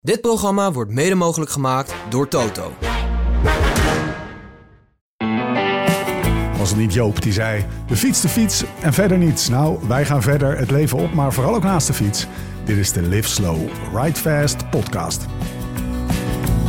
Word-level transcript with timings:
Dit 0.00 0.20
programma 0.20 0.72
wordt 0.72 0.90
mede 0.90 1.14
mogelijk 1.14 1.50
gemaakt 1.50 1.94
door 2.08 2.28
Toto. 2.28 2.72
Was 6.58 6.68
het 6.68 6.78
niet 6.78 6.92
Joop 6.92 7.22
die 7.22 7.32
zei: 7.32 7.64
de 7.86 7.96
fiets, 7.96 8.20
de 8.20 8.28
fiets 8.28 8.64
en 8.80 8.92
verder 8.92 9.18
niets? 9.18 9.48
Nou, 9.48 9.78
wij 9.88 10.04
gaan 10.04 10.22
verder 10.22 10.58
het 10.58 10.70
leven 10.70 10.98
op, 10.98 11.12
maar 11.12 11.32
vooral 11.32 11.54
ook 11.54 11.62
naast 11.62 11.86
de 11.86 11.92
fiets. 11.92 12.26
Dit 12.64 12.76
is 12.76 12.92
de 12.92 13.02
Live 13.02 13.28
Slow, 13.28 13.68
Ride 13.94 14.18
Fast 14.18 14.70
podcast. 14.70 15.26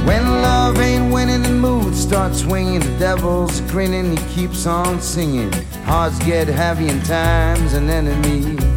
When 0.05 0.23
love 0.23 0.81
ain't 0.81 1.13
winning, 1.13 1.43
the 1.43 1.53
mood 1.53 1.95
starts 1.95 2.39
swinging. 2.39 2.83
The 2.83 2.97
devil's 2.97 3.61
grinning, 3.67 4.19
he 4.19 4.25
keeps 4.35 4.65
on 4.65 5.01
singing. 5.01 5.53
Hearts 5.83 6.23
get 6.23 6.47
heavy 6.47 6.89
and 6.89 7.05
time's 7.05 7.73
an 7.73 7.89
enemy. 7.89 8.68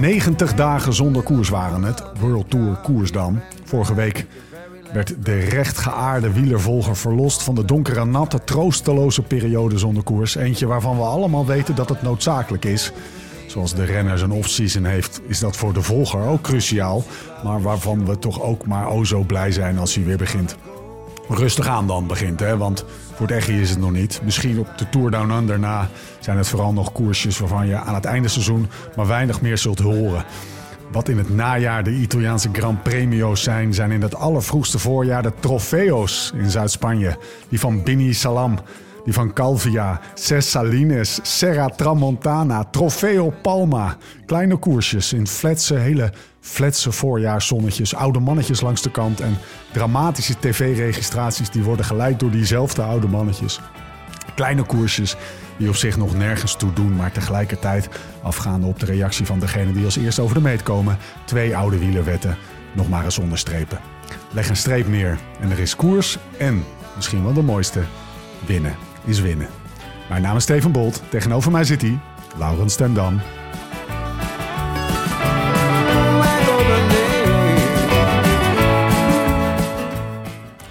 90 0.00 0.54
dagen 0.54 0.92
zonder 0.92 1.22
koers 1.22 1.48
waren 1.48 1.82
het. 1.82 2.02
World 2.20 2.50
Tour 2.50 2.76
koers 2.76 3.12
dan. 3.12 3.40
Vorige 3.64 3.94
week 3.94 4.26
werd 4.92 5.14
de 5.24 5.38
rechtgeaarde 5.38 6.32
wielervolger 6.32 6.96
verlost 6.96 7.42
van 7.42 7.54
de 7.54 7.64
donkere, 7.64 8.04
natte, 8.04 8.44
troosteloze 8.44 9.22
periode 9.22 9.78
zonder 9.78 10.02
koers. 10.02 10.34
Eentje 10.34 10.66
waarvan 10.66 10.96
we 10.96 11.02
allemaal 11.02 11.46
weten 11.46 11.74
dat 11.74 11.88
het 11.88 12.02
noodzakelijk 12.02 12.64
is. 12.64 12.92
Zoals 13.46 13.74
de 13.74 13.84
renner 13.84 14.18
zijn 14.18 14.30
off-season 14.30 14.84
heeft, 14.84 15.20
is 15.26 15.38
dat 15.38 15.56
voor 15.56 15.72
de 15.72 15.82
volger 15.82 16.26
ook 16.26 16.42
cruciaal. 16.42 17.04
Maar 17.44 17.62
waarvan 17.62 18.06
we 18.06 18.18
toch 18.18 18.42
ook 18.42 18.66
maar 18.66 18.88
o 18.88 19.04
zo 19.04 19.22
blij 19.22 19.52
zijn 19.52 19.78
als 19.78 19.94
hij 19.94 20.04
weer 20.04 20.16
begint. 20.16 20.56
Rustig 21.28 21.66
aan 21.66 21.86
dan 21.86 22.06
begint, 22.06 22.40
hè? 22.40 22.56
want 22.56 22.84
voor 23.16 23.26
het 23.26 23.36
Echi 23.36 23.60
is 23.60 23.70
het 23.70 23.78
nog 23.78 23.92
niet. 23.92 24.20
Misschien 24.24 24.58
op 24.58 24.78
de 24.78 24.88
Tour 24.88 25.10
Down 25.10 25.30
Under 25.30 25.58
na 25.58 25.88
zijn 26.20 26.36
het 26.36 26.48
vooral 26.48 26.72
nog 26.72 26.92
koersjes 26.92 27.38
waarvan 27.38 27.66
je 27.66 27.76
aan 27.76 27.94
het 27.94 28.04
einde 28.04 28.28
seizoen 28.28 28.68
maar 28.96 29.06
weinig 29.06 29.40
meer 29.40 29.58
zult 29.58 29.78
horen. 29.78 30.24
Wat 30.92 31.08
in 31.08 31.18
het 31.18 31.34
najaar 31.34 31.84
de 31.84 31.90
Italiaanse 31.90 32.48
Grand 32.52 32.82
Premio's 32.82 33.42
zijn, 33.42 33.74
zijn 33.74 33.90
in 33.90 34.02
het 34.02 34.14
allervroegste 34.14 34.78
voorjaar 34.78 35.22
de 35.22 35.32
Trofeo's 35.40 36.32
in 36.34 36.50
Zuid-Spanje. 36.50 37.18
Die 37.48 37.60
van 37.60 37.82
Bini 37.82 38.12
Salam, 38.12 38.58
die 39.06 39.14
van 39.14 39.32
Calvia, 39.32 40.00
Ses 40.14 40.50
Salines, 40.50 41.18
Serra 41.22 41.68
Tramontana, 41.68 42.64
Trofeo 42.64 43.30
Palma. 43.42 43.96
Kleine 44.26 44.56
koersjes 44.56 45.12
in 45.12 45.26
fletse, 45.26 45.74
hele 45.74 46.12
fletse 46.40 46.92
voorjaarszonnetjes, 46.92 47.94
oude 47.94 48.18
mannetjes 48.18 48.60
langs 48.60 48.82
de 48.82 48.90
kant 48.90 49.20
en 49.20 49.38
dramatische 49.72 50.38
tv-registraties 50.38 51.50
die 51.50 51.62
worden 51.62 51.84
geleid 51.84 52.20
door 52.20 52.30
diezelfde 52.30 52.82
oude 52.82 53.06
mannetjes. 53.08 53.60
Kleine 54.34 54.62
koersjes 54.62 55.16
die 55.58 55.68
op 55.68 55.76
zich 55.76 55.96
nog 55.96 56.14
nergens 56.14 56.56
toe 56.56 56.72
doen, 56.72 56.96
maar 56.96 57.12
tegelijkertijd 57.12 57.88
afgaande 58.22 58.66
op 58.66 58.80
de 58.80 58.86
reactie 58.86 59.26
van 59.26 59.38
degene 59.38 59.72
die 59.72 59.84
als 59.84 59.96
eerste 59.96 60.22
over 60.22 60.34
de 60.34 60.42
meet 60.42 60.62
komen, 60.62 60.98
twee 61.24 61.56
oude 61.56 61.78
wielerwetten 61.78 62.36
nog 62.74 62.88
maar 62.88 63.04
eens 63.04 63.18
onderstrepen. 63.18 63.78
Leg 64.30 64.48
een 64.48 64.56
streep 64.56 64.88
neer 64.88 65.18
en 65.40 65.50
er 65.50 65.58
is 65.58 65.76
koers 65.76 66.18
en, 66.38 66.64
misschien 66.96 67.22
wel 67.22 67.32
de 67.32 67.42
mooiste, 67.42 67.82
winnen 68.46 68.85
is 69.06 69.20
winnen. 69.20 69.48
Mijn 70.08 70.22
naam 70.22 70.36
is 70.36 70.42
Steven 70.42 70.72
Bolt, 70.72 71.02
tegenover 71.08 71.50
mij 71.52 71.64
zit 71.64 71.82
hij, 71.82 71.98
Laurens 72.38 72.76
ten 72.76 72.94
Dam. 72.94 73.20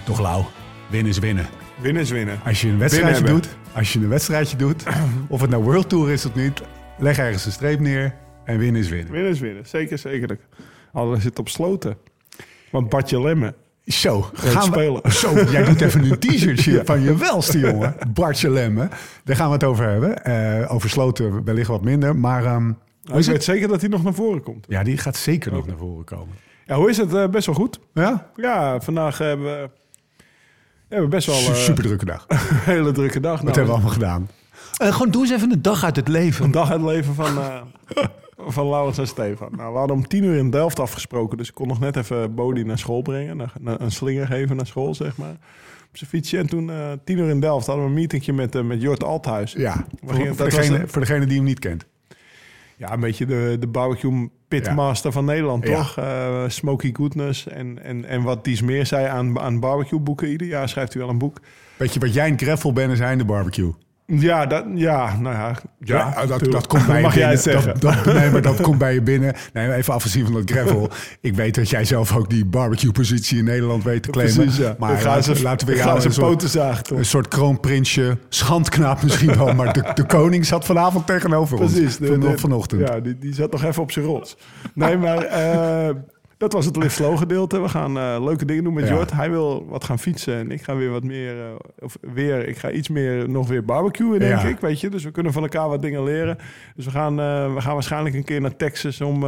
Toch 0.04 0.20
Lau, 0.20 0.44
winnen 0.90 1.12
is 1.12 1.20
winnen. 1.20 1.46
Winnen 1.82 2.02
is 2.02 2.10
winnen. 2.10 2.40
Als 2.46 2.62
je 2.62 2.68
een 2.68 2.78
wedstrijdje 2.78 3.24
Winnen 3.24 3.42
doet, 3.42 3.58
als 3.74 3.94
je 3.94 4.00
een 4.00 4.10
wedstrijdje 4.10 4.58
doet, 4.58 4.84
of 5.28 5.42
het 5.42 5.50
nou 5.50 5.64
World 5.64 5.90
Tour 5.90 6.12
is 6.12 6.26
of 6.26 6.36
niet, 6.36 6.62
leg 6.98 7.18
ergens 7.18 7.46
een 7.46 7.52
streep 7.52 7.80
neer 7.80 8.16
en 8.44 8.58
winnen 8.58 8.82
is 8.82 8.90
winnen. 8.90 9.12
Winnen 9.12 9.32
is 9.32 9.40
winnen. 9.40 9.66
Zeker, 9.66 9.98
zeker. 9.98 10.38
Al 10.92 11.14
is 11.14 11.24
het 11.24 11.40
op 11.40 11.50
sloten. 11.50 11.98
Want 12.72 12.90
Bartje 12.90 13.22
Lemme. 13.22 13.54
Zo, 13.86 14.30
gaan 14.34 14.72
we, 14.72 15.02
zo, 15.12 15.34
jij 15.52 15.64
doet 15.64 15.82
even 15.82 16.04
een 16.12 16.20
t-shirtje 16.20 16.82
van 16.86 17.02
je 17.02 17.16
welste 17.18 17.60
jongen. 17.60 17.96
Bartje 18.14 18.50
Lemme. 18.50 18.90
Daar 19.24 19.36
gaan 19.36 19.48
we 19.48 19.54
het 19.54 19.64
over 19.64 19.90
hebben. 19.90 20.24
Eh, 20.24 20.74
over 20.74 20.90
sloten 20.90 21.44
wellicht 21.44 21.68
wat 21.68 21.82
minder, 21.84 22.16
maar 22.16 22.46
ehm, 22.46 22.64
hoe 22.66 22.74
Ik 23.04 23.16
is 23.16 23.26
weet 23.26 23.36
het? 23.36 23.44
zeker 23.44 23.68
dat 23.68 23.82
hij 23.82 23.90
nog 23.90 24.04
naar 24.04 24.14
voren 24.14 24.44
komt. 24.44 24.66
Ja, 24.70 24.84
die 24.84 24.98
gaat 24.98 25.16
zeker 25.16 25.52
nog 25.52 25.68
naar 25.68 25.78
voren 25.78 26.06
komen. 26.06 26.36
Ja, 26.66 26.76
hoe 26.76 26.90
is 26.90 26.98
het? 26.98 27.14
Eh, 27.14 27.28
best 27.28 27.46
wel 27.46 27.56
goed. 27.56 27.80
Ja? 27.94 28.30
Ja, 28.36 28.82
vandaag 28.82 29.18
hebben 29.18 29.46
we, 29.46 29.70
hebben 30.90 31.10
we 31.10 31.16
best 31.16 31.28
wel 31.28 31.36
Su- 31.36 31.52
eh, 31.52 31.58
Super 31.58 31.84
drukke 31.88 32.06
dag. 32.06 32.26
Wat 32.28 32.38
hele 32.50 32.92
drukke 32.92 33.20
dag. 33.20 33.36
Nou, 33.36 33.46
hebben 33.46 33.66
we 33.66 33.72
allemaal 33.72 33.92
gedaan? 33.94 34.30
Eh, 34.78 34.92
gewoon 34.92 35.12
doe 35.12 35.22
eens 35.22 35.32
even 35.32 35.52
een 35.52 35.62
dag 35.62 35.84
uit 35.84 35.96
het 35.96 36.08
leven. 36.08 36.46
Een 36.46 36.52
dag 36.52 36.72
uit 36.72 36.82
het 36.82 36.90
leven 36.90 37.16
van, 37.16 37.38
eh 37.38 37.62
van 38.38 38.68
Laurens 38.70 38.98
en 38.98 39.08
Stefan. 39.08 39.50
Nou, 39.56 39.72
we 39.72 39.78
hadden 39.78 39.96
om 39.96 40.08
tien 40.08 40.24
uur 40.24 40.36
in 40.38 40.50
Delft 40.50 40.80
afgesproken. 40.80 41.38
Dus 41.38 41.48
ik 41.48 41.54
kon 41.54 41.68
nog 41.68 41.80
net 41.80 41.96
even 41.96 42.36
Bodie 42.36 42.66
naar 42.66 42.78
school 42.80 43.02
brengen. 43.02 43.38
Naar, 43.38 43.54
naar- 43.60 43.82
een 43.82 43.92
slinger 43.92 44.28
geven 44.28 44.56
naar 44.56 44.68
school, 44.68 44.96
zeg 44.96 45.18
maar. 45.18 45.36
Op 45.90 45.98
zijn 46.02 46.10
fietsje. 46.10 46.38
En 46.38 46.48
toen, 46.48 46.70
eh 46.72 46.92
tien 47.04 47.18
uur 47.18 47.30
in 47.30 47.40
Delft, 47.40 47.66
hadden 47.66 47.84
we 47.86 47.90
een 47.92 47.96
meetingje 47.98 48.34
met, 48.34 48.56
eh, 48.56 48.62
met 48.62 48.82
Jort 48.82 49.04
Althuis. 49.04 49.52
Ja, 49.54 49.86
voor, 50.04 50.14
gingen- 50.14 50.36
voor, 50.36 50.46
degene, 50.50 50.80
een- 50.80 50.90
voor 50.90 51.02
degene 51.02 51.26
die 51.26 51.36
hem 51.36 51.46
niet 51.46 51.60
kent. 51.60 51.86
Ja, 52.78 52.94
een 52.94 53.00
beetje 53.00 53.26
de, 53.26 53.58
de 53.60 53.68
barbecue 53.68 54.30
pitmaster 54.48 55.12
van 55.12 55.26
Nederland, 55.26 55.68
Ja. 55.68 55.76
toch? 55.78 55.98
Eh, 55.98 56.44
Smoky 56.48 56.90
Goodness 56.94 57.48
en, 57.48 57.84
en, 57.84 58.06
en 58.06 58.24
wat 58.24 58.44
Dies 58.44 58.62
meer 58.62 58.86
zei 58.86 59.06
aan, 59.08 59.40
aan 59.40 59.60
barbecue 59.60 60.00
boeken. 60.00 60.28
Ieder 60.28 60.48
jaar 60.48 60.70
schrijft 60.70 60.94
hij 60.94 61.02
wel 61.02 61.12
een 61.12 61.18
boek. 61.18 61.38
Weet 61.78 61.94
je 61.94 62.00
wat 62.00 62.14
jij 62.14 62.28
een 62.28 62.38
gravel 62.40 62.74
bent 62.74 62.92
en 62.92 62.98
zijn 62.98 63.18
de 63.18 63.26
barbecue? 63.26 63.72
Ja, 64.08 64.46
dat, 64.46 64.66
ja 64.76 65.16
nou 65.20 65.36
ja. 65.36 65.56
Ja, 65.80 66.26
dat, 66.26 66.44
dat 66.52 66.68
komt 66.68 66.86
bij 66.88 66.96
je 66.98 67.02
Mag 67.02 67.16
jij 67.16 67.28
binnen. 67.30 67.30
het 67.30 67.42
zeggen? 67.42 67.80
Dat, 67.80 68.04
dat- 68.04 68.14
nee, 68.14 68.30
maar 68.32 68.42
dat 68.42 68.62
komt 68.62 68.78
bij 68.78 68.94
je 68.94 69.02
binnen. 69.12 69.34
Nee, 69.54 69.74
even 69.74 69.94
afgezien 69.94 70.24
van 70.26 70.34
dat 70.34 70.52
gravel. 70.52 70.90
Ik 71.22 71.36
weet 71.36 71.56
dat 71.56 71.70
jij 71.70 71.86
zelf 71.86 72.16
ook 72.16 72.30
die 72.30 72.46
barbecue-positie 72.46 73.38
in 73.38 73.44
Nederland 73.46 73.84
weet 73.84 74.04
te 74.04 74.10
claimen. 74.10 74.36
Precies, 74.36 74.58
ja. 74.58 74.76
Maar 74.80 74.98
ga 74.98 75.08
laten, 75.08 75.36
ze, 75.36 75.44
laten 75.44 75.68
we 75.68 75.74
ik 75.74 75.80
jou 75.80 75.90
ga 75.90 75.96
een 75.96 76.02
zijn 76.02 76.14
soort, 76.14 76.28
poten 76.28 76.50
zagen, 76.50 76.84
toch? 76.84 76.98
een 76.98 77.06
soort 77.06 77.28
kroonprinsje, 77.28 78.18
schandknaap 78.30 79.04
misschien 79.04 79.38
wel. 79.38 79.54
Maar 79.54 79.74
de, 79.74 79.92
de 79.94 80.06
koning 80.06 80.46
zat 80.46 80.66
vanavond 80.66 81.08
tegenover 81.08 81.58
Precies. 81.58 81.98
ons. 82.00 82.10
Van, 82.10 82.20
de- 82.20 82.38
vanochtend. 82.38 82.88
Ja, 82.88 83.00
die, 83.00 83.18
die 83.18 83.34
zat 83.34 83.52
nog 83.52 83.64
even 83.64 83.82
op 83.82 83.92
zijn 83.92 84.06
rots. 84.06 84.38
Nee, 84.74 84.98
maar 84.98 85.18
eh, 85.18 85.96
dat 86.38 86.54
was 86.54 86.66
het 86.66 86.76
lift 86.76 86.96
slow 86.96 87.18
gedeelte. 87.18 87.62
We 87.62 87.70
gaan 87.70 87.98
eh, 87.98 88.18
leuke 88.24 88.46
dingen 88.46 88.64
doen 88.64 88.74
met 88.74 88.88
Ja. 88.88 88.94
Jort. 88.94 89.12
Hij 89.12 89.30
wil 89.30 89.66
wat 89.70 89.84
gaan 89.84 90.00
fietsen 90.00 90.36
en 90.38 90.52
ik 90.52 90.62
ga 90.62 90.76
weer 90.76 90.90
wat 90.90 91.04
meer... 91.04 91.40
eh, 91.40 91.46
of 91.80 91.98
weer, 92.14 92.48
ik 92.48 92.58
ga 92.58 92.72
iets 92.72 92.90
meer 92.90 93.30
nog 93.30 93.48
weer 93.48 93.66
barbecuen, 93.66 94.20
denk 94.20 94.42
Ja. 94.42 94.48
ik. 94.48 94.60
Weet 94.60 94.80
je? 94.82 94.90
Dus 94.90 95.04
we 95.04 95.12
kunnen 95.12 95.34
van 95.34 95.42
elkaar 95.44 95.68
wat 95.70 95.82
dingen 95.82 96.04
leren. 96.04 96.38
Dus 96.76 96.86
we 96.86 96.92
gaan, 96.92 97.20
eh, 97.20 97.54
we 97.54 97.62
gaan 97.62 97.74
waarschijnlijk 97.74 98.16
een 98.16 98.24
keer 98.24 98.42
naar 98.42 98.56
Texas 98.56 99.02
om, 99.02 99.24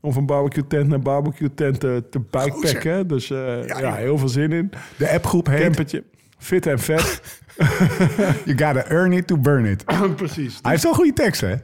om 0.00 0.12
van 0.12 0.26
barbecue 0.26 0.66
tent 0.66 0.88
naar 0.88 1.00
barbecue 1.00 1.54
tent 1.54 1.80
te, 1.80 2.04
bikepacken. 2.30 3.06
Dus 3.08 3.28
ja, 3.28 3.64
joh. 3.80 3.94
heel 3.94 4.18
veel 4.18 4.28
zin 4.28 4.52
in. 4.52 4.70
De 4.96 5.10
appgroep 5.10 5.46
heet 5.46 5.60
Campertje. 5.62 6.04
Fit 6.38 6.66
en 6.66 6.78
vet. 6.78 7.20
You 8.44 8.58
gotta 8.58 8.84
earn 8.88 9.12
it 9.12 9.26
to 9.26 9.36
burn 9.38 9.64
it. 9.64 9.84
Precies. 10.16 10.58
Hij 10.62 10.70
heeft 10.70 10.82
wel 10.82 10.94
goede 10.94 11.12
teksten, 11.12 11.48
hè? 11.48 11.54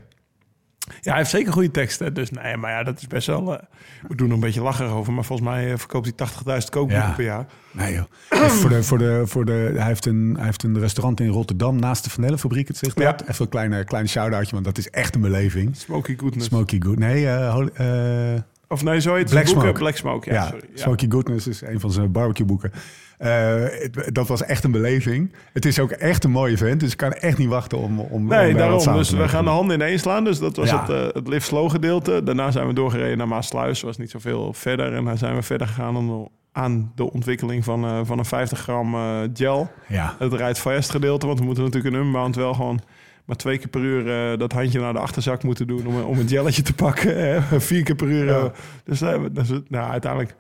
Ja, 1.01 1.11
hij 1.11 1.17
heeft 1.17 1.31
zeker 1.31 1.53
goede 1.53 1.71
teksten. 1.71 2.15
Dus 2.15 2.31
nee, 2.31 2.57
maar 2.57 2.71
ja, 2.71 2.83
dat 2.83 2.99
is 3.01 3.07
best 3.07 3.27
wel... 3.27 3.53
eh, 3.59 3.63
we 4.09 4.15
doen 4.15 4.29
er 4.29 4.35
een 4.35 4.41
beetje 4.41 4.63
lacherig 4.63 4.93
over. 4.93 5.13
Maar 5.13 5.25
volgens 5.25 5.49
mij 5.49 5.73
eh, 5.73 5.79
verkoopt 5.79 6.13
hij 6.17 6.29
80.000 6.61 6.69
kookboeken 6.71 7.07
Ja. 7.07 7.13
per 7.13 7.25
jaar. 7.25 7.47
Nee, 7.71 7.93
joh. 7.95 8.05
Voor 8.51 8.71
de, 8.71 8.83
voor 8.83 8.99
de, 8.99 9.23
voor 9.25 9.45
de, 9.45 9.73
hij, 9.77 9.87
heeft 9.87 10.07
een, 10.07 10.33
hij 10.37 10.45
heeft 10.45 10.63
een 10.63 10.79
restaurant 10.79 11.21
in 11.21 11.29
Rotterdam 11.29 11.77
naast 11.79 12.05
de 12.05 12.11
Vanellenfabriek. 12.11 12.69
Het 12.69 12.77
zegt 12.77 12.99
Ja. 12.99 13.17
Even 13.29 13.45
een 13.45 13.49
kleine, 13.51 13.85
kleine 13.85 14.09
shout-outje, 14.09 14.53
want 14.53 14.65
dat 14.65 14.79
is 14.79 14.91
echt 14.91 15.15
een 15.15 15.21
beleving. 15.21 15.77
Smoky 15.77 16.17
Goodness. 16.19 16.47
Smoky 16.47 16.81
Good. 16.81 16.99
Nee, 16.99 17.29
eh, 17.29 18.35
Of 18.69 18.83
nee, 18.85 19.01
zo 19.01 19.15
heet 19.15 19.31
Black 19.31 19.43
het 19.45 19.55
boeken. 19.55 19.63
Smoke. 19.63 19.79
Black 19.79 19.97
Smoke, 19.97 20.31
ja. 20.31 20.35
ja, 20.37 20.47
sorry. 20.49 20.65
Ja. 20.75 20.83
Smoky 20.83 21.07
Goodness 21.11 21.47
is 21.47 21.61
een 21.63 21.81
van 21.81 21.93
zijn 21.93 22.13
barbecueboeken. 22.13 22.73
Eh, 23.19 23.55
het- 23.61 24.09
dat 24.13 24.29
was 24.29 24.43
echt 24.43 24.65
een 24.65 24.71
beleving. 24.71 25.33
Het 25.53 25.65
is 25.65 25.79
ook 25.79 25.91
echt 25.91 26.25
een 26.25 26.31
mooie 26.31 26.57
vent, 26.57 26.81
dus 26.81 26.91
ik 26.91 26.97
kan 26.97 27.13
echt 27.13 27.39
niet 27.39 27.49
wachten 27.49 27.79
om, 27.79 27.99
om 28.01 28.07
om 28.11 28.27
Nee, 28.27 28.49
daar 28.49 28.57
daarom. 28.59 28.81
samen 28.81 28.99
Dus 28.99 29.11
we 29.11 29.29
gaan 29.29 29.45
de 29.45 29.51
handen 29.51 29.77
ineens 29.77 30.01
slaan. 30.03 30.25
Dus 30.25 30.39
dat 30.39 30.57
was 30.57 30.71
Ja. 30.71 30.81
het, 30.81 30.89
eh, 30.91 31.15
het 31.15 31.29
lift 31.29 31.47
slow 31.47 31.71
gedeelte. 31.71 32.23
Daarna 32.25 32.51
zijn 32.51 32.67
we 32.67 32.73
doorgereden 32.73 33.19
naar 33.19 33.29
Maasluis. 33.29 33.81
was 33.83 33.97
niet 33.99 34.11
zoveel 34.11 34.53
verder. 34.53 34.95
En 34.95 35.05
dan 35.05 35.19
zijn 35.19 35.35
we 35.35 35.43
verder 35.43 35.67
gegaan 35.67 35.97
aan 35.97 36.07
de, 36.07 36.29
aan 36.53 36.93
de 36.95 37.13
ontwikkeling 37.13 37.65
van, 37.65 37.85
eh, 37.85 38.01
van 38.05 38.19
een 38.19 38.25
50 38.25 38.59
gram 38.59 38.95
gel. 39.35 39.71
Ja, 39.89 40.15
Het 40.19 40.33
rijdt 40.33 40.59
fast 40.59 40.91
gedeelte. 40.91 41.27
Want 41.27 41.39
we 41.39 41.45
moeten 41.45 41.65
natuurlijk 41.65 41.95
een 41.95 42.01
unbound 42.01 42.37
wel 42.37 42.55
gewoon... 42.55 42.81
maar 43.25 43.37
twee 43.37 43.59
keer 43.59 43.69
per 43.69 43.81
uur 43.81 44.39
dat 44.39 44.53
handje 44.53 44.81
naar 44.81 44.93
de 44.93 44.99
achterzak 44.99 45.43
moeten 45.43 45.67
doen... 45.67 45.87
om, 45.87 45.97
een- 45.97 46.05
om 46.05 46.19
een 46.19 46.27
jelletje 46.27 46.63
te 46.63 46.75
pakken. 46.75 47.17
hè. 47.21 47.41
Vier 47.61 47.83
keer 47.83 47.95
per 47.95 48.07
uur. 48.09 48.51
dus 48.85 49.01
het- 49.01 49.71
nou, 49.71 49.91
uiteindelijk 49.91 50.35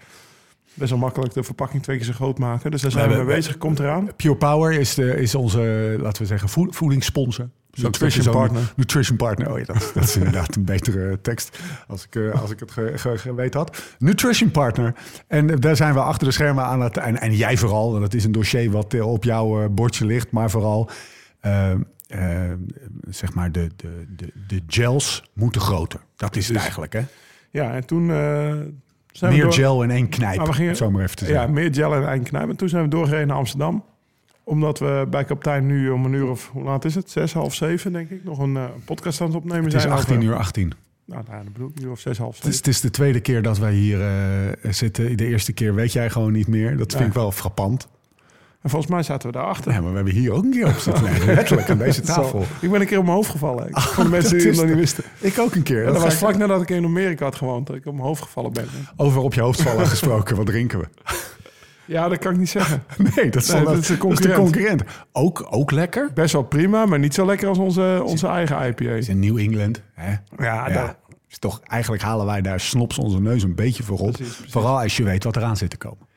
best 0.74 0.90
wel 0.90 0.98
makkelijk 0.98 1.32
de 1.34 1.42
verpakking 1.42 1.82
twee 1.82 1.96
keer 1.96 2.06
zo 2.06 2.12
groot 2.12 2.38
maken. 2.38 2.70
Dus 2.70 2.82
daar 2.82 2.90
zijn 2.90 3.08
we 3.08 3.16
we- 3.16 3.24
mee 3.24 3.34
bezig. 3.34 3.58
Komt 3.58 3.78
eraan. 3.78 4.08
Pure 4.16 4.36
Power 4.36 4.72
is, 4.72 4.94
de, 4.94 5.16
is 5.16 5.34
onze, 5.34 5.96
laten 6.00 6.22
we 6.22 6.28
zeggen, 6.28 6.48
voed- 6.48 6.76
voedingssponsor. 6.76 7.48
Zo- 7.72 7.82
Nutrition 7.82 8.32
partner. 8.34 8.72
Nutrition 8.76 9.16
partner. 9.16 9.52
Oh 9.52 9.58
ja, 9.58 9.64
dat, 9.64 9.90
dat 9.94 10.02
is 10.02 10.16
inderdaad 10.22 10.56
een 10.56 10.64
betere 10.64 11.20
tekst 11.20 11.58
als 11.88 12.04
ik, 12.04 12.14
eh, 12.16 12.40
als 12.40 12.50
ik 12.50 12.60
het 12.60 12.70
ge, 12.70 12.92
ge- 12.96 13.18
geweten 13.18 13.60
had. 13.60 13.82
Nutrition 13.98 14.50
partner. 14.50 14.94
En 15.26 15.50
eh, 15.50 15.56
daar 15.58 15.76
zijn 15.76 15.94
we 15.94 16.00
achter 16.00 16.26
de 16.26 16.32
schermen 16.32 16.64
aan 16.64 16.80
het... 16.80 16.96
En, 16.96 17.20
en 17.20 17.34
jij 17.34 17.56
vooral, 17.56 18.00
dat 18.00 18.14
is 18.14 18.24
een 18.24 18.32
dossier 18.32 18.70
wat 18.70 18.94
eh, 18.94 19.06
op 19.12 19.24
jouw 19.24 19.62
eh, 19.62 19.68
bordje 19.70 20.06
ligt. 20.06 20.30
Maar 20.30 20.50
vooral, 20.50 20.90
eh, 21.40 21.70
eh, 22.06 22.52
zeg 23.08 23.34
maar, 23.34 23.52
de, 23.52 23.68
de, 23.76 24.06
de, 24.16 24.32
de 24.46 24.62
gels 24.66 25.24
moeten 25.34 25.60
groter. 25.60 26.00
Dat 26.16 26.36
is 26.36 26.48
het 26.48 26.56
eigenlijk, 26.56 26.92
hè? 26.92 27.02
Ja, 27.50 27.74
en 27.74 27.86
toen, 27.86 28.10
eh, 28.10 28.54
Zijn 29.12 29.32
Meer 29.32 29.42
door- 29.42 29.52
gel 29.52 29.82
in 29.82 29.90
één 29.90 30.08
knijp, 30.08 30.40
gingen- 30.48 30.76
zo 30.76 30.90
maar 30.90 31.02
even 31.02 31.16
te 31.16 31.24
Ja, 31.24 31.30
zeggen. 31.30 31.52
meer 31.52 31.74
gel 31.74 31.94
en 31.94 32.06
eindknijp. 32.06 32.48
En 32.48 32.56
toen 32.56 32.68
zijn 32.68 32.82
we 32.82 32.88
doorgereden 32.88 33.26
naar 33.28 33.36
Amsterdam. 33.36 33.84
Omdat 34.44 34.78
we 34.78 35.06
bij 35.10 35.24
kapitein 35.24 35.66
nu 35.66 35.90
om 35.90 36.04
een 36.04 36.12
uur 36.12 36.28
of... 36.30 36.48
Hoe 36.52 36.62
laat 36.62 36.84
is 36.84 36.94
het? 36.94 37.10
Zes, 37.10 37.32
half 37.32 37.54
zeven, 37.54 37.92
denk 37.92 38.10
ik. 38.10 38.24
Nog 38.24 38.38
een 38.38 38.56
eh, 38.56 38.64
podcast 38.84 39.20
aan 39.20 39.26
het 39.26 39.36
opnemen 39.36 39.64
Het 39.64 39.74
is 39.74 39.82
zijn. 39.82 39.94
18 39.94 40.16
over- 40.16 40.28
uur 40.28 40.36
18. 40.36 40.72
Nou, 41.04 41.22
nou, 41.28 41.44
dat 41.44 41.52
bedoel 41.52 41.70
ik. 41.74 41.80
Uur 41.82 41.90
of 41.90 42.00
zes, 42.00 42.18
half 42.18 42.36
Het 42.36 42.38
is, 42.38 42.42
zeven. 42.44 42.58
het 42.58 42.68
is 42.74 42.80
de 42.80 42.90
tweede 42.90 43.20
keer 43.20 43.42
dat 43.42 43.58
wij 43.58 43.72
hier 43.74 44.00
eh, 44.00 44.70
zitten. 44.72 45.16
De 45.16 45.26
eerste 45.26 45.52
keer 45.52 45.74
weet 45.74 45.92
jij 45.92 46.10
gewoon 46.10 46.32
niet 46.32 46.48
meer. 46.48 46.76
Dat 46.76 46.90
vind 46.90 47.02
Ja. 47.02 47.08
ik 47.08 47.14
wel 47.14 47.32
frappant. 47.32 47.88
En 48.62 48.70
volgens 48.70 48.90
mij 48.92 49.02
zaten 49.02 49.30
we 49.30 49.36
daarachter. 49.36 49.72
Ja, 49.72 49.80
maar 49.80 49.90
we 49.90 49.96
hebben 49.96 50.14
hier 50.14 50.32
ook 50.32 50.44
een 50.44 50.50
keer 50.50 50.66
op 50.66 50.76
zitten. 50.78 51.02
Nee, 51.04 51.24
letterlijk 51.24 51.70
aan 51.70 51.78
deze 51.78 52.00
tafel. 52.14 52.44
Ik 52.60 52.70
ben 52.70 52.80
een 52.80 52.86
keer 52.86 52.98
op 52.98 53.04
mijn 53.04 53.16
hoofd 53.16 53.30
gevallen. 53.30 53.68
Ik- 53.68 53.74
de 53.96 54.08
mensen 54.08 54.30
dat 54.30 54.40
die 54.40 54.48
het 54.50 54.56
nog 54.56 54.66
niet 54.66 54.74
wisten. 54.76 55.04
Ik 55.18 55.38
ook 55.38 55.54
een 55.54 55.62
keer. 55.62 55.78
En 55.78 55.84
Dat 55.84 55.94
dat 55.94 56.02
was 56.02 56.12
ik- 56.12 56.18
vlak 56.18 56.36
nadat 56.36 56.62
ik 56.62 56.70
in 56.70 56.84
Amerika 56.84 57.24
had 57.24 57.34
gewoond. 57.36 57.66
Dat 57.66 57.76
ik 57.76 57.86
op 57.86 57.92
mijn 57.94 58.06
hoofd 58.06 58.22
gevallen 58.22 58.52
ben. 58.52 58.66
Over 58.96 59.20
op 59.20 59.34
je 59.34 59.40
hoofd 59.40 59.62
vallen 59.62 59.86
gesproken. 59.86 60.36
Wat 60.36 60.46
drinken 60.46 60.78
we? 60.78 60.86
Ja, 61.84 62.08
dat 62.08 62.18
kan 62.18 62.32
ik 62.32 62.38
niet 62.38 62.48
zeggen. 62.50 62.82
Nee, 63.16 63.30
dat 63.30 63.42
is, 63.42 63.48
Nee, 63.52 63.64
dat 63.64 63.76
is 63.78 63.86
de 63.86 63.94
dat 63.98 64.20
is 64.20 64.22
de 64.26 64.32
concurrent. 64.34 64.82
Ook, 65.12 65.46
ook 65.50 65.70
lekker. 65.70 66.10
Best 66.14 66.32
wel 66.32 66.42
prima, 66.42 66.86
maar 66.86 66.98
niet 66.98 67.14
zo 67.14 67.26
lekker 67.26 67.48
als 67.48 67.58
onze, 67.58 68.02
onze 68.04 68.26
eigen 68.26 68.56
IPA. 68.66 68.84
Het 68.84 68.98
is 68.98 69.08
in 69.08 69.18
New 69.18 69.38
England. 69.38 69.82
Hè? 69.94 70.10
Ja, 70.10 70.18
Ja, 70.38 70.68
daar- 70.68 70.96
is 71.28 71.38
toch, 71.38 71.60
eigenlijk 71.64 72.02
halen 72.02 72.26
wij 72.26 72.40
daar 72.42 72.60
snops 72.60 72.98
onze 72.98 73.20
neus 73.20 73.42
een 73.42 73.54
beetje 73.54 73.82
voor 73.82 73.98
op. 73.98 74.16
Vooral 74.48 74.80
als 74.80 74.96
je 74.96 75.02
weet 75.02 75.24
wat 75.24 75.36
eraan 75.36 75.56
zit 75.56 75.70
te 75.70 75.76
komen. 75.76 76.10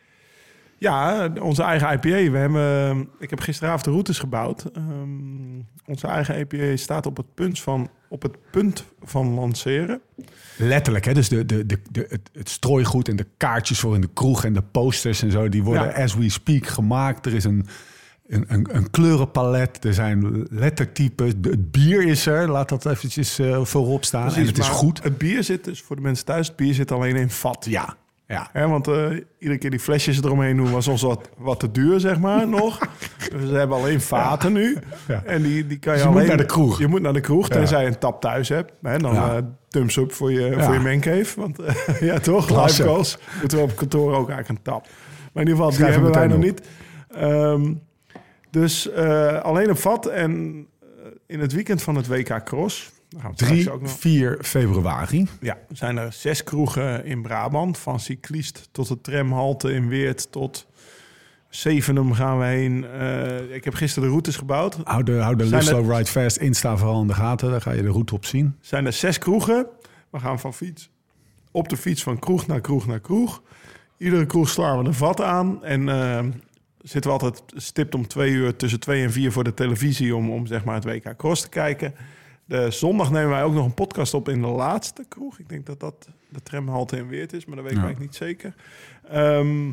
Ja, 0.77 1.29
onze 1.41 1.63
eigen 1.63 1.91
IPA. 1.93 2.31
We 2.31 2.37
hebben, 2.37 3.09
ik 3.19 3.29
heb 3.29 3.39
gisteravond 3.39 3.83
de 3.83 3.89
routes 3.89 4.19
gebouwd. 4.19 4.65
Ehm, 4.73 5.59
onze 5.85 6.07
eigen 6.07 6.39
IPA 6.39 6.75
staat 6.75 7.05
op 7.05 7.17
het 7.17 7.33
punt 7.33 7.59
van, 7.59 7.89
op 8.09 8.21
het 8.21 8.37
punt 8.51 8.85
van 9.03 9.33
lanceren. 9.33 10.01
Letterlijk, 10.57 11.05
hè? 11.05 11.13
dus 11.13 11.29
de, 11.29 11.45
de, 11.45 11.65
de, 11.65 11.79
de, 11.91 12.05
het, 12.09 12.29
het 12.33 12.49
strooigoed 12.49 13.07
en 13.07 13.15
de 13.15 13.27
kaartjes 13.37 13.79
voor 13.79 13.95
in 13.95 14.01
de 14.01 14.09
kroeg 14.13 14.45
en 14.45 14.53
de 14.53 14.61
posters 14.61 15.21
en 15.21 15.31
zo, 15.31 15.49
die 15.49 15.63
worden 15.63 15.83
Ja. 15.87 16.03
as 16.03 16.15
we 16.15 16.29
speak 16.29 16.67
gemaakt. 16.67 17.25
Er 17.25 17.33
is 17.33 17.43
een, 17.43 17.65
een, 18.27 18.45
een, 18.47 18.75
een 18.75 18.89
kleurenpalet, 18.89 19.83
er 19.83 19.93
zijn 19.93 20.47
lettertypes, 20.49 21.33
het 21.41 21.71
bier 21.71 22.03
is 22.07 22.25
er, 22.25 22.49
laat 22.49 22.69
dat 22.69 22.85
eventjes 22.85 23.39
eh, 23.39 23.65
voorop 23.65 24.05
staan. 24.05 24.33
en 24.33 24.45
het 24.45 24.57
is 24.57 24.67
goed. 24.67 25.03
Het 25.03 25.17
bier 25.17 25.43
zit 25.43 25.63
dus, 25.63 25.81
voor 25.81 25.95
de 25.95 26.01
mensen 26.01 26.25
thuis, 26.25 26.47
het 26.47 26.55
bier 26.55 26.73
zit 26.73 26.91
alleen 26.91 27.15
in 27.15 27.29
vat. 27.29 27.65
Ja, 27.69 27.95
ja. 28.27 28.49
Hè, 28.51 28.67
want 28.67 28.87
eh, 28.87 29.09
iedere 29.39 29.59
keer 29.59 29.69
die 29.69 29.79
flesjes 29.79 30.17
eromheen 30.23 30.57
doen 30.57 30.71
was 30.71 30.87
ons 30.87 31.01
wat, 31.01 31.29
wat 31.37 31.59
te 31.59 31.71
duur, 31.71 31.99
zeg 31.99 32.19
maar, 32.19 32.47
nog. 32.59 32.79
Dus 33.17 33.49
we 33.49 33.57
hebben 33.57 33.77
alleen 33.77 34.01
vaten 34.01 34.53
nu. 34.53 34.77
Ja. 35.07 35.23
En 35.25 35.41
die, 35.41 35.67
die 35.67 35.79
kan 35.79 35.93
je 35.93 35.97
Dus 35.97 36.01
je 36.01 36.05
moet 36.05 36.17
alleen... 36.17 36.27
naar 36.27 36.37
de 36.37 36.45
kroeg. 36.45 36.79
Je 36.79 36.87
moet 36.87 37.01
naar 37.01 37.13
de 37.13 37.19
kroeg, 37.19 37.49
tenzij 37.49 37.81
je 37.81 37.87
een 37.87 37.97
tap 37.97 38.21
thuis 38.21 38.49
hebt. 38.49 38.71
Hè, 38.81 38.97
dan 38.97 39.15
eh 39.15 39.37
thumbs 39.67 39.97
up 39.97 40.11
voor 40.13 40.31
je, 40.31 40.55
voor 40.59 40.73
je 40.73 40.79
mancave. 40.79 41.39
Want 41.39 41.59
eh, 41.59 42.01
ja, 42.09 42.19
toch? 42.19 42.45
Klasse. 42.45 42.81
Live 42.81 42.93
calls. 42.93 43.17
Moeten 43.39 43.57
we 43.57 43.63
op 43.63 43.75
kantoor 43.75 44.15
ook 44.15 44.29
eigenlijk 44.29 44.49
een 44.49 44.61
tap. 44.61 44.87
Maar 45.33 45.43
in 45.43 45.49
ieder 45.49 45.55
geval, 45.55 45.69
die 45.69 45.77
Schrijf 45.77 45.93
hem 45.93 46.03
hebben 46.03 46.21
wij 46.21 46.29
nog 46.29 46.43
niet. 46.43 46.61
Ehm, 47.09 47.73
dus 48.51 48.93
alleen 49.41 49.69
een 49.69 49.75
vat. 49.75 50.05
En 50.05 50.65
in 51.27 51.39
het 51.39 51.53
weekend 51.53 51.81
van 51.81 51.95
het 51.95 52.07
WK 52.07 52.43
Cross... 52.43 52.91
daar 53.15 53.23
gaan 53.23 53.33
we 53.37 53.45
het 53.45 53.47
3, 53.47 53.61
straks 53.61 53.77
ook 53.77 53.83
nog 53.83 53.99
4 53.99 54.37
februari. 54.41 55.27
ja, 55.41 55.57
er 55.69 55.77
zijn 55.77 55.97
er 55.97 56.13
zes 56.13 56.43
kroegen 56.43 57.05
in 57.05 57.21
Brabant. 57.21 57.77
Van 57.77 57.99
cyclist 57.99 58.69
tot 58.71 58.87
de 58.87 59.01
tramhalte 59.01 59.73
in 59.73 59.87
Weert 59.87 60.31
tot 60.31 60.67
Zevenum 61.49 62.13
gaan 62.13 62.39
we 62.39 62.45
heen. 62.45 62.85
Eh, 62.85 63.55
ik 63.55 63.63
heb 63.63 63.73
gisteren 63.73 64.03
de 64.03 64.09
routes 64.09 64.35
gebouwd. 64.35 64.77
Hou 64.83 65.03
de, 65.03 65.11
hou 65.11 65.35
de 65.35 65.61
Slow 65.61 65.91
Ride 65.91 66.05
Fast 66.05 66.37
Insta 66.37 66.77
vooral 66.77 67.01
in 67.01 67.07
de 67.07 67.13
gaten. 67.13 67.51
Daar 67.51 67.61
ga 67.61 67.71
je 67.71 67.81
de 67.81 67.89
route 67.89 68.15
op 68.15 68.25
zien. 68.25 68.45
Er 68.45 68.67
zijn 68.67 68.85
er 68.85 68.93
zes 68.93 69.17
kroegen. 69.17 69.67
We 70.09 70.19
gaan 70.19 70.39
van 70.39 70.53
fiets 70.53 70.89
op 71.51 71.69
de 71.69 71.77
fiets 71.77 72.03
van 72.03 72.19
kroeg 72.19 72.47
naar 72.47 72.61
kroeg 72.61 72.87
naar 72.87 72.99
kroeg. 72.99 73.41
Iedere 73.97 74.25
kroeg 74.25 74.49
slaan 74.49 74.79
we 74.79 74.85
een 74.85 74.93
vat 74.93 75.21
aan. 75.21 75.63
En 75.63 75.89
eh, 75.89 76.25
zitten 76.81 77.11
we 77.11 77.17
altijd 77.17 77.43
stipt 77.55 77.95
om 77.95 78.07
twee 78.07 78.31
uur 78.31 78.55
tussen 78.55 78.79
twee 78.79 79.03
en 79.03 79.11
vier 79.11 79.31
voor 79.31 79.43
de 79.43 79.53
televisie... 79.53 80.15
om, 80.15 80.31
om 80.31 80.45
zeg 80.45 80.63
maar 80.63 80.75
het 80.75 80.83
WK 80.83 81.15
Cross 81.17 81.41
te 81.41 81.49
kijken. 81.49 81.93
De 82.45 82.71
zondag 82.71 83.11
nemen 83.11 83.29
wij 83.29 83.43
ook 83.43 83.53
nog 83.53 83.65
een 83.65 83.73
podcast 83.73 84.13
op 84.13 84.29
in 84.29 84.41
de 84.41 84.47
laatste 84.47 85.05
kroeg. 85.09 85.39
Ik 85.39 85.49
denk 85.49 85.65
dat 85.65 85.79
dat 85.79 86.07
de 86.29 86.41
tramhalte 86.43 86.97
in 86.97 87.07
Weert 87.07 87.33
is, 87.33 87.45
maar 87.45 87.55
dat 87.55 87.63
weet 87.65 87.73
ik 87.73 87.79
Ja. 87.79 87.85
eigenlijk 87.85 88.11
niet 88.11 88.21
zeker. 88.29 88.53
Ehm, 89.09 89.71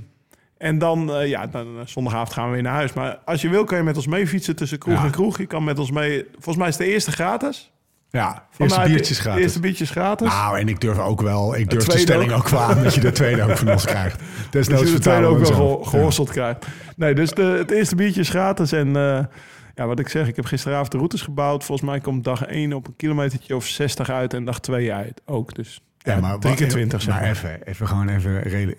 en 0.58 0.78
dan, 0.78 1.14
eh, 1.14 1.28
ja, 1.28 1.46
dan, 1.46 1.66
eh, 1.78 1.86
zondagavond 1.86 2.32
gaan 2.32 2.46
we 2.46 2.52
weer 2.52 2.62
naar 2.62 2.72
huis. 2.74 2.92
Maar 2.92 3.19
als 3.24 3.40
je 3.42 3.48
wil, 3.48 3.64
kan 3.64 3.78
je 3.78 3.84
met 3.84 3.96
ons 3.96 4.06
mee 4.06 4.26
fietsen 4.26 4.56
tussen 4.56 4.78
kroeg 4.78 4.94
Ja. 4.98 5.04
en 5.04 5.10
kroeg. 5.10 5.38
Je 5.38 5.46
kan 5.46 5.64
met 5.64 5.78
ons 5.78 5.90
mee... 5.90 6.24
Volgens 6.32 6.56
mij 6.56 6.69
is 6.69 6.76
de 6.76 6.84
eerste 6.86 7.10
gratis. 7.12 7.70
Ja, 8.10 8.46
Van 8.50 8.66
eerste 8.66 8.82
biertjes 8.88 9.18
gratis. 9.18 9.42
Eerste 9.42 9.60
biertjes 9.60 9.90
gratis. 9.90 10.28
Nou, 10.28 10.58
en 10.58 10.68
ik 10.68 10.80
durf 10.80 10.98
ook 10.98 11.20
wel, 11.22 11.56
ik 11.56 11.70
durf 11.70 11.84
de 11.84 11.98
stelling 11.98 12.32
ook. 12.32 12.48
wel 12.48 12.60
aan 12.60 12.82
dat 12.82 12.94
je 12.94 13.00
de 13.00 13.12
tweede 13.12 13.42
ook 13.42 13.56
van 13.56 13.70
ons 13.70 13.84
krijgt. 13.84 14.20
Desnoods 14.50 14.82
je 14.88 14.92
de 14.94 14.98
tweede 15.00 15.26
ook 15.26 15.38
we 15.38 15.42
wel 15.42 15.48
hem 15.50 15.56
geho- 15.60 15.82
zo. 15.84 15.90
gehorseld 15.90 16.30
krijgt. 16.30 16.66
Nee, 16.96 17.14
dus 17.14 17.30
de, 17.30 17.42
het 17.42 17.70
eerste 17.70 17.94
biertje 17.94 18.20
is 18.20 18.28
gratis. 18.28 18.72
En 18.72 18.96
eh, 18.96 19.25
ja, 19.74 19.86
wat 19.86 19.98
ik 19.98 20.08
zeg, 20.08 20.28
ik 20.28 20.36
heb 20.36 20.44
gisteravond 20.44 20.90
de 20.90 20.96
routes 20.96 21.22
gebouwd. 21.22 21.64
Volgens 21.64 21.88
mij 21.90 22.00
komt 22.00 22.24
dag 22.24 22.44
1 22.44 22.72
op 22.72 22.86
een 22.86 22.96
kilometertje 22.96 23.56
of 23.56 23.66
60 23.66 24.10
uit 24.10 24.34
en 24.34 24.44
dag 24.44 24.60
2 24.60 24.92
uit 24.92 25.20
ook. 25.24 25.54
Dus 25.54 25.80
ja, 25.98 26.14
Ja, 26.14 26.20
maar, 26.20 26.38
20 26.38 27.02
zeg 27.02 27.14
maar 27.14 27.30
even, 27.30 27.62
even 27.66 27.88
gewoon 27.88 28.08
even 28.08 28.44
eh, 28.44 28.62
eh, 28.62 28.72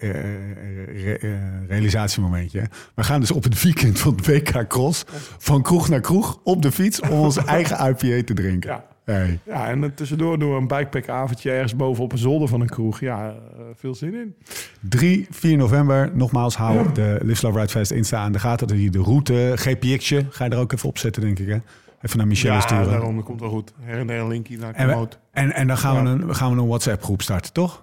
re- 1.04 1.13
eh, 1.13 1.30
realisatiemomentje. 1.68 2.69
We 2.95 3.04
gaan 3.04 3.19
dus 3.19 3.31
op 3.31 3.44
het 3.44 3.63
weekend 3.63 4.00
van 4.00 4.16
het 4.16 4.25
WK 4.28 4.68
Cross 4.68 5.04
van 5.38 5.62
kroeg 5.62 5.90
naar 5.90 6.01
kroeg 6.01 6.40
op 6.44 6.62
de 6.62 6.72
fiets 6.72 7.01
om 7.01 7.10
onze 7.10 7.42
eigen 7.57 7.78
IPA 7.88 8.24
te 8.25 8.34
drinken. 8.34 8.69
Ja. 8.69 8.86
Hey. 9.06 9.40
Ja, 9.46 9.68
en 9.68 9.94
tussendoor 9.96 10.40
doen 10.40 10.50
we 10.50 10.56
een 10.56 10.68
bikepackavondje 10.68 11.52
ergens 11.52 11.76
boven 11.76 12.04
op 12.04 12.12
een 12.12 12.18
zolder 12.18 12.48
van 12.48 12.62
een 12.62 12.70
kroeg. 12.70 13.00
Ja, 13.00 13.28
eh, 13.30 13.36
veel 13.76 13.96
zin 13.96 14.14
in. 14.14 14.36
3, 14.82 15.28
4 15.30 15.58
november, 15.58 16.12
nogmaals, 16.14 16.56
hou 16.56 16.92
de 16.94 17.18
Live 17.22 17.36
Slow 17.38 17.56
Ride 17.56 17.68
Fest 17.70 17.92
Insta 17.92 18.18
aan 18.18 18.32
de 18.32 18.40
gaten. 18.40 18.68
Dat 18.68 18.80
je 18.82 18.90
de 18.90 19.00
route, 19.00 19.52
GPX'je, 19.56 20.26
ga 20.30 20.46
je 20.46 20.52
er 20.52 20.58
ook 20.58 20.72
even 20.74 20.90
op 20.90 20.98
zetten, 20.98 21.22
denk 21.22 21.40
ik. 21.40 21.48
Hè? 21.48 21.58
Even 22.02 22.18
naar 22.18 22.28
Michelle 22.28 22.54
ja, 22.54 22.60
sturen. 22.60 22.90
daarom, 22.90 23.16
dat 23.16 23.26
komt 23.26 23.40
wel 23.40 23.50
goed. 23.50 23.74
Her 23.82 24.00
en 24.00 24.08
der 24.08 24.20
een 24.20 24.28
linkje 24.28 24.58
naar 24.58 24.74
En, 24.74 24.88
we- 24.88 25.08
en, 25.32 25.52
en 25.54 25.68
dan 25.68 25.78
gaan, 25.78 25.96
Ja. 25.96 26.04
we 26.04 26.10
een, 26.24 26.36
gaan 26.36 26.56
we 26.56 26.62
een 26.62 26.68
WhatsApp-groep 26.68 27.22
starten, 27.22 27.54
toch? 27.54 27.83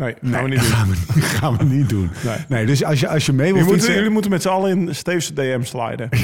Nee, 0.00 0.14
gaan 0.32 0.42
we 0.42 0.48
niet 0.48 0.58
doen. 0.60 0.68
gaan 0.70 0.88
we, 0.88 0.94
niet- 1.14 1.24
gaan 1.40 1.56
we 1.56 1.64
niet 1.64 1.88
doen. 1.88 2.10
Nee. 2.24 2.36
Nee, 2.48 2.66
dus 2.66 2.84
als 2.84 3.00
je, 3.00 3.08
als 3.08 3.26
je 3.26 3.32
mee 3.32 3.46
wil 3.52 3.56
Jullie 3.62 3.72
fietsen... 3.74 3.94
jullie 3.94 4.10
moeten 4.10 4.30
met 4.30 4.42
z'n 4.42 4.48
allen 4.48 4.70
in 4.78 4.94
Steve's 4.94 5.34
DM 5.34 5.62
sliden. 5.62 6.08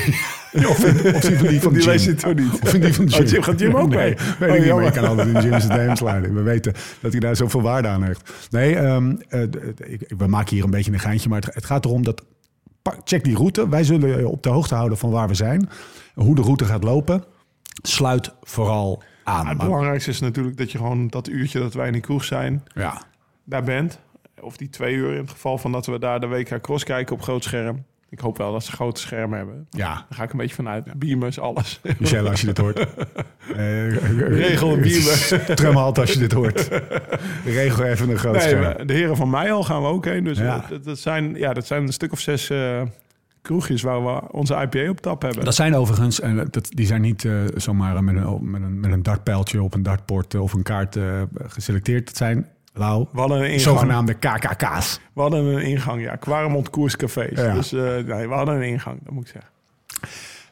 Of, 0.68 0.84
in, 0.84 1.14
of 1.14 1.20
die 1.20 1.36
van 1.38 1.46
die 1.48 1.60
van 1.60 1.72
Die 1.72 2.14
toch 2.14 2.34
niet? 2.34 2.60
Of 2.62 2.74
in 2.74 2.80
die 2.80 2.94
van 2.94 3.04
Oh, 3.04 3.10
Jim. 3.10 3.24
Jim- 3.26 3.42
gaat 3.42 3.60
Jim 3.60 3.74
ook 3.76 3.88
Nee, 3.88 3.98
mee? 3.98 4.14
Weet 4.14 4.24
Oh, 4.28 4.30
ik 4.40 4.40
niet, 4.40 4.48
maar 4.48 4.66
jammer. 4.66 4.84
je 4.84 4.90
kan 4.90 5.04
altijd 5.08 5.28
in 5.28 5.42
Jim's 5.50 5.66
DM 5.66 5.94
sliden. 5.94 6.34
We 6.34 6.42
weten 6.42 6.72
dat 7.00 7.10
hij 7.10 7.20
daar 7.20 7.36
zoveel 7.36 7.62
waarde 7.62 7.88
aan 7.88 8.02
hecht. 8.02 8.32
Nee, 8.50 8.76
ehm, 8.76 9.14
eh, 9.28 9.42
ik, 9.76 10.12
we 10.18 10.26
maken 10.26 10.54
hier 10.54 10.64
een 10.64 10.70
beetje 10.70 10.92
een 10.92 10.98
geintje. 11.00 11.28
Maar 11.28 11.40
het, 11.40 11.54
het 11.54 11.64
gaat 11.64 11.84
erom 11.84 12.04
dat... 12.04 12.22
Check 13.04 13.24
die 13.24 13.36
route. 13.36 13.68
Wij 13.68 13.84
zullen 13.84 14.18
je 14.18 14.28
op 14.28 14.42
de 14.42 14.48
hoogte 14.48 14.74
houden 14.74 14.98
van 14.98 15.10
waar 15.10 15.28
we 15.28 15.34
zijn. 15.34 15.68
Hoe 16.14 16.34
de 16.34 16.42
route 16.42 16.64
gaat 16.64 16.84
lopen. 16.84 17.24
Sluit 17.82 18.32
vooral 18.42 19.02
aan. 19.24 19.46
Het 19.46 19.58
belangrijkste 19.58 20.10
is 20.10 20.20
natuurlijk 20.20 20.56
dat 20.56 20.72
je 20.72 20.78
gewoon 20.78 21.08
dat 21.08 21.28
uurtje 21.28 21.58
dat 21.60 21.74
wij 21.74 21.86
in 21.86 21.92
die 21.92 22.02
kroeg 22.02 22.24
zijn, 22.24 22.62
ja, 22.74 23.02
daar 23.46 23.62
bent. 23.64 23.98
Of 24.40 24.56
die 24.56 24.68
twee 24.68 24.94
uur 24.94 25.12
in 25.12 25.20
het 25.20 25.30
geval 25.30 25.58
van 25.58 25.72
dat 25.72 25.86
we 25.86 25.98
daar 25.98 26.20
de 26.20 26.26
WK 26.26 26.60
Cross 26.60 26.84
kijken 26.84 27.14
op 27.14 27.22
groot 27.22 27.44
scherm. 27.44 27.84
Ik 28.08 28.20
hoop 28.20 28.38
wel 28.38 28.52
dat 28.52 28.64
ze 28.64 28.72
grote 28.72 29.00
schermen 29.00 29.38
hebben. 29.38 29.66
ja. 29.70 29.94
Daar 29.94 30.04
ga 30.10 30.22
ik 30.22 30.30
een 30.32 30.38
beetje 30.38 30.54
vanuit. 30.54 30.98
Beamers, 30.98 31.38
alles. 31.40 31.80
Michelle, 31.98 32.28
als 32.30 32.40
je 32.40 32.46
dit 32.46 32.58
hoort. 32.58 32.86
Eh, 33.56 33.96
Regel 34.28 34.72
een 34.72 34.80
bieber. 34.80 35.44
Trumhalt 35.54 35.98
als 35.98 36.12
je 36.12 36.18
dit 36.18 36.32
hoort. 36.32 36.68
Regel 37.44 37.84
even 37.84 38.08
een 38.10 38.18
groot 38.18 38.32
Nee, 38.32 38.42
scherm. 38.42 38.86
de 38.86 38.92
heren 38.92 39.16
van 39.16 39.30
mij 39.30 39.52
al 39.52 39.64
gaan 39.64 39.82
we 39.82 39.88
ook 39.88 40.04
heen. 40.04 40.24
Dus 40.24 40.38
Ja. 40.38 40.66
dat, 40.68 40.84
dat, 40.84 40.98
zijn, 40.98 41.34
ja, 41.34 41.52
dat 41.52 41.66
zijn 41.66 41.82
een 41.82 41.92
stuk 41.92 42.12
of 42.12 42.20
zes 42.20 42.50
eh, 42.50 42.82
kroegjes 43.42 43.82
waar 43.82 44.04
we 44.04 44.32
onze 44.32 44.54
IPA 44.54 44.90
op 44.90 45.00
tap 45.00 45.22
hebben. 45.22 45.44
Dat 45.44 45.54
zijn 45.54 45.74
overigens, 45.74 46.20
en 46.20 46.48
dat, 46.50 46.66
die 46.70 46.86
zijn 46.86 47.00
niet 47.00 47.24
eh, 47.24 47.32
zomaar 47.54 48.04
met 48.04 48.16
een, 48.16 48.50
met, 48.50 48.62
een, 48.62 48.80
met 48.80 48.92
een 48.92 49.02
dartpijltje 49.02 49.62
op 49.62 49.74
een 49.74 49.82
dartport 49.82 50.34
eh, 50.34 50.42
of 50.42 50.52
een 50.52 50.62
kaart 50.62 50.96
eh, 50.96 51.22
geselecteerd. 51.46 52.08
Het 52.08 52.16
zijn, 52.16 52.48
Lau, 52.76 53.06
we 53.12 53.18
hadden 53.20 53.36
een 53.38 53.44
ingang. 53.44 53.60
zogenaamde 53.60 54.14
KKK's. 54.14 55.00
We 55.12 55.20
hadden 55.20 55.44
een 55.44 55.62
ingang, 55.62 56.02
ja. 56.02 56.16
Quaremont 56.16 56.70
Koerscafés. 56.70 57.38
Ja. 57.40 57.54
Dus 57.54 57.72
eh, 57.72 57.80
nee, 57.80 58.28
we 58.28 58.34
hadden 58.34 58.54
een 58.54 58.62
ingang, 58.62 58.98
dat 59.04 59.12
moet 59.12 59.26
ik 59.28 59.32
zeggen. 59.32 59.50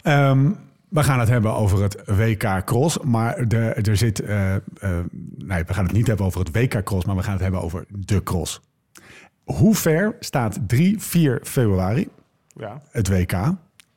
Ehm, 0.02 0.50
we 0.88 1.02
gaan 1.02 1.19
het 1.21 1.28
hebben 1.28 1.54
over 1.54 1.83
het 1.83 2.02
WK 2.07 2.62
Cross, 2.64 2.99
maar 2.99 3.49
de, 3.49 3.59
er 3.59 3.97
zit, 3.97 4.21
eh, 4.21 4.54
eh, 4.54 4.61
nee, 5.38 5.64
we 5.64 5.75
gaan 5.75 5.85
het 5.85 5.93
niet 5.93 6.07
hebben 6.07 6.26
over 6.26 6.40
het 6.40 6.57
WK 6.57 6.83
Cross, 6.85 7.04
maar 7.07 7.16
we 7.16 7.23
gaan 7.23 7.33
het 7.33 7.43
hebben 7.43 7.61
over 7.62 7.85
de 7.88 8.23
Cross. 8.23 8.61
Hoe 9.45 9.75
ver 9.75 10.16
staat 10.21 10.59
3, 10.66 11.00
4 11.00 11.40
februari, 11.43 12.09
Ja. 12.57 12.81
het 12.90 13.09
WK, 13.09 13.33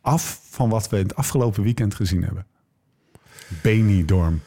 af 0.02 0.40
van 0.50 0.70
wat 0.70 0.90
we 0.90 0.98
het 0.98 1.16
afgelopen 1.16 1.64
weekend 1.64 1.96
gezien 1.96 2.24
hebben? 2.24 2.46
Benidorm. 3.62 4.42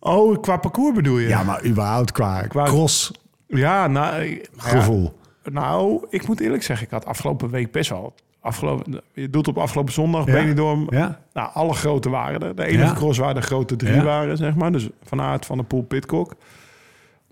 Oh, 0.00 0.40
qua 0.40 0.56
parcours 0.56 0.94
bedoel 0.94 1.18
je? 1.18 1.28
Ja, 1.28 1.42
maar 1.42 1.64
überhaupt 1.66 2.12
qua, 2.12 2.42
Qua- 2.42 2.64
cross 2.64 3.12
Ja, 3.46 3.86
nou, 3.86 4.22
eh, 4.22 4.44
gevoel. 4.56 5.18
ja, 5.44 5.50
nou, 5.50 6.06
ik 6.10 6.26
moet 6.26 6.40
eerlijk 6.40 6.62
zeggen, 6.62 6.86
ik 6.86 6.92
had 6.92 7.06
afgelopen 7.06 7.50
week 7.50 7.72
best 7.72 7.90
wel... 7.90 8.14
Afgelopen, 8.42 9.00
je 9.14 9.30
doet 9.30 9.48
op 9.48 9.58
afgelopen 9.58 9.92
zondag, 9.92 10.26
Ja. 10.26 10.32
Benidorm. 10.32 10.86
Ja? 10.90 11.18
Nou, 11.32 11.48
alle 11.52 11.72
grote 11.74 12.10
waren 12.10 12.40
er. 12.42 12.54
De 12.56 12.64
enige 12.64 12.84
Ja. 12.84 12.92
cross 12.94 13.18
waar 13.18 13.34
de 13.34 13.40
grote 13.42 13.76
drie 13.76 14.00
waren, 14.02 14.36
zeg 14.36 14.54
maar. 14.54 14.72
Dus 14.72 14.88
Van 15.02 15.20
Aert, 15.20 15.46
Van 15.46 15.56
der 15.56 15.66
Poel, 15.66 15.82
Pitcock. 15.82 16.34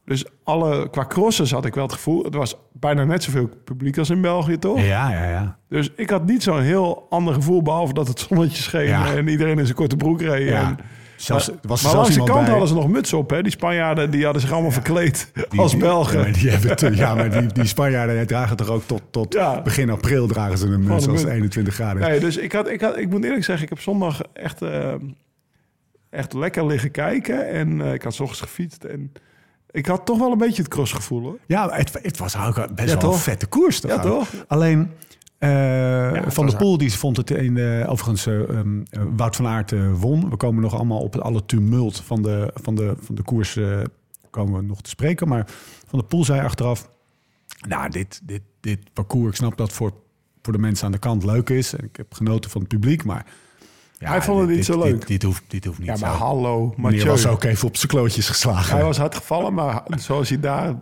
Dus 0.04 0.24
alle, 0.44 0.90
qua 0.90 1.04
crossers 1.04 1.50
had 1.50 1.64
ik 1.64 1.74
wel 1.74 1.84
het 1.84 1.92
gevoel... 1.92 2.24
het 2.24 2.34
was 2.34 2.56
bijna 2.72 3.04
net 3.04 3.22
zoveel 3.22 3.48
publiek 3.64 3.98
als 3.98 4.10
in 4.10 4.20
België, 4.20 4.58
toch? 4.58 4.80
Ja, 4.80 5.10
ja, 5.10 5.24
ja. 5.30 5.56
Dus 5.68 5.90
ik 5.96 6.10
had 6.10 6.26
niet 6.26 6.42
zo'n 6.42 6.60
heel 6.60 7.06
ander 7.10 7.34
gevoel... 7.34 7.62
behalve 7.62 7.92
dat 7.92 8.08
het 8.08 8.20
zonnetje 8.20 8.62
scheen 8.62 8.92
en 8.92 9.28
iedereen 9.28 9.58
in 9.58 9.64
zijn 9.64 9.76
korte 9.76 9.96
broek 9.96 10.20
reed. 10.20 10.48
Ja. 10.48 10.60
En, 10.66 10.78
Zelfs, 11.18 11.48
maar 11.48 11.58
was 11.62 11.82
maar 11.82 11.94
langs 11.94 12.08
de 12.14 12.22
kant 12.24 12.40
bij- 12.40 12.50
hadden 12.50 12.68
ze 12.68 12.74
nog 12.74 12.88
mutsen 12.88 13.18
op, 13.18 13.30
hè? 13.30 13.42
Die 13.42 13.52
Spanjaarden 13.52 14.10
die 14.10 14.24
hadden 14.24 14.42
zich 14.42 14.52
allemaal 14.52 14.70
verkleed 14.70 15.30
Die- 15.48 15.60
als 15.60 15.70
die- 15.70 15.80
Belgen. 15.80 16.18
Ja, 16.18 16.22
maar 16.24 16.32
die, 16.32 16.50
hebben 16.50 16.76
te- 16.76 16.96
ja, 16.96 17.14
maar 17.14 17.30
die, 17.30 17.46
die 17.52 17.66
Spanjaarden 17.76 18.26
dragen 18.26 18.56
toch 18.56 18.68
ook 18.68 18.82
tot, 18.86 19.02
tot 19.10 19.32
Ja. 19.34 19.62
begin 19.62 19.90
april 19.90 20.26
dragen 20.26 20.58
ze 20.58 20.66
een 20.66 20.80
muts 20.80 20.92
als 20.92 21.04
het 21.04 21.12
muts. 21.14 21.24
21 21.24 21.74
graden. 21.74 22.02
Nee, 22.02 22.20
dus 22.20 22.36
ik, 22.36 22.52
had, 22.52 22.68
ik, 22.70 22.80
had, 22.80 22.96
ik 22.98 23.10
moet 23.10 23.24
eerlijk 23.24 23.44
zeggen, 23.44 23.64
ik 23.64 23.70
heb 23.70 23.80
zondag 23.80 24.20
echt, 24.32 24.62
eh, 24.62 24.94
echt 26.10 26.32
lekker 26.32 26.66
liggen 26.66 26.90
kijken. 26.90 27.48
En 27.48 27.80
eh, 27.80 27.92
ik 27.92 28.02
had 28.02 28.14
's 28.14 28.20
ochtends 28.20 28.40
gefietst. 28.40 28.84
En 28.84 29.12
ik 29.70 29.86
had 29.86 30.06
toch 30.06 30.18
wel 30.18 30.32
een 30.32 30.38
beetje 30.38 30.62
het 30.62 30.70
crossgevoel, 30.70 31.22
hoor. 31.22 31.38
Ja, 31.46 31.68
het, 31.72 31.98
het 32.02 32.18
was 32.18 32.36
ook 32.36 32.74
best 32.74 32.88
Ja, 32.92 32.98
wel 33.00 33.12
een 33.12 33.18
vette 33.18 33.46
koers. 33.46 33.80
Toch 33.80 33.90
Ja, 33.90 33.98
toch? 33.98 34.28
Alleen 34.46 34.90
eh, 35.38 36.22
Van 36.26 36.46
der 36.46 36.56
Poel 36.56 36.78
die 36.78 36.92
vond 36.92 37.16
het 37.16 37.30
in 37.30 37.54
de, 37.54 37.84
overigens 37.88 38.26
eh, 38.26 38.48
ehm, 38.48 38.82
eh, 38.90 39.02
Wout 39.16 39.36
van 39.36 39.46
Aert 39.46 39.72
eh, 39.72 39.92
won. 39.92 40.30
We 40.30 40.36
komen 40.36 40.62
nog 40.62 40.74
allemaal 40.74 41.00
op 41.00 41.12
het 41.12 41.22
alle 41.22 41.44
tumult 41.44 42.00
van 42.00 42.22
de, 42.22 42.50
van 42.54 42.74
de, 42.74 42.94
van 43.00 43.14
de 43.14 43.22
koers 43.22 43.56
eh, 43.56 43.80
komen 44.30 44.60
we 44.60 44.66
nog 44.66 44.82
te 44.82 44.90
spreken. 44.90 45.28
Maar 45.28 45.44
Van 45.86 45.98
der 45.98 46.08
Poel 46.08 46.24
zei 46.24 46.40
achteraf, 46.40 46.90
nou 47.68 47.90
dit, 47.90 48.20
dit, 48.24 48.42
dit 48.60 48.92
parcours, 48.92 49.28
ik 49.28 49.34
snap 49.36 49.56
dat 49.56 49.72
voor, 49.72 49.92
voor 50.42 50.52
de 50.52 50.58
mensen 50.58 50.86
aan 50.86 50.92
de 50.92 50.98
kant 50.98 51.24
leuk 51.24 51.50
is. 51.50 51.74
En 51.74 51.84
ik 51.84 51.96
heb 51.96 52.14
genoten 52.14 52.50
van 52.50 52.60
het 52.60 52.70
publiek, 52.70 53.04
maar 53.04 53.26
ja, 53.98 54.08
Hij 54.08 54.22
vond 54.22 54.38
het 54.38 54.48
dit- 54.48 54.56
niet 54.56 54.66
zo 54.66 54.78
leuk. 54.78 55.06
Dit, 55.06 55.22
hoeft, 55.22 55.42
dit 55.46 55.64
hoeft 55.64 55.78
niet 55.78 55.86
Ja, 55.88 55.96
maar 56.00 56.12
zo. 56.16 56.16
hallo, 56.24 56.74
Mathieu. 56.76 57.04
was 57.06 57.26
ook 57.26 57.44
even 57.44 57.68
op 57.68 57.76
zijn 57.76 57.90
klootjes 57.90 58.28
geslagen. 58.28 58.74
Hij 58.76 58.84
was 58.84 58.98
hard 58.98 59.14
gevallen, 59.14 59.54
maar 59.54 59.82
zoals 59.96 60.28
hij 60.28 60.40
daar... 60.40 60.74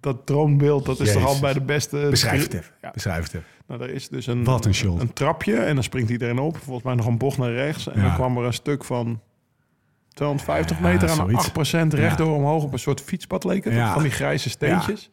Dat 0.00 0.26
droombeeld, 0.26 0.84
dat 0.84 1.00
is 1.00 1.12
toch 1.12 1.24
al 1.26 1.40
bij 1.40 1.52
de 1.52 1.60
beste... 1.60 2.06
Beschrijf 2.10 2.42
het 2.42 2.52
even. 2.54 2.72
Ja. 2.82 2.90
Beschrijf 2.90 3.22
het 3.24 3.34
even. 3.34 3.46
Nou, 3.66 3.82
er 3.82 3.90
is 3.90 4.08
dus 4.08 4.26
een, 4.26 4.44
Wat 4.44 4.64
een 4.64 4.74
shot. 4.74 5.00
een 5.00 5.12
trapje 5.12 5.56
en 5.56 5.74
dan 5.74 5.84
springt 5.84 6.10
iedereen 6.10 6.38
op. 6.38 6.56
Volgens 6.56 6.84
mij 6.84 6.94
nog 6.94 7.06
een 7.06 7.18
bocht 7.18 7.38
naar 7.38 7.52
rechts. 7.52 7.88
En 7.88 8.00
Ja. 8.00 8.06
dan 8.06 8.14
kwam 8.14 8.36
er 8.38 8.44
een 8.44 8.52
stuk 8.52 8.84
van 8.84 9.20
250 10.14 10.76
Ja, 10.76 10.82
meter 10.82 11.08
aan 11.08 11.16
zoiets. 11.16 11.48
8% 11.48 11.94
rechtdoor 11.94 12.34
omhoog 12.36 12.62
op 12.64 12.72
een 12.72 12.78
soort 12.78 13.00
fietspad 13.00 13.44
leek 13.44 13.64
het. 13.64 13.74
Van 13.92 14.02
die 14.02 14.10
grijze 14.12 14.50
steentjes. 14.50 15.10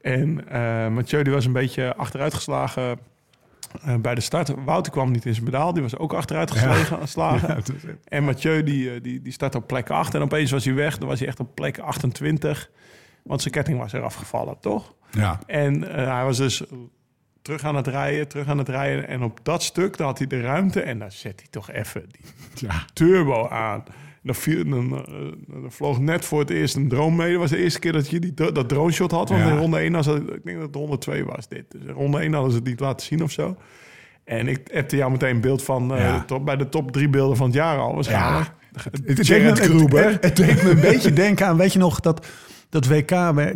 En 0.00 0.48
eh 0.48 0.88
Mathieu 0.88 1.22
die 1.22 1.32
was 1.32 1.44
een 1.44 1.52
beetje 1.52 1.96
achteruitgeslagen 1.96 2.98
eh, 3.82 3.94
bij 3.96 4.14
de 4.14 4.20
start. 4.20 4.52
Wouter 4.64 4.92
kwam 4.92 5.10
niet 5.10 5.24
in 5.26 5.32
zijn 5.32 5.44
pedaal. 5.44 5.72
Die 5.72 5.82
was 5.82 5.96
ook 5.96 6.12
achteruitgeslagen. 6.12 6.98
geslagen. 6.98 7.48
Ja, 7.82 7.94
En 8.04 8.24
Mathieu 8.24 8.62
die, 8.62 8.94
eh, 8.94 9.02
die, 9.02 9.22
die 9.22 9.32
start 9.32 9.54
op 9.54 9.66
plek 9.66 9.90
8. 9.90 10.14
En 10.14 10.22
opeens 10.22 10.50
was 10.50 10.64
hij 10.64 10.74
weg. 10.74 10.98
Dan 10.98 11.08
was 11.08 11.18
hij 11.18 11.28
echt 11.28 11.40
op 11.40 11.54
plek 11.54 11.78
28. 11.78 12.70
Want 13.22 13.40
zijn 13.40 13.54
ketting 13.54 13.78
was 13.78 13.92
eraf 13.92 14.14
gevallen, 14.14 14.56
toch? 14.60 14.94
ja. 15.10 15.38
En 15.46 15.88
eh, 15.96 16.14
hij 16.14 16.24
was 16.24 16.36
dus 16.36 16.62
terug 17.42 17.64
aan 17.64 17.76
het 17.76 17.86
rijden, 17.86 18.28
terug 18.28 18.46
aan 18.48 18.58
het 18.58 18.68
rijden. 18.68 19.08
En 19.08 19.22
op 19.22 19.40
dat 19.42 19.62
stuk, 19.62 19.96
daar 19.96 20.06
had 20.06 20.18
hij 20.18 20.26
de 20.26 20.40
ruimte. 20.40 20.80
En 20.82 20.98
dan 20.98 21.10
zet 21.12 21.40
hij 21.40 21.48
toch 21.50 21.70
even 21.70 22.04
die 22.10 22.24
Ja. 22.68 22.84
turbo 22.92 23.48
aan. 23.48 23.84
Dan, 24.24 24.34
viel, 24.34 24.68
dan, 24.68 24.92
eh, 25.06 25.14
dan 25.62 25.72
vloog 25.72 26.00
net 26.00 26.24
voor 26.24 26.40
het 26.40 26.50
eerst 26.50 26.76
een 26.76 26.88
drone 26.88 27.16
mee. 27.16 27.30
Dat 27.30 27.40
was 27.40 27.50
de 27.50 27.56
eerste 27.56 27.78
keer 27.78 27.92
dat 27.92 28.10
je 28.10 28.18
die, 28.18 28.34
dat 28.34 28.68
drone 28.68 28.92
shot 28.92 29.10
had. 29.10 29.28
Want 29.28 29.42
Ja. 29.42 29.50
in 29.50 29.56
ronde 29.56 29.78
1, 29.80 29.92
was 29.92 30.06
het, 30.06 30.22
ik 30.22 30.44
denk 30.44 30.56
dat 30.56 30.66
het 30.66 30.74
ronde 30.76 30.98
2 30.98 31.24
was 31.24 31.48
dit. 31.48 31.64
Dus 31.70 31.80
in 31.82 31.92
ronde 31.92 32.20
1 32.20 32.32
hadden 32.32 32.50
ze 32.50 32.56
het 32.58 32.66
niet 32.66 32.80
laten 32.80 33.06
zien 33.06 33.22
of 33.22 33.30
zo. 33.30 33.56
En 34.24 34.48
ik 34.48 34.60
heb 34.72 34.90
jou 34.90 35.10
meteen 35.10 35.34
een 35.34 35.40
beeld 35.40 35.62
van 35.62 35.94
eh, 35.94 35.98
Ja. 36.00 36.24
top, 36.24 36.44
bij 36.44 36.56
de 36.56 36.68
top 36.68 36.92
drie 36.92 37.08
beelden 37.08 37.36
van 37.36 37.46
het 37.46 37.54
jaar 37.54 37.78
al 37.78 37.94
waarschijnlijk. 37.94 38.50
Het, 38.74 38.84
het, 38.92 39.16
deed 39.16 39.26
Jared 39.26 39.58
me, 39.58 39.64
Gruber. 39.64 40.04
het, 40.04 40.24
het 40.24 40.36
deed 40.36 40.62
me 40.62 40.70
een 40.70 40.80
beetje 40.80 41.12
denken 41.12 41.46
aan, 41.46 41.56
weet 41.56 41.72
je 41.72 41.78
nog, 41.78 42.00
dat, 42.00 42.26
dat 42.74 42.86
WK, 42.86 43.08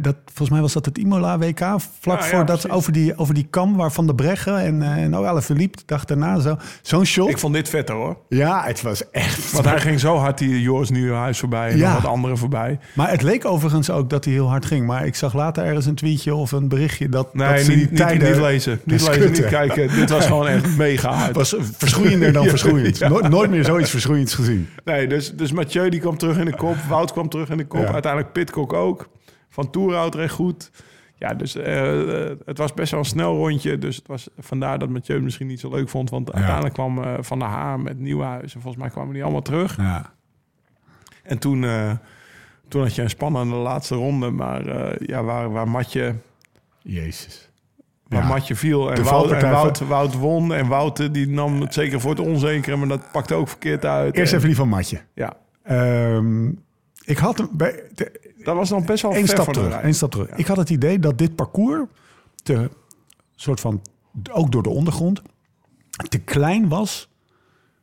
dat, 0.03 0.17
volgens 0.25 0.51
mij 0.51 0.61
was 0.61 0.73
dat 0.73 0.85
het 0.85 0.99
Imola 0.99 1.39
WK, 1.39 1.59
vlak 2.01 2.19
Ja, 2.19 2.25
ja, 2.25 2.31
voor 2.31 2.45
dat, 2.47 2.71
over 2.71 2.93
die, 2.93 3.19
over 3.19 3.35
die 3.35 3.47
kam 3.51 3.77
waar 3.77 3.93
Van 3.93 4.07
de 4.07 4.15
Breggen 4.15 4.59
en, 4.59 4.83
eh 4.83 5.03
en 5.03 5.11
Noëlle 5.11 5.43
Philippe, 5.43 5.77
de 5.79 5.83
dag 5.87 6.05
daarna 6.05 6.39
zo. 6.41 6.57
Zo'n 6.83 7.05
shot. 7.05 7.29
Ik 7.29 7.39
vond 7.39 7.55
dit 7.55 7.69
vetter 7.69 7.95
hoor. 7.95 8.17
ja, 8.29 8.63
het 8.65 8.83
was 8.83 9.11
echt. 9.11 9.53
Want 9.53 9.65
hij 9.65 9.81
ging 9.81 10.01
zo 10.01 10.17
hard 10.17 10.39
die 10.39 10.63
Joris 10.63 10.91
Nieuwenhuis 10.91 11.39
voorbij 11.39 11.71
en 11.71 11.77
Ja. 11.79 11.93
nog 11.93 12.03
wat 12.03 12.11
anderen 12.11 12.39
voorbij. 12.39 12.79
Maar 12.95 13.11
het 13.11 13.23
leek 13.23 13.45
overigens 13.45 13.91
ook 13.91 14.11
dat 14.11 14.25
hij 14.25 14.33
heel 14.35 14.49
hard 14.49 14.67
ging. 14.67 14.87
Maar 14.87 15.07
ik 15.07 15.15
zag 15.15 15.35
later 15.35 15.65
ergens 15.65 15.87
een 15.87 15.95
tweetje 15.95 16.35
of 16.35 16.53
een 16.53 16.69
berichtje 16.69 17.09
dat, 17.09 17.35
Nee, 17.35 17.49
dat 17.49 17.61
ze 17.61 17.71
niet, 17.71 17.89
die 17.89 17.99
tijden... 17.99 18.29
niet 18.31 18.41
lezen. 18.41 18.81
Niet 18.85 19.09
lezen, 19.09 19.33
niet 19.33 19.47
kijken. 19.47 19.95
Dit 19.95 20.11
was 20.11 20.27
gewoon 20.33 20.49
echt 20.49 20.77
mega 20.77 21.13
hard. 21.13 21.37
was 21.37 21.55
verschroeiender 21.77 22.33
dan 22.33 22.47
verschroeiend. 22.57 23.29
Nooit, 23.29 23.51
meer 23.51 23.65
zoiets 23.65 23.91
verschroeiends 23.91 24.35
gezien. 24.35 24.69
Nee, 24.85 25.07
dus, 25.07 25.33
dus 25.35 25.53
Mathieu 25.53 25.89
die 25.89 26.01
kwam 26.01 26.19
terug 26.19 26.39
in 26.39 26.45
de 26.45 26.57
kop. 26.57 26.77
Wout 26.89 27.13
kwam 27.13 27.29
terug 27.29 27.49
in 27.49 27.57
de 27.57 27.67
kop. 27.67 27.87
Uiteindelijk 27.87 28.33
Pitcock 28.33 28.73
ook. 28.73 29.08
Van 29.49 29.71
Toerhout 29.71 30.15
recht 30.15 30.35
goed. 30.35 30.71
Ja, 31.15 31.35
dus 31.35 31.55
eh, 31.57 32.25
eh, 32.31 32.37
het 32.45 32.59
was 32.59 32.75
best 32.75 32.91
wel 32.91 33.01
een 33.01 33.07
snel 33.07 33.37
rondje. 33.37 33.79
Dus 33.79 33.97
het 33.97 34.07
was 34.07 34.29
vandaar 34.39 34.79
dat 34.79 34.89
Mathieu 34.89 35.21
misschien 35.21 35.47
niet 35.47 35.61
zo 35.61 35.71
leuk 35.71 35.89
vond. 35.89 36.11
Want 36.11 36.33
uiteindelijk 36.33 36.75
kwam 36.75 37.03
eh, 37.03 37.15
Van 37.21 37.39
der 37.39 37.49
Haar 37.49 37.81
met 37.81 37.99
Nieuwhuis. 37.99 38.55
En 38.55 38.61
volgens 38.61 38.83
mij 38.83 38.93
kwamen 38.93 39.13
die 39.13 39.23
allemaal 39.23 39.43
terug. 39.43 39.77
Ja. 39.77 40.13
En 41.23 41.39
toen, 41.39 41.67
toen 42.69 42.83
had 42.83 42.95
je 42.95 43.03
een 43.03 43.11
spannende 43.11 43.55
laatste 43.57 43.95
ronde. 43.95 44.31
Maar 44.31 44.63
ja, 45.07 45.23
waar, 45.23 45.51
waar 45.53 45.69
Matje... 45.69 46.15
Jezus. 46.83 47.51
Waar 48.09 48.23
Ja. 48.23 48.29
Matje 48.29 48.57
viel 48.57 48.89
en, 48.89 48.95
De 48.95 49.03
Wout, 49.03 49.31
en 49.33 49.51
Wout, 49.51 49.79
Wout 49.79 50.15
won. 50.15 50.55
En 50.55 50.67
Wout 50.69 51.15
die 51.15 51.29
nam 51.29 51.61
het 51.61 51.75
zeker 51.75 52.01
voor 52.01 52.11
het 52.11 52.21
onzekere, 52.21 52.77
maar 52.77 52.89
dat 52.89 53.13
pakte 53.13 53.35
ook 53.35 53.49
verkeerd 53.49 53.85
uit. 53.85 54.17
Eerst 54.17 54.31
En- 54.33 54.37
even 54.37 54.49
die 54.49 54.57
van 54.59 54.69
Matje. 54.69 55.01
Ja, 55.15 55.37
Ehm, 55.63 56.49
ik 57.05 57.19
had 57.19 57.39
hem 57.39 57.49
bij, 57.53 57.83
de- 57.95 58.28
dat 58.49 58.57
was 58.57 58.71
nog 58.71 58.85
best 58.85 59.03
wel 59.03 59.11
Eén 59.15 59.27
ver 59.27 59.29
stap 59.29 59.53
terug. 59.53 59.95
stap 59.95 60.11
terug. 60.11 60.29
Ik 60.31 60.47
had 60.47 60.57
het 60.57 60.71
idee 60.71 60.99
dat 60.99 61.19
dit 61.19 61.35
parcours 61.35 61.85
te 62.43 62.71
soort 63.35 63.61
van 63.61 63.83
ook 64.33 64.53
door 64.53 64.63
de 64.63 64.69
ondergrond 64.69 65.23
te 66.09 66.19
klein 66.19 66.69
was, 66.69 67.09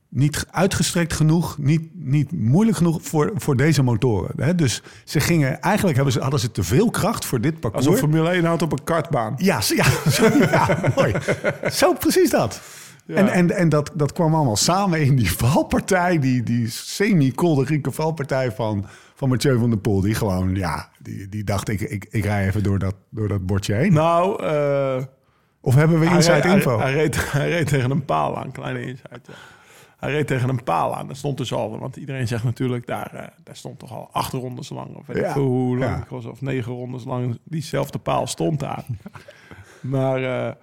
niet 0.09 0.45
uitgestrekt 0.51 1.13
genoeg, 1.13 1.57
niet, 1.57 1.89
niet 1.93 2.31
moeilijk 2.31 2.77
genoeg 2.77 2.99
voor, 3.01 3.31
voor 3.35 3.57
deze 3.57 3.83
motoren. 3.83 4.31
Hè? 4.37 4.55
Dus 4.55 4.81
ze 5.03 5.19
gingen 5.19 5.61
eigenlijk 5.61 5.95
hebben 5.95 6.13
ze, 6.13 6.19
hadden 6.19 6.39
ze 6.39 6.51
te 6.51 6.63
veel 6.63 6.89
kracht 6.89 7.25
voor 7.25 7.41
dit 7.41 7.59
parcours. 7.59 7.85
Als 7.85 7.95
een 7.95 8.01
Formule 8.01 8.29
1 8.29 8.45
auto 8.45 8.65
op 8.65 8.71
een 8.71 8.83
kartbaan. 8.83 9.33
Ja, 9.37 9.61
ja, 9.67 9.85
ja, 10.51 10.91
mooi. 10.95 11.13
Zo 11.71 11.93
precies 11.93 12.29
dat. 12.29 12.61
Ja. 13.05 13.15
En, 13.15 13.27
en, 13.27 13.51
en 13.51 13.69
dat, 13.69 13.91
dat 13.93 14.13
kwam 14.13 14.35
allemaal 14.35 14.55
samen 14.55 15.01
in 15.01 15.15
die 15.15 15.31
valpartij, 15.31 16.19
die, 16.19 16.43
die 16.43 16.69
semi-kolderieke 16.69 17.91
valpartij 17.91 18.51
van, 18.51 18.85
van 19.15 19.29
Mathieu 19.29 19.57
van 19.59 19.69
der 19.69 19.79
Poel. 19.79 20.01
Die 20.01 20.15
gewoon, 20.15 20.55
ja, 20.55 20.89
die, 20.99 21.29
die 21.29 21.43
dacht 21.43 21.69
ik, 21.69 21.81
ik, 21.81 22.07
ik 22.09 22.23
rij 22.23 22.47
even 22.47 22.63
door 22.63 22.79
dat, 22.79 22.95
door 23.09 23.27
dat 23.27 23.45
bordje 23.45 23.73
heen. 23.73 23.93
Nou, 23.93 24.43
eh, 24.43 25.03
of 25.61 25.75
hebben 25.75 25.99
we 25.99 26.05
inside 26.05 26.47
info? 26.47 26.79
Hij, 26.79 26.93
reed, 26.93 27.31
hij 27.31 27.49
reed 27.49 27.67
tegen 27.67 27.91
een 27.91 28.05
paal 28.05 28.37
aan, 28.37 28.51
kleine 28.51 28.81
insight. 28.81 29.27
ja. 29.27 29.33
Hij 29.97 30.11
reed 30.11 30.27
tegen 30.27 30.49
een 30.49 30.63
paal 30.63 30.95
aan. 30.95 31.07
Dat 31.07 31.17
stond 31.17 31.37
dus 31.37 31.53
al, 31.53 31.79
want 31.79 31.95
iedereen 31.95 32.27
zegt 32.27 32.43
natuurlijk, 32.43 32.87
daar, 32.87 33.13
eh, 33.13 33.27
daar 33.43 33.55
stond 33.55 33.79
toch 33.79 33.91
al 33.91 34.09
acht 34.11 34.33
rondes 34.33 34.69
lang, 34.69 34.95
of 34.95 35.07
weet 35.07 35.17
Ja, 35.17 35.33
hoe 35.33 35.77
lang 35.77 35.91
ja. 35.91 35.99
het 35.99 36.09
was, 36.09 36.25
of 36.25 36.41
negen 36.41 36.71
rondes 36.71 37.03
lang, 37.03 37.39
diezelfde 37.43 37.97
paal 37.97 38.27
stond 38.27 38.59
daar. 38.59 38.85
Maar, 39.81 40.47
eh, 40.47 40.53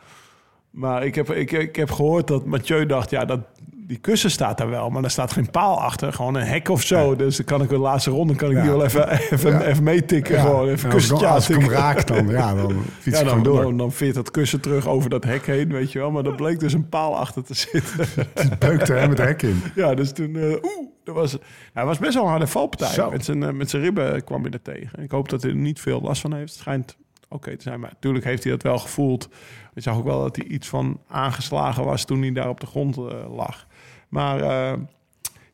maar 0.71 1.07
ik, 1.07 1.15
heb, 1.15 1.31
ik, 1.31 1.53
ik 1.53 1.77
heb 1.77 1.91
gehoord 1.91 2.27
dat 2.27 2.45
Mathieu 2.45 2.87
dacht, 2.87 3.11
ja, 3.11 3.25
dat, 3.25 3.41
die 3.87 3.99
kussen 3.99 4.31
staat 4.31 4.59
daar 4.59 4.71
wel, 4.71 4.91
maar 4.91 5.05
er 5.05 5.11
staat 5.11 5.33
geen 5.33 5.51
paal 5.51 5.81
achter, 5.81 6.13
gewoon 6.13 6.35
een 6.35 6.47
hek 6.47 6.69
of 6.69 6.83
zo. 6.83 7.17
Dus 7.17 7.37
dan 7.37 7.47
kan 7.47 7.63
ik 7.63 7.69
de 7.69 7.77
laatste 7.79 8.11
ronde 8.11 8.35
kan 8.35 8.51
ik 8.51 8.57
Ja. 8.57 8.63
die 8.63 8.71
wel 8.71 8.85
even, 8.85 9.09
even, 9.11 9.51
Ja. 9.51 9.63
even 9.63 9.83
meetikken, 9.83 10.41
gewoon 10.41 10.69
even 10.69 10.83
Nou, 10.89 10.95
als, 10.95 10.95
kussentje 10.95 11.27
als 11.27 11.51
ik 11.51 11.57
hem 11.61 11.71
raak, 11.71 12.07
dan, 12.07 12.29
ja, 12.29 12.55
dan 12.55 12.83
fiets 13.01 13.07
ik 13.07 13.13
dan, 13.25 13.29
gewoon 13.29 13.43
door. 13.43 13.63
dan, 13.63 13.77
dan 13.77 13.93
veert 13.93 14.15
dat 14.15 14.31
kussen 14.31 14.61
terug 14.61 14.87
over 14.89 15.11
dat 15.11 15.25
hek 15.25 15.47
heen, 15.47 15.73
weet 15.73 15.93
je 15.93 15.99
wel. 15.99 16.11
Maar 16.11 16.25
er 16.25 16.35
bleek 16.35 16.61
dus 16.61 16.73
een 16.73 16.89
paal 16.89 17.17
achter 17.19 17.45
te 17.45 17.55
zitten. 17.55 18.07
Beukte 18.59 18.93
hem 18.93 19.09
het 19.11 19.19
hek 19.19 19.43
in. 19.43 19.63
ja, 19.75 19.95
dus 19.95 20.13
toen... 20.13 20.37
eh, 20.37 20.43
Oeh, 20.51 20.89
dat 21.05 21.15
was, 21.15 21.33
nou, 21.33 21.43
het 21.73 21.85
was 21.85 21.99
best 21.99 22.15
wel 22.15 22.23
een 22.23 22.31
harde 22.31 22.47
valpartij. 22.47 22.89
Zo. 22.89 23.11
Met 23.11 23.25
zijn, 23.25 23.43
eh, 23.43 23.51
met 23.53 23.71
zijn 23.71 23.83
ribben 23.83 24.25
kwam 24.25 24.43
hij 24.43 24.51
er 24.51 24.63
tegen. 24.63 25.03
Ik 25.03 25.11
hoop 25.11 25.29
dat 25.29 25.43
hij 25.43 25.51
er 25.51 25.57
niet 25.57 25.81
veel 25.81 26.01
last 26.01 26.21
van 26.21 26.35
heeft. 26.35 26.51
Het 26.53 26.61
schijnt 26.61 26.97
oké 27.29 27.57
te 27.57 27.63
zijn, 27.63 27.81
maar 27.81 27.91
natuurlijk 27.93 28.25
heeft 28.25 28.43
hij 28.43 28.53
dat 28.53 28.63
wel 28.63 28.79
gevoeld. 28.79 29.29
Je 29.75 29.81
zag 29.81 29.97
ook 29.97 30.05
wel 30.05 30.23
dat 30.23 30.37
hij 30.37 30.45
iets 30.45 30.69
van 30.69 31.01
aangeslagen 31.09 31.85
was 31.85 32.05
toen 32.05 32.21
hij 32.23 32.33
daar 32.33 32.49
op 32.49 32.61
de 32.61 32.67
grond 32.67 32.97
eh, 32.97 33.35
lag. 33.35 33.67
Maar... 34.09 34.41
eh, 34.41 34.79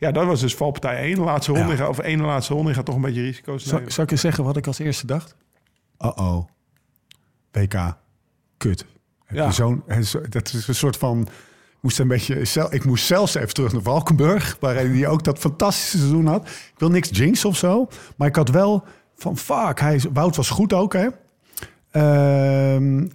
ja, 0.00 0.10
dat 0.12 0.26
was 0.26 0.40
dus 0.40 0.54
valpartij 0.54 0.96
1. 0.96 1.18
Laatste 1.18 1.52
ronde, 1.52 1.76
Ja. 1.76 1.88
of 1.88 1.98
één 1.98 2.20
laatste 2.20 2.54
ronde 2.54 2.74
gaat 2.74 2.84
toch 2.84 2.94
een 2.94 3.00
beetje 3.00 3.22
risico's 3.22 3.64
nemen. 3.64 3.92
zal 3.92 4.04
ik 4.04 4.10
je 4.10 4.16
zeggen 4.16 4.44
wat 4.44 4.56
ik 4.56 4.66
als 4.66 4.78
eerste 4.78 5.06
dacht? 5.06 5.36
Uh-oh. 6.00 6.44
WK. 7.52 7.96
Kut. 8.56 8.86
Heb 9.24 9.36
Ja. 9.36 9.44
je 9.46 9.52
zo'n, 9.52 9.82
dat 10.28 10.52
is 10.52 10.68
een 10.68 10.74
soort 10.74 10.96
van... 10.96 11.20
Ik 11.20 11.84
moest, 11.84 11.98
een 11.98 12.08
beetje, 12.08 12.68
ik 12.70 12.84
moest 12.84 13.06
zelfs 13.06 13.34
even 13.34 13.54
terug 13.54 13.72
naar 13.72 13.82
Valkenburg, 13.82 14.56
waarin 14.60 14.92
hij 14.92 15.08
ook 15.08 15.24
dat 15.24 15.38
fantastische 15.38 15.96
seizoen 15.98 16.26
had. 16.26 16.46
Ik 16.48 16.74
wil 16.78 16.90
niks 16.90 17.08
jinx 17.12 17.44
of 17.44 17.56
zo, 17.56 17.88
maar 18.16 18.28
ik 18.28 18.36
had 18.36 18.48
wel 18.48 18.84
van 19.16 19.36
fuck, 19.36 19.80
hij, 19.80 20.00
Wout 20.12 20.36
was 20.36 20.50
goed 20.50 20.72
ook, 20.72 20.92
hè? 20.92 21.08
Ehm, 21.90 23.06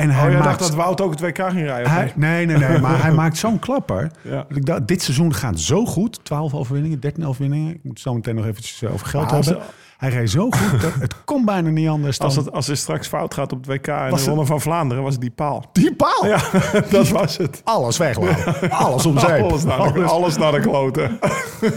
En 0.00 0.10
Oh, 0.10 0.16
hij 0.20 0.30
maakt... 0.32 0.44
dacht 0.44 0.58
dat 0.58 0.74
Wout 0.74 1.00
ook 1.00 1.10
het 1.10 1.20
WK 1.20 1.36
ging 1.50 1.66
rijden? 1.66 1.90
hij, 1.92 2.12
nee, 2.16 2.46
nee, 2.46 2.56
nee, 2.56 2.78
maar 2.78 3.02
hij 3.02 3.12
maakt 3.22 3.36
zo'n 3.36 3.58
klapper. 3.58 4.10
Ja. 4.22 4.44
Dat 4.48 4.56
Ik 4.56 4.66
dacht, 4.66 4.88
dit 4.88 5.02
seizoen 5.02 5.34
gaat 5.34 5.60
zo 5.60 5.84
goed. 5.86 6.24
12 6.24 6.54
overwinningen, 6.54 7.00
13 7.00 7.26
overwinningen. 7.26 7.70
Ik 7.70 7.80
moet 7.82 7.92
het 7.92 8.00
zo 8.00 8.14
meteen 8.14 8.34
nog 8.34 8.46
eventjes 8.46 8.82
eh, 8.82 8.92
over 8.92 9.06
geld 9.06 9.30
hebben. 9.30 9.58
Hij 9.96 10.10
reed 10.10 10.30
zo 10.30 10.50
goed, 10.50 10.80
dat 10.80 10.92
het 10.94 11.24
kon 11.24 11.44
bijna 11.44 11.68
niet 11.70 11.88
anders 11.88 12.18
dan... 12.18 12.26
Als 12.26 12.36
het, 12.36 12.52
als 12.52 12.66
het 12.66 12.78
straks 12.78 13.08
fout 13.08 13.34
gaat 13.34 13.52
op 13.52 13.58
het 13.58 13.66
WK 13.66 13.86
en 13.86 13.94
Was 13.98 14.08
de 14.10 14.16
het- 14.16 14.26
Ronde 14.26 14.44
van 14.46 14.60
Vlaanderen, 14.60 15.02
was 15.02 15.12
het 15.12 15.20
die 15.20 15.30
paal. 15.30 15.64
Die 15.72 15.94
paal! 15.94 16.26
Ja, 16.26 16.38
dat 16.90 17.08
was 17.08 17.36
het. 17.36 17.60
Alles 17.64 17.96
weglaten. 17.96 18.70
Alles 18.70 19.06
om 19.06 19.18
zeep. 19.18 19.42
Alles 19.42 19.64
naar 19.64 19.92
de, 19.92 20.02
alles 20.02 20.36
naar 20.36 20.52
de 20.52 20.60
kloten. 20.60 21.18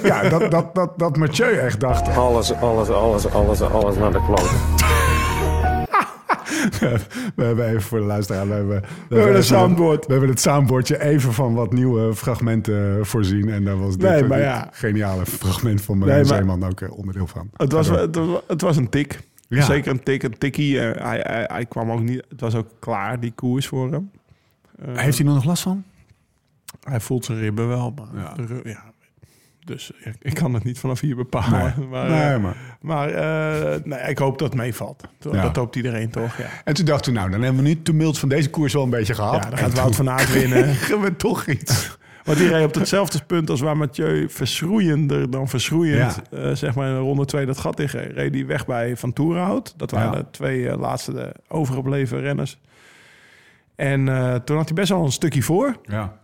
Ja, 0.03 0.29
dat, 0.29 0.51
dat, 0.51 0.75
dat, 0.75 0.99
dat 0.99 1.17
Mathieu 1.17 1.57
echt 1.57 1.79
dacht. 1.79 2.17
Alles, 2.17 2.53
alles, 2.53 2.89
alles, 2.89 3.25
alles, 3.31 3.61
alles 3.61 3.97
naar 3.97 4.11
de 4.11 4.21
kloten. 4.25 5.12
We 7.35 7.43
hebben 7.43 7.67
even 7.67 7.81
voor 7.81 7.99
de 7.99 8.05
luisteraar... 8.05 8.47
We 8.47 8.53
hebben, 8.53 8.81
we 9.09 9.15
hebben 9.15 9.35
een 9.35 9.43
soundboard. 9.43 10.05
We 10.05 10.11
hebben 10.11 10.29
het 10.29 10.39
soundboardje 10.39 11.01
even 11.01 11.33
van 11.33 11.53
wat 11.53 11.73
nieuwe 11.73 12.15
fragmenten 12.15 13.05
voorzien. 13.05 13.49
En 13.49 13.63
daar 13.63 13.77
was 13.79 13.97
dit, 13.97 14.09
Nee, 14.09 14.21
eh, 14.21 14.27
maar 14.27 14.37
dit 14.37 14.47
ja. 14.47 14.69
geniale 14.71 15.25
fragment 15.25 15.81
van 15.81 15.97
Marijn 15.97 16.25
maar- 16.27 16.37
Zeeman 16.37 16.63
ook 16.65 16.81
eh, 16.81 16.91
onderdeel 16.97 17.27
van. 17.27 17.49
Het 17.57 17.71
was, 17.71 17.87
het, 17.89 18.15
was- 18.15 18.41
het 18.47 18.61
was 18.61 18.77
een 18.77 18.89
tik. 18.89 19.19
Ja. 19.47 19.61
Zeker 19.61 19.91
een 19.91 20.03
tik, 20.03 20.23
een 20.23 20.37
tikkie. 20.37 20.79
Eh, 20.79 21.03
hij, 21.03 21.19
hij, 21.23 21.43
hij 21.47 21.65
kwam 21.65 21.91
ook 21.91 22.01
niet... 22.01 22.23
Het 22.29 22.41
was 22.41 22.55
ook 22.55 22.67
klaar, 22.79 23.19
die 23.19 23.31
koers 23.35 23.67
voor 23.67 23.91
hem. 23.91 24.11
Eh, 24.85 24.97
Heeft 24.97 25.17
hij 25.17 25.27
nog 25.27 25.45
last 25.45 25.63
van? 25.63 25.83
Hij 26.83 26.99
voelt 26.99 27.25
zijn 27.25 27.39
ribben 27.39 27.67
wel, 27.67 27.93
maar... 27.95 28.23
Ja. 28.23 28.33
de 28.33 28.45
ru- 28.45 28.69
ja. 28.69 28.92
Dus 29.65 29.91
ik, 30.03 30.15
ik 30.21 30.33
kan 30.33 30.53
het 30.53 30.63
niet 30.63 30.79
vanaf 30.79 30.99
hier 30.99 31.15
bepalen. 31.15 31.73
Nee. 31.77 31.87
Maar, 31.87 32.09
Nee, 32.09 32.33
eh, 32.33 32.39
maar- 32.41 32.77
maar 32.81 33.09
eh, 33.09 33.79
nee, 33.83 33.99
ik 34.09 34.17
hoop 34.17 34.37
dat 34.39 34.47
het 34.47 34.57
meevalt. 34.57 35.03
Ja. 35.19 35.41
Dat 35.41 35.55
hoopt 35.55 35.75
iedereen 35.75 36.09
toch, 36.09 36.37
ja. 36.37 36.45
En 36.63 36.73
toen 36.73 36.85
dachten 36.85 37.13
we, 37.13 37.19
nou, 37.19 37.31
dan 37.31 37.41
hebben 37.41 37.61
we 37.61 37.67
nu 37.67 37.73
het 37.73 37.85
tumult 37.85 38.19
van 38.19 38.29
deze 38.29 38.49
koers 38.49 38.73
wel 38.73 38.83
een 38.83 38.89
beetje 38.89 39.13
gehad. 39.13 39.43
Ja, 39.43 39.49
dan 39.49 39.57
gaat 39.59 39.69
En 39.69 39.75
Wout 39.75 39.85
toen 39.95 40.05
van 40.05 40.09
Aert 40.09 40.31
winnen. 40.33 40.65
we 41.01 41.15
toch 41.17 41.45
iets. 41.47 41.97
Want 42.25 42.37
die 42.37 42.47
reed 42.47 42.65
op 42.65 42.73
hetzelfde 42.73 43.23
punt 43.27 43.49
als 43.49 43.61
waar 43.61 43.77
Mathieu 43.77 44.29
verschroeiender 44.29 45.29
dan 45.31 45.47
verschroeiend, 45.49 46.21
eh, 46.31 46.51
zeg 46.51 46.75
maar 46.75 46.87
in 46.87 46.93
de 46.93 46.99
ronde 46.99 47.25
2 47.25 47.45
dat 47.45 47.57
gat 47.57 47.79
in 47.79 47.85
reed. 47.85 48.11
Reed 48.11 48.33
die 48.33 48.45
weg 48.45 48.65
bij 48.65 48.97
Van 48.97 49.13
Toerenhout. 49.13 49.73
Dat 49.77 49.91
waren 49.91 50.11
Ja. 50.11 50.17
de 50.17 50.29
twee 50.31 50.77
laatste 50.77 51.13
de 51.13 51.33
overgebleven 51.47 52.19
renners. 52.21 52.59
En 53.75 54.05
toen 54.45 54.55
had 54.57 54.65
hij 54.65 54.73
best 54.73 54.89
wel 54.89 55.03
een 55.05 55.11
stukje 55.11 55.41
voor. 55.43 55.77
Ja. 55.83 56.17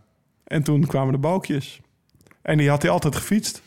En 0.44 0.64
toen 0.64 0.86
kwamen 0.86 1.12
de 1.14 1.20
balkjes. 1.20 1.82
En 2.50 2.58
die 2.58 2.70
had 2.70 2.82
hij 2.82 2.92
altijd 2.92 3.16
gefietst. 3.16 3.62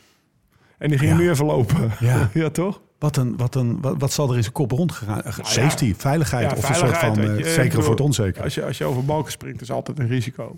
En 0.77 0.89
die 0.89 0.97
ging 0.97 1.11
Ja. 1.11 1.17
nu 1.17 1.29
even 1.29 1.45
lopen. 1.45 1.91
Ja. 1.99 2.29
ja 2.43 2.49
toch? 2.49 2.81
Wat, 2.99 3.17
een, 3.17 3.37
wat, 3.37 3.55
een, 3.55 3.81
wat, 3.81 3.95
wat 3.97 4.11
zal 4.11 4.29
er 4.29 4.35
in 4.35 4.41
zijn 4.41 4.53
kop 4.53 4.71
rondgegaan? 4.71 5.21
Safety, 5.41 5.93
veiligheid 5.97 6.49
Ja, 6.51 6.57
of 6.57 6.69
een 6.69 6.75
soort 6.75 6.97
veiligheid, 6.97 7.15
van 7.15 7.23
eh, 7.23 7.37
je. 7.37 7.43
Zekere 7.43 7.67
bedoel, 7.67 7.81
voor 7.81 7.91
het 7.91 8.01
onzeker. 8.01 8.43
Als 8.43 8.55
je, 8.55 8.65
als 8.65 8.77
je 8.77 8.83
over 8.83 9.05
balken 9.05 9.31
springt, 9.31 9.61
is 9.61 9.71
altijd 9.71 9.99
een 9.99 10.07
risico. 10.07 10.57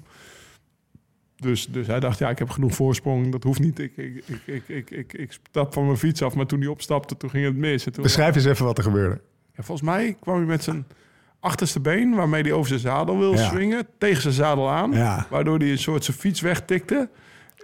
Dus, 1.36 1.68
dus 1.68 1.88
hij 1.88 2.00
dacht, 2.00 2.20
ja, 2.20 2.30
ik 2.30 2.40
heb 2.40 2.50
genoeg 2.50 2.76
voorsprong. 2.76 3.32
Dat 3.32 3.44
hoeft 3.44 3.60
niet. 3.60 3.80
Ik, 3.80 3.98
ik, 3.98 4.24
ik, 4.28 4.42
ik, 4.46 4.64
ik, 4.68 4.92
ik, 4.92 5.14
ik 5.14 5.32
stap 5.50 5.74
van 5.74 5.86
mijn 5.86 5.98
fiets 5.98 6.22
af. 6.22 6.36
Maar 6.36 6.46
toen 6.46 6.60
hij 6.60 6.68
opstapte, 6.70 7.18
toen 7.18 7.30
ging 7.30 7.46
het 7.46 7.56
mis. 7.56 7.86
En 7.86 7.92
toen, 7.92 8.04
Beschrijf 8.04 8.36
eens 8.36 8.46
even 8.46 8.66
wat 8.66 8.78
er 8.78 8.84
gebeurde. 8.84 9.22
ja, 9.56 9.64
volgens 9.64 9.88
mij 9.88 10.18
kwam 10.20 10.36
hij 10.36 10.46
met 10.46 10.64
zijn 10.64 10.86
achterste 11.40 11.80
been... 11.80 12.16
waarmee 12.16 12.42
hij 12.42 12.52
over 12.52 12.68
zijn 12.68 12.80
zadel 12.80 13.18
wil 13.20 13.38
swingen... 13.38 13.88
tegen 13.98 14.22
zijn 14.22 14.34
zadel 14.34 14.70
aan. 14.70 14.92
Waardoor 15.30 15.58
hij 15.58 15.72
een 15.72 15.78
soort 15.78 16.04
zijn 16.04 16.18
fiets 16.18 16.42
wegtikte. 16.42 17.10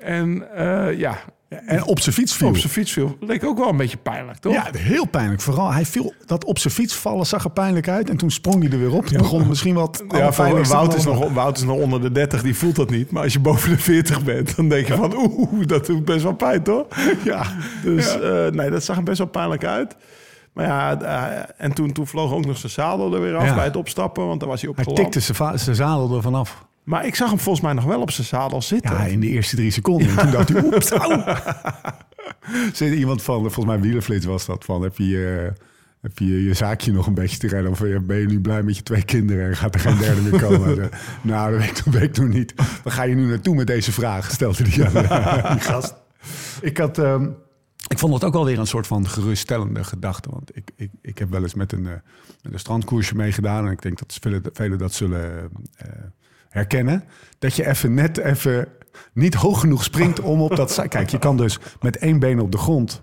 En 0.04 0.56
eh, 0.56 0.98
ja, 1.00 1.18
En 1.66 1.84
op 1.84 2.00
zijn 2.00 2.16
fiets 2.16 2.34
viel. 2.36 2.48
op 2.48 2.58
zijn 2.58 2.72
fiets 2.72 2.92
viel. 2.92 3.18
Leek 3.20 3.46
ook 3.46 3.58
wel 3.58 3.70
een 3.70 3.78
beetje 3.78 3.98
pijnlijk, 3.98 4.38
toch? 4.38 4.54
Ja, 4.54 4.68
heel 4.78 5.06
pijnlijk. 5.08 5.42
Vooral, 5.42 5.72
hij 5.74 5.86
viel 5.86 6.14
dat 6.26 6.46
op 6.46 6.60
zijn 6.60 6.74
fiets 6.74 6.96
vallen 6.96 7.26
zag 7.26 7.44
er 7.44 7.52
pijnlijk 7.52 7.88
uit. 7.88 8.10
En 8.10 8.18
toen 8.18 8.32
sprong 8.32 8.62
hij 8.64 8.72
er 8.72 8.80
weer 8.80 8.94
op. 8.94 9.04
Het 9.04 9.18
begon 9.18 9.48
misschien 9.48 9.74
wat 9.76 10.04
Ja, 10.10 10.32
voor 10.34 10.68
Wout, 10.68 10.96
is 10.96 11.06
nog, 11.06 11.34
Wout 11.34 11.58
is 11.58 11.64
nog 11.64 11.78
onder 11.78 12.02
de 12.02 12.12
30, 12.12 12.42
die 12.42 12.56
voelt 12.56 12.76
dat 12.76 12.90
niet. 12.90 13.12
Maar 13.12 13.24
als 13.24 13.34
je 13.34 13.40
boven 13.40 13.70
de 13.70 13.78
40 13.78 14.24
bent, 14.24 14.56
dan 14.56 14.70
denk 14.70 14.88
je 14.88 14.96
van... 14.96 15.14
oeh, 15.16 15.66
dat 15.68 15.86
doet 15.86 16.06
best 16.06 16.24
wel 16.24 16.34
pijn, 16.36 16.64
toch? 16.64 16.86
Ja, 17.24 17.44
dus 17.84 18.20
eh, 18.20 18.48
nee, 18.48 18.70
dat 18.70 18.84
zag 18.84 18.98
er 18.98 19.04
best 19.04 19.18
wel 19.18 19.28
pijnlijk 19.28 19.64
uit. 19.66 19.96
Maar 20.54 20.66
ja, 20.66 21.02
eh, 21.02 21.44
en 21.58 21.74
toen, 21.74 21.92
toen 21.92 22.08
vloog 22.08 22.32
ook 22.34 22.46
nog 22.46 22.58
zijn 22.58 22.72
zadel 22.72 23.14
er 23.14 23.22
weer 23.22 23.36
af 23.36 23.46
Ja. 23.46 23.56
bij 23.56 23.64
het 23.64 23.76
opstappen. 23.76 24.28
Want 24.28 24.40
daar 24.40 24.50
was 24.50 24.62
hij 24.62 24.70
op 24.70 24.76
Hij 24.76 24.86
tikte 24.86 25.20
zijn 25.56 25.76
zadel 25.76 26.16
er 26.16 26.22
vanaf. 26.22 26.66
Maar 26.84 27.06
ik 27.06 27.16
zag 27.16 27.30
hem 27.30 27.40
volgens 27.40 27.66
mij 27.66 27.74
nog 27.74 27.84
wel 27.84 28.02
op 28.02 28.12
zijn 28.12 28.28
zadel 28.28 28.62
zitten. 28.62 28.92
Ja, 28.96 29.06
in 29.06 29.20
de 29.20 29.28
eerste 29.28 29.56
drie 29.56 29.72
seconden. 29.72 30.08
En 30.10 30.18
toen 30.18 30.32
dacht 30.32 30.50
hij, 30.50 30.64
oeps, 30.64 30.90
au. 30.98 31.24
Zit 32.74 32.94
iemand 32.94 33.22
van, 33.22 33.40
volgens 33.42 33.66
mij 33.66 33.80
Wielerflits 33.80 34.26
was 34.26 34.46
dat, 34.46 34.66
van 34.66 34.82
heb 34.82 34.98
je, 34.98 35.44
eh, 35.56 35.64
heb 36.02 36.18
je 36.20 36.44
je 36.44 36.54
zaakje 36.54 36.92
nog 36.92 37.08
een 37.08 37.14
beetje 37.14 37.38
te 37.38 37.48
redden? 37.48 37.72
Of 37.72 37.82
eh, 37.82 38.00
ben 38.00 38.18
je 38.18 38.26
nu 38.26 38.40
blij 38.42 38.64
met 38.64 38.76
je 38.78 38.84
twee 38.84 39.04
kinderen 39.04 39.48
en 39.48 39.56
gaat 39.58 39.74
er 39.74 39.80
geen 39.80 39.98
derde 39.98 40.22
meer 40.22 40.42
komen? 40.42 40.90
Nou, 41.22 41.52
dat 41.52 41.60
weet, 41.60 41.70
ik- 41.78 41.84
dat 41.86 41.94
weet 41.94 42.18
ik 42.18 42.24
nog 42.24 42.34
niet. 42.34 42.54
Waar 42.84 42.94
ga 42.94 43.04
je 43.04 43.16
nu 43.16 43.26
naartoe 43.26 43.56
met 43.56 43.68
deze 43.68 43.92
vraag? 43.92 44.32
Stelde 44.32 44.64
hij 44.70 45.10
aan 45.10 45.54
die 45.56 45.62
gast. 45.64 45.96
Ik 46.62 46.78
had... 46.78 46.98
ehm, 46.98 47.28
ik 47.88 48.00
vond 48.00 48.14
het 48.14 48.24
ook 48.24 48.34
wel 48.34 48.46
weer 48.46 48.60
een 48.60 48.68
soort 48.68 48.88
van 48.88 49.08
geruststellende 49.08 49.84
gedachte. 49.84 50.30
Want 50.32 50.56
ik, 50.58 50.72
ik, 50.76 50.90
ik 51.02 51.18
heb 51.18 51.30
wel 51.30 51.42
eens 51.42 51.54
met 51.54 51.72
een, 51.72 51.86
eh, 51.88 51.94
met 52.44 52.54
een 52.54 52.60
strandkoersje 52.60 53.16
meegedaan. 53.16 53.66
En 53.66 53.72
ik 53.72 53.82
denk 53.82 54.00
dat 54.00 54.18
velen, 54.22 54.42
velen 54.54 54.78
dat 54.78 54.94
zullen 54.94 55.50
eh, 55.76 55.88
herkennen. 56.52 57.04
Dat 57.40 57.56
je 57.56 57.68
even 57.68 57.94
net 57.94 58.18
even 58.18 58.68
niet 59.14 59.34
hoog 59.34 59.60
genoeg 59.60 59.84
springt 59.84 60.20
om 60.20 60.42
op 60.42 60.56
dat... 60.56 60.86
Kijk, 60.88 61.10
je 61.10 61.20
kan 61.20 61.38
dus 61.38 61.60
met 61.82 61.98
één 61.98 62.20
been 62.20 62.40
op 62.40 62.52
de 62.52 62.58
grond 62.58 63.02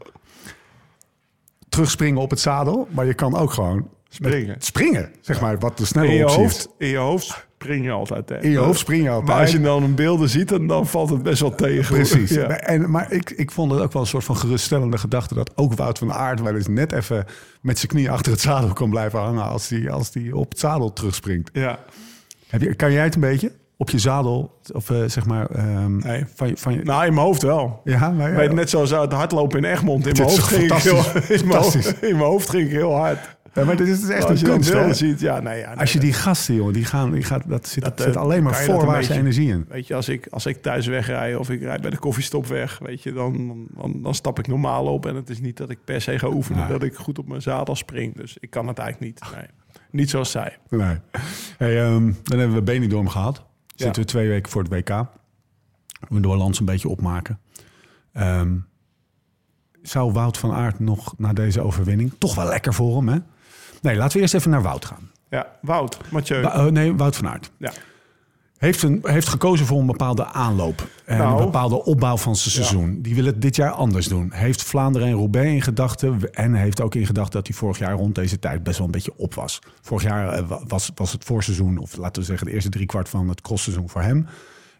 terugspringen 1.69 2.21
op 2.21 2.31
het 2.31 2.41
zadel. 2.41 2.89
Maar 2.91 3.07
je 3.07 3.15
kan 3.15 3.37
ook 3.37 3.53
gewoon 3.53 3.89
Springen. 4.09 4.57
springen, 4.59 5.11
zeg 5.21 5.41
maar. 5.41 5.59
Wat 5.59 5.79
de 5.79 5.85
snelle 5.85 6.09
in, 6.09 6.15
je 6.15 6.25
optie 6.25 6.41
hoofd, 6.41 6.69
in 6.79 6.89
je 6.89 6.97
hoofd 6.97 7.47
spring 7.59 7.85
je 7.85 7.91
altijd. 7.91 8.29
Hè? 8.29 8.43
In 8.43 8.51
je 8.51 8.59
hoofd 8.59 8.79
spring 8.79 9.03
je 9.03 9.09
altijd. 9.09 9.29
Maar 9.29 9.41
als 9.41 9.51
je 9.51 9.61
dan 9.61 9.83
een 9.83 9.95
beelden 9.95 10.29
ziet, 10.29 10.49
dan, 10.49 10.67
dan 10.67 10.87
valt 10.87 11.11
het 11.11 11.23
best 11.23 11.41
wel 11.41 11.55
tegen. 11.55 11.95
Precies. 11.95 12.31
Ja. 12.31 12.49
En, 12.49 12.91
maar 12.91 13.13
ik, 13.13 13.31
ik 13.31 13.51
vond 13.51 13.71
het 13.71 13.81
ook 13.81 13.93
wel 13.93 14.03
een 14.03 14.09
soort 14.09 14.25
van 14.25 14.37
geruststellende 14.37 14.99
gedachte... 14.99 15.35
dat 15.35 15.57
ook 15.57 15.75
Wout 15.75 15.99
van 15.99 16.13
Aert 16.13 16.41
wel 16.41 16.55
eens 16.55 16.69
net 16.69 16.93
even 16.93 17.25
met 17.61 17.79
zijn 17.79 17.91
knie 17.91 18.11
achter 18.11 18.33
het 18.33 18.41
zadel 18.41 18.73
kan 18.73 18.91
blijven 18.91 19.19
hangen... 19.19 19.45
als 19.45 19.69
hij 19.69 19.91
als 19.91 20.11
die 20.11 20.37
op 20.37 20.51
het 20.51 20.59
zadel 20.59 20.93
terugspringt. 20.93 21.51
ja. 21.53 21.79
Heb 22.49 22.61
je, 22.61 22.75
kan 22.75 22.93
jij 22.93 23.05
het 23.05 23.15
een 23.15 23.21
beetje? 23.21 23.53
Op 23.77 23.91
je 23.91 23.99
zadel? 23.99 24.61
Of 24.73 24.91
eh, 24.91 25.03
zeg 25.07 25.27
maar... 25.27 25.47
ehm, 25.47 25.97
Nee. 25.97 26.25
van, 26.35 26.49
je- 26.49 26.57
van 26.57 26.73
je, 26.75 26.83
Nou, 26.83 27.07
in 27.07 27.15
mijn 27.15 27.27
hoofd 27.27 27.43
wel. 27.43 27.81
ja, 27.85 28.11
maar, 28.11 28.31
ja, 28.31 28.37
Weet 28.37 28.53
net 28.53 28.71
zoals 28.71 28.91
het 28.91 29.13
hardlopen 29.13 29.59
in 29.59 29.65
Egmond. 29.65 30.07
In 30.07 30.13
mijn, 30.13 30.29
hoofd 30.29 30.43
ging 30.43 30.63
ik 30.63 30.73
heel, 30.73 30.97
fantastisch? 30.97 31.31
in, 31.41 31.47
mijn 31.47 31.59
hoofd, 31.61 31.71
Fantastisch. 31.73 32.09
in 32.09 32.17
mijn 32.17 32.29
hoofd 32.29 32.51
ging 32.51 32.65
ik 32.67 32.71
heel 32.71 32.95
hard. 32.95 33.37
Ja, 33.55 33.65
maar 33.65 33.77
dit 33.77 33.89
is, 33.89 34.09
echt 34.09 34.29
als 34.29 34.41
een 34.43 34.49
kunst, 34.49 34.73
beelden 34.73 34.95
ziet, 34.97 35.21
ja, 35.21 35.41
nee, 35.41 35.59
ja, 35.59 35.69
nee, 35.69 35.77
Als 35.79 35.93
je 35.93 35.99
die 35.99 36.13
gasten, 36.13 36.55
jongen, 36.55 36.73
die 36.73 36.85
gaan, 36.85 37.11
die 37.11 37.23
gaat, 37.23 37.43
dat 37.47 37.67
zit, 37.69 37.85
Dat, 37.85 38.01
zit 38.01 38.15
eh, 38.15 38.21
alleen 38.21 38.43
maar 38.43 38.55
voorwaartse 38.55 39.13
energie 39.15 39.49
in. 39.49 39.65
Weet 39.69 39.87
je, 39.87 39.95
als 39.95 40.09
ik, 40.09 40.27
als 40.31 40.47
ik 40.47 40.63
thuis 40.63 40.87
wegrij 40.87 41.35
of 41.35 41.51
ik 41.51 41.63
rijd 41.63 41.81
bij 41.81 41.91
de 41.91 41.99
koffiestop 41.99 42.47
weg, 42.47 42.79
weet 42.83 43.03
je, 43.03 43.13
dan, 43.13 43.67
dan, 43.77 44.03
dan 44.03 44.15
stap 44.15 44.39
ik 44.39 44.47
normaal 44.47 44.87
op. 44.87 45.07
En 45.07 45.15
het 45.15 45.31
is 45.31 45.41
niet 45.41 45.57
dat 45.57 45.71
ik 45.71 45.79
per 45.85 46.01
se 46.01 46.19
ga 46.19 46.29
oefenen, 46.29 46.69
dat 46.69 46.83
ik 46.83 46.95
goed 46.95 47.19
op 47.19 47.29
mijn 47.29 47.43
zadel 47.43 47.77
spring. 47.77 48.17
Dus 48.17 48.37
ik 48.41 48.51
kan 48.51 48.69
het 48.69 48.79
eigenlijk 48.79 49.13
niet. 49.13 49.33
Nee. 49.35 49.47
Niet 49.91 50.11
zoals 50.11 50.31
zij. 50.31 50.59
Nee. 50.69 50.97
Hey, 51.59 51.85
ehm, 51.85 52.13
dan 52.23 52.39
hebben 52.39 52.57
we 52.57 52.63
Benidorm 52.63 53.09
gehad. 53.09 53.45
Zitten 53.75 54.03
we 54.03 54.09
twee 54.09 54.29
weken 54.29 54.51
voor 54.53 54.63
het 54.63 54.73
WK. 54.73 55.07
We 56.09 56.21
door 56.21 56.37
Lans 56.37 56.59
een 56.59 56.65
beetje 56.65 56.89
opmaken. 56.89 57.41
Ehm, 58.13 58.57
zou 59.83 60.13
Wout 60.13 60.39
van 60.39 60.53
Aert 60.53 60.79
nog 60.79 61.15
na 61.19 61.33
deze 61.33 61.61
overwinning... 61.61 62.13
toch 62.19 62.35
wel 62.35 62.47
lekker 62.47 62.75
voor 62.75 62.97
hem, 62.97 63.09
hè? 63.09 63.19
Nee, 63.83 63.97
laten 63.97 64.17
we 64.17 64.23
eerst 64.23 64.35
even 64.35 64.51
naar 64.51 64.63
Wout 64.63 64.85
gaan. 64.85 65.11
Ja, 65.31 65.57
Wout, 65.63 65.99
Mathieu. 66.11 66.41
Wa- 66.43 66.53
eh, 66.55 66.65
nee, 66.65 66.95
Wout 66.95 67.17
van 67.17 67.29
Aert. 67.29 67.51
ja. 67.59 67.73
Heeft, 68.59 68.83
een, 68.83 69.01
heeft 69.03 69.29
gekozen 69.29 69.67
voor 69.67 69.81
een 69.81 69.87
bepaalde 69.87 70.25
aanloop. 70.25 70.89
En 71.05 71.19
Nou. 71.19 71.39
een 71.39 71.45
bepaalde 71.45 71.85
opbouw 71.85 72.17
van 72.17 72.37
zijn 72.37 72.51
seizoen. 72.55 73.03
Die 73.03 73.15
wil 73.15 73.25
het 73.25 73.43
dit 73.43 73.57
jaar 73.57 73.71
anders 73.71 74.07
doen. 74.07 74.31
Heeft 74.33 74.63
Vlaanderen 74.63 75.09
en 75.09 75.15
Roubaix 75.15 75.49
in 75.53 75.63
gedachten. 75.63 76.33
En 76.35 76.55
heeft 76.55 76.81
ook 76.81 76.95
in 76.95 77.07
gedachten 77.07 77.33
dat 77.35 77.47
hij 77.47 77.57
vorig 77.57 77.79
jaar 77.79 77.93
rond 77.95 78.15
deze 78.15 78.39
tijd 78.39 78.63
best 78.63 78.77
wel 78.79 78.87
een 78.87 78.93
beetje 78.93 79.13
op 79.17 79.35
was. 79.35 79.59
Vorig 79.81 80.03
jaar 80.03 80.29
eh, 80.33 80.49
wa- 80.49 80.61
was, 80.67 80.91
was 80.95 81.13
het 81.13 81.25
voorseizoen, 81.25 81.79
of 81.79 81.97
laten 81.97 82.21
we 82.23 82.29
zeggen 82.29 82.47
de 82.47 82.53
eerste 82.53 82.71
driekwart 82.71 83.09
van 83.09 83.29
het 83.29 83.41
crossseizoen 83.41 83.89
voor 83.89 84.03
hem. 84.03 84.27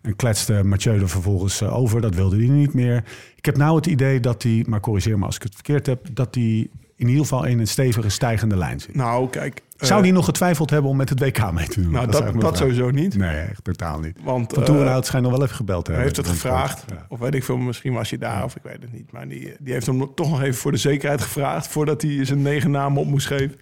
En 0.03 0.17
kletste 0.17 0.61
Mathieu 0.65 1.01
er 1.01 1.09
vervolgens 1.09 1.61
eh, 1.61 1.77
over. 1.77 2.01
Dat 2.01 2.15
wilde 2.15 2.37
hij 2.37 2.47
niet 2.47 2.75
meer. 2.75 3.05
Ik 3.37 3.45
heb 3.45 3.57
nou 3.57 3.77
het 3.77 3.87
idee 3.87 4.21
dat 4.21 4.43
hij, 4.43 4.65
maar 4.69 4.81
corrigeer 4.81 5.19
me 5.19 5.27
als 5.27 5.37
ik 5.37 5.43
het 5.43 5.55
verkeerd 5.55 5.87
heb, 5.87 6.07
dat 6.13 6.35
hij 6.35 6.69
in 6.99 7.07
ieder 7.09 7.23
geval 7.23 7.45
in 7.45 7.59
een 7.59 7.67
stevige 7.69 8.09
stijgende 8.09 8.57
lijn 8.57 8.81
zit. 8.81 8.95
Nou, 8.95 9.29
kijk. 9.31 9.63
Zou 9.77 9.99
eh, 9.99 10.07
hij 10.07 10.15
nog 10.15 10.25
getwijfeld 10.25 10.71
hebben 10.71 10.91
om 10.91 10.97
met 10.97 11.09
het 11.09 11.21
WK 11.21 11.53
mee 11.53 11.69
te 11.69 11.83
doen? 11.83 11.93
Nou, 11.93 12.11
dat, 12.11 12.23
dat 12.27 12.35
vraag. 12.39 12.57
sowieso 12.57 12.91
niet. 12.91 13.17
Nee, 13.17 13.37
echt 13.41 13.65
totaal 13.65 13.99
niet. 14.01 14.17
Want 14.23 14.53
Van 14.53 14.63
eh, 14.63 14.69
Toerenhout 14.69 15.07
schijnt 15.07 15.27
nog 15.27 15.35
wel 15.37 15.45
even 15.45 15.57
gebeld 15.57 15.85
te 15.85 15.91
hij 15.93 16.01
hebben. 16.01 16.17
heeft 16.25 16.31
het 16.31 16.41
gevraagd. 16.41 16.85
Ja. 16.89 17.07
Of 17.09 17.19
weet 17.19 17.35
ik 17.35 17.45
veel, 17.45 17.57
misschien 17.57 17.93
was 17.93 18.11
hij 18.11 18.19
daar 18.19 18.45
of 18.45 18.57
ik 18.57 18.63
weet 18.63 18.83
het 18.83 18.93
niet. 18.93 19.13
Maar 19.13 19.29
die, 19.29 19.55
die 19.61 19.73
heeft 19.73 19.87
hem 19.87 20.15
toch 20.15 20.31
nog 20.31 20.43
even 20.43 20.55
voor 20.61 20.73
de 20.73 20.77
zekerheid 20.79 21.21
gevraagd... 21.23 21.69
voordat 21.69 22.03
hij 22.03 22.25
zijn 22.25 22.43
negen 22.43 22.71
namen 22.71 23.01
op 23.01 23.07
moest 23.07 23.27
geven. 23.27 23.57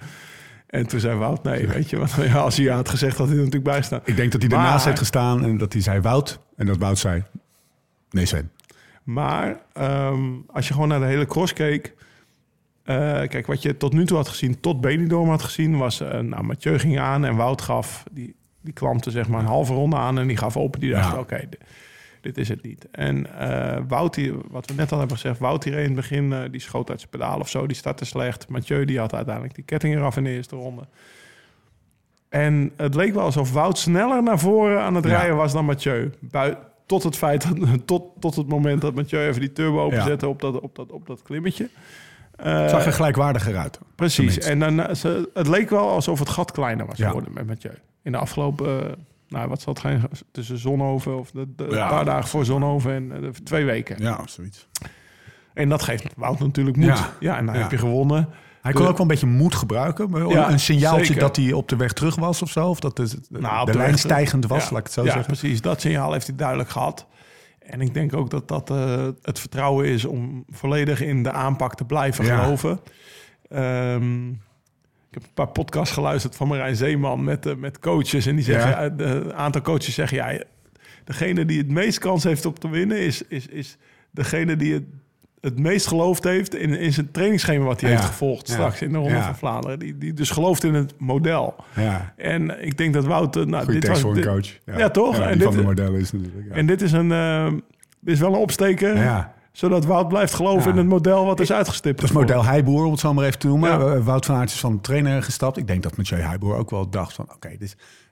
En 0.66 0.86
toen 0.86 1.00
zei 1.00 1.16
Wout, 1.18 1.42
nee, 1.42 1.66
weet 1.68 1.90
je. 1.90 1.96
Want 1.98 2.12
ja, 2.32 2.34
als 2.34 2.56
hij 2.56 2.64
ja 2.64 2.74
had 2.74 2.88
gezegd, 2.88 3.16
had 3.18 3.26
hij 3.26 3.36
er 3.36 3.44
natuurlijk 3.44 3.70
bij 3.72 3.82
staan. 3.82 4.00
Ik 4.04 4.16
denk 4.16 4.32
dat 4.32 4.40
hij 4.42 4.50
Maar- 4.50 4.64
ernaast 4.64 4.84
heeft 4.84 4.98
gestaan 4.98 5.44
en 5.44 5.58
dat 5.58 5.72
hij 5.72 5.82
zei 5.82 6.00
Wout. 6.00 6.40
En 6.56 6.66
dat 6.66 6.76
Wout 6.76 6.98
zei, 6.98 7.22
nee 8.10 8.26
Sven. 8.26 8.50
Maar 9.02 9.56
ehm, 9.72 10.20
als 10.52 10.68
je 10.68 10.72
gewoon 10.72 10.88
naar 10.88 11.00
de 11.00 11.06
hele 11.06 11.26
cross 11.26 11.52
keek... 11.52 11.94
eh, 12.86 13.28
kijk, 13.28 13.46
wat 13.46 13.62
je 13.62 13.76
tot 13.76 13.92
nu 13.92 14.06
toe 14.06 14.16
had 14.16 14.28
gezien, 14.28 14.60
tot 14.60 14.80
Benidorm 14.80 15.28
had 15.28 15.42
gezien... 15.42 15.78
was, 15.78 16.00
eh 16.00 16.18
nou, 16.20 16.42
Mathieu 16.42 16.78
ging 16.78 16.98
aan 16.98 17.24
en 17.24 17.36
Wout 17.36 17.62
gaf... 17.62 18.04
Die, 18.12 18.34
die 18.60 18.72
klampte 18.74 19.10
zeg 19.10 19.28
maar 19.28 19.40
een 19.40 19.46
halve 19.46 19.72
ronde 19.72 19.96
aan 19.96 20.18
en 20.18 20.26
die 20.26 20.36
gaf 20.36 20.56
open. 20.56 20.80
Die 20.80 20.90
dacht, 20.90 21.12
Ja. 21.12 21.18
oké, 21.18 21.48
dit 22.20 22.38
is 22.38 22.48
het 22.48 22.62
niet. 22.62 22.86
En 22.90 23.38
eh 23.38 23.82
Wout, 23.88 24.14
die, 24.14 24.32
wat 24.50 24.66
we 24.66 24.74
net 24.76 24.92
al 24.92 24.98
hebben 24.98 25.16
gezegd, 25.16 25.38
Wout 25.38 25.64
hier 25.64 25.78
in 25.78 25.84
het 25.84 25.94
begin, 25.94 26.34
die 26.50 26.60
schoot 26.60 26.90
uit 26.90 26.98
zijn 26.98 27.10
pedaal 27.10 27.38
of 27.40 27.48
zo. 27.48 27.66
Die 27.66 27.76
startte 27.76 28.04
slecht. 28.04 28.48
Mathieu, 28.48 28.84
die 28.84 28.98
had 28.98 29.14
uiteindelijk 29.14 29.54
die 29.54 29.64
ketting 29.64 29.94
eraf 29.94 30.16
in 30.16 30.24
de 30.24 30.30
eerste 30.30 30.56
ronde. 30.56 30.82
En 32.28 32.72
het 32.76 32.94
leek 32.94 33.14
wel 33.14 33.22
alsof 33.24 33.52
Wout 33.52 33.78
sneller 33.78 34.22
naar 34.22 34.38
voren 34.38 34.80
aan 34.82 34.94
het 34.94 35.04
Ja. 35.04 35.10
rijden 35.10 35.36
was 35.36 35.52
dan 35.52 35.64
Mathieu. 35.64 36.10
Bui- 36.20 36.56
tot 36.86 37.02
het 37.02 37.16
feit, 37.16 37.46
tot, 37.84 38.02
tot 38.20 38.36
het 38.36 38.48
moment 38.48 38.80
dat 38.80 38.94
Mathieu 38.94 39.26
even 39.28 39.40
die 39.40 39.52
turbo 39.52 39.80
openzette 39.84 40.28
op, 40.28 40.40
dat, 40.40 40.60
op, 40.60 40.74
dat, 40.76 40.90
op 40.92 41.06
dat 41.06 41.22
klimmetje. 41.22 41.68
Eh, 42.36 42.60
Het 42.60 42.70
zag 42.70 42.86
er 42.86 42.92
gelijkwaardiger 42.92 43.56
uit. 43.56 43.78
Precies. 43.94 44.16
tenminste. 44.16 44.50
En 44.50 44.58
dan, 44.58 44.80
eh, 44.86 44.94
ze, 44.94 45.30
het 45.34 45.48
leek 45.48 45.70
wel 45.70 45.88
alsof 45.90 46.18
het 46.18 46.28
gat 46.28 46.52
kleiner 46.52 46.86
was 46.86 46.96
Ja. 46.98 47.06
geworden 47.06 47.32
met 47.32 47.46
Mathieu. 47.46 47.72
In 48.02 48.12
de 48.12 48.18
afgelopen, 48.18 48.66
eh, 48.90 48.92
nou 49.28 49.48
wat 49.48 49.60
zal 49.62 49.72
het 49.72 49.82
gaan, 49.82 50.02
tussen 50.32 50.58
Zonhoven 50.58 51.18
of 51.18 51.30
de, 51.30 51.46
de 51.56 51.66
Ja. 51.70 51.82
een 51.82 51.88
paar 51.88 52.04
dagen 52.04 52.28
voor 52.28 52.44
Zonhoven 52.44 52.92
en 52.94 53.12
eh, 53.12 53.20
de 53.32 53.42
twee 53.42 53.64
weken. 53.64 53.96
Ja, 54.02 54.20
zoiets. 54.24 54.68
En 55.54 55.68
dat 55.68 55.82
geeft 55.82 56.04
Wout 56.16 56.38
natuurlijk 56.38 56.76
moed. 56.76 56.86
Ja. 56.86 57.10
Ja, 57.20 57.36
en 57.36 57.46
dan 57.46 57.54
Ja. 57.54 57.60
heb 57.60 57.70
je 57.70 57.78
gewonnen. 57.78 58.28
Hij 58.62 58.72
kon 58.74 58.82
ook 58.86 58.92
wel 58.92 59.00
een 59.00 59.06
beetje 59.06 59.26
moed 59.26 59.54
gebruiken. 59.54 60.10
maar 60.10 60.26
Ja, 60.28 60.50
een 60.50 60.60
signaaltje 60.60 61.04
zeker. 61.04 61.20
dat 61.22 61.36
hij 61.36 61.52
op 61.52 61.68
de 61.68 61.76
weg 61.76 61.92
terug 61.92 62.14
was 62.16 62.42
of 62.42 62.50
zo. 62.50 62.68
Of 62.68 62.80
dat 62.80 62.96
de, 62.96 63.08
Nou, 63.28 63.72
de 63.72 63.78
lijn 63.78 63.98
stijgend 63.98 64.46
was, 64.46 64.64
ja. 64.64 64.68
laat 64.70 64.78
ik 64.78 64.84
het 64.84 64.92
zo 64.94 65.00
ja, 65.04 65.06
zeggen. 65.12 65.26
precies. 65.26 65.60
Dat 65.60 65.80
signaal 65.80 66.12
heeft 66.12 66.26
hij 66.26 66.36
duidelijk 66.36 66.68
gehad. 66.68 67.06
En 67.66 67.80
ik 67.80 67.94
denk 67.94 68.14
ook 68.14 68.30
dat 68.30 68.48
dat 68.48 68.70
eh, 68.70 69.08
het 69.22 69.38
vertrouwen 69.38 69.86
is 69.86 70.04
om 70.04 70.44
volledig 70.48 71.00
in 71.00 71.22
de 71.22 71.32
aanpak 71.32 71.74
te 71.74 71.84
blijven 71.84 72.24
Ja. 72.24 72.42
geloven. 72.42 72.80
Ehm, 73.48 74.28
ik 74.30 74.34
heb 75.10 75.22
een 75.22 75.34
paar 75.34 75.48
podcasts 75.48 75.94
geluisterd 75.94 76.36
van 76.36 76.48
Marijn 76.48 76.76
Zeeman 76.76 77.24
met, 77.24 77.46
eh, 77.46 77.54
met 77.54 77.78
coaches. 77.78 78.26
En 78.26 78.34
die 78.36 78.44
zeggen, 78.44 78.70
Ja. 78.70 78.88
de- 78.88 79.04
een 79.04 79.34
aantal 79.34 79.60
coaches 79.62 79.94
zeggen, 79.94 80.16
ja, 80.16 80.42
degene 81.04 81.44
die 81.44 81.58
het 81.58 81.70
meest 81.70 81.98
kans 81.98 82.24
heeft 82.24 82.46
op 82.46 82.58
te 82.58 82.68
winnen 82.70 82.98
is, 82.98 83.22
is, 83.22 83.46
is 83.46 83.76
degene 84.10 84.56
die 84.56 84.74
het, 84.74 84.84
het 85.46 85.58
meest 85.58 85.86
geloofd 85.86 86.24
heeft 86.24 86.54
in, 86.54 86.78
in 86.78 86.92
zijn 86.92 87.10
trainingsschema 87.10 87.64
wat 87.64 87.80
hij 87.80 87.90
Ja. 87.90 87.96
heeft 87.96 88.08
gevolgd 88.08 88.48
Ja. 88.48 88.52
straks 88.54 88.82
in 88.82 88.92
de 88.92 88.98
Ronde 88.98 89.14
Ja. 89.14 89.24
van 89.24 89.36
Vlaanderen. 89.36 89.78
Die, 89.78 89.98
die 89.98 90.12
dus 90.12 90.30
gelooft 90.30 90.64
in 90.64 90.74
het 90.74 90.94
model. 90.98 91.54
Ja. 91.76 92.12
En 92.16 92.64
ik 92.64 92.78
denk 92.78 92.94
dat 92.94 93.04
Wouter... 93.04 93.46
Nou, 93.46 93.64
Goeie 93.64 93.80
dit 93.80 93.88
tekst 93.90 94.02
was, 94.02 94.14
voor 94.14 94.24
een 94.24 94.40
dit- 94.40 94.60
coach. 94.64 94.78
Ja, 94.78 94.90
toch? 94.90 95.18
En 95.20 95.38
dit- 95.38 95.42
van 95.46 95.56
de 95.56 95.62
modellen 95.62 96.00
is 96.00 96.12
natuurlijk. 96.12 96.46
En 96.50 96.66
dit 96.66 96.82
is, 96.82 96.92
een, 96.92 97.12
eh, 97.12 97.46
dit 98.00 98.14
is 98.14 98.20
wel 98.20 98.32
een 98.32 98.38
opsteker, 98.38 98.96
ja. 98.96 99.34
zodat 99.52 99.84
Wout 99.84 100.08
blijft 100.08 100.34
geloven 100.34 100.64
Ja. 100.64 100.70
in 100.70 100.76
het 100.76 100.86
model 100.86 101.24
wat 101.24 101.40
is 101.40 101.52
uitgestipt. 101.52 102.00
Dat 102.00 102.08
is 102.10 102.14
model 102.16 102.44
Heiboer, 102.44 102.84
om 102.84 102.90
het 102.90 103.00
zo 103.00 103.14
maar 103.14 103.24
even 103.24 103.38
te 103.38 103.46
noemen. 103.46 103.70
Ja. 103.70 103.94
Eh, 103.94 104.04
Wout 104.04 104.26
van 104.26 104.34
Aert 104.36 104.50
is 104.50 104.60
van 104.60 104.72
de 104.72 104.80
trainer 104.80 105.22
gestapt. 105.22 105.56
Ik 105.56 105.66
denk 105.66 105.82
dat 105.82 105.96
Mathieu 105.96 106.20
Heiboer 106.20 106.56
ook 106.56 106.70
wel 106.70 106.88
dacht 106.90 107.12
van... 107.12 107.26
oké, 107.34 107.56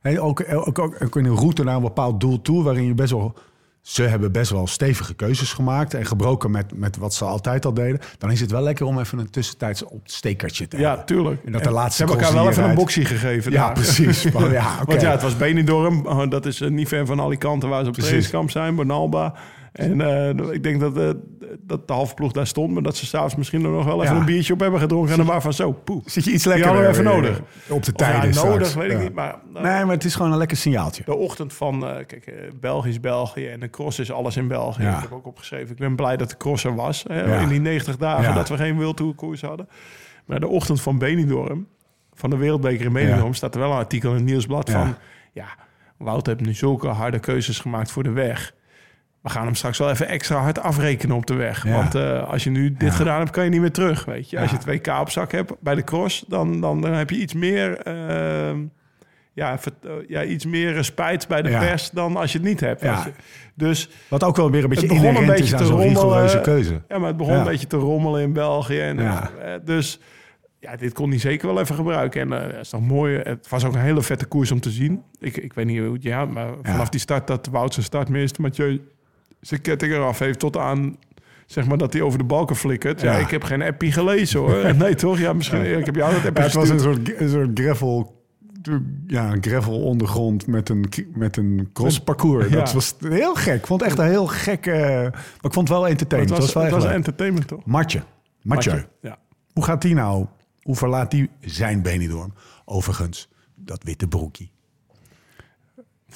hey, 0.01 0.19
ook, 0.19 0.45
ook, 0.53 0.79
ook, 0.79 0.97
ook 1.05 1.17
een 1.17 1.29
route 1.37 1.65
naar 1.65 1.77
een 1.77 1.83
bepaald 1.83 2.21
doel 2.21 2.43
toe... 2.43 2.63
waarin 2.63 2.85
je 2.85 2.95
best 2.95 3.11
wel... 3.13 3.35
Ze 3.85 4.03
hebben 4.03 4.33
best 4.33 4.51
wel 4.51 4.67
stevige 4.67 5.15
keuzes 5.15 5.53
gemaakt... 5.53 5.95
en 5.95 6.07
gebroken 6.07 6.51
met, 6.51 6.77
met 6.77 6.97
wat 6.97 7.15
ze 7.15 7.25
altijd 7.25 7.65
al 7.65 7.75
deden. 7.75 8.01
Dan 8.19 8.31
is 8.31 8.41
het 8.41 8.51
wel 8.51 8.63
lekker 8.63 8.87
om 8.87 8.99
even 8.99 9.19
een 9.19 9.31
tussentijds 9.31 9.85
opstekertje 9.85 10.69
te 10.69 10.79
Ja, 10.79 10.89
hebben. 10.89 11.07
tuurlijk. 11.07 11.45
En 11.45 11.53
dat 11.53 11.65
de 11.65 11.71
laatste 11.71 11.97
Ze 11.97 12.09
hebben 12.09 12.27
elkaar 12.27 12.43
wel 12.43 12.51
even 12.51 12.65
een 12.65 12.75
boxie 12.75 13.05
gegeven. 13.05 13.53
Ja, 13.53 13.65
daar. 13.65 13.73
precies. 13.73 14.33
Maar 14.33 14.53
ja. 14.63 14.79
Want 14.85 15.01
ja, 15.01 15.11
het 15.11 15.23
was 15.23 15.37
Benidorm. 15.37 16.07
Oh, 16.07 16.31
dat 16.31 16.47
is 16.47 16.61
eh, 16.61 16.71
niet 16.71 16.89
ver 16.89 17.07
van 17.07 17.21
Alicante 17.21 17.67
waar 17.67 17.83
ze 17.83 17.89
op 17.89 17.95
trainingskamp 17.95 18.51
zijn. 18.51 18.75
Bonalba. 18.75 19.35
En 19.75 20.01
eh, 20.01 20.53
ik 20.53 20.63
denk 20.63 20.81
dat, 20.81 20.97
eh, 20.99 21.11
dat 21.61 21.87
de 21.89 21.93
halve 21.93 22.15
ploeg 22.15 22.33
daar 22.33 22.47
stond. 22.47 22.73
Maar 22.73 22.83
dat 22.83 22.97
ze 22.97 23.07
s'avonds 23.07 23.35
misschien 23.37 23.61
nog 23.63 23.85
wel 23.85 24.03
even 24.03 24.15
Ja. 24.15 24.21
een 24.21 24.27
biertje 24.27 24.53
op 24.53 24.61
hebben 24.61 24.81
gedronken. 24.81 25.11
En 25.11 25.17
dan 25.17 25.27
waarvan 25.27 25.53
zo, 25.53 25.73
poeh. 25.73 26.03
Zit 26.05 26.25
je 26.25 26.31
iets 26.33 26.43
Die 26.43 26.53
lekker 26.53 26.69
hadden 26.71 26.87
we 26.87 26.93
even 26.93 27.05
nodig. 27.05 27.39
Op 27.69 27.83
de 27.85 27.93
Of 27.95 28.01
ja, 28.07 28.17
nodig, 28.25 28.35
straks. 28.35 28.75
weet 28.75 28.91
ik 28.91 28.97
Ja. 28.97 29.03
niet. 29.03 29.15
Maar 29.15 29.37
nou, 29.53 29.67
Nee, 29.67 29.85
maar 29.85 29.95
het 29.95 30.05
is 30.05 30.15
gewoon 30.15 30.33
een 30.33 30.39
lekker 30.39 30.57
signaaltje. 30.57 31.03
de 31.07 31.15
ochtend 31.17 31.53
van, 31.53 31.87
eh, 31.87 31.95
kijk, 32.07 32.27
eh, 32.27 32.35
België 32.61 32.89
is 32.89 33.01
België 33.01 33.47
en 33.47 33.61
de 33.61 33.71
cross 33.71 33.99
is 33.99 34.13
alles 34.13 34.37
in 34.37 34.49
België. 34.49 34.83
Ja. 34.83 34.97
Ik 34.97 35.03
heb 35.03 35.13
ook 35.13 35.27
opgeschreven, 35.27 35.71
ik 35.71 35.77
ben 35.79 35.97
blij 35.97 36.17
dat 36.17 36.31
de 36.31 36.37
cross 36.37 36.65
er 36.65 36.75
was. 36.75 37.05
Hè. 37.09 37.41
In 37.43 37.49
die 37.49 37.61
90 37.61 37.97
dagen 37.97 38.35
dat 38.35 38.49
we 38.49 38.57
geen 38.57 38.79
wildtourkoers 38.79 39.41
hadden. 39.43 39.69
Maar 40.25 40.41
de 40.41 40.49
ochtend 40.49 40.81
van 40.81 40.99
Benidorm, 40.99 41.67
van 42.15 42.31
de 42.31 42.37
Wereldbeker 42.37 42.85
in 42.87 42.93
Benidorm, 42.93 43.35
staat 43.35 43.55
er 43.55 43.61
wel 43.61 43.71
een 43.71 43.77
artikel 43.77 44.11
in 44.11 44.17
het 44.17 44.25
Nieuwsblad 44.25 44.71
van... 44.71 44.95
Ja, 45.33 45.47
Wout 45.99 46.27
heeft 46.27 46.41
nu 46.41 46.55
zulke 46.55 46.87
harde 46.89 47.19
keuzes 47.19 47.59
gemaakt 47.59 47.91
voor 47.91 48.03
de 48.03 48.11
weg. 48.11 48.55
We 49.25 49.31
gaan 49.31 49.45
hem 49.45 49.55
straks 49.55 49.79
wel 49.79 49.91
even 49.91 50.09
extra 50.09 50.37
hard 50.37 50.59
afrekenen 50.61 51.17
op 51.17 51.27
de 51.27 51.35
weg. 51.35 51.65
Ja. 51.67 51.73
Want 51.75 51.95
eh, 51.95 52.29
als 52.29 52.45
je 52.45 52.51
nu 52.51 52.71
dit 52.73 52.89
Ja. 52.89 52.95
gedaan 52.95 53.19
hebt, 53.19 53.31
kan 53.31 53.45
je 53.45 53.51
niet 53.51 53.61
meer 53.61 53.73
terug. 53.73 54.05
Weet 54.05 54.31
je? 54.31 54.39
Als 54.41 54.51
je 54.51 54.57
Ja. 54.57 54.63
2K 54.63 55.01
op 55.01 55.11
zak 55.11 55.33
hebt 55.33 55.53
bij 55.61 55.75
de 55.75 55.85
cross, 55.85 56.25
dan, 56.29 56.61
dan, 56.61 56.81
dan 56.81 56.93
heb 56.93 57.11
je 57.11 57.17
iets 57.17 57.35
meer... 57.35 57.77
ehm, 57.79 58.59
ja, 59.33 59.59
eh, 59.83 59.91
ja, 60.09 60.25
iets 60.25 60.47
meer 60.47 60.85
spijt 60.85 61.29
bij 61.29 61.43
de 61.43 61.49
pers 61.49 61.91
dan 61.91 62.17
als 62.17 62.33
je 62.33 62.39
het 62.39 62.47
niet 62.47 62.61
hebt. 62.61 62.81
Je- 62.81 63.13
Dus 63.55 63.91
Wat 64.09 64.25
ook 64.25 64.37
wel 64.37 64.51
weer 64.51 64.63
een 64.63 64.69
beetje 64.69 64.87
Het 64.87 64.97
begon 65.01 65.17
een 65.17 65.27
beetje 65.27 65.57
te 65.57 65.65
zo'n 65.65 65.95
rommelen. 65.95 66.43
keuze. 66.43 66.83
ja, 66.89 66.99
maar 66.99 67.09
het 67.09 67.17
begon 67.17 67.35
een 67.35 67.45
beetje 67.45 67.67
te 67.67 67.77
rommelen 67.77 68.23
in 68.23 68.33
België. 68.33 68.81
En, 68.81 68.97
Ja. 68.99 69.31
eh, 69.43 69.53
dus 69.65 70.01
ja, 70.61 70.77
dit 70.77 70.93
kon 70.93 71.11
hij 71.11 71.19
zeker 71.19 71.47
wel 71.47 71.61
even 71.61 71.75
gebruiken. 71.75 72.33
En 72.33 72.55
is 72.59 72.69
toch 72.69 72.81
mooi. 72.81 73.19
Het 73.19 73.49
was 73.49 73.65
ook 73.65 73.75
een 73.75 73.81
hele 73.81 74.03
vette 74.03 74.25
koers 74.27 74.51
om 74.51 74.61
te 74.61 74.71
zien. 74.71 75.03
Ik, 75.21 75.37
ik 75.37 75.53
weet 75.53 75.67
niet 75.67 75.79
hoe 75.79 75.93
het 75.93 76.03
ja, 76.03 76.25
maar 76.25 76.49
vanaf 76.63 76.89
die 76.89 77.01
start 77.01 77.27
dat 77.27 77.47
Wout 77.51 77.73
zijn 77.75 77.87
start 77.87 78.09
mist, 78.09 78.39
Mathieu 78.39 78.81
zijn 79.47 79.61
ketting 79.61 79.93
eraf 79.93 80.19
heeft 80.19 80.39
tot 80.39 80.57
aan 80.57 80.97
zeg 81.47 81.67
maar 81.67 81.79
dat 81.79 81.93
hij 81.93 82.03
over 82.03 82.19
de 82.19 82.25
balken 82.25 82.57
flikkert. 82.57 83.01
Ja, 83.01 83.13
Ja. 83.13 83.19
ik 83.19 83.31
heb 83.31 83.43
geen 83.45 83.63
appie 83.63 83.93
gelezen 83.93 84.41
hoor. 84.41 84.75
Nee 84.75 84.95
toch? 84.95 85.19
Ja, 85.19 85.33
misschien 85.33 85.79
ik 85.79 85.87
heb 85.87 85.95
jou 85.95 86.13
dat 86.15 86.25
appie 86.25 86.39
Ja, 86.39 86.43
het 86.43 86.53
was 86.55 86.69
een 86.69 86.81
soort, 86.81 87.21
een 87.21 87.29
soort 87.29 87.51
gravel, 87.61 88.23
ja, 89.07 89.33
een 89.33 89.43
gravel 89.43 89.83
ondergrond 89.83 90.47
met 90.47 90.69
een, 90.69 90.85
met 91.15 91.37
een 91.37 91.71
crossparcours. 91.73 92.49
Ja. 92.49 92.57
Dat 92.57 92.73
was 92.73 92.95
heel 92.99 93.35
gek. 93.35 93.55
Ik 93.55 93.67
vond 93.67 93.81
het 93.81 93.91
echt 93.91 93.99
een 93.99 94.09
heel 94.09 94.27
gek... 94.27 94.67
maar 94.67 95.07
ik 95.41 95.53
vond 95.53 95.69
het 95.69 95.69
wel 95.69 95.87
Het 95.87 96.03
was, 96.13 96.21
Het 96.21 96.31
was, 96.31 96.39
het 96.55 96.55
wel 96.55 96.71
was 96.71 96.85
entertainment 96.85 97.49
toch? 97.49 97.65
Matje. 97.65 98.03
Mathieu. 98.43 98.85
Ja. 99.01 99.19
Hoe 99.53 99.65
gaat 99.65 99.83
die 99.83 99.95
nou? 99.95 100.27
Hoe 100.63 100.77
verlaat 100.77 101.11
die 101.11 101.31
zijn 101.41 101.83
Benidorm? 101.83 102.33
Overigens, 102.65 103.29
dat 103.55 103.83
witte 103.83 104.09
broekie. 104.09 104.53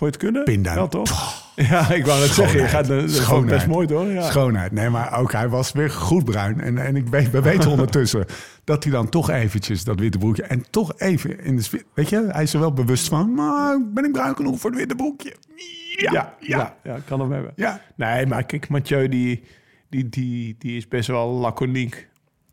Je 0.07 0.13
het 0.13 0.17
kunnen? 0.17 0.63
Ja, 0.63 0.87
toch? 0.87 1.11
Ja, 1.59 1.91
ik 1.91 2.07
wou 2.07 2.23
het 2.23 2.31
zeggen. 2.31 2.61
Je 2.61 2.67
gaat, 2.69 2.87
dat 2.87 3.11
Schoonheid. 3.11 3.55
best 3.55 3.67
mooi, 3.67 3.95
hoor. 3.95 4.07
Ja. 4.07 4.23
Schoonheid. 4.23 4.73
Nee, 4.73 4.89
maar 4.89 5.19
ook 5.19 5.33
hij 5.33 5.49
was 5.49 5.73
weer 5.73 5.91
goed 5.91 6.25
bruin. 6.25 6.61
En, 6.61 6.79
en 6.79 6.97
ik 6.97 7.09
weet, 7.09 7.31
we 7.31 7.43
weten 7.43 7.71
ondertussen 7.77 8.25
dat 8.65 8.83
hij 8.85 8.93
dan 8.93 9.09
toch 9.09 9.31
eventjes 9.31 9.85
dat 9.85 10.01
witte 10.01 10.19
broekje... 10.19 10.43
en 10.43 10.71
toch 10.71 10.93
even 10.99 11.41
in 11.41 11.57
de... 11.57 11.85
Weet 11.95 12.09
je, 12.09 12.27
hij 12.31 12.43
is 12.43 12.55
er 12.55 12.61
wel 12.61 12.73
bewust 12.73 13.09
van... 13.09 13.35
maar 13.35 13.83
ben 13.93 14.05
ik 14.05 14.13
bruin 14.13 14.37
genoeg 14.37 14.61
voor 14.61 14.71
het 14.71 14.79
witte 14.79 14.95
broekje? 14.95 15.35
Ja, 15.97 16.35
ja, 16.41 16.77
ja, 16.83 16.99
kan 17.05 17.21
hem 17.21 17.33
hebben. 17.33 17.53
Ja. 17.57 17.81
Nee, 17.97 18.27
maar 18.27 18.45
kijk, 18.45 18.69
Mathieu 18.69 19.09
die, 19.09 19.43
die, 19.89 20.09
die, 20.09 20.57
die 20.59 20.77
is 20.77 20.89
best 20.89 21.09
wel 21.09 21.29
laconiek 21.29 22.09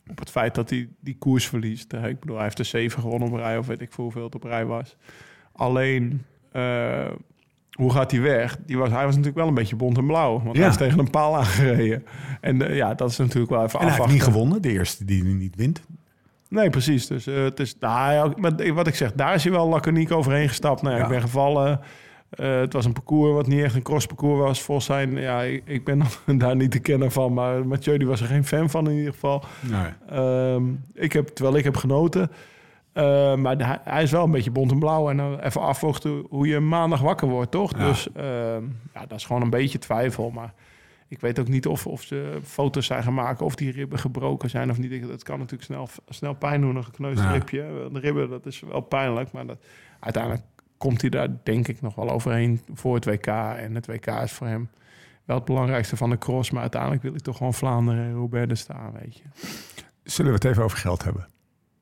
op 0.09 0.19
het 0.19 0.29
feit 0.29 0.55
dat 0.55 0.69
hij 0.69 0.89
die 0.99 1.17
koers 1.17 1.47
verliest. 1.47 1.93
Eh, 1.93 2.05
Ik 2.05 2.19
bedoel, 2.19 2.35
hij 2.35 2.43
heeft 2.43 2.57
de 2.57 2.63
zeven 2.63 3.01
gewonnen 3.01 3.27
op 3.31 3.35
rij, 3.35 3.57
of 3.57 3.67
weet 3.67 3.81
ik 3.81 3.93
veel 3.93 4.03
hoeveel 4.03 4.23
het 4.23 4.35
op 4.35 4.43
rij 4.43 4.65
was. 4.65 4.95
Alleen, 5.51 6.23
eh, 6.51 7.05
hoe 7.75 7.91
gaat 7.91 8.11
hij 8.11 8.21
weg? 8.21 8.57
Die 8.65 8.77
was, 8.77 8.89
hij 8.89 8.97
was 9.05 9.09
natuurlijk 9.15 9.37
wel 9.37 9.47
een 9.47 9.53
beetje 9.53 9.75
bont 9.75 9.97
en 9.97 10.05
blauw, 10.05 10.41
want 10.43 10.55
Ja. 10.55 10.61
hij 10.61 10.69
is 10.71 10.77
tegen 10.77 10.99
een 10.99 11.09
paal 11.09 11.37
aangereden. 11.37 12.03
En 12.41 12.61
eh, 12.67 12.75
ja, 12.75 12.93
dat 12.93 13.09
is 13.09 13.17
natuurlijk 13.17 13.51
wel 13.51 13.63
even 13.63 13.79
En 13.79 13.87
hij 13.87 13.95
heeft 13.95 14.11
niet 14.11 14.23
gewonnen. 14.23 14.61
De 14.61 14.71
eerste 14.71 15.05
die 15.05 15.23
niet 15.23 15.55
wint. 15.55 15.81
Nee, 16.49 16.69
precies. 16.69 17.07
Dus 17.07 17.27
eh, 17.27 17.43
het 17.43 17.59
is, 17.59 17.75
nou, 17.79 18.33
maar 18.37 18.73
wat 18.73 18.87
ik 18.87 18.95
zeg, 18.95 19.13
daar 19.13 19.35
is 19.35 19.43
hij 19.43 19.51
wel 19.51 19.67
laconiek 19.67 20.11
overheen 20.11 20.47
gestapt. 20.47 20.81
Nou, 20.81 20.93
ja, 20.93 20.99
Ja. 20.99 21.05
Ik 21.05 21.11
ben 21.11 21.21
gevallen. 21.21 21.79
Eh, 22.29 22.59
het 22.59 22.73
was 22.73 22.85
een 22.85 22.93
parcours 22.93 23.33
wat 23.33 23.47
niet 23.47 23.63
echt 23.63 23.75
een 23.75 23.81
crossparcours 23.81 24.39
was. 24.39 24.61
Volgens 24.61 24.85
zijn, 24.85 25.15
ja, 25.17 25.41
ik, 25.41 25.61
ik 25.65 25.83
ben 25.83 26.01
daar 26.37 26.55
niet 26.55 26.71
te 26.71 26.79
kennen 26.79 27.11
van. 27.11 27.33
Maar 27.33 27.67
Mathieu 27.67 27.97
die 27.97 28.07
was 28.07 28.21
er 28.21 28.27
geen 28.27 28.45
fan 28.45 28.69
van 28.69 28.89
in 28.89 28.95
ieder 28.97 29.13
geval. 29.13 29.43
Nee. 29.61 30.19
Ehm, 30.19 30.63
ik 30.93 31.13
heb, 31.13 31.27
terwijl 31.27 31.57
ik 31.57 31.63
heb 31.63 31.77
genoten. 31.77 32.31
Eh, 32.95 33.35
maar 33.35 33.57
de- 33.57 33.77
hij 33.83 34.03
is 34.03 34.11
wel 34.11 34.23
een 34.23 34.31
beetje 34.31 34.51
bont 34.51 34.71
en 34.71 34.79
blauw. 34.79 35.09
En 35.09 35.17
dan 35.17 35.39
even 35.39 35.61
afwachten 35.61 36.25
hoe 36.29 36.47
je 36.47 36.59
maandag 36.59 37.01
wakker 37.01 37.27
wordt, 37.27 37.51
toch? 37.51 37.71
Ja. 37.77 37.87
Dus 37.87 38.11
ehm, 38.13 38.63
ja, 38.93 39.05
dat 39.07 39.17
is 39.17 39.25
gewoon 39.25 39.41
een 39.41 39.49
beetje 39.49 39.77
twijfel. 39.79 40.29
Maar 40.29 40.53
ik 41.07 41.19
weet 41.19 41.39
ook 41.39 41.47
niet 41.47 41.67
of, 41.67 41.87
of 41.87 42.01
ze 42.01 42.39
foto's 42.43 42.85
zijn 42.85 43.03
gemaakt... 43.03 43.41
of 43.41 43.55
die 43.55 43.71
ribben 43.71 43.99
gebroken 43.99 44.49
zijn 44.49 44.69
of 44.69 44.77
niet. 44.77 45.07
Dat 45.07 45.23
kan 45.23 45.37
natuurlijk 45.37 45.63
snel, 45.63 45.87
snel 46.09 46.33
pijn 46.33 46.61
doen, 46.61 46.75
een 46.75 46.83
gekneusd 46.83 47.19
Ja. 47.23 47.31
ribje. 47.31 47.89
De 47.91 47.99
ribben, 47.99 48.29
dat 48.29 48.45
is 48.45 48.59
wel 48.59 48.81
pijnlijk. 48.81 49.31
Maar 49.31 49.45
dat, 49.45 49.57
uiteindelijk 49.99 50.43
komt 50.77 51.01
hij 51.01 51.09
daar 51.09 51.27
denk 51.43 51.67
ik 51.67 51.81
nog 51.81 51.95
wel 51.95 52.09
overheen 52.09 52.61
voor 52.73 52.95
het 52.95 53.05
WK. 53.05 53.27
En 53.27 53.75
het 53.75 53.87
WK 53.87 54.05
is 54.07 54.31
voor 54.31 54.47
hem 54.47 54.69
wel 55.25 55.35
het 55.35 55.45
belangrijkste 55.45 55.97
van 55.97 56.09
de 56.09 56.17
cross. 56.17 56.51
Maar 56.51 56.61
uiteindelijk 56.61 57.01
wil 57.01 57.13
ik 57.15 57.21
toch 57.21 57.37
gewoon 57.37 57.53
Vlaanderen 57.53 58.03
en 58.05 58.13
Roubaix 58.13 58.59
staan, 58.59 58.91
weet 59.01 59.15
je. 59.17 59.23
Zullen 60.03 60.31
we 60.31 60.37
het 60.37 60.45
even 60.47 60.63
over 60.63 60.77
geld 60.77 61.03
hebben? 61.03 61.27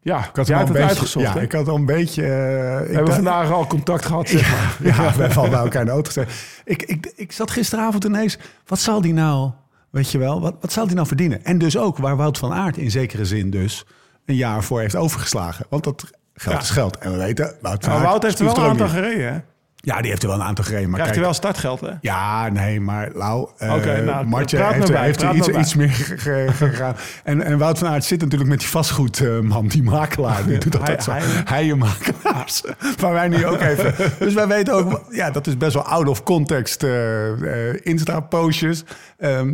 Ja, 0.04 0.20
Ik 0.20 0.36
had 0.36 0.48
jij 0.48 0.56
een 0.60 0.64
het 0.64 0.74
beetje, 0.74 0.88
uitgezocht, 0.88 1.34
Ja, 1.34 1.40
ik 1.42 1.52
had 1.52 1.68
al 1.68 1.76
een 1.76 1.86
beetje... 1.86 2.22
eh, 2.24 2.82
ik 2.82 2.88
We 2.88 2.94
hebben 2.94 3.14
vandaag 3.14 3.52
al 3.52 3.68
contact 3.68 4.06
gehad, 4.06 4.30
zeg 4.30 4.52
maar. 4.52 4.78
Ja, 4.80 5.14
we 5.14 5.22
hebben 5.22 5.38
al 5.44 5.50
bij 5.58 5.60
elkaar 5.60 5.80
in 5.82 5.86
de 5.86 5.92
auto 5.92 6.08
gezeten. 6.12 6.34
Ik, 6.66 6.84
ik, 6.84 7.12
ik 7.16 7.32
zat 7.32 7.52
gisteravond 7.52 8.04
ineens... 8.04 8.38
Wat 8.66 8.80
zal 8.80 9.02
die 9.02 9.14
nou... 9.14 9.52
Weet 9.90 10.12
je 10.12 10.18
wel, 10.18 10.42
wat, 10.42 10.56
wat 10.62 10.72
zal 10.72 10.86
die 10.86 10.96
nou 10.96 11.08
verdienen? 11.08 11.44
En 11.46 11.58
dus 11.58 11.78
ook 11.78 11.98
waar 11.98 12.16
Wout 12.18 12.38
van 12.38 12.54
Aert 12.54 12.78
in 12.78 12.92
zekere 12.92 13.26
zin 13.26 13.50
dus... 13.50 13.86
een 14.26 14.36
jaar 14.36 14.64
voor 14.64 14.80
heeft 14.80 14.96
overgeslagen. 14.96 15.66
Want 15.70 15.84
dat 15.84 16.04
geld 16.34 16.56
Ja. 16.56 16.62
is 16.62 16.70
geld. 16.70 16.98
En 16.98 17.12
we 17.12 17.18
weten, 17.18 17.56
Wout 17.62 17.84
van 17.84 17.94
Aert... 17.94 18.04
Wout 18.04 18.24
heeft 18.24 18.40
er 18.40 18.46
wel 18.46 18.58
een 18.58 18.70
aantal 18.70 18.88
gereden, 18.88 19.34
hè? 19.34 19.40
Ja, 19.86 20.02
die 20.02 20.10
heeft 20.10 20.24
er 20.24 20.30
wel 20.30 20.38
een 20.38 20.44
aantal 20.46 20.64
gereden. 20.66 20.86
Maar 20.90 20.96
Krijgt 21.00 21.16
hij 21.16 21.24
wel 21.24 21.34
startgeld, 21.34 21.80
hè? 21.82 21.90
Ja, 22.02 22.50
nee, 22.50 22.80
maar 22.82 23.10
Lau, 23.14 23.50
eh 23.58 23.70
nou, 24.06 24.26
Martje 24.26 24.64
heeft, 24.66 24.88
er- 24.88 24.94
bij, 24.94 25.04
heeft 25.04 25.22
er 25.22 25.28
praat 25.30 25.48
iets, 25.48 25.58
iets 25.58 25.76
meer 25.76 25.90
ge- 25.90 26.18
ge- 26.18 26.48
gegaan. 26.54 26.96
En, 27.24 27.42
en 27.42 27.58
Wout 27.58 27.78
van 27.78 27.88
Aert 27.88 28.04
zit 28.04 28.22
natuurlijk 28.22 28.50
met 28.50 28.60
die 28.60 28.68
vastgoedman, 28.70 29.68
die 29.68 29.84
makelaar. 29.84 30.46
Die 30.46 30.58
doet 30.58 30.80
altijd 30.80 31.04
zo. 31.04 31.12
Hij- 31.12 31.22
Hij 31.46 31.66
je 31.66 31.76
makelaars. 31.76 32.64
Maar 33.02 33.14
wij 33.14 33.28
nu 33.28 33.46
ook 33.46 33.60
even. 33.62 33.94
Dus 34.20 34.34
wij 34.34 34.48
weten 34.48 34.74
ook, 34.74 35.04
ja, 35.10 35.32
dat 35.32 35.48
is 35.48 35.58
best 35.58 35.74
wel 35.74 35.84
out 35.86 36.08
of 36.08 36.24
context 36.24 36.84
eh, 36.84 37.86
Insta-postjes. 37.86 38.84
Ehm, 39.18 39.54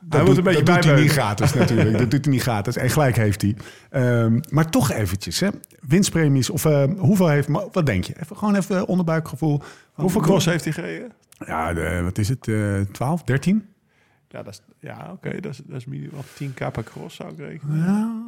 dat 0.00 0.26
doet, 0.26 0.36
een 0.36 0.42
beetje 0.44 0.62
dat 0.62 0.74
doet 0.74 0.84
hij 0.84 1.00
niet 1.00 1.10
gratis 1.12 1.54
natuurlijk. 1.54 1.98
dat 1.98 2.10
doet 2.10 2.24
hij 2.24 2.34
niet 2.34 2.42
gratis. 2.42 2.76
En 2.76 2.90
gelijk 2.90 3.16
heeft 3.16 3.42
hij. 3.42 3.56
Ehm, 3.90 4.40
maar 4.48 4.70
toch 4.70 4.90
eventjes, 4.92 5.40
hè. 5.40 5.48
Winstpremies, 5.88 6.50
of 6.50 6.64
eh, 6.64 6.84
hoeveel 6.98 7.28
heeft... 7.28 7.48
Wat 7.72 7.86
denk 7.86 8.04
je? 8.04 8.14
Even, 8.22 8.36
gewoon 8.36 8.56
even 8.56 8.86
onderbuikgevoel. 8.86 9.62
Hoeveel 10.00 10.20
cross 10.20 10.46
heeft 10.46 10.64
hij 10.64 10.72
gereden? 10.72 11.12
Ja, 11.46 11.72
de, 11.74 12.00
wat 12.02 12.18
is 12.18 12.28
het? 12.28 12.48
eh 12.48 12.80
12, 12.92 13.22
13? 13.22 13.68
Ja, 14.28 14.42
dat 14.42 14.52
is, 14.52 14.62
ja 14.78 15.08
oké, 15.12 15.40
dat 15.40 15.52
is, 15.52 15.60
dat 15.66 15.76
is 15.76 15.84
minimaal 15.84 16.24
10k 16.42 16.70
per 16.72 16.84
cross 16.84 17.16
zou 17.16 17.30
ik 17.32 17.38
rekenen. 17.38 18.24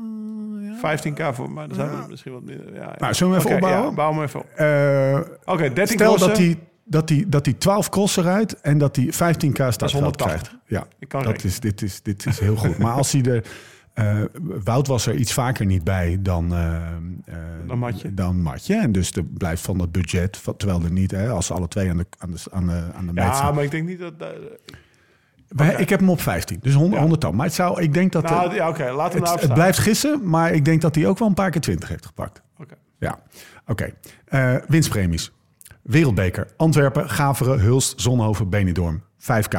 15k 0.76 1.34
voor, 1.34 1.50
maar 1.50 1.66
dan 1.68 1.76
zijn 1.76 1.90
we 1.90 2.04
misschien 2.08 2.32
wat 2.32 2.42
minder. 2.42 2.74
Ja, 2.74 2.80
ja. 2.80 2.94
Nou, 2.98 3.14
zullen 3.14 3.32
we 3.32 3.38
even 3.38 3.54
opbouwen? 3.54 3.88
Ja, 3.88 3.94
bouw 3.94 4.12
hem 4.12 4.22
even 4.22 4.40
op. 4.40 4.46
Eh, 4.54 5.20
Oké, 5.44 5.72
13 5.72 5.86
stel 5.86 6.06
crossen. 6.14 6.28
dat 6.28 6.38
hij 6.38 6.58
dat 6.84 7.08
hij 7.08 7.24
dat 7.28 7.44
hij 7.44 7.54
12 7.54 7.88
crossen 7.88 8.22
rijdt 8.22 8.60
en 8.60 8.78
dat 8.78 8.96
hij 8.96 9.04
15k 9.04 9.68
startveld 9.68 9.92
180. 9.92 10.26
krijgt. 10.26 10.54
Ja, 10.66 10.86
Ik 10.98 11.08
kan 11.08 11.22
dat 11.22 11.30
rekenen. 11.32 11.52
is, 11.52 11.60
dit, 11.60 11.82
is, 11.82 12.02
dit 12.02 12.26
is 12.26 12.38
heel 12.38 12.56
goed. 12.56 12.78
Maar 12.78 12.92
als 12.92 13.12
hij 13.12 13.22
er... 13.22 13.44
eh, 13.94 14.18
Wout 14.64 14.86
was 14.86 15.06
er 15.06 15.14
iets 15.14 15.32
vaker 15.32 15.66
niet 15.66 15.84
bij 15.84 16.18
dan, 16.20 16.54
eh, 16.54 16.80
Dan 17.66 17.78
Matje. 17.78 18.14
dan 18.14 18.40
Matje. 18.42 18.74
En 18.76 18.92
dus 18.92 19.12
er 19.12 19.24
blijft 19.24 19.62
van 19.62 19.78
het 19.80 19.92
budget, 19.92 20.42
terwijl 20.56 20.82
er 20.82 20.92
niet, 20.92 21.10
hè, 21.10 21.28
als 21.28 21.46
ze 21.46 21.54
alle 21.54 21.68
twee 21.68 21.90
aan 21.90 21.96
de, 21.96 22.06
aan 22.18 22.30
de, 22.30 22.38
aan 22.50 22.66
de, 22.66 22.84
aan 22.94 23.06
de 23.06 23.12
Ja, 23.14 23.52
maar 23.52 23.64
ik 23.64 23.70
denk 23.70 23.88
niet 23.88 23.98
dat... 23.98 24.18
dat- 24.18 24.32
Ik 25.78 25.88
heb 25.88 26.00
hem 26.00 26.10
op 26.10 26.20
15, 26.20 26.58
dus 26.62 26.72
100, 26.74 26.92
Ja. 26.94 27.00
100 27.00 27.20
dan. 27.20 27.34
Maar 27.36 27.46
het 27.46 27.54
zou, 27.54 27.82
ik 27.82 27.94
denk 27.94 28.12
dat... 28.12 28.22
nou, 28.22 28.54
ja, 28.54 28.68
oké, 28.68 28.90
laten 28.90 29.20
we 29.20 29.26
het, 29.26 29.34
nou 29.34 29.40
het 29.46 29.54
blijft 29.54 29.78
gissen, 29.78 30.28
maar 30.28 30.52
ik 30.52 30.64
denk 30.64 30.80
dat 30.80 30.94
hij 30.94 31.06
ook 31.06 31.18
wel 31.18 31.28
een 31.28 31.34
paar 31.34 31.50
keer 31.50 31.60
20 31.60 31.88
heeft 31.88 32.06
gepakt. 32.06 32.42
Oké. 32.58 32.74
Ja, 32.98 33.18
oké. 33.66 33.92
Winstpremies. 34.68 35.32
Wereldbeker. 35.82 36.46
Antwerpen, 36.56 37.10
Gaveren, 37.10 37.60
Hulst, 37.60 38.00
Zonhoven, 38.00 38.48
Benidorm. 38.48 39.02
5k. 39.18 39.56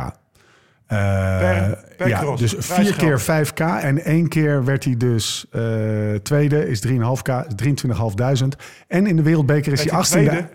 Eh, 0.94 1.72
per 1.98 2.08
ja, 2.08 2.20
cross. 2.20 2.42
dus 2.42 2.56
vier 2.58 2.96
keer 2.96 3.22
5k. 3.22 3.60
En 3.82 4.04
één 4.04 4.28
keer 4.28 4.66
werd 4.66 4.84
hij 4.84 4.98
dus 4.98 5.46
eh, 5.52 5.62
tweede, 6.24 6.68
is 6.70 6.88
3,5k, 6.88 7.30
is 7.48 7.84
23.500. 7.84 8.48
En 8.88 9.08
in 9.08 9.16
de 9.16 9.22
Wereldbeker 9.24 9.72
is 9.72 9.84
hij 9.84 9.92
hij 9.92 10.04
18e. 10.04 10.10
tweede? 10.10 10.50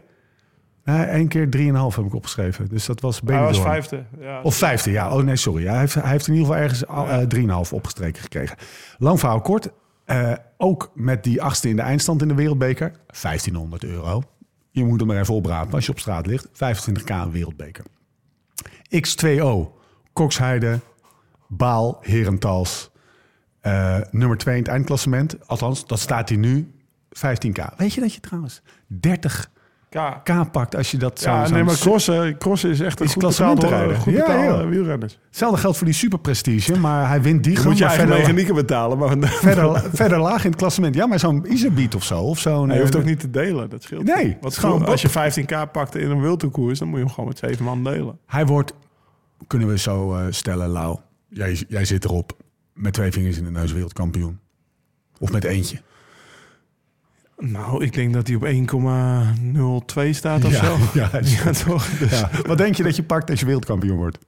Nee, 0.84 1.02
één 1.04 1.28
keer 1.28 1.48
3,5 1.56 1.96
heb 1.96 2.04
ik 2.04 2.14
opgeschreven. 2.14 2.68
Dus 2.68 2.86
dat 2.86 3.00
was 3.00 3.16
Hij 3.16 3.24
Benidorm. 3.24 3.52
was 3.52 3.62
vijfde. 3.62 4.04
Ja. 4.20 4.40
Of 4.42 4.54
vijfde, 4.56 4.90
ja. 4.90 5.10
Oh 5.16 5.22
nee, 5.22 5.36
sorry. 5.36 5.66
Hij 5.66 5.78
heeft, 5.78 5.94
hij 5.94 6.10
heeft 6.10 6.26
in 6.26 6.32
ieder 6.34 6.48
geval 6.48 6.62
ergens 6.62 6.86
al, 6.86 7.08
eh, 7.08 7.26
3,5 7.66 7.72
opgestreken 7.72 8.22
gekregen. 8.22 8.56
Lang 8.98 9.18
verhaal 9.18 9.40
kort. 9.40 9.68
Eh, 10.04 10.32
ook 10.56 10.90
met 10.94 11.24
die 11.24 11.42
achtste 11.42 11.68
in 11.68 11.76
de 11.76 11.82
eindstand 11.82 12.22
in 12.22 12.28
de 12.28 12.34
Wereldbeker. 12.34 12.92
1500 13.06 13.84
euro. 13.84 14.22
Je 14.70 14.84
moet 14.84 14.98
hem 14.98 15.08
maar 15.08 15.18
even 15.20 15.34
oprapen 15.34 15.72
als 15.74 15.86
je 15.86 15.90
op 15.92 15.98
straat 15.98 16.26
ligt. 16.26 16.48
25k 16.52 17.08
een 17.10 17.30
Wereldbeker. 17.30 17.84
X2O. 18.96 19.77
Koksheide. 20.18 20.80
Baal. 21.46 21.98
Herentals. 22.00 22.90
Eh, 23.60 23.96
nummer 24.10 24.36
2 24.36 24.54
in 24.54 24.62
het 24.62 24.70
eindklassement. 24.70 25.36
Althans, 25.46 25.86
dat 25.86 25.98
staat 25.98 26.28
hij 26.28 26.38
nu. 26.38 26.72
15k. 27.08 27.76
Weet 27.76 27.94
je 27.94 28.00
dat 28.00 28.14
je 28.14 28.20
trouwens 28.20 28.62
30k 28.90 29.56
K. 30.22 30.50
pakt 30.52 30.76
als 30.76 30.90
je 30.90 30.96
dat 30.96 31.20
zou... 31.20 31.36
Ja, 31.36 31.50
nee, 31.50 31.62
maar 31.62 31.74
crossen, 31.74 32.38
crossen 32.38 32.70
is 32.70 32.80
echt 32.80 33.00
een 33.00 33.06
Is 33.06 33.12
goed 33.12 33.22
betaalde, 33.22 33.94
goed 33.94 34.12
Ja, 34.12 34.18
betaalde 34.26 34.62
ja. 34.62 34.68
wielrenners. 34.68 35.18
Hetzelfde 35.26 35.60
geldt 35.60 35.76
voor 35.76 35.86
die 35.86 35.94
superprestige, 35.94 36.78
maar 36.78 37.08
hij 37.08 37.22
wint 37.22 37.44
die 37.44 37.56
gewoon. 37.56 37.68
moet 37.70 37.78
je 37.78 37.84
eigen 37.84 38.08
mechanieken 38.08 38.54
betalen, 38.54 38.98
maar 38.98 39.16
verder, 39.28 39.84
verder 39.92 40.18
laag 40.18 40.44
in 40.44 40.50
het 40.50 40.58
klassement. 40.58 40.94
Ja, 40.94 41.06
maar 41.06 41.18
zo'n 41.18 41.52
Iserbeat 41.52 41.94
of 41.94 42.04
zo. 42.04 42.20
Of 42.20 42.38
zo'n, 42.38 42.68
je 42.70 42.80
hoeft 42.80 42.94
eh, 42.94 43.00
ook 43.00 43.06
niet 43.06 43.20
te 43.20 43.30
delen. 43.30 43.70
Dat 43.70 43.82
scheelt. 43.82 44.04
Nee, 44.04 44.36
Want 44.40 44.58
gewoon 44.58 44.86
als 44.86 45.02
je 45.02 45.08
15k 45.08 45.70
pakt 45.72 45.96
in 45.96 46.10
een 46.10 46.20
wildtourkoers, 46.20 46.78
dan 46.78 46.88
moet 46.88 46.98
je 46.98 47.04
hem 47.04 47.14
gewoon 47.14 47.28
met 47.28 47.38
zeven 47.38 47.64
man 47.64 47.84
delen. 47.84 48.18
Hij 48.26 48.46
wordt, 48.46 48.72
kunnen 49.48 49.68
we 49.68 49.78
zo 49.78 50.14
eh, 50.14 50.26
stellen, 50.30 50.68
Lau. 50.68 50.98
Jij, 51.28 51.64
jij 51.68 51.84
zit 51.84 52.04
erop 52.04 52.36
met 52.72 52.92
twee 52.92 53.12
vingers 53.12 53.36
in 53.36 53.44
de 53.44 53.50
neus 53.50 53.72
wereldkampioen. 53.72 54.38
Of 55.18 55.32
met 55.32 55.44
eentje. 55.44 55.80
Nou, 57.38 57.84
ik 57.84 57.92
denk 57.92 58.12
dat 58.12 58.26
hij 58.26 58.36
op 58.36 58.44
1,02 60.04 60.10
staat 60.10 60.44
of 60.44 60.50
ja, 60.50 60.64
zo. 60.64 60.76
Ja, 61.00 61.10
Ja, 61.22 61.52
toch? 61.52 61.98
Dus 61.98 62.10
ja. 62.10 62.30
Wat 62.46 62.58
denk 62.58 62.74
je 62.74 62.82
dat 62.82 62.96
je 62.96 63.02
pakt 63.02 63.30
als 63.30 63.40
je 63.40 63.46
wereldkampioen 63.46 63.96
wordt? 63.96 64.18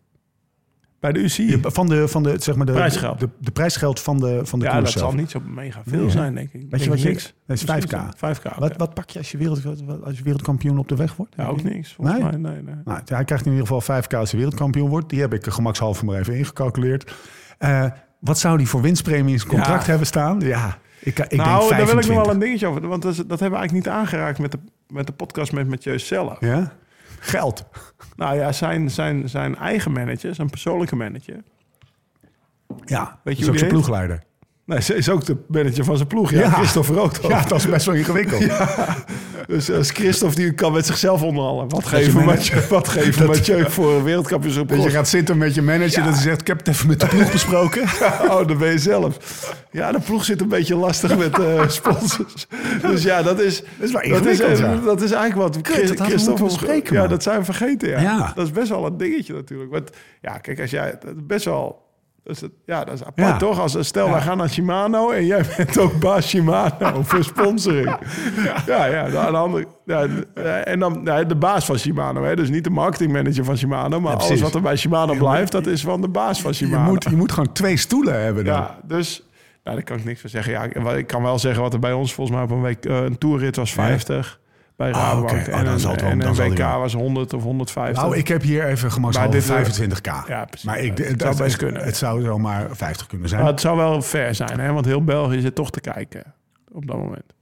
Bij 1.00 1.12
de 1.12 1.18
UCI. 1.20 1.58
Van 1.62 1.86
de, 1.86 2.08
van 2.08 2.22
de, 2.22 2.34
zeg 2.38 2.56
maar 2.56 2.66
de, 2.66 2.72
Prijsgeld. 2.72 3.20
De, 3.20 3.28
de, 3.38 3.50
prijsgeld 3.50 4.00
van 4.00 4.18
de, 4.20 4.40
van 4.42 4.58
de 4.58 4.64
ja, 4.64 4.80
dat 4.80 4.90
zelf. 4.90 5.04
zal 5.10 5.18
niet 5.20 5.30
zo 5.30 5.40
mega 5.46 5.82
veel 5.86 6.00
Nee, 6.00 6.10
zijn, 6.10 6.34
denk 6.34 6.46
ik. 6.52 6.60
Weet 6.60 6.70
Denk 6.70 6.82
je 6.82 6.88
wat 6.88 7.02
je... 7.02 7.08
niks. 7.08 7.22
Dat 7.46 7.56
is 7.56 7.64
Misschien 7.64 7.98
5k. 8.00 8.04
is 8.14 8.20
het 8.20 8.38
5k. 8.54 8.58
Wat, 8.58 8.76
wat 8.76 8.94
pak 8.94 9.10
je 9.10 9.18
als 9.18 9.30
je, 9.30 9.38
wereld, 9.38 9.62
als 10.04 10.16
je 10.18 10.22
wereldkampioen 10.22 10.78
op 10.78 10.88
de 10.88 10.96
weg 10.96 11.16
wordt? 11.16 11.34
Ja, 11.36 11.46
ook 11.46 11.62
niks. 11.62 11.92
Volgens 11.92 12.16
Nee? 12.18 12.26
mij, 12.26 12.36
nee, 12.52 12.62
nee. 12.62 12.74
Nou, 12.84 13.00
hij 13.04 13.24
krijgt 13.24 13.46
in 13.46 13.52
ieder 13.52 13.66
geval 13.66 14.02
5k 14.02 14.16
als 14.16 14.30
hij 14.30 14.40
wereldkampioen 14.40 14.88
wordt. 14.88 15.08
Die 15.08 15.20
heb 15.20 15.34
ik 15.34 15.46
gemakshalve 15.46 16.04
maar 16.04 16.18
even 16.18 16.34
ingecalculeerd. 16.36 17.14
Eh, 17.58 17.84
wat 18.18 18.38
zou 18.38 18.56
die 18.58 18.68
voor 18.68 18.80
winstpremie 18.82 19.32
in 19.32 19.38
zijn 19.38 19.50
contract 19.52 19.82
Ja. 19.84 19.88
hebben 19.88 20.06
staan? 20.06 20.40
Ja, 20.40 20.78
ik, 21.00 21.06
ik 21.06 21.16
denk 21.16 21.30
nou, 21.30 21.46
daar 21.46 21.58
25. 21.68 21.86
wil 21.94 21.98
ik 21.98 22.06
nog 22.16 22.24
wel 22.26 22.34
een 22.34 22.40
dingetje 22.40 22.66
over. 22.66 22.88
Want 22.88 23.02
dat, 23.02 23.10
is- 23.12 23.16
dat 23.16 23.40
hebben 23.40 23.50
we 23.50 23.56
eigenlijk 23.56 23.86
niet 23.86 23.94
aangeraakt 23.94 24.38
met 24.38 24.52
de, 24.52 24.58
met 24.88 25.06
de 25.06 25.12
podcast 25.12 25.52
met 25.52 25.68
Mathieu 25.68 25.98
zelf. 25.98 26.40
Ja? 26.40 26.72
Geld. 27.20 27.64
Nou 28.16 28.36
ja, 28.36 28.52
zijn, 28.52 28.90
zijn, 28.90 29.28
zijn 29.28 29.56
eigen 29.56 29.92
manager, 29.92 30.34
zijn 30.34 30.50
persoonlijke 30.50 30.96
manager. 30.96 31.42
Ja, 32.84 33.18
Weet 33.22 33.36
je 33.36 33.42
is 33.42 33.48
ook 33.50 33.58
zijn 33.58 33.70
ploegleider. 33.70 34.22
Nee, 34.70 34.82
ze 34.82 34.94
is 34.94 35.08
ook 35.08 35.24
de 35.24 35.36
manager 35.48 35.84
van 35.84 35.96
zijn 35.96 36.08
ploeg. 36.08 36.30
Ja, 36.30 36.50
Christophe 36.50 36.92
Roodhoff. 36.92 37.28
Ja, 37.28 37.42
dat 37.42 37.58
is 37.58 37.68
best 37.68 37.86
wel 37.86 37.94
ingewikkeld. 37.94 38.44
Dus 39.46 39.70
als 39.70 39.90
Christophe 39.90 40.34
die 40.34 40.54
kan 40.54 40.72
met 40.72 40.86
zichzelf 40.86 41.22
onderhandelen. 41.22 41.68
Wat 41.68 41.86
geven 41.86 42.24
Mathieu, 42.24 42.60
wat 42.68 42.88
geven 42.88 43.26
Mathieu 43.26 43.70
voor 43.70 43.92
een 43.92 44.02
wereldkampioenschap? 44.02 44.68
Dat 44.68 44.82
je 44.82 44.90
gaat 44.90 45.08
zitten 45.08 45.38
met 45.38 45.54
je 45.54 45.62
manager 45.62 46.04
dat 46.04 46.12
hij 46.12 46.22
zegt... 46.22 46.40
ik 46.40 46.46
heb 46.46 46.58
het 46.58 46.68
even 46.68 46.86
met 46.86 47.00
de 47.00 47.06
ploeg 47.06 47.32
besproken. 47.32 47.82
Oh, 48.30 48.46
dan 48.46 48.58
ben 48.58 48.70
je 48.70 48.78
zelf. 48.78 49.16
Ja, 49.70 49.92
de 49.92 50.00
ploeg 50.00 50.24
zit 50.24 50.40
een 50.40 50.48
beetje 50.48 50.76
lastig 50.76 51.18
met 51.18 51.38
eh, 51.38 51.68
sponsors. 51.78 52.46
Dus 52.82 53.02
ja, 53.02 53.22
dat 53.22 53.40
is... 53.40 53.62
Dat 53.78 53.88
is 53.88 53.92
wel 53.92 54.22
dat 54.22 54.26
is, 54.26 54.38
ja. 54.38 54.76
dat 54.76 55.02
is 55.02 55.12
eigenlijk 55.12 55.54
wat 55.54 55.62
Kut, 55.62 55.88
dat 55.88 56.06
Christophe... 56.06 56.44
bespreken, 56.44 56.94
ja, 56.94 57.06
dat 57.06 57.22
zijn 57.22 57.38
we 57.38 57.44
vergeten, 57.44 57.88
ja. 57.88 58.00
Ja. 58.00 58.32
Dat 58.34 58.46
is 58.46 58.52
best 58.52 58.68
wel 58.68 58.86
een 58.86 58.96
dingetje 58.96 59.32
natuurlijk. 59.32 59.70
Want 59.70 59.90
ja, 60.20 60.38
kijk, 60.38 60.60
als 60.60 60.70
jij... 60.70 60.98
Best 61.16 61.44
wel... 61.44 61.88
Dat 62.30 62.40
het, 62.40 62.50
ja, 62.66 62.84
dat 62.84 62.94
is 62.94 63.04
apart 63.04 63.28
Ja. 63.28 63.36
toch? 63.36 63.60
Als, 63.60 63.76
stel, 63.80 64.10
wij 64.10 64.20
gaan 64.20 64.36
naar 64.36 64.50
Shimano 64.50 65.10
en 65.10 65.26
jij 65.26 65.42
bent 65.56 65.78
ook 65.78 66.00
baas 66.00 66.28
Shimano 66.28 67.02
voor 67.02 67.24
sponsoring. 67.24 67.96
Ja, 68.66 68.86
ja. 68.86 69.08
de, 69.08 69.18
aan 69.18 69.32
de 69.32 69.38
andere, 69.38 69.66
ja, 69.84 70.06
de- 70.06 70.26
en 70.50 70.78
dan 70.78 71.00
ja, 71.04 71.24
de 71.24 71.34
baas 71.36 71.64
van 71.64 71.78
Shimano. 71.78 72.22
Hè? 72.24 72.36
Dus 72.36 72.48
niet 72.48 72.64
de 72.64 72.70
marketingmanager 72.70 73.44
van 73.44 73.56
Shimano, 73.56 74.00
maar 74.00 74.16
alles 74.16 74.40
wat 74.40 74.54
er 74.54 74.60
bij 74.60 74.76
Shimano 74.76 75.14
blijft, 75.14 75.52
dat 75.52 75.66
is 75.66 75.82
van 75.82 76.00
de 76.00 76.08
baas 76.08 76.40
van 76.40 76.50
Je 76.50 76.56
Shimano. 76.56 76.90
moet, 76.90 77.04
je 77.10 77.16
moet 77.16 77.32
gewoon 77.32 77.52
twee 77.52 77.76
stoelen 77.76 78.22
hebben 78.22 78.44
dan. 78.44 78.54
Ja, 78.54 78.78
dus 78.84 79.22
nou, 79.64 79.76
daar 79.76 79.84
kan 79.84 79.96
ik 79.98 80.04
niks 80.04 80.20
van 80.20 80.30
zeggen. 80.30 80.52
Ja, 80.52 80.92
ik 80.94 81.06
kan 81.06 81.22
wel 81.22 81.38
zeggen 81.38 81.62
wat 81.62 81.72
er 81.72 81.78
bij 81.78 81.92
ons 81.92 82.14
volgens 82.14 82.36
mij 82.36 82.44
op 82.46 82.50
een 82.52 82.62
week... 82.62 82.84
eh, 82.84 83.02
een 83.02 83.18
toerrit 83.18 83.56
was 83.56 83.72
50 83.72 84.39
bij 84.80 84.92
Ah, 84.92 85.02
Rabobank. 85.02 85.48
Oh, 85.48 85.58
en 85.58 85.64
dan 85.64 85.80
zal 85.80 85.90
het 85.92 86.00
wel- 86.00 86.10
en 86.10 86.18
dan 86.18 86.28
een 86.40 86.50
WK 86.50 86.58
wel. 86.58 86.78
was 86.78 86.92
100 86.92 87.32
of 87.32 87.42
150. 87.42 88.02
Nou, 88.02 88.16
ik 88.16 88.28
heb 88.28 88.42
hier 88.42 88.64
even 88.66 88.88
eh, 88.88 88.94
25k. 89.30 90.28
ja, 90.28 90.44
precies. 90.44 90.62
Maar 90.66 90.78
ik, 90.78 90.98
Het 90.98 91.08
het, 91.08 91.20
zou 91.22 91.36
best 91.36 91.56
kunnen. 91.56 91.82
Het 91.84 91.96
zou 91.96 92.22
zomaar 92.22 92.76
50 92.76 93.06
kunnen 93.06 93.28
zijn. 93.28 93.40
Maar 93.42 93.50
het 93.50 93.60
zou 93.60 93.76
wel 93.76 94.02
fair 94.02 94.34
zijn, 94.34 94.60
hè? 94.60 94.72
want 94.72 94.84
heel 94.84 95.04
België 95.04 95.40
zit 95.40 95.54
toch 95.54 95.70
te 95.70 95.80
kijken 95.80 96.34
op 96.72 96.86
dat 96.86 96.96
moment. 96.96 97.32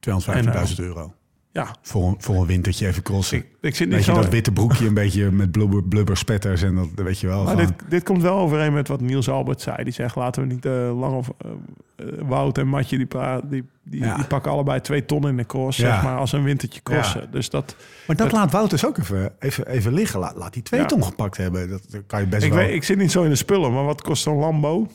250.000 0.00 0.78
euro. 0.78 1.12
Ja, 1.58 1.74
Voor 1.82 2.06
een, 2.08 2.14
voor 2.18 2.34
een 2.34 2.46
wintertje 2.46 2.86
even 2.86 3.02
crossen. 3.02 3.38
ik, 3.38 3.46
ik 3.60 3.76
zit 3.76 3.88
niet 3.88 4.04
zo... 4.04 4.14
dat 4.14 4.28
witte 4.28 4.52
broekje 4.52 4.86
een 4.86 4.94
beetje 4.94 5.30
met 5.30 5.50
blubber, 5.52 5.82
blubberspetters 5.84 6.62
en 6.62 6.74
dat 6.74 6.88
weet 6.94 7.18
je 7.18 7.26
wel. 7.26 7.44
Maar 7.44 7.56
dit, 7.56 7.72
dit 7.88 8.02
komt 8.02 8.22
wel 8.22 8.38
overeen 8.38 8.72
met 8.72 8.88
wat 8.88 9.00
Niels 9.00 9.28
Albert 9.28 9.60
zei. 9.60 9.84
Die 9.84 9.92
zegt, 9.92 10.14
laten 10.16 10.42
we 10.42 10.54
niet 10.54 10.64
eh, 10.66 10.72
lang 11.00 11.14
over... 11.14 11.34
eh, 11.38 11.50
eh, 11.96 12.06
Wout 12.28 12.58
en 12.58 12.66
Matje, 12.68 12.96
die, 12.96 13.06
pra- 13.06 13.40
die, 13.40 13.64
die, 13.82 14.00
Ja. 14.04 14.14
die 14.16 14.24
pakken 14.24 14.50
allebei 14.52 14.80
twee 14.80 15.04
ton 15.04 15.28
in 15.28 15.36
de 15.36 15.46
cross, 15.46 15.78
Ja. 15.78 15.92
zeg 15.94 16.02
maar, 16.02 16.16
als 16.18 16.32
een 16.32 16.42
wintertje 16.42 16.80
crossen. 16.82 17.20
Ja. 17.20 17.26
Dus 17.30 17.50
dat... 17.50 17.76
maar 18.06 18.16
dat 18.16 18.32
laat 18.32 18.52
Wouters 18.52 18.86
ook 18.86 18.98
even, 18.98 19.32
even, 19.38 19.66
even 19.68 19.92
liggen. 19.94 20.20
Laat, 20.20 20.36
laat 20.36 20.52
die 20.52 20.62
twee 20.62 20.84
ton 20.84 21.04
gepakt 21.04 21.36
hebben. 21.36 21.68
Dat 21.68 21.82
dat 21.90 22.02
kan 22.06 22.20
je 22.20 22.26
best 22.26 22.42
Ik, 22.44 22.52
wel. 22.52 22.58
weet, 22.64 22.74
ik 22.74 22.84
zit 22.84 22.98
niet 22.98 23.10
zo 23.12 23.22
in 23.22 23.30
de 23.30 23.36
spullen, 23.36 23.72
maar 23.72 23.84
wat 23.84 24.02
kost 24.02 24.22
zo'n 24.22 24.38
Lambo? 24.38 24.86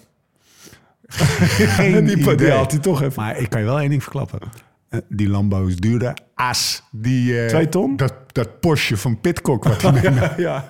Geen 1.08 2.06
die, 2.06 2.18
idee. 2.18 2.36
die 2.36 2.52
haalt 2.52 2.72
hij 2.72 2.80
toch 2.80 3.02
even. 3.02 3.24
Maar 3.24 3.38
ik 3.40 3.50
kan 3.50 3.60
je 3.60 3.66
wel 3.66 3.80
één 3.80 3.90
ding 3.90 4.02
verklappen. 4.04 4.40
Eh, 4.94 5.00
Die 5.10 5.30
Lambo 5.30 5.66
is 5.66 5.76
duurder. 5.76 6.14
As. 6.36 6.84
Die, 6.92 7.42
eh, 7.42 7.48
Twee 7.48 7.70
ton? 7.70 7.96
Dat, 7.98 8.14
dat 8.32 8.60
Porsche 8.60 8.98
van 8.98 9.22
Pitcock 9.22 9.64
wat 9.64 9.82
hij 9.86 10.12
ja. 10.38 10.68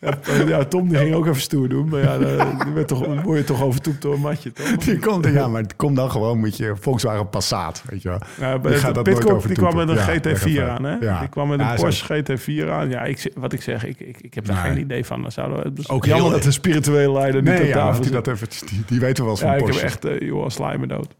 Ja, 0.00 0.18
ja, 0.46 0.64
Tom 0.64 0.88
die 0.88 0.98
ging 0.98 1.14
ook 1.14 1.26
even 1.26 1.40
stoer 1.40 1.68
doen. 1.68 1.88
Maar 1.88 2.00
ja, 2.00 2.18
dan 2.18 2.58
die 2.64 2.72
werd 2.72 2.88
toch, 2.88 3.22
word 3.22 3.38
je 3.38 3.44
toch 3.44 3.62
overtoept 3.62 4.02
door 4.02 4.14
een 4.14 4.20
matje, 4.20 4.52
toch? 4.52 4.66
Die 4.84 4.98
komt, 4.98 5.26
ja, 5.26 5.48
maar 5.48 5.64
kom 5.76 5.94
dan 5.94 6.10
gewoon 6.10 6.40
met 6.40 6.56
je 6.56 6.72
Volkswagen 6.80 7.28
Passat, 7.28 7.82
weet 7.90 8.02
je 8.02 8.08
wel. 8.08 8.18
Ja, 8.40 8.58
Die 8.58 8.72
gaat 8.72 8.94
dat 8.94 9.04
Pitcock, 9.04 9.46
die 9.46 9.56
kwam 9.56 9.76
met 9.76 9.88
een 9.88 9.94
Ja, 9.94 10.14
GT4 10.18 10.30
echt 10.30 10.58
aan, 10.58 10.84
hè? 10.84 10.96
Ja. 10.96 11.18
Die 11.20 11.28
kwam 11.28 11.48
met 11.48 11.58
een 11.60 11.66
Ja, 11.66 11.74
Porsche 11.74 12.24
GT4 12.24 12.68
aan. 12.70 12.88
Ja, 12.90 13.02
ik, 13.04 13.32
wat 13.36 13.52
ik 13.52 13.62
zeg, 13.62 13.84
ik, 13.84 14.00
ik, 14.00 14.18
ik 14.20 14.34
heb 14.34 14.44
daar 14.46 14.62
Nee. 14.62 14.72
geen 14.72 14.80
idee 14.82 15.04
van. 15.04 15.22
Dan 15.22 15.32
zouden 15.32 15.74
we, 15.74 15.88
Ook 15.88 16.04
jammer 16.04 16.24
heel- 16.24 16.32
dat 16.34 16.42
de 16.42 16.50
spirituele 16.50 17.12
leider 17.12 17.42
niet 17.42 17.52
Nee, 17.52 17.66
ja, 17.66 17.72
tafel 17.74 18.02
die, 18.02 18.10
dat 18.10 18.26
even, 18.28 18.48
die, 18.66 18.82
die 18.86 19.00
weten 19.00 19.22
wel 19.24 19.32
eens 19.32 19.40
van 19.42 19.48
Ja, 19.50 19.54
ik 19.56 19.60
heb 19.60 19.70
Porsche. 19.70 19.86
echt, 19.86 20.04
eh 20.04 20.20
joh, 20.28 20.48
sla 20.48 20.76
me 20.76 20.86
dood. 20.86 21.14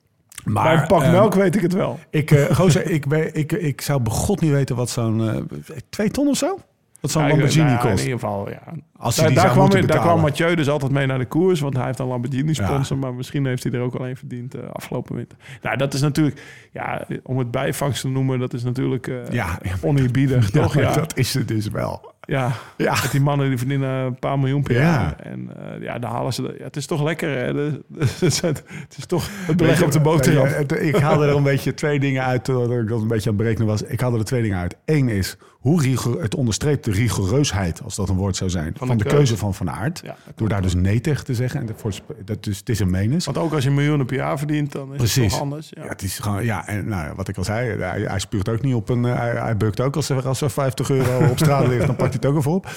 Maar, 0.53 0.65
Bij 0.65 0.83
een 0.83 0.87
pak 0.87 1.03
ehm, 1.03 1.11
melk 1.11 1.35
weet 1.35 1.55
ik 1.57 1.63
het 1.63 1.73
wel. 1.73 1.99
Ik, 2.11 2.31
eh 2.31 2.55
gozer, 2.57 2.91
ik, 2.91 3.07
ben, 3.07 3.35
ik, 3.35 3.53
ik 3.53 3.81
zou 3.81 4.01
begot 4.01 4.41
niet 4.41 4.51
weten 4.51 4.77
wat 4.77 4.91
zo'n... 4.91 5.29
eh, 5.29 5.77
twee 5.89 6.11
ton 6.11 6.29
of 6.29 6.37
zo? 6.37 6.59
Wat 7.01 7.11
zo'n 7.11 7.23
Ja, 7.23 7.29
Lamborghini 7.29 7.65
nou 7.65 7.77
ja, 7.77 7.83
kost. 7.83 7.99
In 8.05 8.11
ieder 8.11 8.21
geval, 8.21 8.51
ja. 8.51 8.63
Als 8.97 9.17
hij 9.17 9.35
Daar, 9.35 9.45
daar, 9.45 9.53
kwam, 9.53 9.87
daar 9.87 10.01
kwam 10.01 10.21
Mathieu 10.21 10.55
dus 10.55 10.69
altijd 10.69 10.93
mee 10.93 11.07
naar 11.07 11.19
de 11.19 11.25
koers, 11.27 11.61
want 11.61 11.77
hij 11.77 11.87
heeft 11.87 11.99
een 11.99 12.07
Lamborghini 12.07 12.55
sponsor, 12.55 12.99
maar 12.99 13.15
misschien 13.15 13.47
heeft 13.47 13.63
hij 13.63 13.73
er 13.73 13.81
ook 13.81 13.95
al 13.95 14.07
een 14.07 14.17
verdiend 14.17 14.55
eh, 14.55 14.63
afgelopen 14.73 15.17
winter. 15.17 15.39
Nou, 15.63 15.77
dat 15.77 15.95
is 15.95 16.01
natuurlijk, 16.01 16.43
ja, 16.73 17.07
om 17.23 17.39
het 17.39 17.51
bijvangst 17.51 18.01
te 18.01 18.09
noemen, 18.09 18.39
dat 18.39 18.53
is 18.53 18.63
natuurlijk 18.65 19.07
eh 19.07 19.17
Ja, 19.31 19.59
ja. 19.63 19.75
oneerbiedig, 19.83 20.51
Ja, 20.53 20.61
toch? 20.63 20.75
Ja, 20.75 20.93
dat 20.95 21.17
is 21.17 21.35
het 21.35 21.49
dus 21.49 21.69
wel. 21.69 22.15
Ja. 22.27 22.53
Ja. 22.77 22.93
Met 23.03 23.11
die 23.11 23.21
mannen 23.21 23.49
die 23.49 23.59
verdienen 23.59 23.89
een 23.91 24.19
paar 24.19 24.39
miljoen 24.39 24.63
per 24.63 24.75
Ja. 24.75 24.81
jaar. 24.81 25.17
En 25.19 25.51
eh, 25.57 25.83
ja, 25.83 25.99
dan 25.99 26.11
halen 26.11 26.33
ze... 26.33 26.43
de- 26.43 26.55
Ja, 26.59 26.65
het 26.65 26.77
is 26.77 26.87
toch 26.87 27.03
lekker, 27.03 27.29
hè? 27.39 27.53
De- 27.53 27.83
de- 27.89 27.99
het 28.47 28.95
is 28.97 29.07
toch 29.07 29.29
het 29.47 29.57
beleg 29.57 29.83
op 29.83 29.93
de 29.93 30.01
boterham. 30.01 30.47
Ik 30.79 30.97
haalde 30.97 31.27
er 31.27 31.37
een 31.37 31.43
beetje 31.53 31.75
twee 31.75 32.01
dingen 32.01 32.25
uit, 32.25 32.45
terwijl 32.45 32.81
ik 32.81 32.89
dat 32.89 33.01
een 33.01 33.09
beetje 33.09 33.31
aan 33.31 33.35
het 33.37 33.43
berekenen 33.45 33.67
was. 33.69 33.83
Ik 33.83 34.01
haalde 34.01 34.19
er 34.19 34.25
twee 34.25 34.43
dingen 34.43 34.59
uit. 34.59 34.77
Eén 34.85 35.09
is, 35.09 35.37
hoe 35.61 35.83
rigor, 35.83 36.23
het 36.23 36.35
onderstreept 36.35 36.85
de 36.85 36.91
rigoureusheid, 36.91 37.83
als 37.83 37.95
dat 37.95 38.09
een 38.09 38.17
woord 38.17 38.37
zou 38.37 38.51
zijn, 38.51 38.75
van, 38.79 38.89
de 38.89 38.97
de, 38.97 39.05
keuze. 39.05 39.37
van 39.37 39.55
Van 39.55 39.71
Aert. 39.71 40.01
Ja, 40.05 40.17
door 40.35 40.49
daar 40.49 40.63
dus 40.63 40.75
nee 40.75 41.01
tegen 41.01 41.25
te 41.25 41.35
zeggen. 41.35 41.61
En 41.61 41.69
voor, 41.77 41.93
dat 42.25 42.47
is, 42.47 42.59
het 42.59 42.69
is 42.69 42.81
een 42.81 42.91
menens. 42.91 43.25
Want 43.25 43.39
ook 43.39 43.53
als 43.53 43.65
je 43.65 43.71
miljoenen 43.71 44.07
per 44.07 44.17
jaar 44.17 44.39
verdient, 44.39 44.73
dan 44.73 44.83
is 44.85 44.89
het 44.89 44.97
Precies. 44.97 45.33
toch 45.33 45.41
anders. 45.41 45.69
Ja. 45.75 45.83
Ja. 45.83 45.89
het 45.89 46.03
is 46.03 46.19
gewoon, 46.19 46.45
ja, 46.45 46.67
en 46.69 46.89
nou, 46.89 47.15
wat 47.17 47.29
ik 47.29 47.37
al 47.37 47.45
zei, 47.45 47.81
hij, 47.83 48.01
hij 48.01 48.19
spuurt 48.19 48.49
ook 48.49 48.63
niet 48.63 48.75
op 48.75 48.89
een. 48.89 49.05
eh, 49.05 49.15
Hij, 49.17 49.31
hij 49.31 49.57
bukt 49.57 49.81
ook 49.81 49.97
als 49.97 50.09
er, 50.09 50.27
als 50.29 50.41
er 50.41 50.51
50 50.51 50.91
euro 50.91 51.27
op 51.31 51.39
straat 51.39 51.67
ligt, 51.67 51.87
dan 51.87 51.97
pakt 51.97 52.13
hij 52.13 52.19
het 52.23 52.27
ook 52.27 52.37
even 52.39 52.51
op. 52.51 52.71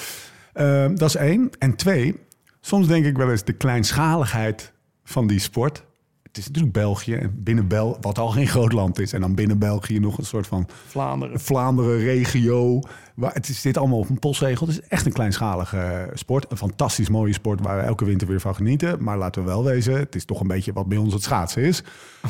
Ehm, 0.52 0.94
dat 0.94 1.08
is 1.08 1.14
één. 1.16 1.50
En 1.58 1.74
twee, 1.76 2.20
soms 2.60 2.86
denk 2.86 3.04
ik 3.04 3.16
wel 3.16 3.30
eens 3.30 3.44
de 3.44 3.52
kleinschaligheid 3.52 4.72
van 5.04 5.26
die 5.26 5.38
sport. 5.38 5.84
Het 6.30 6.38
is 6.38 6.46
natuurlijk 6.46 6.72
België 6.72 7.14
en 7.14 7.42
binnen 7.42 7.68
Bel, 7.68 7.98
wat 8.00 8.18
al 8.18 8.28
geen 8.28 8.46
groot 8.46 8.72
land 8.72 8.98
is. 8.98 9.12
En 9.12 9.20
dan 9.20 9.34
binnen 9.34 9.58
België 9.58 9.98
nog 9.98 10.18
een 10.18 10.24
soort 10.24 10.46
van 10.46 10.68
Vlaanderen. 10.86 11.40
Vlaanderen 11.40 11.98
regio. 11.98 12.80
Waar, 13.14 13.32
het 13.32 13.48
is 13.48 13.60
dit 13.60 13.76
allemaal 13.76 13.98
op 13.98 14.08
een 14.08 14.18
postzegel. 14.18 14.66
Het 14.66 14.76
is 14.76 14.88
echt 14.88 15.06
een 15.06 15.12
kleinschalige 15.12 15.76
eh, 15.76 16.02
sport. 16.14 16.50
Een 16.50 16.56
fantastisch 16.56 17.08
mooie 17.08 17.32
sport 17.32 17.60
waar 17.60 17.76
we 17.76 17.82
elke 17.82 18.04
winter 18.04 18.28
weer 18.28 18.40
van 18.40 18.54
genieten. 18.54 19.02
Maar 19.02 19.18
laten 19.18 19.42
we 19.42 19.48
wel 19.48 19.64
wezen, 19.64 19.98
het 19.98 20.14
is 20.14 20.24
toch 20.24 20.40
een 20.40 20.46
beetje 20.46 20.72
wat 20.72 20.88
bij 20.88 20.98
ons 20.98 21.12
het 21.12 21.22
schaatsen 21.22 21.62
is. 21.62 21.82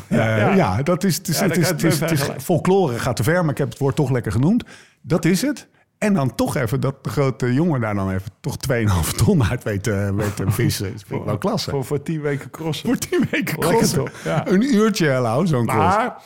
Ja, 0.08 0.36
ja. 0.36 0.54
ja 0.54 0.82
dat 0.82 1.04
is, 1.04 1.16
het 1.16 1.28
is, 1.28 1.38
Ja, 1.38 1.46
het 1.46 1.56
is, 1.56 1.68
het 1.68 2.10
is, 2.10 2.26
het 2.26 2.42
folklore 2.42 2.98
gaat 2.98 3.16
te 3.16 3.22
ver, 3.22 3.40
maar 3.42 3.50
ik 3.50 3.58
heb 3.58 3.68
het 3.68 3.78
woord 3.78 3.96
toch 3.96 4.10
lekker 4.10 4.32
genoemd. 4.32 4.64
Dat 5.00 5.24
is 5.24 5.42
het. 5.42 5.68
En 6.00 6.14
dan 6.14 6.34
toch 6.34 6.56
even 6.56 6.80
dat 6.80 7.04
de 7.04 7.10
grote 7.10 7.52
jongen 7.52 7.80
daar 7.80 7.94
dan 7.94 8.10
even 8.10 8.30
toch 8.40 8.56
2,5 8.72 9.16
ton 9.16 9.44
uit 9.44 9.62
weet, 9.62 9.86
weet 10.14 10.36
te 10.36 10.50
vissen. 10.50 10.92
Dat 10.92 11.02
vind 11.06 11.20
ik 11.20 11.26
wel 11.26 11.38
klasse. 11.38 11.70
Voor, 11.70 11.84
voor 11.84 12.02
tien 12.02 12.20
weken 12.20 12.50
crossen. 12.50 12.86
Voor 12.86 12.98
10 12.98 13.24
weken 13.30 13.58
crossen. 13.58 14.10
ja. 14.24 14.48
Een 14.48 14.74
uurtje, 14.74 15.06
hello, 15.06 15.44
zo'n 15.44 15.66
cross. 15.66 15.96
Maar 15.96 16.22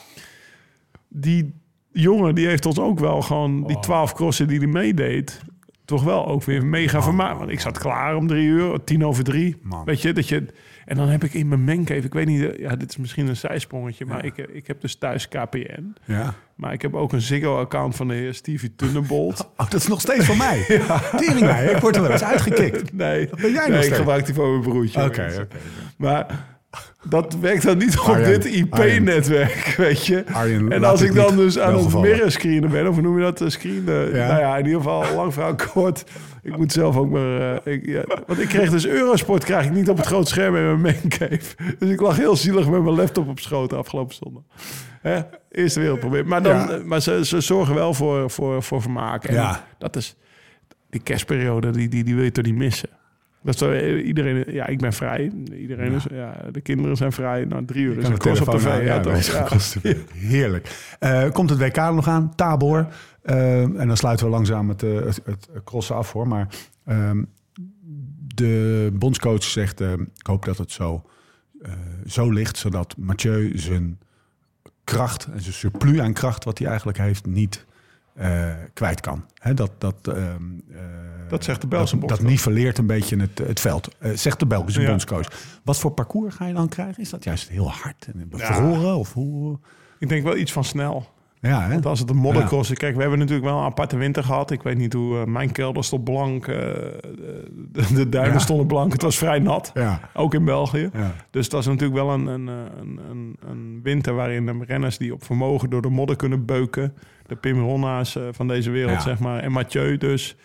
die 1.09 1.55
jongen 1.93 2.35
die 2.35 2.47
heeft 2.47 2.67
ons 2.67 2.79
ook 2.79 2.99
wel 2.99 3.23
gewoon 3.23 3.67
die 3.67 3.79
twaalf 3.81 4.15
crossen 4.15 4.49
die 4.49 4.59
hij 4.59 4.67
meedeed, 4.67 5.41
toch 5.85 6.03
wel 6.03 6.27
ook 6.27 6.45
weer 6.45 6.67
mega 6.67 7.03
vermaakt. 7.03 7.39
Want 7.39 7.51
ik 7.51 7.61
zat 7.61 7.79
klaar 7.79 8.17
om 8.17 8.27
drie 8.27 8.47
uur, 8.47 8.85
tien 8.85 9.05
over 9.05 9.25
drie. 9.25 9.57
Man. 9.63 9.85
Weet 9.85 10.03
je, 10.03 10.13
dat 10.13 10.29
je... 10.29 10.47
En 10.85 10.97
dan 10.97 11.09
heb 11.09 11.25
ik 11.25 11.35
in 11.35 11.49
mijn 11.49 11.65
mancave, 11.65 12.01
ik 12.01 12.13
weet 12.13 12.27
niet, 12.27 12.51
eh, 12.51 12.59
ja, 12.59 12.77
dit 12.77 12.91
is 12.91 12.97
misschien 12.97 13.29
een 13.29 13.37
zijsprongetje, 13.37 14.07
maar 14.07 14.25
ik, 14.25 14.39
eh, 14.39 14.57
ik 14.57 14.67
heb 14.67 14.81
dus 14.81 14.95
thuis 14.97 15.29
KPN. 15.29 15.95
Ja. 16.05 16.35
Maar 16.55 16.73
ik 16.73 16.83
heb 16.83 16.95
ook 16.95 17.13
een 17.13 17.21
Ziggo-account 17.21 17.97
van 17.97 18.09
de 18.09 18.15
heer 18.15 18.35
Stevie 18.35 18.75
Tunnebolt. 18.75 19.43
Oh, 19.57 19.71
dat 19.71 19.81
is 19.81 19.87
nog 19.87 20.01
steeds 20.01 20.25
van 20.25 20.37
mij. 20.37 20.65
Tering 21.17 21.41
mij, 21.41 21.67
ik 21.67 21.77
word 21.77 21.97
er 21.97 22.03
wel 22.03 22.11
eens 22.11 22.25
uitgekikt. 22.25 22.93
Nee, 22.93 23.29
ben 23.41 23.53
jij 23.53 23.53
nog 23.53 23.69
nee 23.69 23.77
ik 23.79 23.83
steeds? 23.83 23.97
gebruik 23.99 24.25
die 24.27 24.35
voor 24.35 24.49
mijn 24.49 24.61
broertje. 24.61 25.05
Oké, 25.05 25.33
oké. 25.41 25.47
Maar 25.97 26.27
dat 27.09 27.37
werkt 27.41 27.63
dan 27.63 27.79
niet 27.79 27.99
op 27.99 28.07
Arjen, 28.07 28.41
dit 28.41 28.45
IP-netwerk, 28.45 29.75
weet 29.77 30.07
je. 30.07 30.25
Arjen, 30.33 30.73
en 30.73 30.85
als 30.85 31.03
ik 31.03 31.15
dan 31.15 31.37
dus 31.37 31.59
aan 31.59 31.77
het 31.79 31.95
mirror 31.95 32.31
screenen 32.31 32.71
ben, 32.71 32.89
of 32.89 32.95
hoe 32.95 33.03
noem 33.03 33.17
je 33.19 33.23
dat, 33.25 33.41
eh, 33.41 33.49
screenen? 33.49 34.15
Ja. 34.15 34.27
Nou 34.27 34.41
ja, 34.41 34.57
in 34.57 34.65
ieder 34.65 34.81
geval, 34.81 35.15
lang 35.15 35.33
verhaal 35.33 35.55
kort. 35.55 36.05
Ik 36.43 36.57
moet 36.57 36.73
zelf 36.73 36.97
ook 36.97 37.11
maar... 37.11 37.57
eh, 37.65 37.73
ik, 37.73 37.87
ja, 37.87 38.05
want 38.27 38.41
ik 38.41 38.49
kreeg 38.49 38.71
dus 38.71 38.87
Eurosport 38.87 39.45
krijg 39.45 39.65
ik 39.67 39.73
niet 39.73 39.89
op 39.89 39.97
het 39.97 40.07
grote 40.07 40.31
scherm 40.31 40.57
in 40.57 40.63
mijn 40.65 40.81
maincave. 40.81 41.55
Dus 41.79 41.89
ik 41.91 42.01
lag 42.01 42.17
heel 42.17 42.37
zielig 42.37 42.69
met 42.69 42.83
mijn 42.83 42.95
laptop 42.97 43.29
op 43.29 43.39
schoot 43.41 43.73
afgelopen 43.73 44.15
zondag. 44.15 44.43
Hè? 45.01 45.21
Eerste 45.51 45.81
wereldprobleem. 45.81 46.27
Maar, 46.27 46.43
dan, 46.43 46.57
Ja. 46.57 46.71
eh, 46.71 46.83
maar 46.83 47.01
ze, 47.01 47.25
ze 47.25 47.41
zorgen 47.41 47.75
wel 47.75 47.95
voor, 47.95 48.31
voor, 48.31 48.63
voor 48.63 48.83
vermaak. 48.83 49.25
En 49.25 49.35
Ja. 49.35 49.67
dat 49.79 49.97
is... 49.97 50.17
Die 50.91 51.03
kerstperiode, 51.03 51.71
die, 51.71 51.89
die, 51.89 52.05
die 52.05 52.15
wil 52.15 52.25
je 52.25 52.33
toch 52.33 52.45
niet 52.45 52.55
missen? 52.55 52.89
Dat 53.45 53.55
is 53.55 53.61
eh, 53.61 54.07
iedereen, 54.07 54.45
ja, 54.53 54.67
ik 54.67 54.79
ben 54.79 54.93
vrij. 54.93 55.33
Iedereen 55.61 55.93
is, 55.93 56.07
ja, 56.11 56.37
de 56.53 56.61
kinderen 56.61 56.97
zijn 56.97 57.13
vrij. 57.13 57.45
Nou, 57.45 57.65
drie 57.65 57.85
uur 57.85 57.99
is 57.99 58.05
een 58.05 58.13
de 58.13 58.19
cross 58.19 58.41
op 58.41 58.51
tv. 58.55 58.67
aan, 58.67 58.83
Ja. 59.83 59.95
Heerlijk. 60.15 60.95
Eh, 60.99 61.31
komt 61.31 61.51
het 61.51 61.59
WK 61.59 61.77
nog 61.77 62.09
aan? 62.09 62.35
Tabor. 62.35 62.87
Eh, 63.23 63.61
en 63.63 63.87
dan 63.87 63.97
sluiten 63.97 64.27
we 64.27 64.33
langzaam 64.33 64.69
het, 64.69 64.83
eh, 64.83 64.95
het, 64.95 65.21
het 65.25 65.49
crossen 65.65 65.97
af 65.97 66.13
hoor. 66.13 66.29
Maar 66.29 66.49
ehm, 66.85 67.23
de 68.35 68.91
bondscoach 68.93 69.43
zegt, 69.43 69.81
eh, 69.81 69.93
ik 69.93 70.27
hoop 70.27 70.45
dat 70.45 70.59
het 70.59 70.73
zo, 70.73 71.05
eh, 71.63 71.73
zo 72.07 72.31
ligt, 72.31 72.57
zodat 72.57 72.95
Mathieu 72.97 73.59
zijn 73.59 73.99
kracht 74.85 75.25
en 75.33 75.41
zijn 75.41 75.55
surplus 75.55 75.99
aan 75.99 76.13
kracht, 76.13 76.45
wat 76.45 76.59
hij 76.59 76.69
eigenlijk 76.69 76.99
heeft, 76.99 77.27
niet 77.27 77.67
eh, 78.15 78.53
kwijt 78.73 79.01
kan. 79.01 79.25
Dat, 79.55 79.71
dat, 79.79 80.09
ehm, 80.09 80.43
eh, 80.73 80.81
Dat 81.29 81.45
zegt 81.45 81.61
de 81.61 81.67
Belgische 81.67 81.99
dat, 81.99 82.09
dat 82.09 82.19
bondscoach. 82.19 82.53
niveleert 82.53 82.79
een 82.79 82.87
beetje 82.87 83.17
het, 83.17 83.39
het 83.39 83.61
veld, 83.61 83.89
eh, 83.99 84.11
zegt 84.15 84.39
de 84.39 84.47
Belgische 84.47 84.81
Ja. 84.81 84.89
bondscoach. 84.89 85.29
Wat 85.65 85.79
voor 85.79 85.91
parcours 85.91 86.35
ga 86.35 86.47
je 86.47 86.55
dan 86.55 86.69
krijgen? 86.69 87.03
Is 87.03 87.11
dat 87.11 87.25
juist 87.25 87.49
heel 87.49 87.71
hard 87.71 88.09
en 88.15 88.29
bevroren? 88.29 88.97
Of 88.97 89.13
hoe? 89.13 89.59
Ik 89.99 90.09
denk 90.09 90.25
wel 90.25 90.37
iets 90.37 90.53
van 90.53 90.65
snel. 90.65 91.13
Ja, 91.41 91.63
hè? 91.63 91.69
Want 91.73 91.87
als 91.87 91.99
het 92.01 92.11
een 92.11 92.17
moddercross 92.17 92.71
is... 92.71 92.79
Kijk, 92.79 92.95
we 92.95 93.01
hebben 93.01 93.19
natuurlijk 93.19 93.47
wel 93.47 93.59
een 93.59 93.65
aparte 93.65 93.97
winter 93.97 94.25
gehad. 94.25 94.51
Ik 94.51 94.63
weet 94.63 94.77
niet 94.77 94.93
hoe... 94.93 95.19
eh, 95.19 95.25
mijn 95.25 95.53
kelder 95.53 95.85
stond 95.85 96.05
blank. 96.05 96.47
eh, 96.47 96.55
de, 96.57 97.95
de 97.95 98.09
duinen 98.09 98.33
Ja. 98.35 98.39
stonden 98.39 98.67
blank. 98.67 98.93
Het 98.93 99.03
was 99.03 99.19
vrij 99.19 99.39
nat. 99.39 99.71
Ja. 99.75 100.01
Ook 100.15 100.35
in 100.35 100.45
België. 100.45 100.91
Ja. 100.93 101.15
Dus 101.31 101.49
dat 101.49 101.61
is 101.61 101.67
natuurlijk 101.67 101.95
wel 101.95 102.11
een, 102.13 102.27
een, 102.27 102.47
een, 102.47 103.01
een, 103.11 103.37
een 103.49 103.81
winter 103.83 104.15
waarin 104.15 104.47
de 104.47 104.59
renners 104.67 104.99
die 104.99 105.13
op 105.13 105.25
vermogen 105.25 105.71
door 105.71 105.83
de 105.83 105.89
modder 105.89 106.17
kunnen 106.17 106.45
beuken. 106.45 106.95
De 107.27 107.37
Pim 107.37 107.61
Ronna's 107.61 108.17
eh, 108.17 108.23
van 108.31 108.49
deze 108.49 108.71
wereld, 108.71 108.95
Ja. 108.97 109.01
zeg 109.01 109.19
maar. 109.19 109.41
En 109.41 109.53
Mathieu 109.53 109.97
dus. 109.97 110.37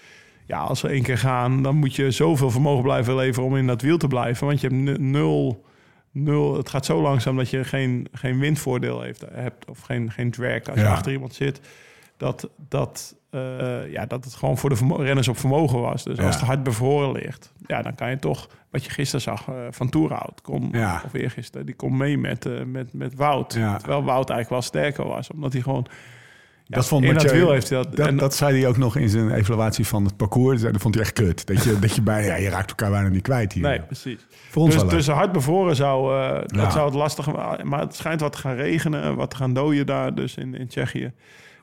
Ja, 0.49 0.59
als 0.59 0.81
we 0.81 0.87
één 0.87 1.03
keer 1.03 1.17
gaan, 1.17 1.63
dan 1.63 1.75
moet 1.75 1.95
je 1.95 2.11
zoveel 2.11 2.49
vermogen 2.51 2.83
blijven 2.83 3.15
leveren 3.15 3.49
om 3.49 3.55
in 3.55 3.67
dat 3.67 3.81
wiel 3.81 3.97
te 3.97 4.07
blijven. 4.07 4.47
Want 4.47 4.61
je 4.61 4.67
hebt 4.67 4.79
nu- 4.79 4.97
nul, 4.97 5.65
nul 6.11 6.57
het 6.57 6.69
gaat 6.69 6.85
zo 6.85 7.01
langzaam 7.01 7.37
dat 7.37 7.49
je 7.49 7.63
geen, 7.63 8.07
geen 8.11 8.39
windvoordeel 8.39 9.01
heeft, 9.01 9.23
hebt. 9.31 9.69
Of 9.69 9.79
geen, 9.79 10.11
geen 10.11 10.31
drag 10.31 10.63
als 10.69 10.79
je 10.79 10.85
Ja. 10.85 10.91
achter 10.91 11.11
iemand 11.11 11.33
zit. 11.33 11.61
Dat, 12.17 12.49
dat, 12.69 13.15
eh, 13.29 13.91
ja, 13.91 14.05
dat 14.05 14.23
het 14.25 14.33
gewoon 14.33 14.57
voor 14.57 14.69
de 14.69 14.95
renners 14.97 15.27
op 15.27 15.37
vermogen 15.37 15.79
was. 15.81 16.03
Dus 16.03 16.17
Ja. 16.17 16.25
als 16.25 16.35
het 16.35 16.43
hard 16.45 16.63
bevroren 16.63 17.11
ligt, 17.11 17.53
ja, 17.65 17.81
dan 17.81 17.95
kan 17.95 18.09
je 18.09 18.17
toch... 18.19 18.49
Wat 18.71 18.83
je 18.83 18.89
gisteren 18.91 19.21
zag 19.21 19.47
eh, 19.47 19.53
van 19.69 19.89
Toerhout, 19.89 20.41
kom, 20.41 20.69
Ja. 20.71 21.01
of 21.05 21.13
eergisteren, 21.13 21.65
die 21.65 21.75
komt 21.75 21.97
mee 21.97 22.17
met, 22.17 22.45
eh, 22.45 22.63
met, 22.63 22.93
met 22.93 23.15
Wout. 23.15 23.53
Ja. 23.53 23.77
Terwijl 23.77 24.03
Wout 24.03 24.29
eigenlijk 24.29 24.49
wel 24.49 24.61
sterker 24.61 25.07
was, 25.07 25.31
omdat 25.31 25.53
hij 25.53 25.61
gewoon... 25.61 25.85
Dat 26.77 26.87
vond 26.87 27.03
in 27.05 27.13
dat 27.13 27.23
Mathieu- 27.23 27.39
wiel 27.39 27.51
heeft 27.51 27.69
hij 27.69 27.77
dat... 27.83 27.95
Dat, 27.95 28.07
en- 28.07 28.17
dat 28.17 28.35
zei 28.35 28.59
hij 28.59 28.67
ook 28.67 28.77
nog 28.77 28.95
in 28.95 29.09
zijn 29.09 29.31
evaluatie 29.31 29.85
van 29.87 30.05
het 30.05 30.17
parcours. 30.17 30.61
Dat 30.61 30.77
vond 30.77 30.93
hij 30.95 31.03
echt 31.03 31.13
kut. 31.13 31.45
Dat 31.47 31.63
je, 31.63 31.79
dat 31.79 31.95
je 31.95 32.01
bij, 32.01 32.25
ja, 32.25 32.35
je 32.35 32.49
raakt 32.49 32.69
elkaar 32.69 32.91
bijna 32.91 33.07
niet 33.09 33.21
kwijt 33.21 33.53
hier. 33.53 33.63
nee, 33.63 33.81
precies. 33.81 34.25
Voor 34.49 34.61
ons 34.63 34.73
Dus, 34.73 34.81
wel 34.83 34.91
dus 34.91 35.07
hard 35.07 35.31
bevroren 35.31 35.75
zou, 35.75 36.13
eh, 36.21 36.41
Ja. 36.45 36.63
dat 36.63 36.71
zou 36.71 36.85
het 36.85 36.93
lastig 36.93 37.31
Maar 37.63 37.79
het 37.79 37.95
schijnt 37.95 38.21
wat 38.21 38.31
te 38.31 38.37
gaan 38.37 38.55
regenen, 38.55 39.15
wat 39.15 39.29
te 39.29 39.35
gaan 39.35 39.53
dooien 39.53 39.85
daar 39.85 40.15
dus 40.15 40.35
in, 40.35 40.55
in 40.55 40.67
Tsjechië. 40.67 41.11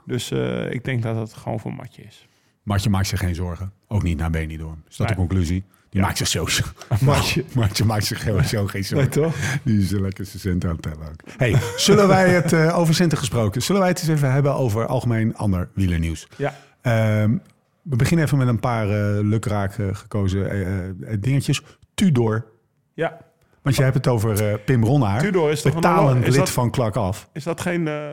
Dus 0.05 0.31
eh, 0.31 0.71
ik 0.71 0.85
denk 0.85 1.03
dat 1.03 1.17
het 1.17 1.33
gewoon 1.35 1.61
voor 1.61 1.75
matje 1.75 2.03
is. 2.03 2.27
Martje 2.63 2.91
maakt 2.91 3.07
zich 3.07 3.19
geen 3.19 3.35
zorgen. 3.35 3.73
Ook 3.89 4.03
niet 4.03 4.19
naar 4.19 4.31
Benidorm. 4.31 4.83
Is 4.89 4.97
dat 4.97 5.07
Nee. 5.07 5.17
de 5.17 5.23
conclusie? 5.23 5.65
Ja. 5.97 6.03
maakt 6.03 6.17
zich 6.19 6.29
sowieso. 6.29 6.63
Martje. 7.01 7.45
Martje 7.55 7.85
maakt 7.85 8.05
zich 8.05 8.19
sowieso 8.21 8.67
geen 8.67 8.85
zorgen. 8.85 9.21
Nee, 9.21 9.31
toch? 9.31 9.37
Die 9.63 9.79
is 9.83 9.91
een 9.93 10.01
lekker 10.01 10.25
zijn 10.25 10.39
centen 10.41 10.69
aan 10.69 10.75
het 10.75 10.85
tellen 10.85 11.09
ook. 11.09 11.21
Hey, 11.37 11.57
zullen 11.77 12.09
wij 12.09 12.29
het 12.29 12.53
eh, 12.53 12.79
over 12.79 12.95
centen 12.95 13.19
gesproken? 13.19 13.63
Zullen 13.63 13.81
wij 13.81 13.91
het 13.91 14.01
eens 14.01 14.09
even 14.09 14.33
hebben 14.33 14.55
over 14.55 14.87
algemeen 14.87 15.37
ander 15.37 15.69
wielernieuws? 15.75 16.29
Ja. 16.37 16.55
Ehm, 16.83 17.37
we 17.83 17.97
beginnen 17.97 18.25
even 18.27 18.39
met 18.39 18.49
een 18.49 18.61
paar 18.61 18.89
eh 18.91 19.23
lukraak 19.25 19.79
eh, 19.79 19.87
gekozen 19.93 21.21
dingetjes. 21.21 21.63
Tudor. 21.95 22.47
Ja. 22.95 23.19
Want 23.63 23.77
je 23.77 23.83
hebt 23.83 23.95
het 23.95 24.07
over 24.07 24.49
eh, 24.51 24.55
Pim 24.65 24.85
Ronnaar. 24.85 25.21
Tudor 25.21 25.51
is 25.51 25.63
toch 25.63 25.75
een 25.75 25.81
betalend 25.81 26.03
horlo- 26.09 26.21
is 26.21 26.27
lid 26.29 26.37
dat- 26.37 26.51
van 26.51 26.71
Klak 26.71 26.97
af. 26.97 27.29
Is 27.33 27.45
dat 27.45 27.61
geen 27.61 27.89
eh 27.89 28.09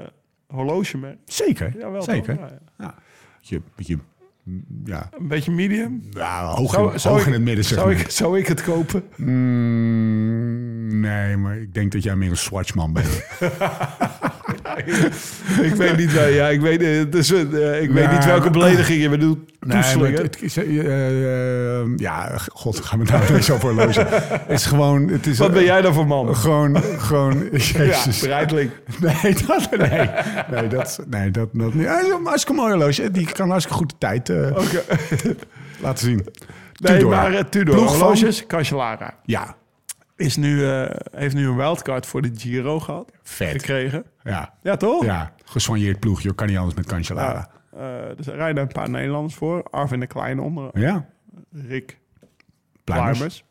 horlogemerk? 0.47 1.17
Zeker, 1.25 1.73
Ja, 1.77 1.91
wel 1.91 2.01
zeker. 2.03 2.35
toch? 2.37 2.45
Ja, 2.49 2.51
ja. 2.77 2.85
Ja. 2.85 2.95
Beetje, 3.39 3.61
beetje 3.75 3.97
Ja, 4.85 5.09
Een 5.19 5.27
beetje 5.27 5.51
medium? 5.51 6.01
ja 6.11 6.45
hoog, 6.45 6.73
Zou- 6.73 6.93
in, 6.93 6.99
zou 6.99 7.13
hoog 7.13 7.21
ik- 7.23 7.27
in 7.27 7.33
het 7.33 7.41
midden 7.41 7.65
Zou 7.65 7.79
segment. 7.79 8.05
ik, 8.05 8.11
zou 8.11 8.39
ik 8.39 8.47
het 8.47 8.63
kopen? 8.63 9.03
Mm, 9.15 10.99
nee, 10.99 11.37
maar 11.37 11.57
ik 11.57 11.73
denk 11.73 11.91
dat 11.91 12.03
jij 12.03 12.15
meer 12.15 12.29
een 12.29 12.37
swatchman 12.37 12.93
bent. 12.93 13.23
ik 15.69 15.75
weet 15.75 15.97
niet, 15.97 16.13
wel- 16.13 16.27
ja, 16.27 16.47
ik 16.47 16.61
weet, 16.61 17.11
dus, 17.11 17.31
eh, 17.31 17.81
ik 17.81 17.91
weet 17.91 18.11
niet 18.11 18.25
welke 18.25 18.41
maar- 18.41 18.51
belediging 18.51 19.01
je 19.01 19.09
bedoelt. 19.09 19.39
Nee, 19.59 19.77
het, 19.77 20.41
is, 20.41 20.57
eh, 20.57 21.97
ja, 21.97 22.31
god, 22.53 22.79
gaan 22.79 22.99
we 22.99 23.05
nou 23.11 23.33
eens 23.33 23.51
over 23.51 23.69
horloge. 23.73 23.99
Het 24.09 24.59
is 24.59 24.65
gewoon, 24.65 25.07
het 25.07 25.25
is 25.27 25.37
Wat 25.37 25.53
ben 25.53 25.63
jij 25.63 25.81
dan 25.81 25.93
voor 25.93 26.07
man? 26.07 26.35
Gewoon, 26.35 26.77
gewoon, 26.97 27.43
Ja, 27.51 27.57
jezus. 27.83 28.19
Breitling. 28.19 28.69
Nee, 29.01 29.35
dat, 29.47 29.69
nee, 29.77 30.09
nee, 30.51 30.67
dat, 30.67 31.03
nee, 31.09 31.31
dat, 31.31 31.49
dat 31.51 31.73
niet. 31.73 31.87
Hij 31.87 32.01
is 32.01 32.09
een 32.09 32.25
hartstikke 32.25 32.61
mooi 32.61 32.73
horloge. 32.73 33.11
Die 33.11 33.31
kan 33.31 33.49
hartstikke 33.49 33.77
goed 33.77 33.89
de 33.89 33.95
tijd 33.97 34.29
Oké. 34.29 34.81
laten 35.81 36.05
zien. 36.05 36.25
Nee, 36.79 36.93
Tudor. 36.97 37.09
maar 37.09 37.31
uh, 37.33 37.39
Tudor. 37.39 37.75
Ploeg 37.75 37.91
Horloges, 37.99 38.45
Cancellara. 38.47 39.13
Ja, 39.25 39.55
Is 40.15 40.35
nu, 40.35 40.65
eh, 40.69 40.89
heeft 41.11 41.35
nu 41.35 41.47
een 41.47 41.55
wildcard 41.55 42.05
voor 42.05 42.21
de 42.21 42.31
Giro 42.35 42.79
gehad. 42.79 43.11
vet. 43.23 43.51
Gekregen. 43.51 44.03
Ja, 44.23 44.53
Ja, 44.61 44.77
toch? 44.77 45.05
ja 45.05 45.33
gesoigneerd 45.45 45.99
ploegje. 45.99 46.35
Kan 46.35 46.47
niet 46.47 46.57
anders 46.57 46.75
met 46.75 46.85
Cancellara. 46.85 47.49
Ja. 47.75 48.07
Eh, 48.09 48.15
dus 48.17 48.27
er 48.27 48.35
rijden 48.35 48.61
een 48.63 48.71
paar 48.71 48.89
Nederlanders 48.89 49.35
voor. 49.35 49.63
Arvin 49.63 49.99
de 49.99 50.07
Klein 50.07 50.39
onder. 50.39 50.69
Ja, 50.79 51.05
Rick. 51.67 51.99
Pluimers. 52.83 53.43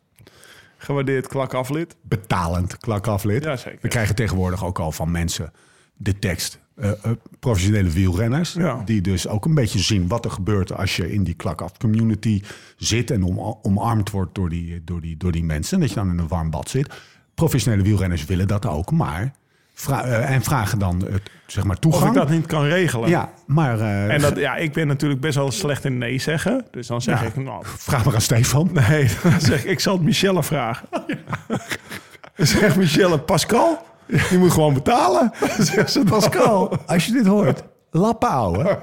Gewaardeerd 0.76 1.26
klakaflid. 1.26 1.96
Betalend 2.02 2.76
klakaflid. 2.76 3.44
Ja, 3.44 3.56
zeker. 3.56 3.78
We 3.82 3.88
krijgen 3.88 4.14
tegenwoordig 4.14 4.64
ook 4.64 4.78
al 4.78 4.92
van 4.92 5.10
mensen 5.10 5.52
de 5.94 6.18
tekst. 6.18 6.60
Eh, 6.76 6.90
eh, 6.90 6.96
professionele 7.40 7.90
wielrenners. 7.90 8.52
Ja. 8.52 8.82
Die 8.84 9.00
dus 9.00 9.28
ook 9.28 9.44
een 9.44 9.54
beetje 9.54 9.78
zien 9.78 10.08
wat 10.08 10.24
er 10.24 10.30
gebeurt 10.30 10.72
als 10.76 10.96
je 10.96 11.12
in 11.12 11.24
die 11.24 11.34
klakaf 11.34 11.76
community 11.78 12.42
zit. 12.76 13.10
En 13.10 13.22
om, 13.22 13.58
omarmd 13.62 14.10
wordt 14.10 14.34
door 14.34 14.48
die, 14.48 14.82
door, 14.84 15.00
die, 15.00 15.16
door 15.16 15.32
die 15.32 15.44
mensen. 15.44 15.80
Dat 15.80 15.88
je 15.88 15.94
dan 15.94 16.10
in 16.10 16.18
een 16.18 16.28
warm 16.28 16.50
bad 16.50 16.68
zit. 16.68 16.94
Professionele 17.34 17.82
wielrenners 17.82 18.24
willen 18.24 18.48
dat 18.48 18.66
ook. 18.66 18.90
Maar 18.90 19.32
vra- 19.74 20.04
eh, 20.04 20.30
en 20.34 20.42
vragen 20.42 20.78
dan 20.78 21.08
zeg 21.46 21.64
maar 21.64 21.74
Of 21.74 21.80
toegang. 21.80 22.06
ik 22.08 22.14
dat 22.14 22.28
niet 22.30 22.46
kan 22.46 22.64
regelen. 22.64 23.08
Ja, 23.08 23.32
maar 23.46 23.80
En 24.08 24.20
dat, 24.20 24.36
ja, 24.36 24.56
ik 24.56 24.72
ben 24.72 24.86
natuurlijk 24.86 25.20
best 25.20 25.34
wel 25.34 25.50
slecht 25.50 25.84
in 25.84 25.98
nee 25.98 26.18
zeggen. 26.18 26.64
Dus 26.70 26.86
dan 26.86 27.02
zeg 27.02 27.20
Ja. 27.20 27.26
ik, 27.26 27.36
nou, 27.36 27.62
vraag 27.64 28.04
maar 28.04 28.14
aan 28.14 28.20
Stefan. 28.20 28.70
nee, 28.72 29.08
dan 29.22 29.40
zeg 29.40 29.64
ik, 29.64 29.70
ik 29.70 29.80
zal 29.80 29.94
het 29.94 30.02
Michelle 30.02 30.42
vragen. 30.42 30.88
Zegt 32.36 32.76
Michelle, 32.76 33.18
Pascal, 33.18 33.86
je 34.30 34.36
moet 34.38 34.50
gewoon 34.50 34.74
betalen. 34.74 35.32
Zegt 35.58 35.92
ze, 35.92 36.04
Pascal, 36.04 36.76
als 36.86 37.06
je 37.06 37.12
dit 37.12 37.26
hoort, 37.26 37.62
lappen 37.90 38.28
ouwe. 38.28 38.80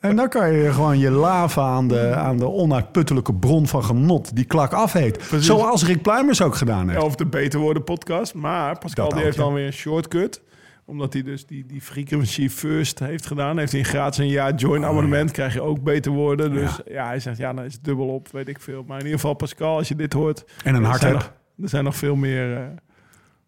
En 0.00 0.16
dan 0.16 0.28
kan 0.28 0.52
je 0.52 0.72
gewoon 0.72 0.98
je 0.98 1.10
lava 1.10 1.62
aan 1.62 1.88
de, 1.88 2.14
aan 2.14 2.36
de 2.36 2.48
onuitputtelijke 2.48 3.34
bron 3.34 3.66
van 3.66 3.84
genot, 3.84 4.36
die 4.36 4.44
klak 4.44 4.72
afheet. 4.72 5.22
Zoals 5.38 5.84
Rick 5.84 6.02
Pluimers 6.02 6.42
ook 6.42 6.54
gedaan 6.54 6.88
heeft. 6.88 7.02
Of 7.02 7.14
de 7.14 7.26
Beter 7.26 7.60
Worden 7.60 7.84
podcast. 7.84 8.34
Maar 8.34 8.78
Pascal 8.78 9.08
die 9.08 9.22
heeft 9.22 9.36
dan 9.36 9.52
weer 9.52 9.66
een 9.66 9.72
shortcut. 9.72 10.42
Omdat 10.84 11.12
hij 11.12 11.22
dus 11.22 11.46
die, 11.46 11.66
die 11.66 11.80
frequency 11.80 12.48
first 12.48 12.98
heeft 12.98 13.26
gedaan. 13.26 13.58
Heeft 13.58 13.72
hij 13.72 13.80
een 13.80 13.86
gratis 13.86 14.18
een 14.18 14.28
jaar 14.28 14.54
join 14.54 14.82
Oh, 14.82 14.88
abonnement. 14.88 15.30
Krijg 15.30 15.52
je 15.54 15.60
ook 15.60 15.82
Beter 15.82 16.12
Worden. 16.12 16.52
Dus 16.52 16.80
ja. 16.88 17.06
hij 17.06 17.20
zegt, 17.20 17.38
ja, 17.38 17.52
dan 17.52 17.64
is 17.64 17.72
het 17.72 17.84
dubbel 17.84 18.08
op, 18.08 18.28
weet 18.32 18.48
ik 18.48 18.60
veel. 18.60 18.84
Maar 18.86 18.98
in 18.98 19.04
ieder 19.04 19.20
geval, 19.20 19.34
Pascal, 19.34 19.76
als 19.76 19.88
je 19.88 19.96
dit 19.96 20.12
hoort... 20.12 20.44
En 20.64 20.74
een 20.74 20.84
hart 20.84 21.02
Er 21.02 21.32
zijn 21.56 21.84
nog 21.84 21.96
veel 21.96 22.16
meer... 22.16 22.56
eh, 22.56 22.62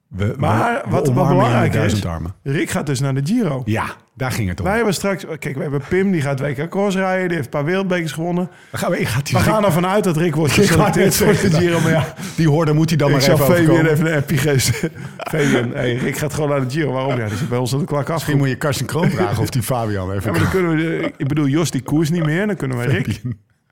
We, 0.09 0.35
Maar 0.37 0.75
we- 0.85 0.91
we 0.91 1.13
wat- 1.13 1.29
belangrijk 1.29 1.75
is-. 1.75 2.03
Rick 2.43 2.71
gaat 2.71 2.87
dus 2.87 3.01
naar 3.01 3.15
de 3.15 3.21
Giro. 3.25 3.63
Ja, 3.65 3.85
daar 4.15 4.31
ging 4.33 4.49
het 4.49 4.61
om. 4.61 4.67
Wij 4.67 4.77
hebben 4.77 4.95
straks... 4.95 5.25
Kijk, 5.39 5.57
we 5.57 5.63
hebben 5.63 5.81
Pim, 5.89 6.11
die 6.11 6.21
gaat 6.21 6.41
WK 6.41 6.69
Cross 6.69 6.97
rijden. 6.97 7.27
Die 7.27 7.35
heeft 7.37 7.45
een 7.45 7.51
paar 7.51 7.65
wereldbekers 7.65 8.13
gewonnen. 8.13 8.51
Dan 8.71 8.81
gaan 8.81 8.91
we, 8.91 8.99
ik 8.99 9.09
We 9.33 9.39
gaan 9.39 9.65
ervan 9.65 9.87
uit 9.87 10.05
dat 10.05 10.17
Rick 10.17 10.35
wordt 10.35 10.57
Ik 10.57 10.63
geselecteerd 10.65 11.17
voor 11.17 11.27
de 11.33 11.51
Giro. 11.57 11.81
Maar 11.81 11.91
ja, 11.91 12.15
die 12.37 12.49
hoorde 12.49 12.73
moet 12.73 12.89
hij 12.89 12.99
dan 12.99 13.09
ik 13.11 13.15
maar 13.15 13.23
even 13.25 13.39
Fabian 13.39 13.61
overkomen. 13.61 13.91
even 13.93 14.07
een 14.07 14.17
appje 14.19 14.37
geven. 14.37 14.91
Fabian, 15.31 15.71
hey, 15.73 15.95
Rick 15.95 16.17
gaat 16.19 16.35
gewoon 16.35 16.49
naar 16.49 16.61
de 16.61 16.71
Giro. 16.71 16.93
Waarom? 16.93 17.17
Ja, 17.19 17.29
die 17.29 17.37
zit 17.37 17.49
bij 17.49 17.59
ons 17.59 17.73
aan 17.73 17.79
de 17.79 17.85
klak 17.85 18.07
af. 18.09 18.13
Misschien 18.15 18.39
moet 18.39 18.49
je 18.49 18.57
Karsten 18.57 18.87
Kroon 18.87 19.11
vragen 19.11 19.43
of 19.43 19.51
die 19.51 19.63
Fabian 19.63 20.09
Ja, 20.09 20.15
even 20.15 20.31
maar 20.31 20.41
dan 20.41 20.51
kunnen 20.51 20.77
we... 20.77 21.13
Ik 21.17 21.29
bedoel, 21.29 21.47
Jos 21.47 21.71
die 21.71 21.83
koers 21.83 22.11
niet 22.11 22.25
meer. 22.25 22.47
Dan 22.47 22.57
kunnen 22.57 22.79
we 22.79 22.85
Rick... 22.85 23.21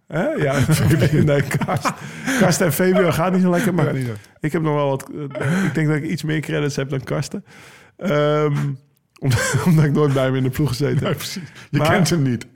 Hè? 0.07 0.23
Ja, 0.29 0.59
nee, 1.25 1.43
Karst, 1.43 1.93
Karst 2.41 2.61
en 2.61 2.73
Fabian 2.73 3.13
gaat 3.13 3.33
niet 3.33 3.43
zo 3.43 3.51
lekker. 3.51 3.75
Maar 3.75 3.95
ik 4.41 4.53
heb 4.53 4.63
nog 4.63 4.75
wel 4.75 4.89
wat... 4.89 5.11
eh, 5.39 5.65
Ik 5.65 5.75
denk 5.75 5.87
dat 5.89 5.97
ik 5.97 6.05
iets 6.05 6.23
meer 6.23 6.41
credits 6.41 6.77
heb 6.77 6.89
dan 6.89 7.05
Karsten. 7.05 7.45
Ehm, 7.97 8.57
omdat, 9.67 9.85
ik 9.85 9.93
nooit 9.93 10.13
bij 10.13 10.25
hem 10.25 10.35
in 10.35 10.43
de 10.43 10.51
ploeg 10.51 10.69
gezeten 10.69 11.07
heb. 11.07 11.23
Je 11.71 11.79
Maar- 11.79 11.91
kent 11.91 12.11
hem 12.11 12.23
niet. 12.23 12.47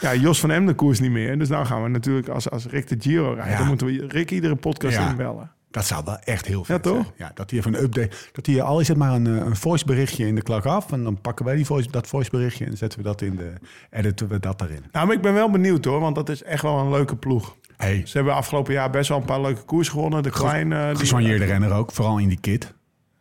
Ja, 0.00 0.14
Jos 0.14 0.40
van 0.40 0.50
Em 0.50 0.66
de 0.66 0.74
koers 0.74 1.00
niet 1.00 1.10
meer. 1.10 1.38
Dus 1.38 1.48
nou 1.48 1.66
gaan 1.66 1.82
we 1.82 1.88
natuurlijk, 1.88 2.28
als, 2.28 2.50
als 2.50 2.66
Rick 2.66 2.88
de 2.88 2.96
Giro 2.98 3.32
rijdt... 3.32 3.50
Ja. 3.50 3.58
dan 3.58 3.66
moeten 3.66 3.86
we 3.86 4.04
Rick 4.08 4.30
iedere 4.30 4.56
podcast 4.56 4.96
Ja. 4.96 5.10
inbellen. 5.10 5.50
Dat 5.70 5.84
zou 5.84 6.04
wel 6.04 6.18
echt 6.18 6.46
heel 6.46 6.64
vet 6.64 6.84
Ja, 6.84 6.90
toch? 6.92 7.02
zijn. 7.02 7.14
Ja, 7.16 7.30
dat 7.34 7.50
hij 7.50 7.58
even 7.58 7.74
een 7.74 7.82
update... 7.82 8.16
Dat 8.32 8.46
hij, 8.46 8.62
al 8.62 8.80
is 8.80 8.88
het 8.88 8.96
maar 8.96 9.12
een, 9.12 9.26
eh, 9.26 9.32
een 9.46 9.56
voiceberichtje 9.56 10.26
in 10.26 10.34
de 10.34 10.42
klak 10.42 10.64
af... 10.66 10.92
en 10.92 11.02
dan 11.04 11.20
pakken 11.20 11.44
wij 11.44 11.56
die 11.56 11.66
voice, 11.66 11.90
dat 11.90 12.06
voiceberichtje... 12.06 12.64
en 12.64 12.76
zetten 12.76 12.98
we 12.98 13.04
dat 13.04 13.22
in 13.22 13.36
de... 13.36 13.52
editen 13.90 14.28
we 14.28 14.40
dat 14.40 14.60
erin. 14.60 14.84
Nou, 14.92 15.06
maar 15.06 15.16
ik 15.16 15.22
ben 15.22 15.34
wel 15.34 15.50
benieuwd 15.50 15.84
hoor, 15.84 16.00
want 16.00 16.14
dat 16.14 16.28
is 16.28 16.42
echt 16.42 16.62
wel 16.62 16.78
een 16.78 16.90
leuke 16.90 17.16
ploeg. 17.16 17.56
Hey, 17.76 18.02
Ze 18.06 18.16
hebben 18.16 18.34
afgelopen 18.34 18.72
jaar 18.72 18.90
best 18.90 19.08
wel 19.08 19.18
een 19.18 19.24
paar 19.24 19.40
leuke 19.40 19.62
koers 19.62 19.88
gewonnen. 19.88 20.22
De 20.22 20.30
kleine... 20.30 20.88
die- 20.88 20.96
gesoigneerde 20.98 21.44
renner 21.44 21.72
ook, 21.72 21.92
vooral 21.92 22.18
in 22.18 22.28
die 22.28 22.40
kit. 22.40 22.74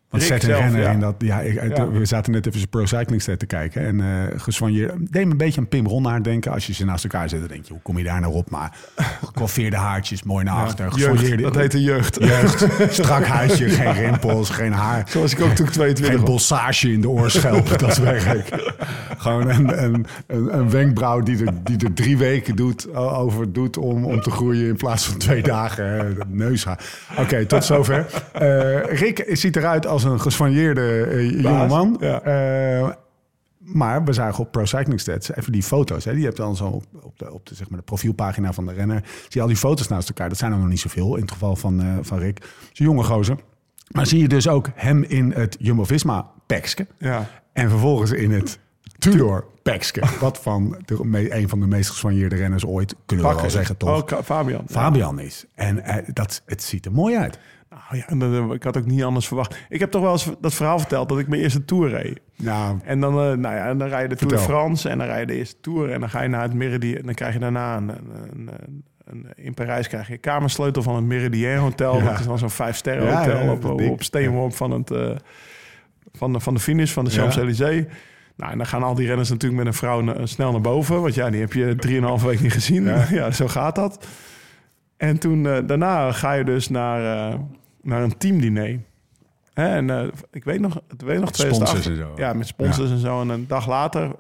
Want 0.10 0.24
Rick 0.24 0.42
zelf, 0.42 0.76
ja. 0.76 0.92
in 0.92 1.00
dat... 1.00 1.16
Ja, 1.18 1.40
ik, 1.40 1.78
Ja. 1.78 1.90
we 1.90 2.06
zaten 2.06 2.32
net 2.32 2.46
even 2.46 2.60
zijn 2.60 2.70
pro 2.70 2.86
cycling 2.86 3.22
stat 3.22 3.40
te 3.40 3.46
kijken. 3.46 3.86
En 3.86 4.02
eh 4.02 4.40
gesoigneerd... 4.40 4.94
Deed 5.12 5.26
me 5.26 5.32
een 5.32 5.38
beetje 5.38 5.60
aan 5.60 5.68
Pim 5.68 5.88
Ronnaert 5.88 6.24
denken. 6.24 6.52
Als 6.52 6.68
je 6.68 6.74
ze 6.74 6.86
naast 6.86 7.04
elkaar 7.04 7.30
zet, 7.30 7.40
dan 7.40 7.48
denk 7.48 7.66
je... 7.66 7.74
Hoe 7.74 7.82
kom 7.82 7.98
je 7.98 8.04
daar 8.04 8.22
nou 8.22 8.34
op? 8.34 8.50
Maar 8.50 8.78
gecoiffeerde 9.26 9.76
haartjes, 9.76 10.24
mooi 10.24 10.44
naar 10.44 10.56
achter. 10.56 10.92
Jeugd, 10.96 11.42
dat 11.42 11.56
heet 11.56 11.72
de 11.72 11.82
jeugd. 11.82 12.18
Jeugd, 12.20 12.68
strak 12.94 13.24
huidje, 13.26 13.70
geen 13.70 13.94
rimpels, 13.94 14.50
geen 14.50 14.72
haar. 14.72 15.04
Zoals 15.10 15.32
ik 15.32 15.42
ook 15.42 15.52
toen 15.52 15.66
ik 15.66 15.72
22 15.72 16.16
Geen 16.16 16.26
bossage 16.26 16.92
in 16.92 17.02
de 17.02 17.10
oorschelp, 17.10 17.78
dat 17.80 17.98
werk. 17.98 18.50
Gewoon 19.18 19.50
een, 19.50 19.84
een, 19.84 20.06
een, 20.28 20.58
een 20.58 20.70
wenkbrauw 20.70 21.20
die 21.20 21.46
er, 21.46 21.54
die 21.64 21.78
er 21.78 21.94
drie 21.94 22.18
weken 22.18 22.56
doet, 22.56 22.96
over 22.96 23.54
doet 23.54 23.78
om, 23.78 24.06
om 24.06 24.22
te 24.22 24.32
groeien 24.32 24.68
in 24.68 24.76
plaats 24.76 25.06
van 25.06 25.18
twee 25.18 25.42
dagen. 25.42 26.16
Dat 26.18 26.28
Neushaar. 26.30 26.80
Oké, 27.18 27.46
tot 27.46 27.64
zover. 27.66 28.06
Eh, 28.34 29.00
Rick 29.00 29.26
ziet 29.28 29.56
eruit 29.56 29.88
als 29.88 29.99
een 30.04 30.22
gesfanjeerde 30.22 31.04
eh, 31.04 31.42
jongeman. 31.42 31.98
ja. 32.00 32.22
Eh, 32.22 32.90
maar 33.74 34.04
we 34.04 34.14
zagen 34.14 34.44
op 34.44 34.52
Pro 34.52 34.66
Cycling 34.66 35.00
Stats 35.00 35.36
even 35.36 35.52
die 35.52 35.64
foto's. 35.64 36.06
Hè. 36.06 36.14
Die 36.14 36.24
hebt 36.24 36.38
dan 36.38 36.56
zo 36.56 36.66
op, 36.66 36.86
op, 37.02 37.20
de, 37.20 37.34
op 37.34 37.46
de, 37.46 37.56
zeg 37.56 37.70
maar 37.70 37.80
de 37.80 37.86
profielpagina 37.86 38.54
van 38.54 38.66
de 38.66 38.74
renner. 38.74 39.04
Zie 39.06 39.28
je 39.30 39.42
al 39.42 39.48
die 39.48 39.56
foto's 39.56 39.88
naast 39.88 40.08
elkaar. 40.08 40.30
Dat 40.30 40.38
zijn 40.38 40.52
er 40.52 40.58
nog 40.58 40.68
niet 40.68 40.80
zoveel 40.80 41.16
in 41.16 41.22
het 41.22 41.32
geval 41.32 41.56
van, 41.56 41.82
eh, 41.82 41.98
van 42.02 42.20
Rick. 42.20 42.40
Een 42.40 42.86
jonge 42.86 43.04
gozer. 43.04 43.38
Maar 43.92 44.06
zie 44.06 44.22
je 44.22 44.28
dus 44.28 44.48
ook 44.48 44.70
hem 44.74 45.04
in 45.04 45.32
het 45.32 45.56
Jumbo-Visma-pekske. 45.60 46.88
Ja. 46.98 47.30
En 47.54 47.70
vervolgens 47.70 48.12
in 48.12 48.32
het 48.32 48.60
Tudor-pekske. 48.98 50.02
Wat 50.20 50.38
van 50.38 50.78
de, 50.86 51.36
een 51.36 51.50
van 51.50 51.60
de 51.60 51.68
meest 51.68 51.90
geswanjeerde 51.90 52.36
renners 52.36 52.66
ooit, 52.66 52.96
kunnen 53.06 53.30
we 53.30 53.36
wel 53.36 53.50
zeggen, 53.50 53.78
toch? 53.78 54.14
Oh, 54.14 54.22
Fabian. 54.24 54.64
Fabian 54.70 55.20
is. 55.20 55.46
En 55.56 55.84
dat, 56.14 56.42
het 56.46 56.64
ziet 56.64 56.86
er 56.86 56.92
mooi 56.92 57.16
uit. 57.16 57.40
Nou 57.90 57.98
ja, 58.02 58.08
en 58.08 58.20
dat- 58.20 58.54
ik 58.54 58.64
had 58.64 58.78
ook 58.78 58.86
niet 58.86 59.04
anders 59.04 59.28
verwacht. 59.28 59.58
Ik 59.70 59.80
heb 59.80 59.92
toch 59.92 60.02
wel 60.02 60.12
eens 60.12 60.30
dat 60.42 60.54
verhaal 60.54 60.80
verteld 60.80 61.10
dat 61.10 61.20
ik 61.20 61.28
mijn 61.28 61.42
eerste 61.42 61.66
tour 61.66 61.90
reed. 61.90 62.20
Nou, 62.36 62.78
En 62.84 63.00
dan, 63.00 63.12
eh, 63.14 63.20
nou 63.38 63.56
ja, 63.56 63.68
en 63.68 63.78
dan 63.78 63.88
rij 63.88 64.02
je 64.02 64.08
de 64.08 64.16
Tour 64.16 64.34
de 64.34 64.40
Vertel. 64.40 64.58
France 64.58 64.90
en 64.90 64.98
dan 64.98 65.08
rij 65.08 65.20
je 65.20 65.26
de 65.26 65.36
eerste 65.36 65.56
Tour 65.62 65.92
en 65.92 66.00
dan 66.00 66.10
ga 66.10 66.22
je 66.22 66.28
naar 66.30 66.42
het 66.42 66.54
Meridian. 66.54 66.98
En 67.00 67.06
dan 67.06 67.14
krijg 67.14 67.34
je 67.34 67.40
daarna 67.40 67.78
een, 67.78 67.90
een, 67.90 68.50
een, 69.06 69.28
in 69.36 69.54
Parijs 69.54 69.88
krijg 69.88 70.08
je 70.08 70.18
kamersleutel 70.18 70.82
van 70.84 70.96
het 70.96 71.04
Meridian 71.06 71.58
Hotel. 71.58 71.98
Ja. 71.98 72.04
Dat 72.10 72.20
is 72.20 72.26
dan 72.26 72.38
zo'n 72.38 72.50
vijf 72.50 72.76
sterren 72.76 73.06
Ja, 73.06 73.20
hotel 73.20 73.52
op, 73.52 73.82
op, 73.92 74.04
steenworp 74.04 74.54
van, 74.56 74.72
het, 74.72 74.92
eh, 74.92 75.10
van, 76.14 76.34
de, 76.34 76.40
van 76.40 76.54
de 76.54 76.60
finish 76.60 76.92
van 76.92 77.06
de. 77.06 77.12
Champs-Élysées. 77.12 77.86
Nou, 78.36 78.52
en 78.52 78.58
dan 78.58 78.68
gaan 78.68 78.84
al 78.84 78.96
die 78.96 79.08
renners 79.08 79.30
natuurlijk 79.30 79.64
met 79.64 79.68
een 79.74 79.80
vrouw 79.80 80.02
na- 80.02 80.26
snel 80.26 80.52
naar 80.52 80.62
boven. 80.62 81.02
Want 81.02 81.14
ja, 81.16 81.30
die 81.30 81.40
heb 81.42 81.54
je 81.54 81.76
drieënhalve 81.76 82.28
week 82.28 82.42
niet 82.42 82.54
gezien. 82.54 82.84
Ja. 83.10 83.32
zo 83.42 83.48
gaat 83.48 83.76
dat. 83.76 84.08
En 84.98 85.18
toen, 85.20 85.48
eh, 85.48 85.58
daarna 85.66 86.12
ga 86.12 86.34
je 86.34 86.44
dus 86.44 86.70
naar, 86.70 87.30
eh, 87.32 87.40
naar 87.82 88.04
een 88.04 88.18
teamdiner. 88.18 88.80
Hè, 89.54 89.68
en 89.68 89.90
eh, 89.90 90.08
ik 90.32 90.44
weet 90.44 90.60
nog, 90.60 90.76
ik 90.76 91.02
weet 91.02 91.20
nog 91.20 91.30
Sponsors 91.36 91.70
2008 91.70 91.88
en 91.88 91.96
zo. 91.96 92.12
Ja, 92.16 92.34
met 92.34 92.48
sponsors 92.48 92.90
en 92.92 92.98
zo. 93.00 93.22
En 93.22 93.30
een 93.30 93.48
dag 93.48 93.68
later, 93.68 94.12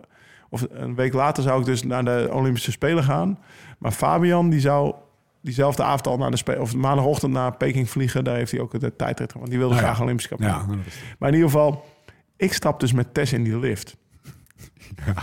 of 0.49 0.66
een 0.70 0.95
week 0.95 1.14
later, 1.14 1.43
zou 1.43 1.60
ik 1.60 1.66
dus 1.66 1.84
naar 1.84 2.05
de 2.05 2.30
Olympische 2.32 2.72
Spelen 2.72 3.03
gaan. 3.03 3.39
Maar 3.78 3.91
Fabian, 3.91 4.49
die 4.49 4.60
zou 4.60 4.93
diezelfde 5.41 5.84
avond 5.84 6.07
al 6.07 6.18
naar 6.18 6.32
de 6.32 6.38
Spelen, 6.38 6.62
of 6.62 6.76
maandagochtend 6.76 7.32
naar 7.34 7.57
Peking 7.57 7.89
vliegen. 7.89 8.24
Daar 8.24 8.36
heeft 8.36 8.51
hij 8.51 8.60
ook 8.62 8.80
de 8.80 8.95
tijdrit, 8.95 9.34
want 9.34 9.47
die 9.49 9.57
wilde 9.57 9.74
Nou 9.74 9.86
ja. 9.86 9.91
graag 9.93 10.03
Olympisch 10.03 10.28
kampioen. 10.28 10.51
ja, 10.51 10.66
dat 10.66 10.78
is- 10.86 11.01
Maar 11.20 11.30
in 11.30 11.36
ieder 11.36 11.49
geval, 11.49 11.86
ik 12.38 12.53
stap 12.53 12.80
dus 12.80 12.91
met 12.93 13.14
Tess 13.14 13.34
in 13.34 13.43
die 13.43 13.60
lift. 13.60 13.97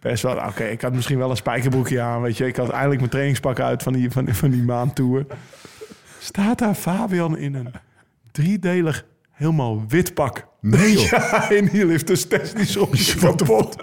Best 0.00 0.22
wel, 0.22 0.36
oké, 0.36 0.64
ik 0.64 0.80
had 0.80 0.92
misschien 0.92 1.18
wel 1.18 1.30
een 1.30 1.36
spijkerbroekje 1.36 2.00
aan, 2.00 2.22
weet 2.22 2.36
je. 2.36 2.46
Ik 2.46 2.56
had 2.56 2.68
eindelijk 2.70 2.98
mijn 2.98 3.10
trainingspak 3.10 3.60
uit 3.60 3.82
van 3.82 3.92
die, 3.92 4.10
van, 4.10 4.24
die- 4.24 4.34
van 4.34 4.50
die 4.50 4.62
maandtour. 4.62 5.26
Staat 6.18 6.58
daar 6.58 6.74
Fabian 6.74 7.38
in 7.38 7.54
een 7.54 7.72
driedelig, 8.32 9.04
helemaal 9.32 9.84
wit 9.88 10.14
pak. 10.14 10.46
Nee 10.60 10.92
joh. 10.92 11.10
Ja, 11.10 11.50
en 11.50 11.68
die 11.68 11.86
ligt 11.86 12.06
dus 12.06 12.26
technisch 12.26 12.76
op 12.76 12.94
je 12.94 13.14
kapot. 13.14 13.76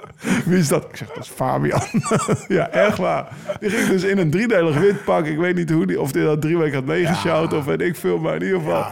Wie 0.45 0.57
is 0.57 0.67
dat? 0.67 0.83
Ik 0.83 0.95
zeg, 0.95 1.07
dat 1.07 1.23
is 1.23 1.29
Fabian. 1.29 1.81
ja, 2.47 2.69
echt 2.69 2.97
waar. 2.97 3.27
Die 3.59 3.69
ging 3.69 3.87
dus 3.87 4.03
in 4.03 4.17
een 4.17 4.29
driedelig 4.29 4.77
wit 4.77 5.03
pak. 5.03 5.25
Ik 5.25 5.37
weet 5.37 5.55
niet 5.55 5.69
hoe 5.69 5.87
die, 5.87 6.01
of 6.01 6.13
hij 6.13 6.23
dat 6.23 6.41
drie 6.41 6.57
weken 6.57 6.75
had 6.75 6.85
meegesjouwd 6.85 7.53
of 7.53 7.65
weet 7.65 7.81
ik 7.81 7.95
veel, 7.95 8.17
maar 8.17 8.35
in 8.35 8.43
ieder 8.43 8.59
geval. 8.59 8.85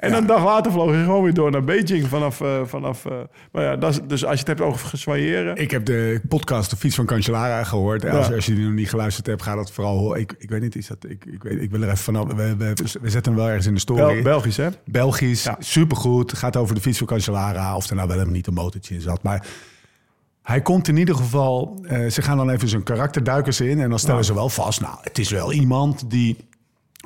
En 0.00 0.12
een 0.14 0.26
dag 0.26 0.44
later 0.44 0.72
vloog 0.72 0.90
hij 0.90 1.02
gewoon 1.02 1.22
weer 1.22 1.34
door 1.34 1.50
naar 1.50 1.64
Beijing 1.64 2.06
vanaf... 2.06 2.40
eh, 2.40 2.60
vanaf 2.64 3.04
eh, 3.06 3.12
maar 3.52 3.62
ja, 3.62 3.76
dat 3.76 3.90
is, 3.90 4.00
dus 4.06 4.24
als 4.24 4.32
je 4.32 4.38
het 4.38 4.46
hebt 4.46 4.60
over 4.60 4.88
geswaaieren... 4.88 5.56
Ik 5.56 5.70
heb 5.70 5.84
de 5.84 6.20
podcast 6.28 6.70
De 6.70 6.76
Fiets 6.76 6.94
van 6.94 7.06
Cancellara 7.06 7.64
gehoord. 7.64 8.08
Als, 8.08 8.32
als 8.32 8.46
je 8.46 8.54
die 8.54 8.64
nog 8.64 8.72
niet 8.72 8.88
geluisterd 8.88 9.26
hebt, 9.26 9.42
ga 9.42 9.54
dat 9.54 9.72
vooral. 9.72 10.16
Ik, 10.16 10.34
ik 10.38 10.50
weet 10.50 10.60
niet, 10.60 10.76
is 10.76 10.86
dat, 10.86 11.04
ik, 11.08 11.24
ik, 11.24 11.42
weet, 11.42 11.60
ik 11.62 11.70
wil 11.70 11.80
er 11.82 11.86
even 11.86 11.98
vanaf. 11.98 12.32
We, 12.32 12.56
we, 12.56 12.72
we 13.00 13.10
zetten 13.10 13.32
hem 13.32 13.40
wel 13.40 13.48
ergens 13.48 13.66
in 13.66 13.74
de 13.74 13.80
story. 13.80 14.14
Bel- 14.14 14.22
Belgisch, 14.22 14.56
hè? 14.56 14.68
Belgisch, 14.84 15.48
supergoed. 15.58 16.38
Gaat 16.38 16.56
over 16.56 16.74
de 16.74 16.80
fiets 16.80 16.98
van 16.98 17.06
Cancellara. 17.06 17.76
Of 17.76 17.88
er 17.90 17.96
nou 17.96 18.08
wel 18.08 18.20
of 18.20 18.26
niet 18.26 18.46
een 18.46 18.54
motortje 18.54 18.94
in 18.94 19.00
zat. 19.00 19.22
Maar 19.22 19.46
hij 20.42 20.60
komt 20.60 20.88
in 20.88 20.96
ieder 20.96 21.14
geval... 21.14 21.78
eh, 21.86 22.06
ze 22.06 22.22
gaan 22.22 22.36
dan 22.36 22.50
even 22.50 22.68
zijn 22.68 22.82
karakterduikers 22.82 23.60
in. 23.60 23.80
En 23.80 23.90
dan 23.90 23.98
stellen 23.98 24.24
ze 24.24 24.34
wel 24.34 24.48
vast... 24.48 24.80
Nou, 24.80 24.96
het 25.00 25.18
is 25.18 25.30
wel 25.30 25.52
iemand 25.52 26.10
die 26.10 26.36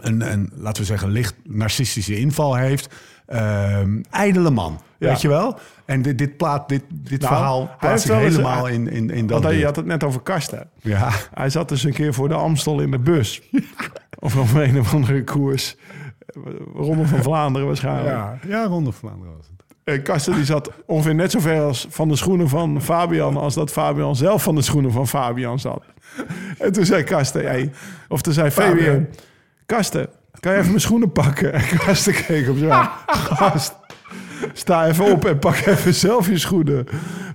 een, 0.00 0.32
een 0.32 0.50
laten 0.54 0.82
we 0.82 0.88
zeggen, 0.88 1.08
licht 1.10 1.34
narcistische 1.44 2.18
inval 2.18 2.54
heeft. 2.54 2.94
Ehm 3.26 4.00
ijdele 4.10 4.50
man, 4.50 4.80
Ja. 4.98 5.08
weet 5.08 5.20
je 5.20 5.28
wel? 5.28 5.58
En 5.84 6.02
dit, 6.02 6.18
dit, 6.18 6.36
plaat, 6.36 6.68
dit, 6.68 6.82
dit 6.90 7.20
Nou, 7.20 7.34
verhaal 7.34 7.70
plaatst 7.78 8.06
zich 8.06 8.16
helemaal 8.16 8.66
in, 8.68 8.88
in, 8.88 9.10
in 9.10 9.26
dat 9.26 9.42
Want 9.42 9.54
je 9.54 9.64
had 9.64 9.76
het 9.76 9.86
net 9.86 10.04
over 10.04 10.20
kasten. 10.20 10.68
Ja, 10.80 11.10
Hij 11.34 11.50
zat 11.50 11.68
dus 11.68 11.84
een 11.84 11.92
keer 11.92 12.14
voor 12.14 12.28
de 12.28 12.34
Amstel 12.34 12.80
in 12.80 12.90
de 12.90 12.98
bus. 12.98 13.42
of 14.18 14.36
op 14.36 14.54
een 14.54 14.78
of 14.78 14.94
andere 14.94 15.24
koers. 15.24 15.76
Ronde 16.74 17.06
van 17.06 17.22
Vlaanderen 17.22 17.66
waarschijnlijk. 17.66 18.06
ja, 18.06 18.38
ja 18.46 18.64
Ronde 18.64 18.92
van 18.92 19.00
Vlaanderen 19.08 19.36
was 19.36 19.46
het. 19.46 19.52
En 19.84 20.02
Kasten 20.02 20.34
die 20.34 20.44
zat 20.44 20.70
ongeveer 20.86 21.14
net 21.14 21.30
zo 21.30 21.40
ver 21.40 21.60
als 21.62 21.86
van 21.90 22.08
de 22.08 22.16
schoenen 22.16 22.48
van 22.48 22.82
Fabian... 22.82 23.36
als 23.36 23.54
dat 23.54 23.70
Fabian 23.70 24.16
zelf 24.16 24.42
van 24.42 24.54
de 24.54 24.62
schoenen 24.62 24.92
van 24.92 25.08
Fabian 25.08 25.58
zat. 25.58 25.84
En 26.58 26.72
toen 26.72 26.84
zei 26.84 27.02
Kasten... 27.02 27.44
Hey, 27.44 27.72
of 28.08 28.22
toen 28.22 28.32
zei 28.32 28.50
Fabian. 28.50 28.76
Fabian... 28.78 29.06
Kasten, 29.66 30.08
kan 30.40 30.52
je 30.52 30.58
even 30.58 30.68
mijn 30.70 30.80
schoenen 30.80 31.12
pakken? 31.12 31.52
En 31.70 31.78
Kasten 31.78 32.14
keek 32.14 32.48
op 32.48 32.56
zo. 32.56 32.68
Gast, 33.06 33.74
sta 34.52 34.86
even 34.86 35.04
op 35.12 35.24
en 35.24 35.38
pak 35.38 35.56
even 35.56 35.94
zelf 35.94 36.28
je 36.28 36.38
schoenen. 36.38 36.86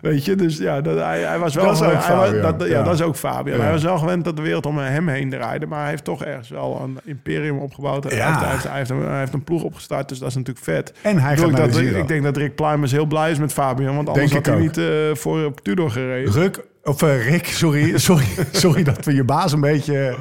Weet 0.01 0.25
je, 0.25 0.35
dus 0.35 0.57
ja, 0.57 0.81
dat, 0.81 0.97
hij, 0.97 1.21
hij 1.21 1.39
was 1.39 1.55
wel... 1.55 1.65
Dat 1.65 1.73
is 1.75 1.81
ook 1.81 2.01
Fabian, 2.01 2.41
dat, 2.41 2.55
ja, 2.61 2.67
ja. 2.67 2.83
dat 2.83 2.93
is 2.93 3.01
ook 3.01 3.15
Fabian. 3.15 3.57
Ja. 3.57 3.63
Hij 3.63 3.71
was 3.71 3.83
wel 3.83 3.97
gewend 3.97 4.23
dat 4.25 4.35
de 4.35 4.41
wereld 4.41 4.65
om 4.65 4.77
hem 4.77 5.07
heen 5.07 5.29
draaide... 5.29 5.65
maar 5.65 5.79
hij 5.79 5.89
heeft 5.89 6.03
toch 6.03 6.23
ergens 6.23 6.49
wel 6.49 6.81
een 6.83 6.97
imperium 7.03 7.57
opgebouwd. 7.57 8.03
Hij, 8.03 8.15
Ja. 8.15 8.27
heeft, 8.27 8.39
hij, 8.41 8.51
heeft, 8.51 8.63
hij, 8.67 8.77
heeft 8.77 8.89
een, 8.89 9.01
hij 9.01 9.19
heeft 9.19 9.33
een 9.33 9.43
ploeg 9.43 9.63
opgestart, 9.63 10.09
dus 10.09 10.19
dat 10.19 10.27
is 10.29 10.35
natuurlijk 10.35 10.65
vet. 10.65 10.93
En 11.01 11.17
hij 11.17 11.33
Ik 11.33 11.39
gaat 11.39 11.49
de 11.49 11.55
dat, 11.55 11.77
ik 11.77 12.07
denk 12.07 12.23
dat 12.23 12.37
Rick 12.37 12.55
Pluimers 12.55 12.91
heel 12.91 13.05
blij 13.05 13.31
is 13.31 13.39
met 13.39 13.53
Fabian, 13.53 13.95
want 13.95 14.07
anders 14.09 14.31
Denk 14.31 14.45
had 14.45 14.53
hij 14.55 14.55
ook. 14.55 14.61
niet 14.61 14.77
eh, 14.77 14.85
voor 15.13 15.45
op 15.45 15.61
Tudor 15.61 15.91
gereden. 15.91 16.33
Ruk, 16.33 16.65
of 16.83 17.01
eh, 17.01 17.29
Rick, 17.29 17.45
sorry, 17.47 17.97
sorry, 18.09 18.25
sorry 18.51 18.83
dat 18.83 19.05
we 19.05 19.13
je 19.13 19.23
baas 19.23 19.51
een 19.51 19.61
beetje, 19.61 20.15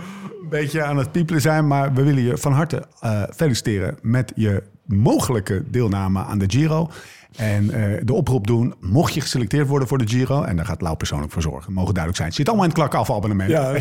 beetje 0.49 0.83
aan 0.83 0.97
het 0.97 1.13
piepelen 1.13 1.41
zijn. 1.41 1.67
Maar 1.67 1.93
we 1.93 2.03
willen 2.03 2.23
je 2.23 2.39
van 2.39 2.53
harte 2.53 2.85
eh, 3.01 3.23
feliciteren 3.35 3.99
met 4.03 4.33
je 4.35 4.63
mogelijke 4.85 5.63
deelname 5.71 6.25
aan 6.25 6.39
de 6.39 6.51
Giro. 6.51 6.91
En 7.37 7.71
eh, 7.71 8.01
de 8.05 8.13
oproep 8.13 8.47
doen, 8.47 8.75
mocht 8.81 9.15
je 9.15 9.21
geselecteerd 9.21 9.69
worden 9.69 9.89
voor 9.89 9.99
de 9.99 10.09
Giro... 10.09 10.43
en 10.43 10.57
daar 10.57 10.65
gaat 10.65 10.81
Lau 10.81 10.97
persoonlijk 10.97 11.33
voor 11.33 11.43
zorgen, 11.43 11.73
mogen 11.73 11.95
duidelijk 11.95 12.17
zijn. 12.17 12.29
Het 12.29 12.37
zit 12.37 12.49
allemaal 12.49 12.67
in 12.67 12.71
het 12.71 12.91
klak 12.91 13.09
abonnement. 13.11 13.51
Ja, 13.51 13.73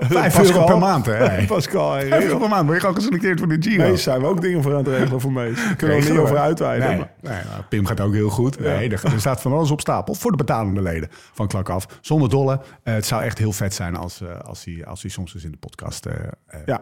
Vijf 0.00 0.38
euro 0.38 0.64
per 0.64 0.78
maand, 0.78 1.06
hè? 1.06 1.44
Pascal, 1.46 1.90
Vijf 1.92 2.24
euro 2.24 2.38
per 2.38 2.48
maand, 2.48 2.62
word 2.62 2.74
je 2.74 2.80
gewoon 2.80 2.94
geselecteerd 2.94 3.38
voor 3.38 3.48
de 3.48 3.56
Giro. 3.60 3.88
Mees 3.88 4.02
zijn 4.02 4.20
we 4.20 4.26
ook 4.26 4.40
dingen 4.40 4.62
voor 4.62 4.72
aan 4.72 4.78
het 4.78 4.88
regelen 4.88 5.20
voor. 5.20 5.32
Daar 5.34 5.76
kunnen 5.76 5.96
we 5.96 6.04
er 6.04 6.10
niet 6.10 6.20
over 6.20 6.38
uitweiden. 6.38 6.88
Nee, 6.88 6.96
nee, 7.20 7.44
nou, 7.50 7.62
Pim 7.68 7.86
gaat 7.86 8.00
ook 8.00 8.12
heel 8.12 8.30
goed. 8.30 8.60
Nee, 8.60 8.90
er, 8.90 9.04
er 9.04 9.20
staat 9.20 9.40
van 9.40 9.52
alles 9.52 9.70
op 9.70 9.80
stapel 9.80 10.14
voor 10.14 10.30
de 10.30 10.36
betalende 10.36 10.82
leden 10.82 11.08
van 11.10 11.48
Klak 11.48 11.68
Af. 11.68 11.86
Zonder 12.00 12.28
dolle. 12.28 12.60
Eh, 12.82 12.94
het 12.94 13.06
zou 13.06 13.22
echt 13.22 13.38
heel 13.38 13.52
vet 13.52 13.74
zijn 13.74 13.96
als, 13.96 14.20
eh, 14.20 14.40
als, 14.40 14.64
hij, 14.64 14.86
als 14.86 15.02
hij 15.02 15.10
soms 15.10 15.34
eens 15.34 15.44
in 15.44 15.50
de 15.50 15.56
podcast 15.56 16.06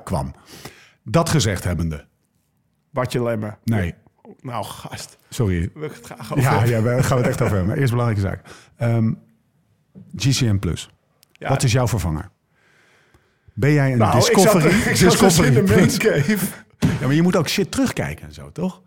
kwam. 0.05 0.35
Dat 1.03 1.29
gezegd 1.29 1.65
hebbende. 1.65 2.07
Bartje 2.91 3.23
Lemmer. 3.23 3.59
Nee, 3.65 3.95
Nou, 4.41 4.65
gast. 4.65 5.17
sorry. 5.29 5.71
We 5.75 5.85
het 5.85 6.01
graag 6.05 6.33
over. 6.33 6.43
Ja, 6.45 6.65
ja, 6.65 6.81
daar 6.81 7.05
gaan 7.05 7.17
we 7.17 7.23
het 7.23 7.33
echt 7.33 7.43
over 7.43 7.57
hebben. 7.57 7.77
Eerst 7.77 7.91
belangrijke 7.91 8.23
zaak. 8.29 8.41
Ehm, 8.77 9.13
GCN 10.17 10.59
Plus. 10.59 10.91
Ja. 11.33 11.49
Wat 11.49 11.63
is 11.63 11.73
jouw 11.73 11.89
vervanger? 11.89 12.31
Ben 13.55 13.73
jij 13.73 13.93
een 13.93 13.99
nou, 13.99 14.15
Discovery? 14.15 14.67
Ik 14.67 14.73
zat, 14.73 14.87
ik 14.91 14.97
zat 14.97 15.11
Discovery 15.11 15.49
in 15.57 15.65
de 15.67 15.75
mancave. 15.77 16.37
Ja, 16.79 17.07
maar 17.07 17.15
je 17.15 17.23
moet 17.23 17.37
ook 17.37 17.49
shit 17.49 17.71
terugkijken 17.71 18.27
en 18.27 18.33
zo, 18.35 18.53
toch? 18.53 18.83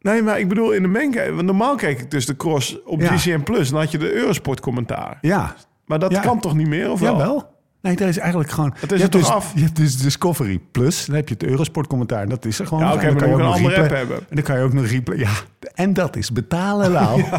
Nee, 0.00 0.22
maar 0.22 0.38
ik 0.38 0.48
bedoel 0.48 0.72
in 0.72 0.82
de 0.82 0.88
mancave. 0.88 1.32
Want 1.32 1.46
normaal 1.46 1.76
keek 1.76 2.00
ik 2.00 2.10
dus 2.10 2.26
de 2.26 2.36
cross 2.36 2.82
op 2.84 3.00
Ja. 3.00 3.16
GCN+. 3.16 3.42
Plus. 3.42 3.70
Dan 3.70 3.80
had 3.80 3.90
je 3.90 3.98
de 3.98 4.12
Eurosport 4.12 4.60
commentaar. 4.60 5.18
Ja, 5.20 5.54
Maar 5.86 5.98
dat 5.98 6.10
Ja. 6.12 6.20
kan 6.20 6.40
toch 6.40 6.54
niet 6.54 6.68
meer, 6.68 6.90
of 6.90 7.00
wel? 7.00 7.16
Jawel. 7.18 7.56
Nee, 7.80 7.96
dat 7.96 8.08
is 8.08 8.18
eigenlijk 8.18 8.50
gewoon... 8.50 8.74
Het 8.78 8.92
is 8.92 8.96
je 8.96 9.02
hebt 9.02 9.12
toch 9.12 9.20
dus, 9.20 9.30
af? 9.30 9.52
Je 9.54 9.60
hebt 9.62 9.76
dus 9.76 9.96
Discovery 9.96 10.60
Plus. 10.70 11.04
Dan 11.06 11.14
heb 11.16 11.28
je 11.28 11.34
het 11.34 11.42
Eurosport 11.42 11.86
commentaar. 11.86 12.28
Dat 12.28 12.44
is 12.44 12.58
er 12.58 12.66
gewoon. 12.66 12.82
Ja, 12.82 12.92
oké, 12.92 13.06
dan 13.06 13.16
kan 13.16 13.28
je 13.28 13.34
ook 13.34 13.40
een 13.40 13.46
andere 13.46 13.82
app 13.82 13.90
hebben. 13.90 14.16
En 14.16 14.34
dan 14.36 14.42
kan 14.42 14.56
je 14.56 14.62
ook 14.62 14.72
nog 14.72 14.86
replay... 14.86 15.18
Ja, 15.18 15.30
en 15.74 15.92
dat 15.94 16.16
is 16.16 16.32
betalen, 16.32 16.90
Lau. 16.90 17.22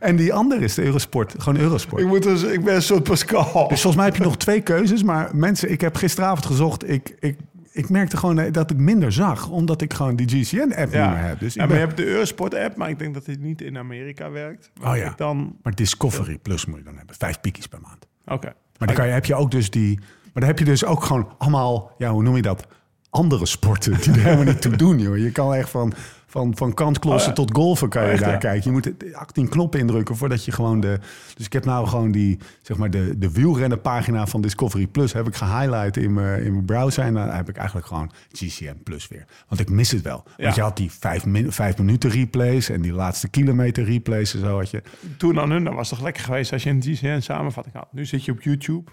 En 0.00 0.16
die 0.16 0.32
andere 0.34 0.64
is 0.64 0.74
de 0.74 0.82
Eurosport. 0.82 1.34
Gewoon 1.38 1.60
Eurosport. 1.60 2.02
Ik, 2.02 2.08
moet 2.08 2.22
dus, 2.22 2.42
ik 2.42 2.64
ben 2.64 2.74
een 2.74 2.82
soort 2.82 3.02
Pascal. 3.02 3.42
Dus 3.68 3.80
volgens 3.80 3.96
mij 3.96 4.04
heb 4.04 4.16
je 4.16 4.22
nog 4.22 4.36
twee 4.36 4.60
keuzes. 4.60 5.02
Maar 5.02 5.36
mensen, 5.36 5.70
ik 5.70 5.80
heb 5.80 5.96
gisteravond 5.96 6.46
gezocht. 6.46 6.88
Ik, 6.90 7.16
ik, 7.20 7.38
ik 7.72 7.88
merkte 7.88 8.16
gewoon 8.16 8.38
eh, 8.38 8.52
dat 8.52 8.70
ik 8.70 8.76
minder 8.76 9.12
zag. 9.12 9.48
Omdat 9.48 9.82
ik 9.82 9.94
gewoon 9.94 10.16
die 10.16 10.28
GCN-app 10.28 10.92
niet 10.92 11.00
meer 11.00 11.18
heb. 11.18 11.38
Dus 11.38 11.54
ja, 11.54 11.60
maar 11.60 11.68
ben- 11.68 11.78
je 11.78 11.84
hebt 11.84 11.96
de 11.96 12.06
Eurosport-app, 12.06 12.76
maar 12.76 12.88
ik 12.88 12.98
denk 12.98 13.14
dat 13.14 13.24
die 13.24 13.38
niet 13.38 13.60
in 13.62 13.78
Amerika 13.78 14.30
werkt. 14.30 14.70
Oh 14.82 14.96
ja. 14.96 15.12
Dan, 15.16 15.56
Maar 15.62 15.74
Discovery 15.74 16.38
Plus 16.38 16.66
moet 16.66 16.78
je 16.78 16.84
dan 16.84 16.96
hebben. 16.96 17.16
Vijf 17.18 17.40
piekjes 17.40 17.66
per 17.66 17.80
maand. 17.80 18.06
oké. 18.26 18.52
Maar 18.78 18.88
dan 18.88 18.96
kan 18.96 19.06
je, 19.06 19.12
heb 19.12 19.24
je 19.24 19.34
ook 19.34 19.50
dus 19.50 19.70
die. 19.70 19.98
Maar 20.22 20.44
dan 20.44 20.44
heb 20.44 20.58
je 20.58 20.64
dus 20.64 20.84
ook 20.84 21.04
gewoon 21.04 21.28
allemaal, 21.38 21.94
ja, 21.98 22.10
hoe 22.10 22.22
noem 22.22 22.36
je 22.36 22.42
dat? 22.42 22.66
Andere 23.10 23.46
sporten 23.46 24.00
die 24.00 24.12
er 24.12 24.18
helemaal 24.18 24.44
niet 24.44 24.62
toe 24.62 24.76
doen, 24.76 24.98
joh. 24.98 25.16
Je 25.16 25.30
kan 25.30 25.54
echt 25.54 25.68
van, 25.68 25.92
van, 26.26 26.56
van 26.56 26.74
kantklossen 26.74 27.30
Oh 27.30 27.36
ja. 27.36 27.44
tot 27.44 27.56
golfen 27.56 27.88
kan 27.88 28.04
je 28.04 28.10
Echt, 28.10 28.20
daar 28.20 28.30
ja? 28.30 28.36
kijken. 28.36 28.62
Je 28.64 28.70
moet 28.70 29.14
18 29.14 29.48
knoppen 29.48 29.80
indrukken 29.80 30.16
voordat 30.16 30.44
je 30.44 30.52
gewoon 30.52 30.80
de. 30.80 30.98
Dus 31.36 31.46
ik 31.46 31.52
heb 31.52 31.64
nou 31.64 31.86
gewoon 31.86 32.10
die, 32.10 32.38
zeg 32.62 32.76
maar, 32.76 32.90
de, 32.90 33.18
de 33.18 33.32
wielrennenpagina 33.32 34.26
van 34.26 34.40
Discovery 34.40 34.86
Plus 34.86 35.12
heb 35.12 35.26
ik 35.26 35.34
gehighlight 35.34 35.96
in 35.96 36.12
mijn, 36.12 36.42
in 36.42 36.52
mijn 36.52 36.64
browser. 36.64 37.04
En 37.04 37.14
dan 37.14 37.28
heb 37.28 37.48
ik 37.48 37.56
eigenlijk 37.56 37.86
gewoon 37.86 38.10
GCN 38.32 38.80
Plus 38.82 39.08
weer. 39.08 39.24
Want 39.48 39.60
ik 39.60 39.70
mis 39.70 39.90
het 39.90 40.02
wel. 40.02 40.22
Ja. 40.36 40.42
Want 40.42 40.54
je 40.54 40.62
had 40.62 40.76
die 40.76 40.90
vijf, 40.92 41.26
min, 41.26 41.52
vijf 41.52 41.78
minuten 41.78 42.10
replays 42.10 42.68
en 42.68 42.82
die 42.82 42.92
laatste 42.92 43.28
kilometer 43.28 43.84
replays 43.84 44.34
en 44.34 44.40
zo 44.40 44.56
had 44.56 44.70
je. 44.70 44.82
Toen 45.16 45.40
aan 45.40 45.50
hun, 45.50 45.64
dat 45.64 45.74
was 45.74 45.88
toch 45.88 46.02
lekker 46.02 46.22
geweest 46.22 46.52
als 46.52 46.62
je 46.62 46.70
een 46.70 46.82
GCN 46.82 47.20
samenvatting 47.20 47.74
had. 47.74 47.92
Nu 47.92 48.04
zit 48.04 48.24
je 48.24 48.32
op 48.32 48.42
YouTube. 48.42 48.90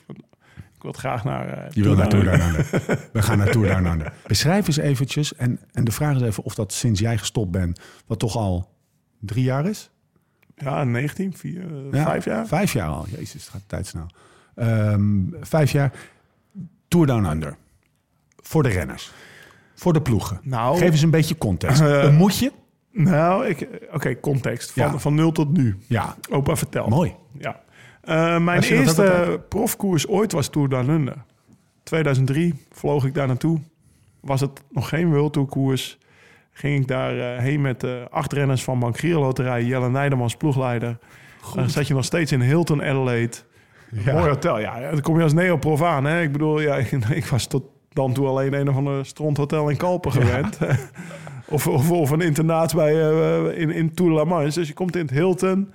Ik 0.83 0.89
wil 0.89 0.99
graag 0.99 1.23
naar... 1.23 1.47
eh, 1.57 1.69
Je 1.71 1.83
wil 1.83 1.95
naar 1.95 2.09
Tour. 2.09 2.23
We 3.13 3.21
gaan 3.21 3.37
naar 3.37 3.51
Tour 3.51 3.67
Down 3.67 3.85
Under. 3.85 4.13
Beschrijf 4.27 4.67
eens 4.67 4.77
eventjes, 4.77 5.35
en, 5.35 5.59
en 5.71 5.83
de 5.83 5.91
vraag 5.91 6.15
is 6.15 6.21
even 6.21 6.43
of 6.43 6.55
dat 6.55 6.73
sinds 6.73 6.99
jij 6.99 7.17
gestopt 7.17 7.51
bent, 7.51 7.79
wat 8.05 8.19
toch 8.19 8.35
al 8.35 8.69
drie 9.19 9.43
jaar 9.43 9.65
is? 9.65 9.89
Ja, 10.55 10.83
19, 10.83 11.33
4, 11.37 11.65
Ja, 11.91 12.03
5 12.03 12.25
jaar. 12.25 12.47
Vijf 12.47 12.73
jaar 12.73 12.87
al. 12.89 13.05
Jezus, 13.09 13.33
het 13.33 13.43
gaat 13.43 13.61
de 13.61 13.67
tijd 13.67 13.87
snel. 13.87 14.05
Ehm, 14.55 15.19
vijf 15.41 15.71
jaar. 15.71 15.91
Tour 16.87 17.05
Down 17.07 17.25
Under. 17.25 17.55
Voor 18.35 18.63
de 18.63 18.69
renners. 18.69 19.11
Voor 19.75 19.93
de 19.93 20.01
ploegen. 20.01 20.39
Nou, 20.43 20.77
Geef 20.77 20.91
eens 20.91 21.01
een 21.01 21.09
beetje 21.09 21.37
context. 21.37 21.81
Eh, 21.81 22.03
Een 22.03 22.15
moetje? 22.15 22.51
Nou, 22.91 23.45
ik, 23.45 23.67
oké, 23.91 24.19
context. 24.19 24.71
Van, 24.71 24.83
Ja. 24.91 24.97
van 24.99 25.15
nul 25.15 25.31
tot 25.31 25.57
nu. 25.57 25.77
Ja, 25.87 26.15
Opa, 26.29 26.55
vertel. 26.55 26.87
mooi. 26.87 27.15
Ja. 27.37 27.61
Eh, 28.03 28.39
mijn 28.39 28.63
eerste 28.63 29.39
profkoers 29.49 30.07
ooit 30.07 30.31
was 30.31 30.47
Tour 30.47 30.69
Down 30.69 30.89
Under. 30.89 31.15
2003 31.83 32.53
vloog 32.71 33.05
ik 33.05 33.13
daar 33.13 33.27
naartoe. 33.27 33.59
Was 34.19 34.41
het 34.41 34.61
nog 34.69 34.89
geen 34.89 35.11
World 35.11 35.33
Tour 35.33 35.47
koers. 35.47 35.97
Ging 36.51 36.81
ik 36.81 36.87
daar 36.87 37.19
eh, 37.19 37.39
heen 37.39 37.61
met 37.61 37.83
eh, 37.83 37.91
acht 38.09 38.33
renners 38.33 38.63
van 38.63 38.79
Bank 38.79 39.01
Loterij. 39.01 39.63
Jelle 39.63 39.89
Nijdemans 39.89 40.35
ploegleider. 40.35 40.97
Dan 41.55 41.69
zat 41.69 41.87
je 41.87 41.93
nog 41.93 42.05
steeds 42.05 42.31
in 42.31 42.41
Hilton 42.41 42.81
Adelaide. 42.81 43.37
Ja. 43.91 44.13
Mooi 44.13 44.29
hotel. 44.29 44.59
Ja, 44.59 44.91
dan 44.91 45.01
kom 45.01 45.17
je 45.17 45.23
als 45.23 45.33
neoprof 45.33 45.81
aan. 45.81 46.05
Hè? 46.05 46.21
Ik 46.21 46.31
bedoel, 46.31 46.61
ja, 46.61 46.75
ik, 47.09 47.25
was 47.25 47.45
tot 47.45 47.63
dan 47.89 48.13
toe 48.13 48.27
alleen 48.27 48.53
een 48.53 48.69
of 48.69 48.75
ander 48.75 49.05
stronthotel 49.05 49.69
in 49.69 49.77
Kalpen 49.77 50.11
gewend. 50.11 50.57
of, 51.49 51.67
of, 51.67 51.91
of 51.91 52.09
een 52.09 52.21
internaat 52.21 52.75
bij, 52.75 53.09
eh, 53.09 53.59
in, 53.61 53.69
in 53.69 53.93
Tour 53.93 54.11
La 54.11 54.23
Manche. 54.23 54.59
Dus 54.59 54.67
je 54.67 54.73
komt 54.73 54.95
in 54.95 55.01
het 55.01 55.11
Hilton. 55.11 55.73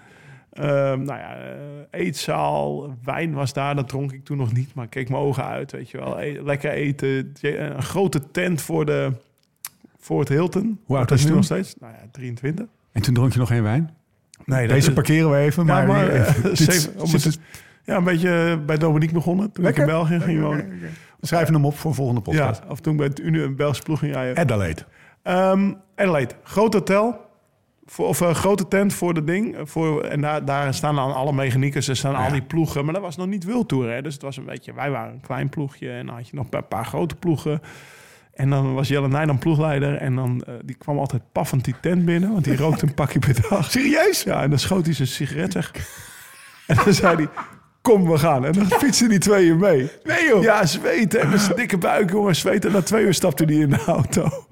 Ehm, 0.59 1.03
nou 1.03 1.19
ja, 1.19 1.37
eh, 1.37 2.01
eetzaal, 2.01 2.95
wijn 3.05 3.33
was 3.33 3.53
daar. 3.53 3.75
Dat 3.75 3.89
dronk 3.89 4.13
ik 4.13 4.25
toen 4.25 4.37
nog 4.37 4.53
niet, 4.53 4.75
maar 4.75 4.85
ik 4.85 4.91
keek 4.91 5.09
mijn 5.09 5.23
ogen 5.23 5.45
uit, 5.45 5.73
weet 5.73 5.91
je 5.91 5.99
wel. 5.99 6.21
E- 6.21 6.41
lekker 6.43 6.71
eten. 6.71 7.33
Een 7.43 7.83
grote 7.83 8.31
tent 8.31 8.61
voor, 8.63 8.87
de, 8.87 9.13
voor 9.99 10.21
het 10.21 10.29
Hilton. 10.29 10.81
Hoe 10.85 10.97
oud 10.97 11.11
was 11.11 11.23
je 11.23 11.31
nog 11.31 11.45
steeds? 11.45 11.75
Nou 11.81 11.93
ja, 11.93 12.09
23. 12.13 12.67
En 12.93 13.03
toen 13.03 13.15
dronk 13.15 13.33
je 13.33 13.39
nog 13.39 13.49
geen 13.49 13.63
wijn? 13.63 13.91
Nee, 14.45 14.69
Deze 14.69 14.93
parkeren 14.93 15.31
we 15.31 15.37
even. 15.37 15.67
Ja, 15.67 15.73
Maar, 15.73 15.87
maar, 15.87 16.09
eh, 16.09 16.29
eh, 16.29 16.43
dit- 16.43 17.23
dit- 17.23 17.39
Ja, 17.85 17.97
een 17.97 18.05
beetje 18.05 18.61
bij 18.67 18.77
Dominique 18.79 19.15
begonnen. 19.15 19.53
Toen 19.53 19.65
Lekker. 19.65 19.83
ik 19.83 19.89
in 19.89 19.95
België 19.95 20.21
ging 20.21 20.41
wonen. 20.41 20.69
we 21.21 21.27
schrijven 21.27 21.55
hem 21.55 21.65
op 21.65 21.77
voor 21.79 21.95
volgende 21.95 22.21
Ja, 22.25 22.31
podcast. 22.31 22.63
of 22.69 22.81
toen 22.81 22.97
bij 22.97 23.07
het 23.07 23.21
Unie 23.21 23.43
een 23.43 23.57
Belgische 23.57 23.83
ploeg 23.83 23.99
ging 23.99 24.13
rijden. 24.13 24.37
Adelaide. 24.37 24.83
Ehm 25.23 25.73
Adelaide, 25.97 26.35
groot 26.43 26.75
hotel. 26.75 27.27
Voor, 27.91 28.07
of 28.09 28.21
een 28.21 28.35
grote 28.35 28.69
tent 28.69 28.95
voor 28.95 29.15
de 29.15 29.25
ding. 29.25 29.57
eh, 29.57 29.61
Voor, 29.65 30.03
en 30.03 30.21
daar, 30.21 30.45
daar 30.45 30.75
staan 30.75 30.95
dan 30.95 31.15
alle 31.15 31.33
mechaniekers, 31.33 31.89
er 31.89 31.97
staan 31.97 32.15
al 32.15 32.31
die 32.31 32.43
ploegen. 32.43 32.85
Maar 32.85 32.95
dat 32.95 33.03
was 33.03 33.17
nog 33.17 33.27
niet 33.27 33.45
wildtour, 33.45 33.91
hè. 33.93 34.03
Dus 34.03 34.13
het 34.13 34.23
was 34.23 34.37
een 34.37 34.45
beetje... 34.45 34.73
Wij 34.73 34.91
waren 34.91 35.13
een 35.13 35.21
klein 35.21 35.49
ploegje 35.49 35.91
en 35.91 36.07
dan 36.07 36.15
had 36.15 36.29
je 36.29 36.37
nog 36.37 36.47
een 36.51 36.69
paar 36.69 36.85
grote 36.87 37.15
ploegen. 37.15 37.63
En 38.35 38.51
dan 38.51 38.75
was 38.75 38.89
Jelle 38.89 39.09
Nij 39.09 39.27
dan 39.27 39.39
ploegleider. 39.39 39.97
En 39.97 40.15
dan, 40.15 40.43
eh, 40.47 40.55
die 40.65 40.77
kwam 40.77 40.99
altijd 40.99 41.23
paffend 41.33 41.65
die 41.65 41.75
tent 41.81 42.05
binnen. 42.05 42.33
Want 42.33 42.45
die 42.45 42.57
rookte 42.65 42.87
een 42.87 42.95
pakje 42.95 43.19
per 43.19 43.37
dag. 43.49 43.71
Serieus? 43.71 44.23
Ja, 44.23 44.43
en 44.43 44.51
dan 44.51 44.59
schoot 44.59 44.85
hij 44.85 44.95
zijn 44.95 45.09
sigaret 45.09 45.55
weg. 45.55 45.73
En 46.67 46.77
dan 46.85 46.93
zei 46.95 47.17
hij... 47.17 47.29
Kom, 47.83 48.11
we 48.11 48.19
gaan. 48.19 48.45
En 48.45 48.53
dan 48.53 48.67
fietsen 48.67 49.09
die 49.09 49.19
tweeën 49.19 49.59
mee. 49.59 49.91
Nee 50.05 50.27
joh. 50.27 50.43
Ja, 50.43 50.67
zweten. 50.67 51.21
En 51.21 51.29
met 51.31 51.41
zijn 51.41 51.57
dikke 51.57 51.79
buik, 51.79 52.11
jongen, 52.11 52.37
zweten. 52.37 52.71
En 52.71 52.77
na 52.77 52.83
twee 52.83 53.05
uur 53.05 53.15
stapte 53.15 53.45
hij 53.45 53.55
in 53.55 53.71
de 53.71 53.85
auto. 53.87 54.47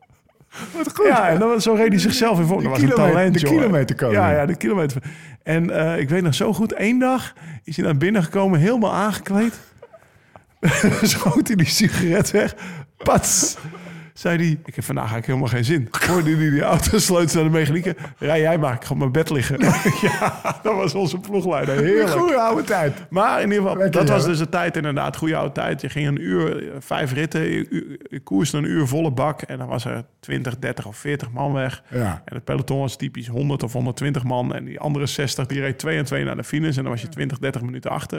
Wat 0.76 0.94
goed. 0.96 1.06
Ja, 1.06 1.28
en 1.28 1.38
dan, 1.38 1.60
zo 1.60 1.74
reed 1.74 1.88
hij 1.88 1.98
zichzelf 1.98 2.38
in 2.38 2.46
voor. 2.46 2.62
Dat 2.62 2.70
was 2.70 2.80
een 2.80 2.88
kilometer- 2.88 3.12
talent, 3.14 3.34
de 3.34 3.40
jongen. 3.40 3.58
kilometerkoning. 3.58 4.16
Ja, 4.18 4.30
ja, 4.32 4.46
de 4.46 4.56
kilometer. 4.56 5.02
En 5.42 5.70
eh, 5.70 5.98
ik 5.98 6.08
weet 6.08 6.22
nog 6.22 6.34
zo 6.34 6.52
goed, 6.52 6.72
één 6.72 6.98
dag 6.98 7.32
is 7.64 7.76
hij 7.76 7.84
naar 7.84 7.96
binnen 7.96 8.22
gekomen, 8.24 8.60
helemaal 8.60 8.92
aangekleed. 8.94 9.60
Schoot 11.02 11.46
hij 11.46 11.56
die 11.56 11.66
sigaret 11.66 12.30
weg. 12.30 12.54
Pats! 12.96 13.56
Zei 14.16 14.36
hij, 14.36 14.58
ik 14.64 14.74
heb 14.74 14.84
vandaag 14.84 15.10
eigenlijk 15.10 15.26
helemaal 15.26 15.48
geen 15.48 15.64
zin. 15.64 15.88
Hoorde 16.08 16.36
hij 16.36 16.50
die 16.50 16.62
auto 16.62 16.98
sleutels 16.98 17.32
naar 17.34 17.44
de 17.44 17.50
mechanieker. 17.50 17.96
Rij 18.18 18.40
jij 18.40 18.58
maar, 18.58 18.74
ik 18.74 18.84
ga 18.84 18.92
op 18.92 18.98
mijn 18.98 19.12
bed 19.12 19.30
liggen. 19.30 19.58
ja, 20.02 20.40
dat 20.62 20.74
was 20.74 20.94
onze 20.94 21.18
ploegleider. 21.18 21.76
Heerlijk. 21.76 22.10
Goeie 22.10 22.36
oude 22.36 22.62
tijd. 22.62 23.06
Maar 23.10 23.40
in 23.42 23.50
ieder 23.50 23.62
geval, 23.62 23.76
Lekker, 23.76 24.00
dat 24.00 24.08
was 24.08 24.24
dus 24.24 24.38
de 24.38 24.48
tijd 24.48 24.76
inderdaad. 24.76 25.16
Goede 25.16 25.36
oude 25.36 25.52
tijd. 25.52 25.80
Je 25.80 25.88
ging 25.88 26.06
een 26.06 26.22
uur, 26.22 26.64
vijf 26.78 27.12
ritten. 27.12 27.40
Je, 27.50 28.20
koerste 28.24 28.56
een 28.56 28.64
uur 28.64 28.86
volle 28.86 29.10
bak. 29.10 29.42
En 29.42 29.58
dan 29.58 29.68
was 29.68 29.84
er 29.84 30.04
20, 30.20 30.58
30 30.58 30.86
of 30.86 30.96
40 30.96 31.30
man 31.30 31.52
weg. 31.52 31.82
Ja. 31.90 32.22
En 32.24 32.34
het 32.34 32.44
peloton 32.44 32.78
was 32.78 32.96
typisch 32.96 33.26
100 33.26 33.62
of 33.62 33.72
120 33.72 34.22
man. 34.24 34.54
En 34.54 34.64
die 34.64 34.80
andere 34.80 35.06
60, 35.06 35.46
die 35.46 35.60
reed 35.60 35.78
2 35.78 35.98
en 35.98 36.04
2 36.04 36.24
naar 36.24 36.36
de 36.36 36.44
finish. 36.44 36.76
En 36.76 36.82
dan 36.82 36.92
was 36.92 37.00
je 37.00 37.08
20, 37.08 37.38
30 37.38 37.62
minuten 37.62 37.90
achter. 37.90 38.18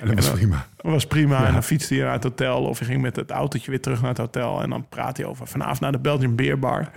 En 0.00 0.06
dat 0.06 0.14
was 0.14 0.24
dan- 0.26 0.34
prima. 0.34 0.66
Dat 0.76 0.92
was 0.92 1.06
prima. 1.06 1.46
En 1.46 1.52
dan 1.52 1.62
fietste 1.62 1.94
je 1.94 2.02
naar 2.02 2.12
het 2.12 2.22
hotel. 2.22 2.62
Of 2.64 2.78
je 2.78 2.84
ging 2.84 3.02
met 3.02 3.16
het 3.16 3.30
autootje 3.30 3.70
weer 3.70 3.80
terug 3.80 4.00
naar 4.00 4.08
het 4.10 4.18
hotel. 4.18 4.62
En 4.62 4.70
dan 4.70 4.86
praat 4.88 5.16
je 5.16 5.26
over 5.26 5.30
vanavond 5.36 5.80
naar 5.80 5.92
de 5.92 5.98
Belgian 5.98 6.34
Beer 6.34 6.58
Bar. 6.58 6.90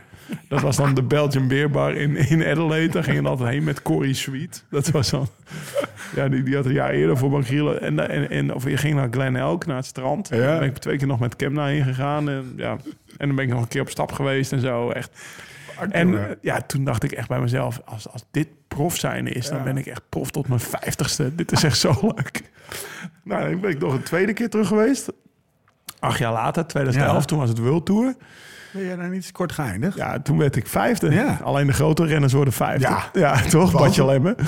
Dat 0.47 0.61
was 0.61 0.75
dan 0.75 0.93
de 0.93 1.03
Belgian 1.03 1.47
Beer 1.47 1.69
Bar 1.69 1.95
in, 1.95 2.15
in 2.15 2.45
Adelaide. 2.45 2.91
Daar 2.91 3.03
ging 3.03 3.21
je 3.21 3.27
altijd 3.27 3.49
heen 3.49 3.63
met 3.63 3.81
Corey 3.81 4.13
Sweet. 4.13 4.65
Dat 4.69 4.89
was 4.89 5.09
dan... 5.09 5.27
Ja, 6.15 6.29
die, 6.29 6.43
die 6.43 6.55
had 6.55 6.65
een 6.65 6.73
jaar 6.73 6.89
eerder 6.89 7.17
voor 7.17 7.29
Bangielen. 7.29 7.81
En, 7.81 8.09
en, 8.09 8.29
en 8.29 8.53
of 8.53 8.69
je 8.69 8.77
ging 8.77 8.95
naar 8.95 9.07
Glen 9.11 9.35
Elk, 9.35 9.65
naar 9.65 9.75
het 9.75 9.85
strand. 9.85 10.29
Ja. 10.29 10.37
Daar 10.37 10.59
ben 10.59 10.67
ik 10.67 10.77
twee 10.77 10.97
keer 10.97 11.07
nog 11.07 11.19
met 11.19 11.35
Kemna 11.35 11.65
heen 11.65 11.83
gegaan. 11.83 12.29
En, 12.29 12.53
ja, 12.55 12.77
en 13.17 13.27
dan 13.27 13.35
ben 13.35 13.45
ik 13.45 13.51
nog 13.51 13.61
een 13.61 13.67
keer 13.67 13.81
op 13.81 13.89
stap 13.89 14.11
geweest 14.11 14.51
en 14.51 14.59
zo. 14.59 14.89
Echt. 14.89 15.11
En 15.89 16.37
ja, 16.41 16.61
toen 16.61 16.83
dacht 16.83 17.03
ik 17.03 17.11
echt 17.11 17.27
bij 17.27 17.39
mezelf... 17.39 17.81
Als, 17.85 18.09
als 18.09 18.25
dit 18.31 18.47
prof 18.67 18.97
zijn 18.97 19.27
is, 19.27 19.49
dan 19.49 19.63
ben 19.63 19.77
ik 19.77 19.85
echt 19.85 20.01
prof 20.09 20.31
tot 20.31 20.47
mijn 20.47 20.59
vijftigste. 20.59 21.35
Dit 21.35 21.51
is 21.51 21.63
echt 21.63 21.77
zo 21.77 21.93
leuk. 22.01 22.51
Nou, 23.23 23.49
dan 23.49 23.59
ben 23.59 23.69
ik 23.69 23.79
nog 23.79 23.93
een 23.93 24.03
tweede 24.03 24.33
keer 24.33 24.49
terug 24.49 24.67
geweest. 24.67 25.11
Acht 25.99 26.17
jaar 26.19 26.31
later, 26.31 26.65
2011, 26.67 27.19
Ja. 27.19 27.25
toen 27.25 27.39
was 27.39 27.49
het 27.49 27.57
World 27.57 27.85
Tour. 27.85 28.15
Ben 28.73 28.83
jij 28.85 28.95
daar 28.95 29.09
niet 29.09 29.31
kort 29.31 29.51
geëindigd? 29.51 29.95
Ja, 29.97 30.19
toen 30.19 30.37
werd 30.37 30.55
ik 30.55 30.67
vijfde. 30.67 31.11
Ja. 31.11 31.39
Alleen 31.43 31.67
de 31.67 31.73
grote 31.73 32.05
renners 32.05 32.33
worden 32.33 32.53
vijfde. 32.53 32.87
Ja. 32.87 33.09
ja 33.13 33.41
toch? 33.41 33.71
Badje 33.71 34.05
Lemmen. 34.05 34.35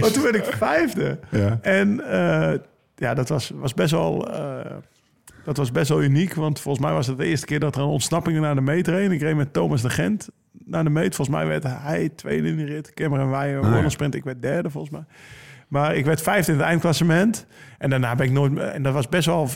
Maar 0.00 0.10
toen 0.12 0.22
werd 0.22 0.34
ik 0.34 0.44
vijfde. 0.44 1.18
Ja. 1.30 1.58
En 1.62 2.10
eh, 2.10 2.58
ja, 2.96 3.14
dat 3.14 3.28
was, 3.28 3.52
was 3.54 3.74
best 3.74 3.90
wel... 3.90 4.32
eh, 4.32 4.70
dat 5.44 5.56
was 5.56 5.70
best 5.72 5.88
wel 5.88 6.02
uniek, 6.02 6.34
want 6.34 6.60
volgens 6.60 6.84
mij 6.84 6.94
was 6.94 7.06
het 7.06 7.18
de 7.18 7.24
eerste 7.24 7.46
keer 7.46 7.60
dat 7.60 7.76
er 7.76 7.82
een 7.82 7.88
ontsnapping 7.88 8.40
naar 8.40 8.54
de 8.54 8.60
meet 8.60 8.88
reed. 8.88 9.10
Ik 9.10 9.20
reed 9.20 9.36
met 9.36 9.52
Thomas 9.52 9.82
de 9.82 9.90
Gent 9.90 10.28
naar 10.64 10.84
de 10.84 10.90
meet. 10.90 11.14
Volgens 11.14 11.36
mij 11.36 11.46
werd 11.46 11.62
hij 11.62 12.08
tweede 12.16 12.48
in 12.48 12.56
de 12.56 12.64
rit. 12.64 12.94
Cameron 12.94 13.30
Weijer 13.30 13.60
Ah, 13.62 13.82
ja. 13.82 13.88
sprint. 13.88 14.14
Ik 14.14 14.24
werd 14.24 14.42
derde 14.42 14.70
volgens 14.70 14.92
mij. 14.92 15.04
Maar 15.74 15.94
ik 15.96 16.04
werd 16.04 16.22
vijfde 16.22 16.52
in 16.52 16.58
het 16.58 16.66
eindklassement. 16.66 17.46
En 17.78 17.90
daarna 17.90 18.14
ben 18.14 18.26
ik 18.26 18.32
nooit... 18.32 18.58
En 18.58 18.82
dat 18.82 18.92
was 18.92 19.08
best 19.08 19.26
wel... 19.26 19.48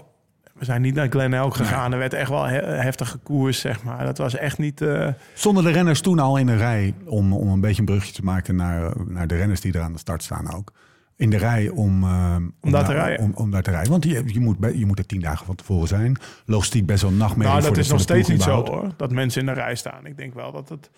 We 0.55 0.65
zijn 0.65 0.83
niet 0.83 0.95
naar 0.95 1.09
Glen 1.11 1.35
Elk 1.35 1.55
gegaan. 1.55 1.93
Er 1.93 1.99
werd 1.99 2.13
echt 2.15 2.31
wel 2.31 2.45
he- 2.45 2.67
heftige 2.67 3.19
koers, 3.19 3.61
zeg 3.61 3.83
maar. 3.83 4.05
Dat 4.05 4.19
was 4.19 4.35
echt 4.37 4.59
niet... 4.59 4.81
eh, 4.81 5.09
Stonden 5.35 5.65
de 5.65 5.71
renners 5.71 6.01
toen 6.01 6.19
al 6.19 6.37
in 6.37 6.49
een 6.49 6.57
rij 6.57 6.95
om, 7.05 7.33
om 7.33 7.49
een 7.49 7.61
beetje 7.61 7.79
een 7.79 7.85
brugje 7.85 8.13
te 8.13 8.25
maken 8.25 8.57
naar, 8.57 8.93
naar 9.07 9.27
de 9.27 9.37
renners 9.37 9.61
die 9.61 9.73
er 9.73 9.81
aan 9.81 9.93
de 9.93 9.99
start 9.99 10.23
staan 10.23 10.55
ook? 10.55 10.73
In 11.17 11.31
de 11.31 11.37
rij 11.37 11.69
om, 11.69 12.03
eh, 12.03 12.37
om, 12.61 12.71
daar 12.71 12.85
te 12.85 12.93
rijden. 12.93 13.25
Om, 13.25 13.33
om 13.35 13.51
daar 13.51 13.63
te 13.63 13.71
rijden. 13.71 13.91
Want 13.91 14.05
je, 14.05 14.23
je, 14.27 14.41
moet, 14.41 14.57
je 14.75 14.87
moet 14.87 14.99
er 14.99 15.07
tien 15.07 15.21
dagen 15.21 15.47
van 15.47 15.55
tevoren 15.55 15.89
zijn. 15.89 16.17
Logistiek 16.47 16.87
best 16.87 17.03
wel 17.03 17.13
nachtmerrie 17.13 17.53
Nou, 17.55 17.69
dat 17.69 17.77
is 17.77 17.89
nog 17.89 18.01
steeds 18.01 18.29
niet 18.29 18.43
zo 18.43 18.65
hoor. 18.65 18.93
Dat 18.97 19.13
mensen 19.13 19.41
in 19.41 19.47
de 19.47 19.53
rij 19.53 19.75
staan. 19.75 20.07
Ik 20.07 20.17
denk 20.17 20.35
wel 20.35 20.53
dat 20.53 20.69
het, 20.69 20.91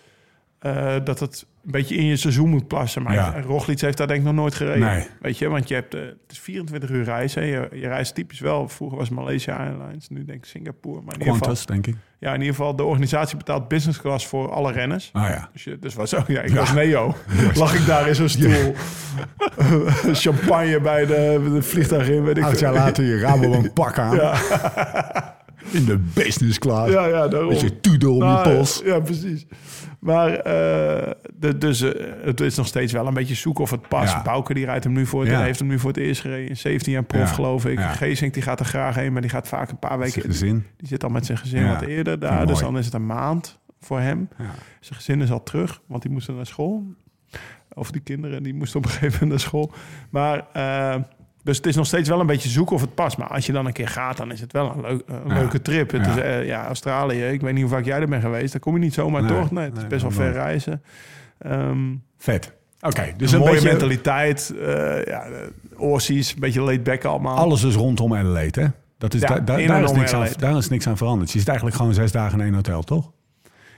eh, 0.61 0.95
dat 1.05 1.21
het 1.21 1.47
een 1.65 1.71
beetje 1.71 1.95
in 1.97 2.05
je 2.05 2.17
seizoen 2.17 2.49
moet 2.49 2.69
passen. 2.69 3.03
Maar 3.03 3.15
Ja. 3.15 3.41
Roglic 3.41 3.81
heeft 3.81 3.97
daar 3.97 4.07
denk 4.07 4.19
ik 4.19 4.27
nog 4.27 4.35
nooit 4.35 4.55
gereden. 4.55 4.89
Nee. 4.89 5.07
Weet 5.21 5.39
je, 5.39 5.49
want 5.49 5.69
je 5.69 5.75
hebt, 5.75 5.95
eh, 5.95 6.01
het 6.01 6.17
is 6.31 6.39
24 6.39 6.91
uur 6.91 7.05
reizen. 7.05 7.47
Je, 7.47 7.69
je 7.73 7.89
reist 7.89 8.15
typisch 8.15 8.41
wel. 8.41 8.69
Vroeger 8.69 8.99
was 8.99 9.09
Malaysia 9.09 9.57
Airlines, 9.57 10.09
nu 10.09 10.25
denk 10.25 10.39
ik 10.39 10.45
Singapore. 10.45 11.01
Maar 11.05 11.15
in 11.15 11.21
ieder, 11.21 11.35
geval, 11.35 11.55
denk 11.67 11.87
ik. 11.87 11.97
ja, 12.19 12.35
in 12.35 12.41
ieder 12.41 12.55
geval, 12.55 12.77
de 12.77 12.85
organisatie 12.85 13.37
betaalt 13.37 13.69
business 13.69 14.01
class 14.01 14.27
voor 14.27 14.53
alle 14.53 14.73
renners. 14.73 15.11
Ah 15.13 15.29
ja. 15.29 15.49
Dus, 15.53 15.65
je, 15.65 15.79
dus 15.79 15.95
was 15.95 16.11
zo, 16.11 16.23
ja, 16.27 16.41
ik 16.41 16.55
was 16.55 16.73
Neo. 16.73 17.15
Lag 17.55 17.75
ik 17.75 17.87
daar 17.87 18.09
in 18.09 18.15
zo'n 18.15 18.29
stoel. 18.29 18.75
Champagne 20.13 20.81
bij 20.81 21.07
de, 21.07 21.51
de 21.55 21.63
vliegtuig 21.63 22.09
in, 22.09 22.23
weet 22.25 22.37
ik 22.37 22.45
Acht 22.45 22.59
jaar 22.59 22.73
later 22.73 23.05
je 23.05 23.19
Rabobank 23.19 23.73
pak 23.73 23.99
aan. 23.99 24.19
In 25.71 25.85
de 25.85 25.99
business 26.15 26.59
class. 26.59 26.93
Ja, 26.93 27.07
ja, 27.07 27.29
daarom. 27.29 27.49
Met 27.49 27.61
je 27.61 27.81
toedel 27.81 28.13
om 28.15 28.19
Nou, 28.19 28.49
je 28.49 28.55
pols. 28.55 28.83
Ja, 28.85 29.01
precies. 29.01 29.47
Maar 29.99 30.33
eh, 30.35 31.11
de, 31.35 31.59
dus 31.59 31.81
eh, 31.81 32.05
het 32.25 32.41
is 32.41 32.57
nog 32.57 32.67
steeds 32.67 32.93
wel 32.93 33.07
een 33.07 33.15
beetje 33.15 33.35
zoeken 33.35 33.65
of 33.65 33.71
het 33.71 33.89
past. 33.89 34.13
Ja. 34.13 34.23
Bouke 34.23 34.55
die 34.55 34.65
rijdt 34.65 34.85
hem 34.85 34.93
nu 34.93 35.07
voor 35.07 35.21
het, 35.21 35.31
Ja. 35.31 35.43
heeft 35.43 35.59
hem 35.59 35.69
nu 35.69 35.79
voor 35.79 35.91
het 35.91 35.99
eerst 35.99 36.21
gereden. 36.21 36.49
In 36.49 36.57
17 36.57 36.93
jaar 36.93 37.03
prof, 37.05 37.21
Ja. 37.21 37.27
geloof 37.27 37.67
ik. 37.67 37.79
Ja. 37.79 37.93
Geesink 37.93 38.35
die 38.35 38.43
gaat 38.43 38.61
er 38.61 38.67
graag 38.67 38.95
heen, 38.95 39.13
maar 39.13 39.21
die 39.23 39.31
gaat 39.31 39.49
vaak 39.49 39.71
een 39.71 39.79
paar 39.79 39.99
weken. 39.99 40.23
Gezin. 40.23 40.67
Die 40.77 40.89
zit 40.89 41.05
al 41.05 41.11
met 41.11 41.27
zijn 41.27 41.39
gezin 41.39 41.69
wat 41.69 41.81
eerder 41.83 42.19
daar. 42.19 42.47
Dus 42.47 42.59
dan 42.59 42.79
is 42.79 42.85
het 42.85 42.95
een 42.95 43.07
maand 43.07 43.59
voor 43.81 44.01
hem. 44.01 44.29
Zijn 44.81 44.99
gezin 44.99 45.21
is 45.21 45.31
al 45.31 45.43
terug, 45.43 45.81
want 45.87 46.03
die 46.03 46.11
moesten 46.11 46.37
naar 46.37 46.47
school. 46.47 46.85
Of 47.75 47.91
die 47.91 48.01
kinderen, 48.01 48.43
die 48.43 48.55
moesten 48.55 48.79
op 48.79 48.85
een 48.85 48.91
gegeven 48.91 49.13
moment 49.13 49.31
naar 49.31 49.41
school. 49.41 49.73
Maar, 50.11 50.47
eh, 50.53 51.01
dus 51.43 51.57
het 51.57 51.67
is 51.67 51.77
nog 51.77 51.87
steeds 51.87 52.09
wel 52.09 52.21
een 52.21 52.27
beetje 52.27 52.49
zoeken 52.49 52.75
of 52.75 52.81
het 52.81 52.95
past. 52.95 53.19
Maar 53.19 53.29
als 53.29 53.47
je 53.47 53.53
dan 53.53 53.67
een 53.67 53.73
keer 53.73 53.89
gaat, 53.89 54.17
dan 54.17 54.33
is 54.33 54.41
het 54.41 54.53
wel 54.53 54.71
een, 54.75 54.81
leuk, 54.81 55.03
een 55.07 55.21
Ja. 55.29 55.35
leuke 55.35 55.63
trip. 55.63 55.91
Het 55.91 56.05
Ja. 56.05 56.11
is, 56.13 56.17
eh, 56.23 56.47
ja, 56.47 56.67
Australië, 56.67 57.23
ik 57.25 57.41
weet 57.41 57.53
niet 57.53 57.63
hoe 57.63 57.73
vaak 57.73 57.85
jij 57.85 58.01
er 58.01 58.09
bent 58.09 58.23
geweest. 58.23 58.53
Daar 58.53 58.61
kom 58.61 58.75
je 58.75 58.81
niet 58.81 58.95
zomaar 58.95 59.23
Nee, 59.23 59.31
door. 59.31 59.49
Nee, 59.51 59.65
het 59.65 59.77
is 59.77 59.87
best 59.87 60.03
wel 60.03 60.11
ver 60.11 60.33
reizen. 60.33 60.83
Ehm 61.39 61.95
Vet. 62.19 62.53
Oké, 62.81 63.03
dus 63.05 63.13
dus 63.17 63.31
een 63.33 63.35
een 63.39 63.41
mooie 63.45 63.53
beetje 63.53 63.69
mentaliteit. 63.69 64.55
eh 64.61 65.05
ja, 65.05 65.27
Aussies, 65.79 66.33
een 66.35 66.41
beetje 66.41 66.61
laid 66.61 66.83
back 66.83 67.05
allemaal. 67.05 67.37
alles 67.37 67.63
is 67.63 67.75
rondom 67.75 68.15
Adelaide, 68.15 68.61
hè? 68.61 68.67
Dat 68.99 69.15
is, 69.15 69.21
Ja, 69.21 69.39
daar- 69.41 69.61
is 69.61 69.93
niks 69.93 70.13
aan, 70.13 70.27
daar 70.39 70.57
is 70.57 70.69
niks 70.69 70.87
aan 70.87 70.97
veranderd. 70.97 71.31
Je 71.31 71.39
zit 71.39 71.49
eigenlijk 71.49 71.77
gewoon 71.79 71.95
zes 71.95 72.13
dagen 72.13 72.39
in 72.39 72.45
één 72.45 72.55
hotel, 72.55 72.83
toch? 72.83 73.11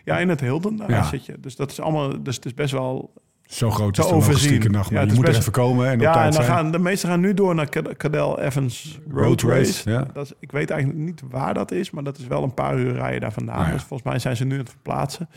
Ja, 0.05 0.19
in 0.19 0.29
het 0.29 0.41
Hilden, 0.41 0.77
daar 0.77 0.91
Ja. 0.91 1.03
zit 1.03 1.27
je. 1.27 1.35
Dus 1.41 1.57
dat 1.57 1.71
is 1.71 1.81
allemaal, 1.81 2.23
dus 2.23 2.37
het 2.37 2.45
is 2.45 2.55
best 2.55 2.73
wel 2.73 3.13
Zo 3.53 3.71
groot 3.71 3.99
is 3.99 4.07
de 4.07 4.13
overzien. 4.15 4.71
nacht. 4.71 4.89
Ja, 4.89 4.95
Maar 4.95 5.07
je 5.07 5.13
moet 5.13 5.29
er 5.29 5.37
even 5.37 5.53
komen 5.53 5.87
en 5.89 5.95
op 5.95 6.01
Ja, 6.01 6.07
en 6.09 6.13
tijd 6.15 6.33
dan 6.33 6.43
zijn. 6.43 6.57
gaan 6.57 6.71
de 6.71 6.79
meesten 6.79 7.09
gaan 7.09 7.21
nu 7.21 7.35
door 7.35 7.55
naar 7.55 7.69
Cad- 7.69 7.97
Cadel 7.97 8.41
Evans 8.41 8.99
Road, 9.11 9.25
Road 9.41 9.43
Race. 9.43 9.57
Race, 9.61 9.91
ja. 9.91 10.07
Dat 10.13 10.25
is, 10.25 10.33
ik 10.41 10.53
weet 10.53 10.71
eigenlijk 10.71 11.01
niet 11.03 11.23
waar 11.31 11.55
dat 11.55 11.71
is, 11.71 11.91
maar 11.91 12.05
dat 12.05 12.19
is 12.19 12.27
wel 12.27 12.43
een 12.43 12.55
paar 12.55 12.79
uur 12.79 12.93
rijden 12.93 13.21
daar 13.21 13.33
vandaan. 13.33 13.67
Ja. 13.67 13.73
Dus 13.73 13.83
volgens 13.83 14.09
mij 14.09 14.19
zijn 14.19 14.37
ze 14.37 14.45
nu 14.45 14.53
aan 14.53 14.59
het 14.61 14.71
verplaatsen. 14.71 15.29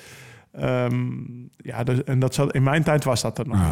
Ehm, 0.51 1.03
ja, 1.57 1.84
dus, 1.84 2.03
en 2.03 2.20
dat 2.20 2.34
zat, 2.34 2.53
in 2.53 2.63
mijn 2.63 2.84
tijd 2.84 3.03
was 3.03 3.22
dat 3.22 3.38
er 3.38 3.47
nog 3.47 3.57
Ah. 3.57 3.70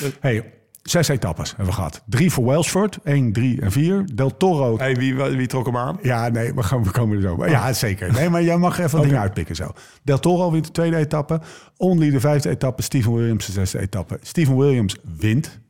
niet. 0.00 0.16
Hey, 0.20 0.52
zes 0.90 1.08
etappes 1.08 1.48
hebben 1.48 1.66
we 1.66 1.72
gehad. 1.72 2.02
Drie 2.06 2.30
voor 2.30 2.44
Welsford, 2.46 2.98
één, 3.04 3.32
drie 3.32 3.60
en 3.60 3.72
vier. 3.72 4.06
Del 4.14 4.36
Toro. 4.36 4.78
Hey, 4.78 4.94
wie, 4.94 5.14
wie 5.14 5.46
trok 5.46 5.66
hem 5.66 5.76
aan? 5.76 5.98
Ja, 6.02 6.28
nee, 6.28 6.54
we, 6.54 6.62
gaan, 6.62 6.84
we 6.84 6.90
komen 6.90 7.16
er 7.16 7.22
zo. 7.22 7.36
bij. 7.36 7.50
Ja, 7.50 7.72
zeker. 7.72 8.12
Nee, 8.12 8.28
maar 8.28 8.42
jij 8.42 8.56
mag 8.56 8.78
even 8.78 9.00
dingen 9.06 9.20
uitpikken 9.20 9.56
zo. 9.56 9.72
Del 10.02 10.18
Toro 10.18 10.50
wint 10.50 10.64
de 10.64 10.70
tweede 10.72 10.96
etappe. 10.96 11.40
Only 11.76 12.10
de 12.10 12.20
vijfde 12.20 12.48
etappe. 12.48 12.82
Steven 12.82 13.14
Williams 13.14 13.46
de 13.46 13.52
zesde 13.52 13.78
etappe. 13.78 14.18
Steven 14.22 14.56
Williams 14.56 14.96
wint 15.16 15.60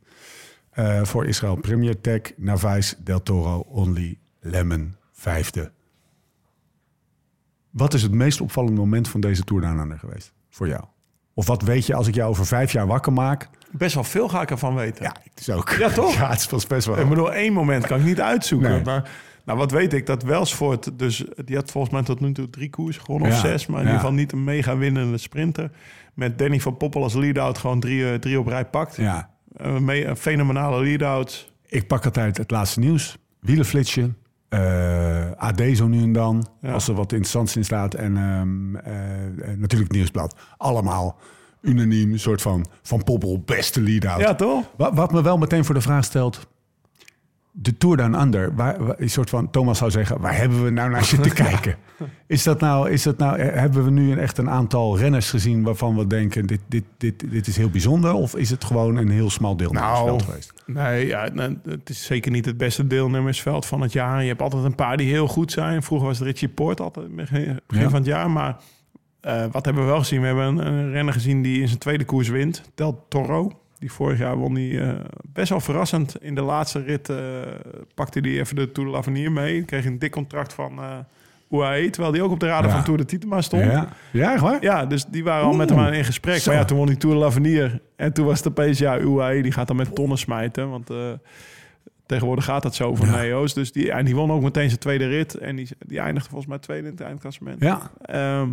eh, 0.69 1.03
voor 1.03 1.25
Israël 1.25 1.55
Premier 1.55 2.01
Tech. 2.01 2.21
Navais, 2.37 2.95
Del 3.03 3.23
Toro, 3.23 3.59
Only, 3.59 4.19
Lemon, 4.39 4.95
vijfde. 5.11 5.71
Wat 7.69 7.93
is 7.93 8.01
het 8.01 8.11
meest 8.11 8.41
opvallende 8.41 8.79
moment 8.79 9.07
van 9.07 9.21
deze 9.21 9.43
Tour 9.43 9.61
Down 9.61 9.79
Under 9.79 9.99
geweest 9.99 10.33
voor 10.49 10.67
jou? 10.67 10.83
Of 11.33 11.47
wat 11.47 11.61
weet 11.61 11.85
je 11.85 11.95
als 11.95 12.07
ik 12.07 12.15
jou 12.15 12.29
over 12.29 12.45
vijf 12.45 12.71
jaar 12.71 12.87
wakker 12.87 13.13
maak? 13.13 13.49
Best 13.71 13.93
wel 13.95 14.03
veel 14.03 14.29
ga 14.29 14.41
ik 14.41 14.51
ervan 14.51 14.75
weten. 14.75 15.03
Ja, 15.03 15.15
het 15.23 15.39
is 15.39 15.49
ook. 15.49 15.69
Ja, 15.69 15.89
toch? 15.89 16.13
Ja, 16.13 16.29
het 16.29 16.51
is 16.51 16.67
best 16.67 16.87
wel. 16.87 16.99
Ik 16.99 17.09
bedoel, 17.09 17.33
één 17.33 17.53
moment 17.53 17.87
kan 17.87 17.99
ik 17.99 18.05
niet 18.05 18.21
uitzoeken. 18.21 18.69
Nee. 18.69 18.83
Maar 18.83 19.09
nou, 19.45 19.57
wat 19.57 19.71
weet 19.71 19.93
ik, 19.93 20.05
dat 20.05 20.23
Welsford, 20.23 20.99
dus 20.99 21.23
die 21.45 21.55
had 21.55 21.71
volgens 21.71 21.93
mij 21.93 22.03
tot 22.03 22.19
nu 22.19 22.31
toe 22.31 22.49
drie 22.49 22.69
koers 22.69 22.97
gewonnen 22.97 23.29
of 23.29 23.33
Ja, 23.35 23.39
zes. 23.41 23.65
Maar 23.67 23.79
in 23.79 23.85
ja. 23.85 23.91
ieder 23.91 23.99
geval 24.05 24.17
niet 24.17 24.31
een 24.31 24.43
mega 24.43 24.77
winnende 24.77 25.17
sprinter. 25.17 25.71
Met 26.13 26.37
Danny 26.37 26.59
van 26.59 26.77
Poppel 26.77 27.03
als 27.03 27.13
lead-out 27.13 27.57
gewoon 27.57 27.79
drie, 27.79 28.11
eh, 28.11 28.15
drie 28.19 28.39
op 28.39 28.47
rij 28.47 28.65
pakt. 28.65 28.95
Ja, 28.95 29.29
Een, 29.53 29.85
me- 29.85 30.05
een 30.05 30.17
fenomenale 30.17 30.83
lead-out. 30.83 31.51
ik 31.67 31.87
pak 31.87 32.05
altijd 32.05 32.37
het 32.37 32.51
laatste 32.51 32.79
nieuws. 32.79 33.17
Wielenflitsje. 33.39 34.09
eh, 34.49 35.31
AD 35.35 35.61
zo 35.73 35.87
nu 35.87 36.01
en 36.01 36.11
dan, 36.13 36.47
Ja. 36.61 36.71
als 36.71 36.87
er 36.87 36.93
wat 36.93 37.11
interessants 37.11 37.55
in 37.55 37.63
staat. 37.63 37.93
En 37.93 38.17
ehm, 38.17 38.75
eh, 38.75 39.25
eh, 39.25 39.57
natuurlijk 39.57 39.71
het 39.71 39.91
Nieuwsblad. 39.91 40.35
Allemaal 40.57 41.19
unaniem, 41.61 42.11
een 42.11 42.19
soort 42.19 42.41
van 42.41 42.65
Van 42.81 43.03
Poppel, 43.03 43.41
beste 43.45 43.81
lead-out. 43.81 44.19
Ja, 44.21 44.35
toch? 44.35 44.65
Wat, 44.77 44.93
wat 44.93 45.11
me 45.11 45.21
wel 45.21 45.37
meteen 45.37 45.65
voor 45.65 45.75
de 45.75 45.81
vraag 45.81 46.03
stelt... 46.03 46.47
De 47.51 47.77
Tour 47.77 47.97
Down 47.97 48.13
Under, 48.21 48.55
waar, 48.55 48.83
waar- 48.85 48.95
een 48.99 49.09
soort 49.09 49.29
van... 49.29 49.49
Thomas 49.51 49.77
zou 49.77 49.91
zeggen, 49.91 50.21
waar 50.21 50.35
hebben 50.37 50.63
we 50.63 50.69
nou 50.69 50.89
naar 50.89 51.03
zitten 51.15 51.33
kijken? 51.33 51.75
Is 52.27 52.43
dat 52.43 52.59
nou, 52.59 52.89
is 52.89 53.03
dat 53.03 53.17
nou, 53.17 53.37
eh, 53.37 53.59
hebben 53.59 53.83
we 53.83 53.89
nu 53.91 54.11
een, 54.11 54.17
echt 54.19 54.37
een 54.37 54.49
aantal 54.49 54.97
renners 54.97 55.29
gezien... 55.29 55.63
waarvan 55.63 55.95
we 55.97 56.07
denken, 56.07 56.45
dit, 56.47 56.59
dit, 56.67 56.83
dit, 56.97 57.31
dit 57.31 57.47
is 57.47 57.57
heel 57.57 57.69
bijzonder? 57.69 58.13
Of 58.13 58.35
is 58.35 58.49
het 58.49 58.63
gewoon 58.63 58.95
een 58.97 59.09
heel 59.09 59.29
smal 59.29 59.57
deelnemersveld 59.57 60.05
Nou, 60.07 60.21
geweest? 60.21 60.53
Nee, 60.65 61.07
ja, 61.07 61.29
nou, 61.33 61.57
het 61.69 61.89
is 61.89 62.05
zeker 62.05 62.31
niet 62.31 62.45
het 62.45 62.57
beste 62.57 62.87
deelnemersveld 62.87 63.65
van 63.65 63.81
het 63.81 63.91
jaar. 63.93 64.21
Je 64.21 64.27
hebt 64.27 64.41
altijd 64.41 64.63
een 64.63 64.75
paar 64.75 64.97
die 64.97 65.09
heel 65.09 65.27
goed 65.27 65.51
zijn. 65.51 65.83
Vroeger 65.83 66.07
was 66.07 66.17
het 66.19 66.27
Richie 66.27 66.49
Poort 66.49 66.79
altijd 66.79 67.15
begin 67.15 67.59
begin 67.67 67.83
Ja. 67.83 67.89
van 67.89 67.99
het 67.99 68.07
jaar. 68.07 68.29
Maar 68.31 68.55
eh, 69.21 69.45
wat 69.51 69.65
hebben 69.65 69.83
we 69.83 69.89
wel 69.89 69.99
gezien? 69.99 70.21
We 70.21 70.27
hebben 70.27 70.45
een, 70.45 70.65
een 70.67 70.91
renner 70.91 71.13
gezien 71.13 71.41
die 71.41 71.61
in 71.61 71.67
zijn 71.67 71.79
tweede 71.79 72.05
koers 72.05 72.27
wint. 72.29 72.61
Del 72.75 73.05
Toro. 73.09 73.51
Die 73.79 73.91
vorig 73.91 74.17
jaar 74.19 74.37
won 74.37 74.53
die 74.53 74.79
eh, 74.81 74.93
best 75.33 75.49
wel 75.49 75.59
verrassend. 75.59 76.15
In 76.21 76.35
de 76.35 76.41
laatste 76.41 76.81
rit 76.83 77.09
eh, 77.09 77.17
pakte 77.93 78.19
hij 78.19 78.29
even 78.39 78.55
de 78.55 78.71
Tour 78.71 78.89
de 78.89 78.95
l'Avenir 78.95 79.31
mee. 79.31 79.63
Kreeg 79.63 79.85
een 79.85 79.99
dik 79.99 80.11
contract 80.11 80.53
van 80.53 80.79
UAE. 81.51 81.89
Terwijl 81.89 82.13
die 82.13 82.23
ook 82.23 82.31
op 82.31 82.39
de 82.39 82.45
radar 82.45 82.69
Ja. 82.69 82.75
van 82.75 82.83
Tour 82.83 82.97
de 82.99 83.05
Titema 83.05 83.41
stond. 83.41 83.63
Ja, 83.63 83.87
ja 84.11 84.31
echt 84.33 84.41
waar? 84.41 84.63
Ja, 84.63 84.85
dus 84.85 85.05
die 85.05 85.23
waren 85.23 85.45
al 85.45 85.53
met 85.53 85.69
hem 85.69 85.79
aan 85.79 85.93
in 85.93 86.05
gesprek. 86.05 86.37
Zo. 86.37 86.51
Maar 86.51 86.59
ja, 86.59 86.65
toen 86.65 86.77
won 86.77 86.87
hij 86.87 86.95
Tour 86.95 87.15
de 87.15 87.21
l'Avenir. 87.21 87.81
En 87.95 88.13
toen 88.13 88.25
was 88.25 88.37
het 88.37 88.47
opeens, 88.47 88.77
ja, 88.79 88.99
UAE 88.99 89.41
die 89.41 89.51
gaat 89.51 89.67
dan 89.67 89.75
met 89.75 89.95
tonnen 89.95 90.17
smijten. 90.17 90.69
Want 90.69 90.91
tegenwoordig 92.05 92.45
gaat 92.45 92.63
het 92.63 92.75
zo 92.75 92.95
voor 92.95 93.05
Ja. 93.05 93.15
Neo's. 93.15 93.53
Dus 93.53 93.71
die, 93.71 93.91
en 93.91 94.05
die 94.05 94.15
won 94.15 94.31
ook 94.31 94.41
meteen 94.41 94.67
zijn 94.67 94.79
tweede 94.79 95.07
rit. 95.07 95.35
En 95.35 95.55
die, 95.55 95.67
die 95.79 95.99
eindigde 95.99 96.29
volgens 96.29 96.49
mij 96.49 96.59
tweede 96.59 96.85
in 96.87 96.91
het 96.93 97.01
eindklassement. 97.01 97.61
Ja, 97.63 97.91
Ehm, 98.01 98.49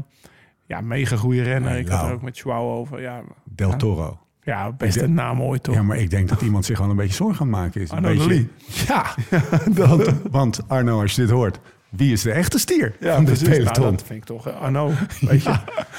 ja, 0.67 0.81
mega 0.81 1.17
goede 1.17 1.43
renner. 1.43 1.71
Ja, 1.73 1.77
Ik 1.79 1.89
had 1.89 2.07
er 2.09 2.13
ook 2.13 2.23
met 2.23 2.39
Joao 2.39 2.79
over. 2.79 3.01
Ja, 3.01 3.21
Del 3.45 3.77
Toro. 3.77 4.19
ja 4.43 4.73
beste 4.73 5.09
naam 5.09 5.43
ooit 5.43 5.63
toch? 5.63 5.75
Ja, 5.75 5.83
maar 5.83 5.97
ik 5.99 6.11
denk 6.11 6.29
dat 6.29 6.43
iemand 6.43 6.65
zich 6.65 6.79
wel 6.79 6.91
een 6.91 6.97
beetje 6.97 7.15
zorgen 7.15 7.41
aan 7.41 7.53
het 7.53 7.57
maken 7.61 7.81
is. 7.81 7.91
Een 7.91 7.97
Arno 7.97 8.09
beetje- 8.09 8.29
Lee. 8.29 8.49
Ja, 8.89 9.05
want, 9.87 10.13
want 10.31 10.61
Arno, 10.69 11.01
als 11.01 11.15
je 11.15 11.21
dit 11.21 11.31
hoort, 11.31 11.61
wie 11.89 12.13
is 12.13 12.23
de 12.23 12.33
echte 12.33 12.59
stier 12.59 12.97
Ja, 13.01 13.15
van 13.15 13.25
dit. 13.25 13.43
Nou, 13.43 13.57
peloton? 13.57 13.91
dat 13.91 14.03
vind 14.03 14.19
ik 14.19 14.25
toch 14.25 14.49
eh, 14.49 14.61
Arno. 14.61 14.91
Weet 15.21 15.43
je? 15.43 15.51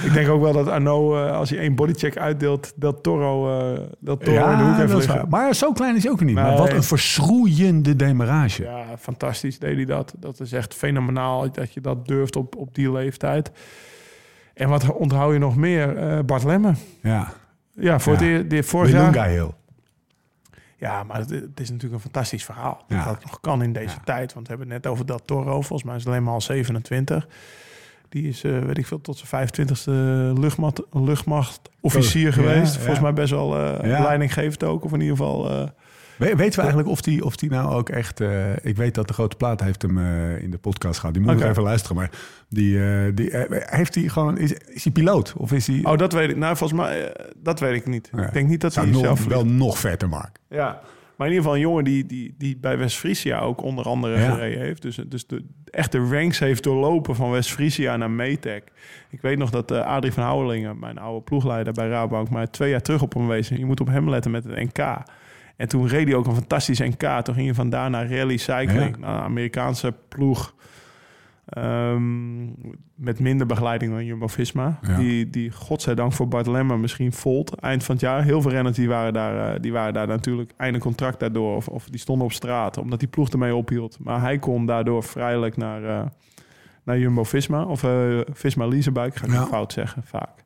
Ik 0.03 0.13
denk 0.13 0.29
ook 0.29 0.41
wel 0.41 0.53
dat 0.53 0.67
Arno, 0.67 1.25
eh, 1.25 1.31
als 1.31 1.49
hij 1.49 1.59
één 1.59 1.75
bodycheck 1.75 2.17
uitdeelt, 2.17 2.73
Del 2.75 3.01
Toro, 3.01 3.59
eh 3.59 3.73
Toro 4.03 4.51
in 4.51 4.57
de 4.57 4.63
hoek 4.63 4.75
heeft 4.77 4.91
dat 4.91 4.99
liggen. 4.99 5.25
Maar 5.29 5.55
zo 5.55 5.71
klein 5.71 5.95
is 5.95 6.03
hij 6.03 6.11
ook 6.11 6.21
niet. 6.23 6.35
Maar 6.35 6.57
wat 6.57 6.73
een 6.73 6.83
verschroeiende 6.83 7.95
demarage. 7.95 8.63
Ja, 8.63 8.83
fantastisch 8.99 9.59
deed 9.59 9.75
hij 9.75 9.85
dat. 9.85 10.13
Dat 10.17 10.39
is 10.39 10.51
echt 10.51 10.73
fenomenaal 10.73 11.51
dat 11.51 11.73
je 11.73 11.81
dat 11.81 12.07
durft 12.07 12.35
op, 12.35 12.55
op 12.55 12.75
die 12.75 12.91
leeftijd. 12.91 13.51
En 14.57 14.69
wat 14.69 14.93
onthoud 14.93 15.33
je 15.33 15.39
nog 15.39 15.55
meer? 15.55 15.97
Eh, 15.97 16.19
Bart 16.25 16.43
Lemme. 16.43 16.73
Ja. 17.01 17.33
Ja, 17.71 17.99
voor 17.99 18.13
Ja. 18.13 18.19
het 18.19 18.27
eer- 18.27 18.47
dit 18.47 18.65
vorig 18.65 18.91
jaar. 18.91 19.27
Hill. 19.27 19.49
Ja, 20.77 21.03
maar 21.03 21.17
het, 21.17 21.29
het 21.29 21.59
is 21.59 21.67
natuurlijk 21.69 21.93
een 21.93 22.11
fantastisch 22.11 22.45
verhaal. 22.45 22.83
Ja. 22.87 23.03
Dat 23.05 23.13
het 23.13 23.23
nog 23.25 23.39
kan 23.39 23.61
in 23.63 23.73
deze 23.73 23.95
Ja. 23.95 24.01
tijd. 24.03 24.33
Want 24.33 24.47
we 24.47 24.53
hebben 24.53 24.73
het 24.73 24.83
net 24.83 24.91
over 24.91 25.05
Del 25.05 25.19
Toro. 25.25 25.51
Volgens 25.61 25.83
mij 25.83 25.95
is 25.95 26.03
het 26.03 26.09
alleen 26.11 26.23
maar 26.23 26.33
al 26.33 26.41
27. 26.41 27.27
Die 28.09 28.27
is, 28.27 28.43
eh, 28.43 28.59
weet 28.59 28.77
ik 28.77 28.85
veel, 28.87 29.01
tot 29.01 29.17
zijn 29.17 29.27
25e 29.27 29.91
luchtmacht, 30.39 30.81
luchtmachtofficier 30.91 32.33
geweest. 32.33 32.75
Volgens 32.77 32.99
mij 32.99 33.13
best 33.13 33.31
wel 33.31 33.57
eh 33.57 33.89
Ja. 33.89 34.03
leidinggevend 34.03 34.63
ook. 34.63 34.83
Of 34.83 34.93
in 34.93 35.01
ieder 35.01 35.17
geval... 35.17 35.69
We- 36.17 36.35
weten 36.35 36.53
we 36.55 36.59
eigenlijk 36.59 36.89
of 36.89 37.01
die, 37.01 37.25
of 37.25 37.35
die 37.35 37.49
nou 37.49 37.73
ook 37.73 37.89
echt... 37.89 38.21
eh, 38.21 38.65
ik 38.65 38.75
weet 38.75 38.95
dat 38.95 39.07
de 39.07 39.13
grote 39.13 39.35
plaat 39.35 39.61
heeft 39.61 39.81
hem 39.81 39.97
eh, 39.97 40.41
in 40.41 40.51
de 40.51 40.57
podcast 40.57 40.99
gehad. 40.99 41.13
Die 41.15 41.23
moet 41.23 41.31
ik 41.41 41.47
even 41.49 41.63
luisteren. 41.63 41.95
Maar 41.97 42.09
die, 42.49 42.83
eh, 42.83 43.15
die, 43.15 43.29
heeft 43.49 43.95
hij 43.95 44.03
gewoon... 44.07 44.37
Is, 44.37 44.53
is 44.53 44.83
hij 44.83 44.93
piloot? 44.93 45.33
Of 45.37 45.51
is 45.51 45.67
hij... 45.67 45.79
oh, 45.83 45.97
dat 45.97 46.13
weet 46.13 46.29
ik. 46.29 46.35
Nou, 46.37 46.57
volgens 46.57 46.79
mij... 46.79 47.15
dat 47.37 47.59
weet 47.59 47.75
ik 47.75 47.85
niet. 47.87 48.09
Ja. 48.15 48.25
Ik 48.27 48.33
denk 48.33 48.49
niet 48.49 48.61
dat 48.61 48.73
zou 48.73 48.85
hij 48.85 48.95
nog, 48.95 49.03
zelf... 49.05 49.25
wel 49.25 49.45
nog 49.45 49.79
vetter 49.79 50.09
maken. 50.09 50.41
Ja, 50.49 50.79
maar 51.15 51.27
in 51.27 51.33
ieder 51.33 51.37
geval 51.37 51.53
een 51.55 51.67
jongen 51.69 51.83
die, 51.83 52.05
die, 52.05 52.35
die 52.37 52.57
bij 52.57 52.77
West-Friesia 52.77 53.39
ook 53.39 53.63
onder 53.63 53.85
andere 53.85 54.19
Ja. 54.19 54.31
gereden 54.31 54.59
heeft. 54.59 54.81
Dus, 54.81 54.95
dus 55.07 55.27
de 55.27 55.43
echte 55.69 55.97
ranks 55.97 56.39
heeft 56.39 56.63
doorlopen 56.63 57.15
van 57.15 57.31
West-Friesia 57.31 57.97
naar 57.97 58.11
Metec. 58.11 58.63
Ik 59.09 59.21
weet 59.21 59.37
nog 59.37 59.49
dat 59.49 59.71
Adrie 59.71 60.11
van 60.13 60.23
Houwelingen, 60.23 60.79
mijn 60.79 60.97
oude 60.97 61.21
ploegleider 61.23 61.73
bij 61.73 61.87
Rabobank, 61.87 62.29
maar 62.29 62.49
twee 62.51 62.69
jaar 62.69 62.81
terug 62.81 63.01
op 63.01 63.13
hem 63.13 63.27
wees. 63.27 63.47
Je 63.47 63.65
moet 63.65 63.79
op 63.79 63.87
hem 63.87 64.09
letten 64.09 64.31
met 64.31 64.43
het 64.43 64.55
NK. 64.55 64.97
En 65.57 65.67
toen 65.67 65.87
reed 65.87 66.07
hij 66.07 66.15
ook 66.15 66.25
een 66.27 66.35
fantastisch 66.35 66.79
NK. 66.79 67.21
Toen 67.23 67.35
ging 67.35 67.47
je 67.47 67.53
vandaar 67.53 67.89
naar 67.89 68.09
rally 68.11 68.37
cycling. 68.37 68.95
Ja. 68.95 68.97
Naar 68.99 69.15
een 69.17 69.23
Amerikaanse 69.23 69.93
ploeg. 70.07 70.55
Ehm, 71.47 72.45
met 72.95 73.19
minder 73.19 73.47
begeleiding 73.47 73.91
dan 73.91 74.05
Jumbo-Visma. 74.05 74.79
Ja. 74.81 74.97
Die, 74.97 75.29
die, 75.29 75.51
godzijdank 75.51 76.13
voor 76.13 76.27
Bart 76.27 76.47
Lemmer 76.47 76.79
misschien 76.79 77.13
volt 77.13 77.55
eind 77.59 77.83
van 77.83 77.95
het 77.95 78.03
jaar. 78.03 78.23
Heel 78.23 78.41
veel 78.41 78.51
renners 78.51 78.75
die 78.75 78.87
waren 78.87 79.13
daar, 79.13 79.53
eh, 79.53 79.59
die 79.61 79.71
waren 79.71 79.93
daar 79.93 80.07
natuurlijk 80.07 80.51
einde 80.57 80.79
contract 80.79 81.19
daardoor. 81.19 81.55
Of, 81.55 81.67
of 81.67 81.89
die 81.89 81.99
stonden 81.99 82.25
op 82.25 82.31
straat, 82.33 82.77
omdat 82.77 82.99
die 82.99 83.07
ploeg 83.07 83.29
ermee 83.29 83.55
ophield. 83.55 83.97
Maar 83.99 84.21
hij 84.21 84.39
kon 84.39 84.65
daardoor 84.65 85.03
vrijelijk 85.03 85.57
naar, 85.57 85.83
eh, 85.83 86.05
naar 86.83 86.99
Jumbo-Visma. 86.99 87.63
Of 87.63 87.83
eh 87.83 88.19
Visma-Liesebuik, 88.31 89.15
ga 89.15 89.25
ik 89.25 89.31
Ja. 89.31 89.45
fout 89.45 89.73
zeggen, 89.73 90.03
vaak. 90.03 90.43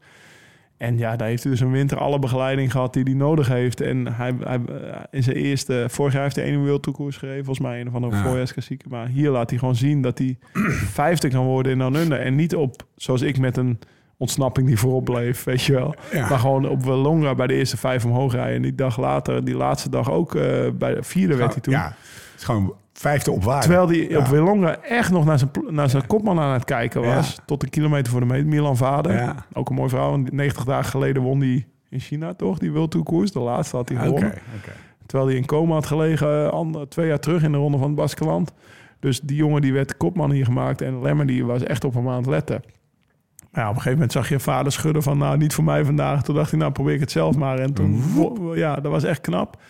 En 0.82 0.98
ja, 0.98 1.16
daar 1.16 1.28
heeft 1.28 1.44
hij 1.44 1.52
dus 1.52 1.62
een 1.62 1.72
winter 1.72 1.98
alle 1.98 2.20
begeleiding 2.20 2.72
gehad 2.72 2.94
die 2.94 3.04
hij 3.04 3.14
nodig 3.14 3.48
heeft. 3.48 3.82
En 3.82 4.14
hij, 4.14 4.34
hij 4.44 4.60
eh, 4.68 5.00
in 5.12 5.24
zijn 5.24 5.36
eerste, 5.36 5.86
vorig 5.90 6.14
jaar 6.14 6.24
heeft 6.24 6.36
hij 6.36 6.46
één 6.46 6.66
World 6.66 6.84
Tour 6.84 7.14
gereden, 7.14 7.46
volgens 7.46 7.68
mij 7.68 7.82
een 7.82 7.88
of 7.88 7.94
andere 7.94 8.16
Ja. 8.16 8.24
voorjaarsklassieker. 8.24 8.90
Maar 8.90 9.08
hier 9.08 9.30
laat 9.30 9.50
hij 9.50 9.60
gewoon 9.60 9.76
zien 9.76 10.02
dat 10.02 10.18
hij 10.18 10.38
vijfde 11.02 11.28
kan 11.30 11.46
worden 11.46 11.72
in 11.72 11.78
Dan 11.78 11.96
Under. 11.96 12.20
En 12.20 12.36
niet 12.36 12.56
op, 12.56 12.84
zoals 12.96 13.22
ik 13.22 13.38
met 13.38 13.58
een 13.58 13.80
ontsnapping 14.22 14.68
die 14.68 14.78
voorop 14.80 15.04
bleef, 15.06 15.44
weet 15.44 15.62
je 15.64 15.74
wel. 15.74 15.96
Ja. 16.12 16.30
Maar 16.30 16.40
gewoon 16.40 16.70
op 16.70 16.84
Welonga 16.84 17.36
bij 17.36 17.48
de 17.48 17.54
eerste 17.54 17.78
vijf 17.78 18.06
omhoog 18.06 18.34
rijden. 18.34 18.56
En 18.56 18.62
die 18.62 18.76
dag 18.76 18.98
later, 19.00 19.46
die 19.46 19.56
laatste 19.56 19.90
dag 19.90 20.12
ook 20.12 20.36
eh, 20.36 20.44
bij 20.74 20.94
de 20.96 21.04
vierde 21.04 21.36
werd 21.36 21.52
hij 21.54 21.62
toen. 21.62 21.74
Ja, 21.74 21.86
het 22.32 22.40
is 22.40 22.44
gewoon 22.44 22.74
vijfde 22.94 23.32
op 23.32 23.44
waarde. 23.44 23.68
Terwijl 23.68 23.88
hij 23.88 24.10
Ja. 24.10 24.18
op 24.18 24.28
Welonga 24.28 24.78
echt 24.82 25.12
nog 25.12 25.26
naar 25.26 25.40
zijn, 25.40 25.52
naar 25.70 25.90
zijn 25.90 26.08
kopman 26.08 26.40
aan 26.40 26.54
het 26.54 26.66
kijken 26.66 27.02
was. 27.02 27.40
Tot 27.46 27.64
een 27.64 27.70
kilometer 27.70 28.12
voor 28.12 28.20
de 28.22 28.26
meet. 28.26 28.46
Milan 28.46 28.78
Vader. 28.78 29.36
Ook 29.54 29.70
een 29.70 29.76
mooi 29.76 29.90
verhaal. 29.90 30.10
Want 30.10 30.32
90 30.32 30.64
dagen 30.64 30.90
geleden 30.92 31.22
won 31.24 31.40
hij 31.40 31.66
in 31.90 32.00
China 32.00 32.34
toch? 32.34 32.58
Die 32.58 32.72
World 32.72 32.92
Tour 32.92 33.06
koers. 33.06 33.32
De 33.32 33.40
laatste 33.40 33.76
had 33.76 33.90
hij 33.90 33.98
gewonnen. 33.98 34.34
Terwijl 35.06 35.30
hij 35.30 35.40
in 35.40 35.46
coma 35.46 35.74
had 35.74 35.86
gelegen 35.86 36.46
eh, 36.46 36.50
ander- 36.52 36.90
twee 36.90 37.08
jaar 37.08 37.20
terug 37.20 37.44
in 37.44 37.52
de 37.52 37.58
ronde 37.58 37.78
van 37.78 37.88
het 37.88 37.96
Baskeland. 37.96 38.54
Dus 39.00 39.20
die 39.22 39.36
jongen 39.36 39.62
die 39.62 39.74
werd 39.74 39.98
kopman 39.98 40.32
hier 40.32 40.46
gemaakt. 40.46 40.82
En 40.82 41.02
Lemmer 41.02 41.26
die 41.26 41.46
was 41.46 41.64
echt 41.64 41.84
op 41.84 41.94
hem 41.94 42.10
aan 42.10 42.18
het 42.18 42.26
letten. 42.26 42.64
Ja, 43.54 43.62
op 43.62 43.68
een 43.70 43.76
gegeven 43.76 43.92
moment 43.92 44.12
zag 44.12 44.30
je 44.30 44.40
vader 44.40 44.72
schudden 44.72 45.04
van... 45.04 45.18
nou, 45.18 45.38
niet 45.38 45.54
voor 45.54 45.64
mij 45.64 45.86
vandaag. 45.86 46.24
Toen 46.24 46.36
dacht 46.36 46.50
hij, 46.52 46.60
nou, 46.60 46.72
probeer 46.72 46.94
ik 46.94 47.00
het 47.00 47.12
zelf 47.12 47.36
maar. 47.36 47.60
En 47.60 47.74
toen, 47.74 48.04
ja, 48.56 48.76
dat 48.76 48.92
was 48.92 49.04
echt 49.04 49.22
knap. 49.22 49.62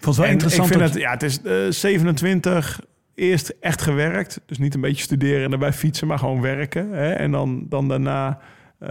Vond 0.00 0.04
het 0.04 0.16
wel 0.16 0.26
En 0.26 0.32
interessant. 0.32 0.70
Ik 0.70 0.76
vind 0.76 0.84
dat- 0.84 0.94
het, 0.94 1.02
ja, 1.02 1.10
het 1.10 1.22
is 1.22 1.42
eh, 1.42 1.70
27, 1.70 2.80
eerst 3.14 3.54
echt 3.60 3.82
gewerkt. 3.82 4.40
Dus 4.46 4.58
niet 4.58 4.74
een 4.74 4.80
beetje 4.80 5.02
studeren 5.02 5.44
en 5.44 5.50
daarbij 5.50 5.72
fietsen, 5.72 6.06
maar 6.06 6.18
gewoon 6.18 6.40
werken. 6.40 6.90
Hè? 6.90 7.10
En 7.12 7.30
dan, 7.30 7.66
dan 7.68 7.88
daarna 7.88 8.38
eh 8.78 8.88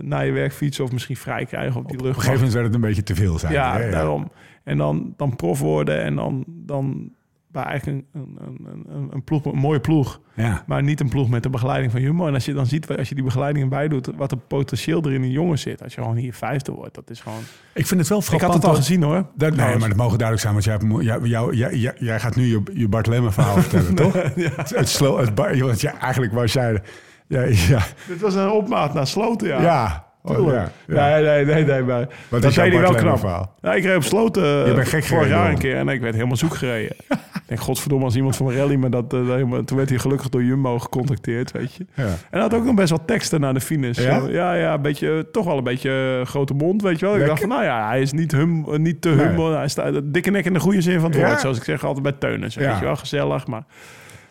na 0.00 0.20
je 0.20 0.32
werk 0.32 0.52
fietsen 0.52 0.84
of 0.84 0.92
misschien 0.92 1.16
vrij 1.16 1.44
krijgen 1.44 1.80
op 1.80 1.88
die 1.88 1.98
op 1.98 2.04
lucht. 2.04 2.16
een 2.16 2.22
gegeven 2.22 2.36
moment 2.46 2.52
werd 2.54 2.66
het 2.66 2.74
een 2.74 2.80
beetje 2.88 3.02
te 3.02 3.14
veel 3.14 3.38
zijn. 3.38 3.52
Ja, 3.52 3.78
hè? 3.78 3.90
daarom. 3.90 4.30
En 4.64 4.76
dan, 4.76 5.14
dan 5.16 5.36
prof 5.36 5.60
worden 5.60 6.02
en 6.02 6.14
dan, 6.14 6.44
dan 6.46 7.10
bij 7.56 7.64
eigenlijk 7.64 8.04
een, 8.12 8.22
een, 8.22 8.38
een, 8.66 8.84
een, 8.88 9.08
een 9.12 9.24
ploeg, 9.24 9.44
een 9.44 9.58
mooie 9.58 9.80
ploeg. 9.80 10.20
Ja. 10.34 10.62
Maar 10.66 10.82
niet 10.82 11.00
een 11.00 11.08
ploeg 11.08 11.28
met 11.28 11.42
de 11.42 11.50
begeleiding 11.50 11.92
van 11.92 12.00
Jumbo. 12.00 12.26
En 12.26 12.34
als 12.34 12.44
je 12.44 12.52
dan 12.52 12.66
ziet, 12.66 12.96
als 12.96 13.08
je 13.08 13.14
die 13.14 13.24
begeleiding 13.24 13.64
erbij 13.64 13.88
doet, 13.88 14.10
wat 14.16 14.32
een 14.32 14.46
potentieel 14.46 15.02
er 15.02 15.12
in 15.12 15.22
die 15.22 15.30
jongen 15.30 15.58
zit. 15.58 15.82
Als 15.82 15.94
je 15.94 16.00
gewoon 16.00 16.16
hier 16.16 16.34
vijfde 16.34 16.72
wordt, 16.72 16.94
dat 16.94 17.10
is 17.10 17.20
gewoon... 17.20 17.40
Ik 17.74 17.86
vind 17.86 18.00
het 18.00 18.08
wel 18.08 18.18
Ik 18.18 18.24
had 18.24 18.38
frappant. 18.38 18.62
het 18.62 18.72
al 18.72 18.76
gezien 18.76 19.02
hoor. 19.02 19.26
Dat, 19.34 19.56
nee, 19.56 19.76
maar 19.76 19.88
dat 19.88 19.96
mogen 19.96 20.18
duidelijk 20.18 20.40
zijn, 20.40 20.52
want 20.52 20.64
jij, 20.64 20.78
mo- 20.78 21.02
jij, 21.02 21.18
jou, 21.20 21.54
jij, 21.54 21.94
jij, 21.98 22.20
gaat 22.20 22.36
nu 22.36 22.44
je, 22.44 22.62
je 22.72 22.88
Bart 22.88 23.06
Lemmer 23.06 23.32
verhaal 23.32 23.56
vertellen, 23.62 23.94
toch? 23.94 24.12
Het, 24.12 24.70
het, 24.70 24.88
slo, 24.88 25.18
het 25.18 25.60
want 25.60 25.80
ja, 25.80 25.98
eigenlijk 25.98 26.32
was 26.32 26.52
jij... 26.52 26.82
Ja, 27.28 27.42
ja, 27.42 27.82
Dit 28.08 28.20
was 28.20 28.34
een 28.34 28.50
opmaat 28.50 28.94
naar 28.94 29.06
Sloten, 29.06 29.48
ja. 29.48 29.60
ja. 29.60 30.06
Oh, 30.22 30.52
ja, 30.52 30.70
ja. 30.86 31.08
Nee, 31.08 31.44
nee, 31.44 31.64
nee, 31.64 31.64
nee. 31.64 31.82
Maar 31.84 32.06
dat 32.40 32.44
is 32.44 32.56
hij 32.56 32.70
wel 32.70 32.94
knap. 32.94 33.50
Ja, 33.60 33.74
ik 33.74 33.84
reed 33.84 33.96
op 33.96 34.02
sloten 34.02 34.86
gek 34.86 35.04
vorig 35.04 35.28
jaar 35.28 35.50
een 35.50 35.58
keer 35.58 35.76
en 35.76 35.88
ik 35.88 36.00
werd 36.00 36.14
helemaal 36.14 36.36
zoek 36.36 36.54
gereden. 36.54 36.96
ik 37.48 37.52
denk, 37.52 37.60
godverdomme, 37.60 38.04
als 38.04 38.16
iemand 38.16 38.36
van 38.36 38.52
rally 38.52 38.74
me 38.74 38.88
dat... 38.88 39.12
eh, 39.12 39.20
helemaal, 39.26 39.64
toen 39.64 39.76
werd 39.76 39.88
hij 39.88 39.98
gelukkig 39.98 40.28
door 40.28 40.44
Jumbo 40.44 40.78
gecontacteerd, 40.78 41.52
weet 41.52 41.74
je. 41.74 41.86
Ja. 41.94 42.06
En 42.30 42.40
had 42.40 42.54
ook 42.54 42.64
nog 42.64 42.74
best 42.74 42.88
wel 42.90 43.04
teksten 43.04 43.40
naar 43.40 43.54
de 43.54 43.60
finish. 43.60 43.98
Ja? 43.98 44.20
Zo, 44.20 44.30
ja, 44.30 44.54
ja, 44.54 44.74
een 44.74 44.82
beetje, 44.82 45.28
toch 45.32 45.44
wel 45.44 45.56
een 45.58 45.64
beetje 45.64 46.18
eh, 46.20 46.26
grote 46.26 46.54
mond, 46.54 46.82
weet 46.82 46.98
je 46.98 47.06
wel. 47.06 47.14
Ik 47.14 47.20
Lekker. 47.20 47.36
dacht 47.38 47.52
van, 47.54 47.62
nou 47.64 47.64
ja, 47.80 47.88
hij 47.88 48.00
is 48.00 48.12
niet, 48.12 48.32
hum, 48.32 48.64
eh, 48.68 48.78
niet 48.78 49.00
te 49.00 49.08
Nee. 49.08 49.26
humble. 49.26 49.56
Hij 49.56 49.68
staat 49.68 50.00
dikke 50.04 50.30
nek 50.30 50.44
in 50.44 50.52
de 50.52 50.60
goede 50.60 50.80
zin 50.80 51.00
van 51.00 51.10
het 51.10 51.18
Ja? 51.20 51.26
woord. 51.26 51.40
Zoals 51.40 51.56
ik 51.56 51.64
zeg 51.64 51.84
altijd 51.84 52.02
bij 52.02 52.12
Teunis, 52.12 52.54
weet 52.54 52.78
je 52.78 52.84
wel. 52.84 52.96
Gezellig, 52.96 53.46
maar... 53.46 53.64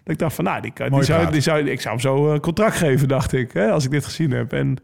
dat 0.04 0.14
Ik 0.14 0.20
dacht 0.20 0.36
van, 0.36 0.44
nou, 0.44 0.62
die, 0.62 0.74
die 0.90 1.04
zou, 1.04 1.32
die 1.32 1.42
zou, 1.42 1.70
ik 1.70 1.82
zou 1.82 1.94
hem 1.94 2.04
zo 2.04 2.34
een 2.34 2.40
contract 2.40 2.76
geven, 2.76 3.08
dacht 3.08 3.34
ik. 3.34 3.52
Hè, 3.54 3.70
als 3.72 3.86
ik 3.86 3.92
dit 3.92 4.06
gezien 4.06 4.32
heb. 4.32 4.54
En 4.54 4.78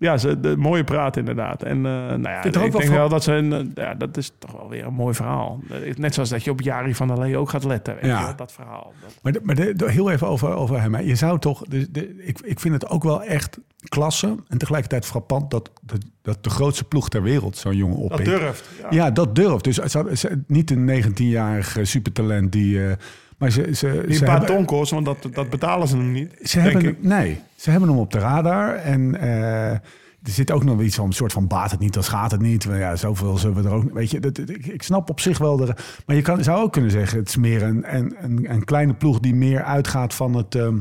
Ja, 0.00 0.16
ze, 0.18 0.40
de, 0.40 0.56
mooie 0.56 0.84
praat 0.84 1.16
inderdaad. 1.16 1.62
En 1.62 1.76
eh, 1.76 1.82
nou 1.92 2.22
ja, 2.22 2.44
ik 2.44 2.52
denk 2.52 2.84
wel 2.84 3.08
dat 3.08 3.22
ze... 3.22 3.32
Een, 3.32 3.52
eh, 3.52 3.64
ja, 3.74 3.94
dat 3.94 4.16
is 4.16 4.32
toch 4.38 4.52
wel 4.52 4.68
weer 4.68 4.86
een 4.86 4.94
mooi 4.94 5.14
verhaal. 5.14 5.60
Net 5.96 6.14
zoals 6.14 6.28
dat 6.28 6.44
je 6.44 6.50
op 6.50 6.60
Jari 6.60 6.94
van 6.94 7.08
der 7.08 7.18
Lee 7.18 7.36
ook 7.36 7.50
gaat 7.50 7.64
letten. 7.64 7.94
Weet 7.94 8.04
Ja. 8.04 8.28
je 8.28 8.34
dat 8.34 8.52
verhaal. 8.52 8.92
Dat, 9.02 9.14
Maar, 9.22 9.32
de- 9.32 9.40
maar 9.42 9.54
de- 9.54 9.74
heel 9.90 10.10
even 10.10 10.26
over, 10.28 10.54
over 10.54 10.80
hem. 10.80 10.94
hè. 10.94 11.00
Je 11.00 11.14
zou 11.14 11.38
toch, 11.38 11.62
de, 11.68 11.90
de, 11.90 12.24
ik, 12.24 12.38
ik 12.40 12.60
vind 12.60 12.74
het 12.74 12.88
ook 12.88 13.02
wel 13.02 13.22
echt 13.22 13.58
klasse 13.88 14.34
en 14.48 14.58
tegelijkertijd 14.58 15.06
frappant 15.06 15.50
dat, 15.50 15.70
dat, 15.82 15.98
dat 16.22 16.44
de 16.44 16.50
grootste 16.50 16.84
ploeg 16.84 17.08
ter 17.08 17.22
wereld 17.22 17.56
zo'n 17.56 17.76
jongen 17.76 17.96
dat 18.00 18.10
oppikt. 18.10 18.28
durft. 18.28 18.68
Ja. 18.82 18.86
Ja, 18.90 19.10
dat 19.10 19.34
durft. 19.34 19.64
Dus 19.64 19.76
het 19.76 19.90
ze- 20.18 20.42
niet 20.46 20.70
een 20.70 20.86
19-jarig 21.04 21.76
eh, 21.76 21.84
supertalent 21.84 22.52
die. 22.52 22.86
eh, 22.86 22.92
maar 23.38 23.50
ze, 23.50 23.74
ze, 23.74 24.02
Die 24.06 24.14
ze 24.14 24.20
een 24.20 24.26
paar 24.26 24.38
hebben, 24.38 24.56
ton 24.56 24.64
kost, 24.64 24.90
want 24.90 25.04
dat, 25.04 25.28
dat 25.32 25.50
betalen 25.50 25.88
ze 25.88 25.96
hem 25.96 26.12
niet. 26.12 26.34
ze 26.42 26.60
hebben, 26.60 26.84
ik. 26.84 27.02
nee, 27.02 27.40
ze 27.56 27.70
hebben 27.70 27.88
hem 27.88 27.98
op 27.98 28.12
de 28.12 28.18
radar. 28.18 28.74
En 28.74 29.20
eh, 29.20 29.70
er 29.70 29.80
zit 30.22 30.50
ook 30.50 30.64
nog 30.64 30.82
iets 30.82 30.96
van 30.96 31.06
een 31.06 31.12
soort 31.12 31.32
van 31.32 31.46
baat 31.46 31.70
het 31.70 31.80
niet, 31.80 31.94
dan 31.94 32.04
gaat 32.04 32.30
het 32.30 32.40
niet. 32.40 32.66
Maar 32.68 32.78
ja, 32.78 32.96
zoveel 32.96 33.38
zullen 33.38 33.62
we 33.62 33.68
er 33.68 33.74
ook. 33.74 33.92
Weet 33.92 34.10
je, 34.10 34.20
dat, 34.20 34.38
ik, 34.38 34.66
ik 34.66 34.82
snap 34.82 35.10
op 35.10 35.20
zich 35.20 35.38
wel. 35.38 35.56
De, 35.56 35.74
maar 36.06 36.16
je 36.16 36.22
kan, 36.22 36.42
zou 36.44 36.62
ook 36.62 36.72
kunnen 36.72 36.90
zeggen, 36.90 37.18
het 37.18 37.28
is 37.28 37.36
meer 37.36 37.62
een, 37.62 37.94
een, 37.96 38.16
een, 38.20 38.50
een 38.50 38.64
kleine 38.64 38.94
ploeg 38.94 39.20
die 39.20 39.34
meer 39.34 39.62
uitgaat 39.62 40.14
van 40.14 40.34
het. 40.34 40.54
ehm, 40.54 40.78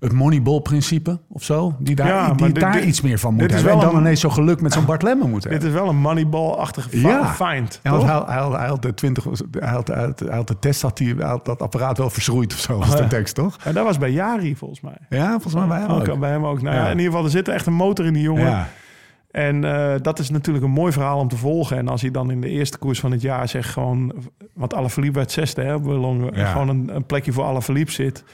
het 0.00 0.12
moneyball-principe 0.12 1.18
of 1.28 1.42
zo. 1.42 1.74
Die 1.78 1.94
daar, 1.94 2.06
Ja, 2.06 2.32
die 2.32 2.46
dit- 2.46 2.60
daar 2.60 2.72
dit- 2.72 2.84
iets 2.84 3.00
meer 3.00 3.18
van 3.18 3.34
moet 3.34 3.50
hebben. 3.50 3.72
En 3.72 3.78
dan 3.80 3.94
een- 3.94 4.00
ineens 4.00 4.20
zo 4.20 4.28
geluk 4.30 4.60
met 4.60 4.72
zo'n 4.72 4.84
Bart 4.84 5.02
Lemmen 5.02 5.30
moet 5.30 5.42
hebben. 5.44 5.60
Dit 5.60 5.68
is 5.68 5.74
wel 5.74 5.88
een 5.88 5.96
moneyball-achtige 5.96 7.00
Ja. 7.00 7.26
find. 7.26 7.80
Hij, 7.82 7.92
hij, 7.92 8.02
had- 8.10 8.52
hij 8.56 8.66
had 8.68 8.82
de 8.82 8.94
20, 8.94 9.24
hij 9.24 9.68
had, 9.70 9.88
hij 9.88 10.04
had, 10.04 10.20
hij 10.20 10.44
de 10.44 10.58
test, 10.58 10.82
had 10.82 10.98
hij, 10.98 11.14
hij 11.18 11.26
had 11.28 11.44
dat 11.44 11.62
apparaat 11.62 11.98
wel 11.98 12.10
verschroeid 12.10 12.52
of 12.52 12.58
zo, 12.58 12.78
was 12.78 12.90
de 12.96 13.02
ja. 13.02 13.08
tekst, 13.08 13.34
toch? 13.34 13.56
Ja, 13.64 13.72
dat 13.72 13.84
was 13.84 13.98
bij 13.98 14.10
Jari 14.10 14.56
volgens 14.56 14.80
mij. 14.80 14.96
Ja, 15.08 15.30
volgens 15.30 15.54
mij 15.54 15.66
bij 15.66 15.78
hem 15.80 15.90
Ook, 15.90 16.08
ook. 16.08 16.18
bij 16.20 16.30
hem 16.30 16.44
ook. 16.46 16.62
Nou, 16.62 16.76
ja. 16.76 16.84
In 16.84 16.90
ieder 16.90 17.04
geval, 17.06 17.24
er 17.24 17.30
zit 17.30 17.48
echt 17.48 17.66
een 17.66 17.72
motor 17.72 18.06
in 18.06 18.12
die 18.12 18.22
jongen. 18.22 18.44
Ja, 18.50 18.68
En 19.30 19.64
eh, 19.64 19.94
dat 20.02 20.18
is 20.18 20.30
natuurlijk 20.30 20.64
een 20.64 20.70
mooi 20.70 20.92
verhaal 20.92 21.18
om 21.18 21.28
te 21.28 21.36
volgen. 21.36 21.76
En 21.76 21.88
als 21.88 22.00
hij 22.00 22.10
dan 22.10 22.30
in 22.30 22.40
de 22.40 22.48
eerste 22.48 22.78
koers 22.78 23.00
van 23.00 23.10
het 23.10 23.20
jaar 23.22 23.48
zegt 23.48 23.68
gewoon... 23.68 24.12
Want 24.54 24.74
Alaphilippe 24.74 25.18
werd 25.18 25.30
zesde, 25.32 25.62
hè. 25.62 25.72
Gewoon 25.82 26.68
een, 26.68 26.90
een 26.94 27.04
plekje 27.06 27.32
voor 27.32 27.44
Alaphilippe 27.44 27.92
zit. 27.92 28.24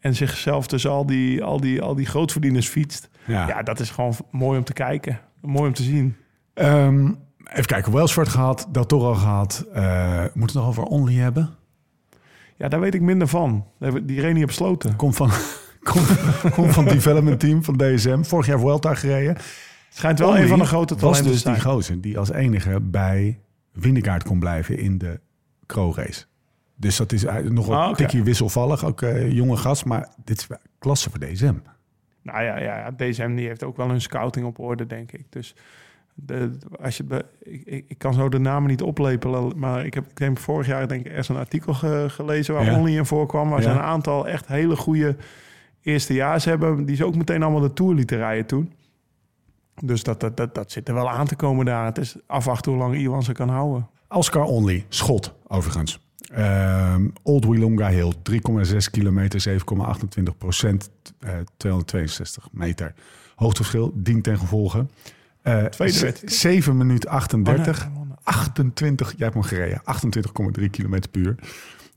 En 0.00 0.14
zichzelf 0.14 0.66
tussen 0.66 0.90
al 0.90 1.06
die, 1.06 1.42
al 1.44 1.60
die, 1.60 1.82
al 1.82 1.94
die 1.94 2.06
grootverdieners 2.06 2.68
fietst. 2.68 3.08
ja. 3.26 3.48
Ja. 3.48 3.62
dat 3.62 3.80
is 3.80 3.90
gewoon 3.90 4.14
mooi 4.30 4.58
om 4.58 4.64
te 4.64 4.72
kijken. 4.72 5.20
Mooi 5.40 5.68
om 5.68 5.74
te 5.74 5.82
zien. 5.82 6.16
Ehm, 6.54 7.12
even 7.44 7.66
kijken, 7.66 7.92
Welsford 7.92 8.28
gehad, 8.28 8.68
Del 8.72 8.86
Toro 8.86 9.14
gehad. 9.14 9.66
Eh 9.72 10.20
moeten 10.20 10.34
we 10.34 10.40
het 10.44 10.54
nog 10.54 10.66
over 10.66 10.82
Only 10.82 11.14
hebben? 11.14 11.50
Ja, 12.56 12.68
daar 12.68 12.80
weet 12.80 12.94
ik 12.94 13.00
minder 13.00 13.28
van. 13.28 13.66
Die 14.02 14.20
reed 14.20 14.34
niet 14.34 14.44
op 14.44 14.50
sloten. 14.50 14.96
Komt 14.96 15.16
van, 15.16 15.30
komt, 15.90 16.06
komt 16.52 16.74
van 16.74 16.84
het 16.84 16.92
development 16.92 17.40
team 17.40 17.64
van 17.64 17.76
DSM. 17.76 18.22
Vorig 18.22 18.46
jaar 18.46 18.58
Vuelta 18.58 18.94
gereden. 18.94 19.36
Schijnt 19.88 20.18
wel 20.18 20.28
Only 20.28 20.40
een 20.40 20.48
van 20.48 20.58
de 20.58 20.64
grote 20.64 20.94
was 20.94 21.02
talenten 21.02 21.32
dus 21.32 21.42
te 21.42 21.50
die 21.52 21.60
gozer 21.60 22.00
die 22.00 22.18
als 22.18 22.32
enige 22.32 22.80
bij 22.80 23.40
Windegaard 23.72 24.24
kon 24.24 24.38
blijven 24.38 24.78
in 24.78 24.98
de 24.98 25.20
Pro-race. 25.66 26.24
Dus 26.80 26.96
dat 26.96 27.12
is 27.12 27.24
eigenlijk 27.24 27.56
nog 27.56 27.68
een 27.68 27.74
Ah, 27.76 27.94
tikje 27.94 28.22
wisselvallig. 28.22 28.84
Ook 28.84 29.02
eh, 29.02 29.32
jonge 29.32 29.56
gast, 29.56 29.84
maar 29.84 30.08
dit 30.24 30.38
is 30.38 30.46
klasse 30.78 31.10
voor 31.10 31.18
DSM. 31.18 31.54
Nou 32.22 32.42
ja, 32.42 32.58
ja, 32.58 32.78
ja, 32.78 32.90
DSM 32.96 33.34
die 33.34 33.46
heeft 33.46 33.64
ook 33.64 33.76
wel 33.76 33.88
hun 33.88 34.00
scouting 34.00 34.46
op 34.46 34.58
orde, 34.58 34.86
denk 34.86 35.12
ik. 35.12 35.24
Dus 35.28 35.54
de, 36.14 36.58
als 36.80 36.96
je, 36.96 37.24
ik, 37.42 37.84
ik, 37.88 37.98
kan 37.98 38.14
zo 38.14 38.28
de 38.28 38.38
namen 38.38 38.70
niet 38.70 38.82
oplepelen, 38.82 39.58
maar 39.58 39.84
ik 39.86 39.94
heb 39.94 40.06
ik 40.06 40.16
denk 40.16 40.38
vorig 40.38 40.66
jaar 40.66 40.88
denk 40.88 41.00
ik 41.00 41.06
ergens 41.06 41.28
een 41.28 41.36
artikel 41.36 41.74
ge- 41.74 42.06
gelezen 42.08 42.54
waar 42.54 42.64
Ja. 42.64 42.78
Only 42.78 42.96
in 42.96 43.06
voorkwam. 43.06 43.48
Waar 43.50 43.62
ze 43.62 43.68
een 43.68 43.78
aantal 43.80 44.28
echt 44.28 44.46
hele 44.46 44.76
goede 44.76 45.16
eerstejaars 45.82 46.44
hebben, 46.44 46.84
die 46.84 46.96
ze 46.96 47.04
ook 47.04 47.16
meteen 47.16 47.42
allemaal 47.42 47.60
de 47.60 47.72
Tour 47.72 47.94
lieten 47.94 48.16
rijden 48.18 48.46
toen. 48.46 48.72
Dus 49.82 50.02
dat, 50.02 50.20
dat, 50.20 50.36
dat, 50.36 50.54
dat 50.54 50.72
zit 50.72 50.88
er 50.88 50.94
wel 50.94 51.10
aan 51.10 51.26
te 51.26 51.36
komen 51.36 51.64
daar. 51.64 51.84
Het 51.84 51.98
is 51.98 52.16
afwachten 52.26 52.72
hoe 52.72 52.80
lang 52.80 52.96
Iwan 52.96 53.22
ze 53.22 53.32
kan 53.32 53.48
houden. 53.48 53.88
Oscar 54.08 54.44
Only, 54.44 54.84
schot 54.88 55.34
overigens. 55.46 56.00
Ehm, 56.32 57.08
Old 57.22 57.44
Willonga 57.44 57.88
Hill, 57.88 58.12
3,6 58.22 58.90
kilometer, 58.90 59.40
7,28 59.40 60.38
procent, 60.38 60.90
eh, 61.20 61.30
262 61.56 62.48
meter. 62.52 62.94
Hoogteverschil, 63.34 63.92
dient 63.94 64.24
ten 64.24 64.38
gevolge. 64.38 64.86
Eh, 65.42 65.64
Tweede 65.64 65.94
z- 65.94 66.00
werd 66.02 66.20
hij. 66.20 66.30
7 66.30 66.76
minuten 66.76 67.10
38, 67.10 67.86
Oh, 67.86 67.96
nee. 67.96 68.16
28, 68.22 69.08
jij 69.08 69.16
hebt 69.18 69.34
hem 69.34 69.42
gereden, 69.42 69.80
28,3 69.84 70.70
kilometer 70.70 71.10
per 71.10 71.20
uur. 71.20 71.34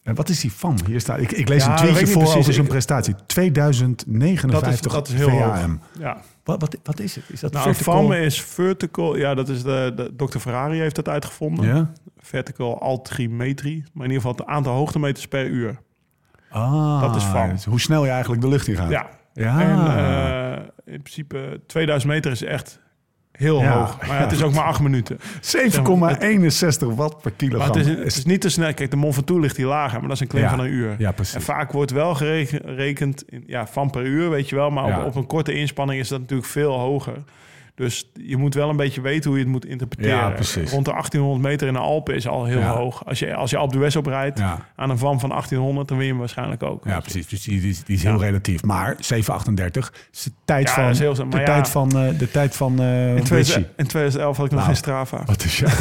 En 0.04 0.16
wat 0.16 0.30
is 0.30 0.40
die 0.40 0.52
van? 0.52 0.80
Hier 0.86 1.00
staat, 1.00 1.20
ik, 1.20 1.32
ik 1.32 1.48
lees 1.48 1.64
Ja, 1.64 1.72
een 1.72 1.78
tweetje 1.78 2.08
voor 2.08 2.22
precies. 2.22 2.38
over 2.40 2.54
zijn 2.54 2.68
prestatie. 2.68 3.16
2059 3.26 4.62
Dat 4.62 4.74
is, 4.74 4.82
dat 4.82 5.08
is 5.08 5.14
heel 5.14 5.30
VAM. 5.30 5.70
hoog. 5.72 5.90
Ja. 6.00 6.22
Wat, 6.44 6.62
wat, 6.62 6.78
wat 6.84 7.00
is 7.00 7.16
het? 7.16 7.24
Is 7.28 7.40
dat 7.40 7.52
Nou, 7.54 7.66
vertical? 7.66 7.94
FAM 8.02 8.12
is 8.14 8.42
vertical. 8.42 9.18
Ja, 9.18 9.34
dat 9.34 9.50
is 9.50 9.64
de, 9.64 9.94
de 9.96 10.14
Dr. 10.26 10.38
Ferrari 10.38 10.80
heeft 10.80 10.96
dat 10.96 11.08
uitgevonden. 11.10 11.66
Ja? 11.66 11.92
Vertical 12.22 12.82
altimetrie. 12.82 13.84
Maar 13.94 14.06
in 14.06 14.12
ieder 14.12 14.28
geval 14.28 14.46
het 14.46 14.46
aantal 14.56 14.74
hoogtemeters 14.76 15.28
per 15.28 15.46
uur. 15.48 15.78
Ah, 16.50 17.02
Dat 17.02 17.16
is 17.16 17.24
FAM. 17.24 17.50
dus 17.50 17.66
hoe 17.66 17.80
snel 17.80 18.04
je 18.06 18.12
eigenlijk 18.12 18.42
de 18.42 18.48
lucht 18.48 18.68
in 18.68 18.76
gaat. 18.76 18.90
Ja. 18.90 19.10
Ja. 19.34 19.62
En 19.62 19.98
eh, 20.58 20.94
in 20.94 21.02
principe 21.02 21.62
2000 21.68 22.12
meter 22.14 22.32
is 22.32 22.44
echt 22.44 22.80
heel 23.32 23.62
Ja. 23.62 23.78
hoog. 23.78 23.98
Maar 24.08 24.16
ja, 24.18 24.22
het 24.24 24.32
is 24.32 24.44
ook 24.44 24.54
maar 24.54 24.64
acht 24.64 24.80
minuten. 24.82 25.18
7,61 25.42 26.96
watt 26.96 27.22
per 27.22 27.32
kilogram. 27.32 27.68
Maar 27.68 27.78
het 27.78 27.88
is, 27.88 27.98
het 27.98 28.06
is 28.18 28.26
niet 28.26 28.42
te 28.42 28.50
snel. 28.50 28.74
Kijk, 28.74 28.90
de 28.92 28.98
Mont 28.98 29.14
Ventoux 29.14 29.42
ligt 29.42 29.58
hier 29.58 29.66
lager, 29.66 30.00
maar 30.00 30.08
dat 30.08 30.16
is 30.18 30.20
een 30.22 30.28
claim 30.28 30.46
Ja. 30.46 30.50
van 30.50 30.60
een 30.60 30.72
uur. 30.72 30.96
Ja, 30.98 31.12
precies. 31.12 31.34
En 31.36 31.42
vaak 31.42 31.72
wordt 31.72 31.92
wel 31.92 32.16
gerekend 32.16 33.24
in, 33.30 33.44
ja, 33.48 33.68
van 33.68 33.90
per 33.90 34.06
uur, 34.06 34.30
weet 34.30 34.50
je 34.50 34.56
wel. 34.56 34.70
Maar 34.70 35.00
op, 35.00 35.06
op 35.06 35.16
een 35.16 35.28
korte 35.28 35.54
inspanning 35.54 36.00
is 36.00 36.08
dat 36.08 36.20
natuurlijk 36.20 36.50
veel 36.50 36.80
hoger. 36.80 37.24
Dus 37.76 38.12
je 38.14 38.38
moet 38.38 38.54
wel 38.54 38.70
een 38.70 38.76
beetje 38.76 39.02
weten 39.02 39.30
hoe 39.30 39.40
je 39.40 39.44
het 39.46 39.54
moet 39.54 39.66
interpreteren. 39.66 40.18
Ja, 40.18 40.30
precies. 40.30 40.72
Rond 40.72 40.86
de 40.86 40.92
1800 40.92 41.42
meter 41.52 41.68
in 41.68 41.74
de 41.74 41.80
Alpen 41.80 42.16
is 42.16 42.28
al 42.28 42.46
heel 42.46 42.60
Ja. 42.60 42.74
hoog. 42.76 43.06
Als 43.06 43.20
je, 43.20 43.34
als 43.36 43.50
je 43.50 43.58
Alpe 43.58 43.74
d'Huez 43.76 43.96
oprijdt 43.96 44.40
Ja. 44.40 44.66
aan 44.76 44.90
een 44.90 44.98
van 44.98 45.20
van 45.20 45.30
1800, 45.32 45.88
dan 45.88 45.98
win 45.98 46.06
je 46.06 46.12
hem 46.12 46.20
waarschijnlijk 46.22 46.64
ook. 46.64 46.86
Ja, 46.86 47.00
precies. 47.00 47.28
Dus 47.28 47.44
die, 47.44 47.62
die, 47.62 47.78
die 47.86 47.96
is 47.96 48.04
heel 48.04 48.20
relatief. 48.20 48.64
Maar 48.64 48.96
738 49.00 49.94
is 50.14 50.24
de 50.24 50.32
tijd 50.46 50.70
van, 50.70 50.90
is 50.90 51.00
heel 51.00 51.16
snel. 51.16 51.30
de 51.30 51.44
tijd 51.44 51.70
van, 51.70 51.98
eh, 51.98 52.18
de 52.20 52.32
tijd 52.32 52.56
van 52.56 52.80
eh 52.82 52.86
In, 52.86 53.08
Richie. 53.08 53.24
2000 53.24 53.68
in 53.78 53.88
2011 53.88 54.38
had 54.38 54.46
ik 54.46 54.52
nog 54.52 54.60
Nou. 54.62 54.72
geen 54.74 54.82
Strava. 54.84 55.24
Wat 55.26 55.44
is 55.44 55.58
ja, 55.60 55.68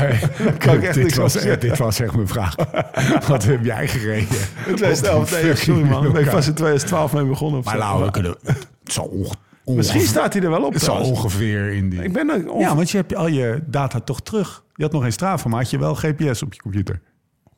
nee. 0.00 0.18
Kan 0.58 0.74
ik 0.76 0.82
echt 0.82 0.94
dit, 0.94 1.14
was, 1.14 1.36
eh, 1.36 1.60
dit 1.60 1.78
was 1.78 2.00
echt 2.00 2.14
mijn 2.14 2.28
vraag. 2.28 2.54
Wat 3.28 3.44
heb 3.44 3.64
jij 3.64 3.88
gereden? 3.88 4.38
In 4.66 4.74
2011, 4.74 5.42
nee, 5.42 5.54
sorry 5.56 5.82
man. 5.82 6.18
Ik 6.18 6.26
vast 6.30 6.48
in 6.48 6.54
2012 6.54 7.12
mee 7.12 7.24
begonnen. 7.24 7.60
Maar 7.64 7.78
nou, 7.78 8.04
we 8.04 8.10
kunnen... 8.10 8.36
Het 8.44 8.66
zal 8.92 9.36
Misschien 9.64 10.00
staat 10.00 10.32
hij 10.32 10.42
er 10.42 10.50
wel 10.50 10.64
op. 10.64 10.72
Het 10.72 10.82
trouwens. 10.82 11.10
ongeveer 11.10 11.72
in 11.72 11.88
die... 11.88 12.02
Ik 12.02 12.12
ben 12.12 12.30
er 12.30 12.58
Ja, 12.58 12.76
want 12.76 12.90
je 12.90 12.96
hebt 12.96 13.14
al 13.14 13.26
je 13.26 13.62
data 13.66 14.00
toch 14.00 14.22
terug. 14.22 14.64
Je 14.74 14.82
had 14.82 14.92
nog 14.92 15.02
geen 15.02 15.12
Strava, 15.12 15.48
maar 15.48 15.60
had 15.60 15.70
je 15.70 15.78
wel 15.78 15.94
GPS 15.94 16.42
op 16.42 16.54
je 16.54 16.60
computer? 16.60 17.00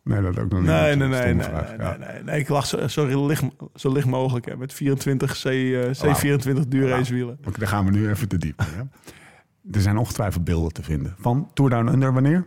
Nee, 0.05 0.21
dat 0.23 0.39
ook 0.39 0.51
nog 0.51 0.61
niet. 0.61 0.69
Nee, 0.69 0.97
nee, 0.97 1.09
is 1.09 1.15
nee, 1.19 1.35
nee, 1.35 1.47
nee, 1.47 1.61
nee, 1.63 1.79
Ja. 1.79 1.97
nee, 1.97 2.23
nee. 2.23 2.41
Ik 2.41 2.49
lag 2.49 2.67
zo, 2.67 2.89
zo, 2.89 3.27
licht, 3.27 3.43
zo 3.75 3.93
licht 3.93 4.07
mogelijk 4.07 4.47
hè, 4.47 4.57
met 4.57 4.73
24 4.73 5.43
C, 5.43 5.45
eh, 5.45 5.85
C24 5.85 6.69
duurracewielen. 6.69 7.39
Oké, 7.47 7.59
daar 7.59 7.69
gaan 7.69 7.85
we 7.85 7.91
nu 7.91 8.09
even 8.11 8.29
te 8.29 8.39
diep. 8.39 8.61
Er 9.73 9.81
zijn 9.81 9.97
ongetwijfeld 9.97 10.45
beelden 10.45 10.73
te 10.73 10.83
vinden. 10.83 11.15
Van 11.19 11.51
Tour 11.55 11.71
Down 11.71 11.89
Under 11.89 12.13
wanneer? 12.13 12.47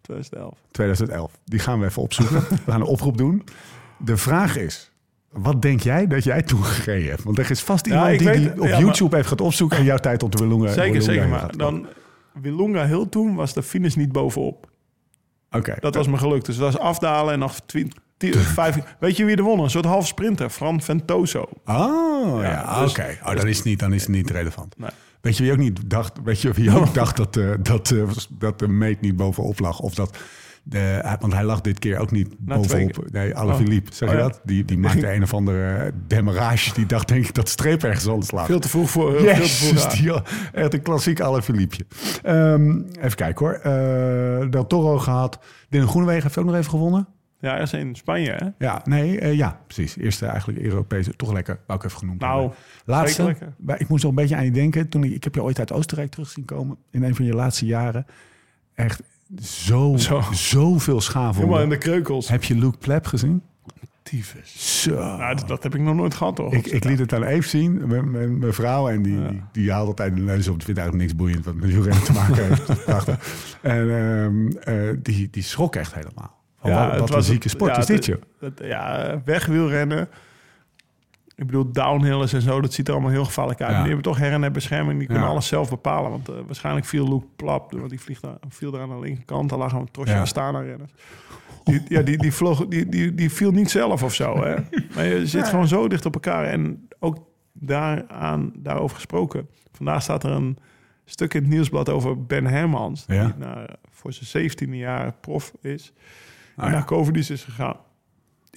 2011. 0.00 0.58
2011. 0.70 1.38
Die 1.44 1.58
gaan 1.58 1.80
we 1.80 1.86
even 1.86 2.02
opzoeken. 2.02 2.40
we 2.64 2.70
gaan 2.70 2.80
een 2.80 2.86
oproep 2.86 3.16
doen. 3.18 3.44
De 3.98 4.16
vraag 4.16 4.56
is, 4.56 4.90
wat 5.34 5.62
denk 5.62 5.80
jij 5.80 6.06
dat 6.06 6.24
jij 6.24 6.42
toen 6.42 6.64
gereden 6.64 7.08
hebt? 7.10 7.22
Want 7.22 7.38
er 7.38 7.50
is 7.50 7.60
vast 7.62 7.86
iemand 7.86 8.18
die, 8.18 8.28
weet- 8.28 8.36
die 8.38 8.50
op 8.50 8.56
ja, 8.66 8.70
maar- 8.70 8.80
YouTube 8.80 9.16
heeft 9.16 9.28
gaat 9.28 9.40
opzoeken... 9.40 9.78
en 9.78 9.84
jouw 9.84 9.96
tijd 9.96 10.22
op 10.22 10.36
de 10.36 10.38
Willunga 10.46 10.72
Zeker, 10.72 11.02
zeker. 11.02 11.28
Maar 11.28 11.56
dan 11.56 11.86
Wilunga 12.40 12.86
Hill 12.86 13.06
toen 13.10 13.34
was 13.34 13.54
de 13.54 13.62
finish 13.62 13.94
niet 13.94 14.12
bovenop. 14.12 14.70
Oké. 15.50 15.74
Dat 15.80 15.94
was 15.94 16.06
me 16.06 16.16
gelukt. 16.18 16.46
Dus 16.46 16.56
dat 16.56 16.72
was 16.72 16.82
afdalen 16.82 17.32
en 17.32 17.38
nog 17.38 17.60
20, 17.66 18.00
5. 18.40 18.78
Weet 19.00 19.16
je 19.16 19.24
wie 19.24 19.36
er 19.36 19.42
won? 19.42 19.60
Een 19.60 19.70
soort 19.70 19.84
half 19.84 20.06
sprinter. 20.06 20.50
Fran 20.50 20.80
Ventoso. 20.80 21.48
Oh, 21.64 22.42
ja, 22.42 22.80
dus- 22.82 22.90
oké. 22.90 23.18
Oh, 23.24 23.36
dan 23.36 23.46
is 23.48 23.56
het 23.56 23.66
niet, 23.66 23.78
dan 23.78 23.92
is 23.92 24.00
het 24.00 24.10
niet 24.10 24.30
relevant. 24.30 24.78
Nee. 24.78 24.90
Weet 25.20 25.36
je 25.36 25.42
wie 25.42 25.52
ook 25.52 25.58
niet 25.58 25.90
dacht, 25.90 26.12
weet 26.24 26.40
je 26.40 26.52
wie 26.52 26.76
ook 26.76 26.94
dacht 27.00 27.16
dat, 27.16 27.36
eh, 27.36 27.50
dat, 27.60 27.90
eh, 27.90 28.02
dat 28.30 28.58
de 28.58 28.68
meet 28.68 29.00
niet 29.00 29.16
bovenop 29.16 29.58
lag? 29.58 29.80
Of 29.80 29.94
dat 29.94 30.18
de, 30.66 31.16
want 31.20 31.32
hij 31.32 31.44
lag 31.44 31.60
dit 31.60 31.78
keer 31.78 31.98
ook 31.98 32.10
niet 32.10 32.26
twee 32.26 32.58
bovenop. 32.58 33.10
Nee, 33.10 33.34
Alaphilippe, 33.34 33.94
zeg 33.94 34.08
je 34.08 34.14
Oh, 34.14 34.20
ja. 34.20 34.28
dat? 34.28 34.40
Die, 34.44 34.64
die 34.64 34.78
maakte 34.78 35.12
een 35.12 35.22
of 35.22 35.34
andere 35.34 35.74
eh, 35.74 35.92
demarrage. 36.06 36.74
Die 36.74 36.86
dacht 36.86 37.08
denk 37.08 37.26
ik 37.26 37.34
dat 37.34 37.44
de 37.44 37.50
streep 37.50 37.82
ergens 37.82 38.06
anders 38.06 38.30
lag. 38.30 38.46
Veel 38.46 38.60
te 38.60 38.68
vroeg 38.68 38.90
voor. 38.90 39.20
veel 39.20 39.34
te 39.34 39.48
vroeg 39.48 39.86
die, 39.86 40.12
echt 40.52 40.74
een 40.74 40.82
klassiek 40.82 41.20
Alaphilippe. 41.20 41.76
Ehm 42.22 42.82
even 43.00 43.16
kijken 43.16 43.46
hoor. 43.46 43.54
Eh, 43.54 44.50
Del 44.50 44.66
Toro 44.66 44.98
gehad. 44.98 45.38
Dylan 45.68 45.88
Groenewegen 45.88 46.22
heeft 46.22 46.38
ook 46.38 46.44
nog 46.44 46.54
even 46.54 46.70
gewonnen. 46.70 47.08
Ja, 47.40 47.56
is 47.56 47.72
in 47.72 47.94
Spanje, 47.94 48.30
hè? 48.30 48.66
Ja, 48.66 48.80
nee, 48.84 49.20
eh, 49.20 49.36
ja, 49.36 49.60
precies. 49.66 49.96
Eerste 49.96 50.26
eigenlijk 50.26 50.58
Europese, 50.58 51.16
toch 51.16 51.32
lekker, 51.32 51.60
wou 51.66 51.78
ik 51.78 51.84
even 51.84 51.98
genoemd 51.98 52.20
Nou, 52.20 52.40
hebben. 52.40 52.56
Laatste, 52.84 53.36
ik 53.76 53.88
moest 53.88 54.02
nog 54.02 54.12
een 54.12 54.18
beetje 54.18 54.36
aan 54.36 54.44
je 54.44 54.50
denken. 54.50 54.88
Toen 54.88 55.04
ik, 55.04 55.12
ik 55.12 55.24
heb 55.24 55.34
je 55.34 55.42
ooit 55.42 55.58
uit 55.58 55.72
Oostenrijk 55.72 56.10
terug 56.10 56.28
zien 56.28 56.44
komen 56.44 56.76
in 56.90 57.02
een 57.02 57.14
van 57.14 57.24
je 57.24 57.34
laatste 57.34 57.66
jaren. 57.66 58.06
Echt 58.74 59.02
zo, 59.42 59.94
Zo. 59.96 60.22
zoveel 60.32 61.00
schaafwonden. 61.00 61.40
Helemaal 61.42 61.62
in 61.62 61.68
de 61.68 61.78
kreukels. 61.78 62.28
Heb 62.28 62.44
je 62.44 62.54
Luke 62.54 62.78
Pleb 62.78 63.06
gezien? 63.06 63.42
tyfus. 64.02 64.82
Zo. 64.82 64.94
Nou, 64.94 65.34
dat, 65.34 65.48
dat 65.48 65.62
heb 65.62 65.74
ik 65.74 65.80
nog 65.80 65.94
nooit 65.94 66.14
gehad, 66.14 66.36
toch? 66.36 66.52
Ik, 66.52 66.66
ik 66.66 66.84
liet 66.84 66.98
het 66.98 67.12
aan 67.12 67.22
Eve 67.22 67.48
zien, 67.48 67.86
mijn- 67.86 68.38
mijn 68.38 68.52
vrouw. 68.52 68.88
En 68.88 69.02
die, 69.02 69.28
die, 69.28 69.42
die 69.52 69.72
haalt 69.72 69.86
altijd 69.86 70.14
de 70.16 70.20
neus 70.22 70.48
op. 70.48 70.56
Die 70.56 70.64
vindt 70.64 70.80
eigenlijk 70.80 71.08
niks 71.08 71.16
boeiend 71.22 71.44
wat 71.44 71.54
met 71.54 71.64
wielrennen 71.64 72.04
te 72.04 72.12
maken 72.12 72.48
heeft. 72.48 72.68
En 73.62 73.90
ehm, 73.90 74.46
eh, 74.56 74.96
die, 75.02 75.28
die 75.30 75.42
schrok 75.42 75.76
echt 75.76 75.94
helemaal. 75.94 76.42
Wat 76.60 76.90
het 76.90 77.00
wat 77.00 77.14
een 77.14 77.22
zieke 77.22 77.48
sport 77.48 77.70
ja, 77.74 77.78
is 77.80 77.86
dit, 77.86 78.06
het- 78.06 78.18
joh. 78.60 78.68
ja, 78.68 79.20
wegwielrennen. 79.24 80.08
Ik 81.36 81.46
bedoel, 81.46 81.72
downhillers 81.72 82.32
en 82.32 82.42
zo, 82.42 82.60
dat 82.60 82.72
ziet 82.72 82.86
er 82.88 82.92
allemaal 82.94 83.10
heel 83.12 83.24
gevaarlijk 83.24 83.60
uit. 83.60 83.70
Ja. 83.70 83.76
Die 83.76 83.86
hebben 83.86 84.02
toch 84.04 84.18
her 84.18 84.32
en 84.42 84.52
bescherming. 84.52 84.98
Die 84.98 85.06
kunnen 85.06 85.24
Ja. 85.24 85.30
alles 85.30 85.46
zelf 85.46 85.70
bepalen. 85.70 86.10
Want 86.10 86.28
eh, 86.28 86.34
waarschijnlijk 86.46 86.86
viel 86.86 87.08
Luke 87.08 87.26
Plap, 87.36 87.72
want 87.72 87.90
die 87.90 88.00
vliegt 88.00 88.22
daar, 88.22 88.36
viel 88.48 88.70
daar 88.70 88.80
aan 88.80 88.88
de 88.88 89.00
linkerkant. 89.00 89.48
Daar 89.50 89.58
lagen 89.58 89.78
een 89.78 89.90
trosje 89.90 90.12
Ja. 90.12 90.20
Astana-renners. 90.20 90.92
Die, 91.64 91.82
ja, 91.88 92.02
die, 92.02 92.18
die, 92.18 92.32
vloog, 92.32 92.66
die, 92.66 92.88
die, 92.88 93.14
die 93.14 93.30
viel 93.30 93.50
niet 93.50 93.70
zelf 93.70 94.02
of 94.02 94.14
zo. 94.14 94.44
Hè? 94.44 94.54
Maar 94.94 95.04
je 95.04 95.26
zit 95.26 95.48
gewoon 95.48 95.68
zo 95.68 95.88
dicht 95.88 96.06
op 96.06 96.14
elkaar. 96.14 96.44
En 96.44 96.88
ook 96.98 97.16
daaraan, 97.52 98.52
daarover 98.56 98.96
gesproken. 98.96 99.48
Vandaag 99.72 100.02
staat 100.02 100.24
er 100.24 100.30
een 100.30 100.58
stuk 101.04 101.34
in 101.34 101.40
het 101.42 101.50
nieuwsblad 101.50 101.88
over 101.88 102.24
Ben 102.26 102.46
Hermans. 102.46 103.04
Ja. 103.06 103.24
Die 103.24 103.34
naar, 103.38 103.76
voor 103.90 104.12
zijn 104.12 104.50
17e 104.50 104.68
jaar 104.70 105.12
prof 105.20 105.52
is. 105.60 105.92
Ah, 106.56 106.64
en 106.64 106.70
ja. 106.70 106.76
naar 106.76 106.86
Covidis 106.86 107.30
is 107.30 107.44
gegaan. 107.44 107.76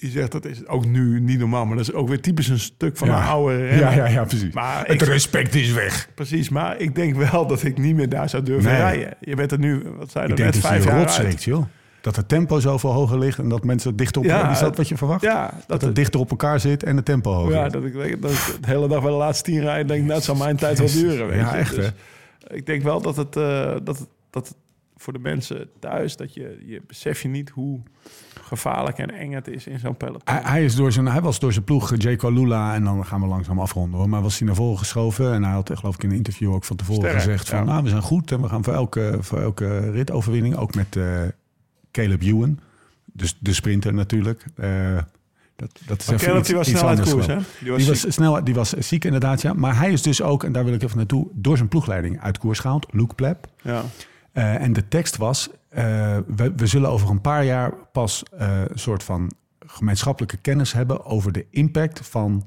Die 0.00 0.10
zegt 0.10 0.32
dat 0.32 0.44
is 0.44 0.66
ook 0.66 0.86
nu 0.86 1.20
niet 1.20 1.38
normaal. 1.38 1.66
Maar 1.66 1.76
dat 1.76 1.88
is 1.88 1.94
ook 1.94 2.08
weer 2.08 2.20
typisch 2.20 2.48
een 2.48 2.58
stuk 2.58 2.96
van 2.96 3.08
Ja. 3.08 3.16
een 3.22 3.26
oude 3.28 3.56
renner. 3.56 3.78
Ja, 3.78 3.90
ja, 3.92 4.06
ja, 4.06 4.24
precies. 4.24 4.52
Maar 4.54 4.78
het 4.86 5.02
ik- 5.02 5.08
respect 5.08 5.54
is 5.54 5.72
weg. 5.72 6.08
Precies, 6.14 6.48
maar 6.48 6.80
ik 6.80 6.94
denk 6.94 7.14
wel 7.16 7.46
dat 7.46 7.62
ik 7.62 7.78
niet 7.78 7.94
meer 7.94 8.08
daar 8.08 8.28
zou 8.28 8.42
durven 8.42 8.70
Nee. 8.70 8.80
rijden. 8.80 9.14
Je 9.20 9.36
bent 9.36 9.52
er 9.52 9.58
nu, 9.58 9.82
wat 9.96 10.10
zei 10.10 10.28
je, 10.28 10.42
net 10.42 10.56
vijf 10.58 10.84
jaar 10.84 10.94
rot 10.98 11.06
uit. 11.06 11.14
schrikt, 11.14 11.44
joh. 11.44 11.64
Dat 12.00 12.16
het 12.16 12.28
tempo 12.28 12.60
zoveel 12.60 12.92
hoger 12.92 13.18
ligt 13.18 13.38
en 13.38 13.48
dat 13.48 13.64
mensen 13.64 13.96
dichter 13.96 14.20
op... 14.20 14.26
Ja, 14.26 14.50
is 14.50 14.58
dat 14.58 14.76
wat 14.76 14.88
je 14.88 14.96
verwacht? 14.96 15.22
Ja, 15.22 15.50
Dat 15.56 15.66
dat, 15.66 15.82
het 15.82 15.94
dichter 15.94 16.20
op 16.20 16.30
elkaar 16.30 16.60
zit 16.60 16.82
en 16.82 16.96
het 16.96 17.04
tempo 17.04 17.32
hoger 17.32 17.54
ja, 17.54 17.68
dat 17.68 17.84
ik 17.84 17.92
denk 17.92 18.22
dat 18.22 18.30
ik 18.30 18.56
de 18.60 18.66
hele 18.66 18.88
dag 18.88 19.00
bij 19.02 19.10
de 19.10 19.16
laatste 19.16 19.50
tien 19.50 19.60
rijd. 19.60 19.88
Denk, 19.88 20.06
nou, 20.06 20.20
zal 20.20 20.34
mijn 20.34 20.56
tijd 20.66 20.78
wel 20.78 20.88
duren. 20.92 21.28
Weet 21.28 21.38
Ja, 21.40 21.52
je. 21.52 21.58
echt, 21.58 21.74
Dus 21.74 21.84
hè? 21.84 22.54
Ik 22.54 22.66
denk 22.66 22.82
wel 22.82 23.00
dat 23.00 23.16
het, 23.16 23.36
eh, 23.36 23.74
dat, 23.84 24.06
dat 24.30 24.54
voor 24.96 25.12
de 25.12 25.18
mensen 25.18 25.68
thuis, 25.80 26.16
dat 26.16 26.34
je, 26.34 26.58
je 26.66 26.80
besef 26.86 27.22
je 27.22 27.28
niet 27.28 27.50
hoe 27.50 27.80
gevaarlijk 28.48 28.98
en 28.98 29.10
eng 29.10 29.32
het 29.32 29.48
is 29.48 29.66
in 29.66 29.78
zo'n 29.78 29.96
peloton. 29.96 30.20
Hij, 30.24 30.40
hij, 30.42 30.64
is 30.64 30.74
door 30.74 30.92
zijn, 30.92 31.06
hij 31.06 31.20
was 31.20 31.38
door 31.38 31.52
zijn 31.52 31.64
ploeg, 31.64 31.92
eh, 31.92 31.98
J. 31.98 32.26
Lula, 32.26 32.74
en 32.74 32.84
dan 32.84 33.06
gaan 33.06 33.20
we 33.20 33.26
langzaam 33.26 33.60
afronden 33.60 33.98
hoor. 33.98 34.08
Maar 34.08 34.22
was 34.22 34.38
hij 34.38 34.46
naar 34.46 34.56
voren 34.56 34.78
geschoven 34.78 35.32
en 35.32 35.44
hij 35.44 35.52
had, 35.52 35.70
eh, 35.70 35.76
geloof 35.76 35.94
ik, 35.94 36.02
in 36.02 36.10
een 36.10 36.16
interview 36.16 36.52
ook 36.52 36.64
van 36.64 36.76
tevoren 36.76 37.00
Sterk, 37.00 37.16
gezegd: 37.16 37.48
van 37.48 37.58
ja. 37.58 37.64
nou, 37.64 37.82
we 37.82 37.88
zijn 37.88 38.02
goed 38.02 38.32
en 38.32 38.40
we 38.40 38.48
gaan 38.48 38.64
voor 38.64 38.72
elke, 38.72 39.16
voor 39.20 39.40
elke 39.40 39.90
ritoverwinning, 39.90 40.56
ook 40.56 40.74
met 40.74 40.96
eh, 40.96 41.22
Caleb 41.90 42.22
Ewan, 42.22 42.58
dus 43.04 43.36
de 43.40 43.52
sprinter 43.52 43.94
natuurlijk. 43.94 44.44
Eh, 44.56 44.98
dat, 45.56 45.80
dat 45.86 46.00
is 46.00 46.06
Maar 46.06 46.14
even 46.14 46.26
Caleb, 46.26 46.38
iets, 46.38 46.48
die 46.48 46.56
was 46.56 46.68
snel 46.68 46.88
uit 46.88 47.10
koers, 47.10 47.26
hè? 47.26 47.36
Die 47.60 47.70
was 47.70 47.78
Die 47.78 47.88
was, 47.88 48.00
ziek. 48.00 48.12
snel, 48.12 48.44
die 48.44 48.54
was 48.54 48.70
ziek 48.70 49.04
inderdaad, 49.04 49.42
ja. 49.42 49.52
Maar 49.52 49.76
hij 49.76 49.92
is 49.92 50.02
dus 50.02 50.22
ook, 50.22 50.44
en 50.44 50.52
daar 50.52 50.64
wil 50.64 50.74
ik 50.74 50.82
even 50.82 50.96
naartoe, 50.96 51.28
door 51.32 51.56
zijn 51.56 51.68
ploegleiding 51.68 52.20
uit 52.20 52.38
koers 52.38 52.58
gehaald, 52.58 52.86
Luke 52.90 53.14
Pleb. 53.14 53.46
Ja. 53.62 53.84
En 54.32 54.72
de 54.72 54.88
tekst 54.88 55.16
was: 55.16 55.48
we, 55.70 56.52
we 56.56 56.66
zullen 56.66 56.90
over 56.90 57.10
een 57.10 57.20
paar 57.20 57.44
jaar 57.44 57.72
pas 57.92 58.22
eh, 58.38 58.60
een 58.68 58.78
soort 58.78 59.02
van 59.02 59.32
gemeenschappelijke 59.66 60.36
kennis 60.36 60.72
hebben 60.72 61.04
over 61.04 61.32
de 61.32 61.46
impact 61.50 62.06
van 62.06 62.42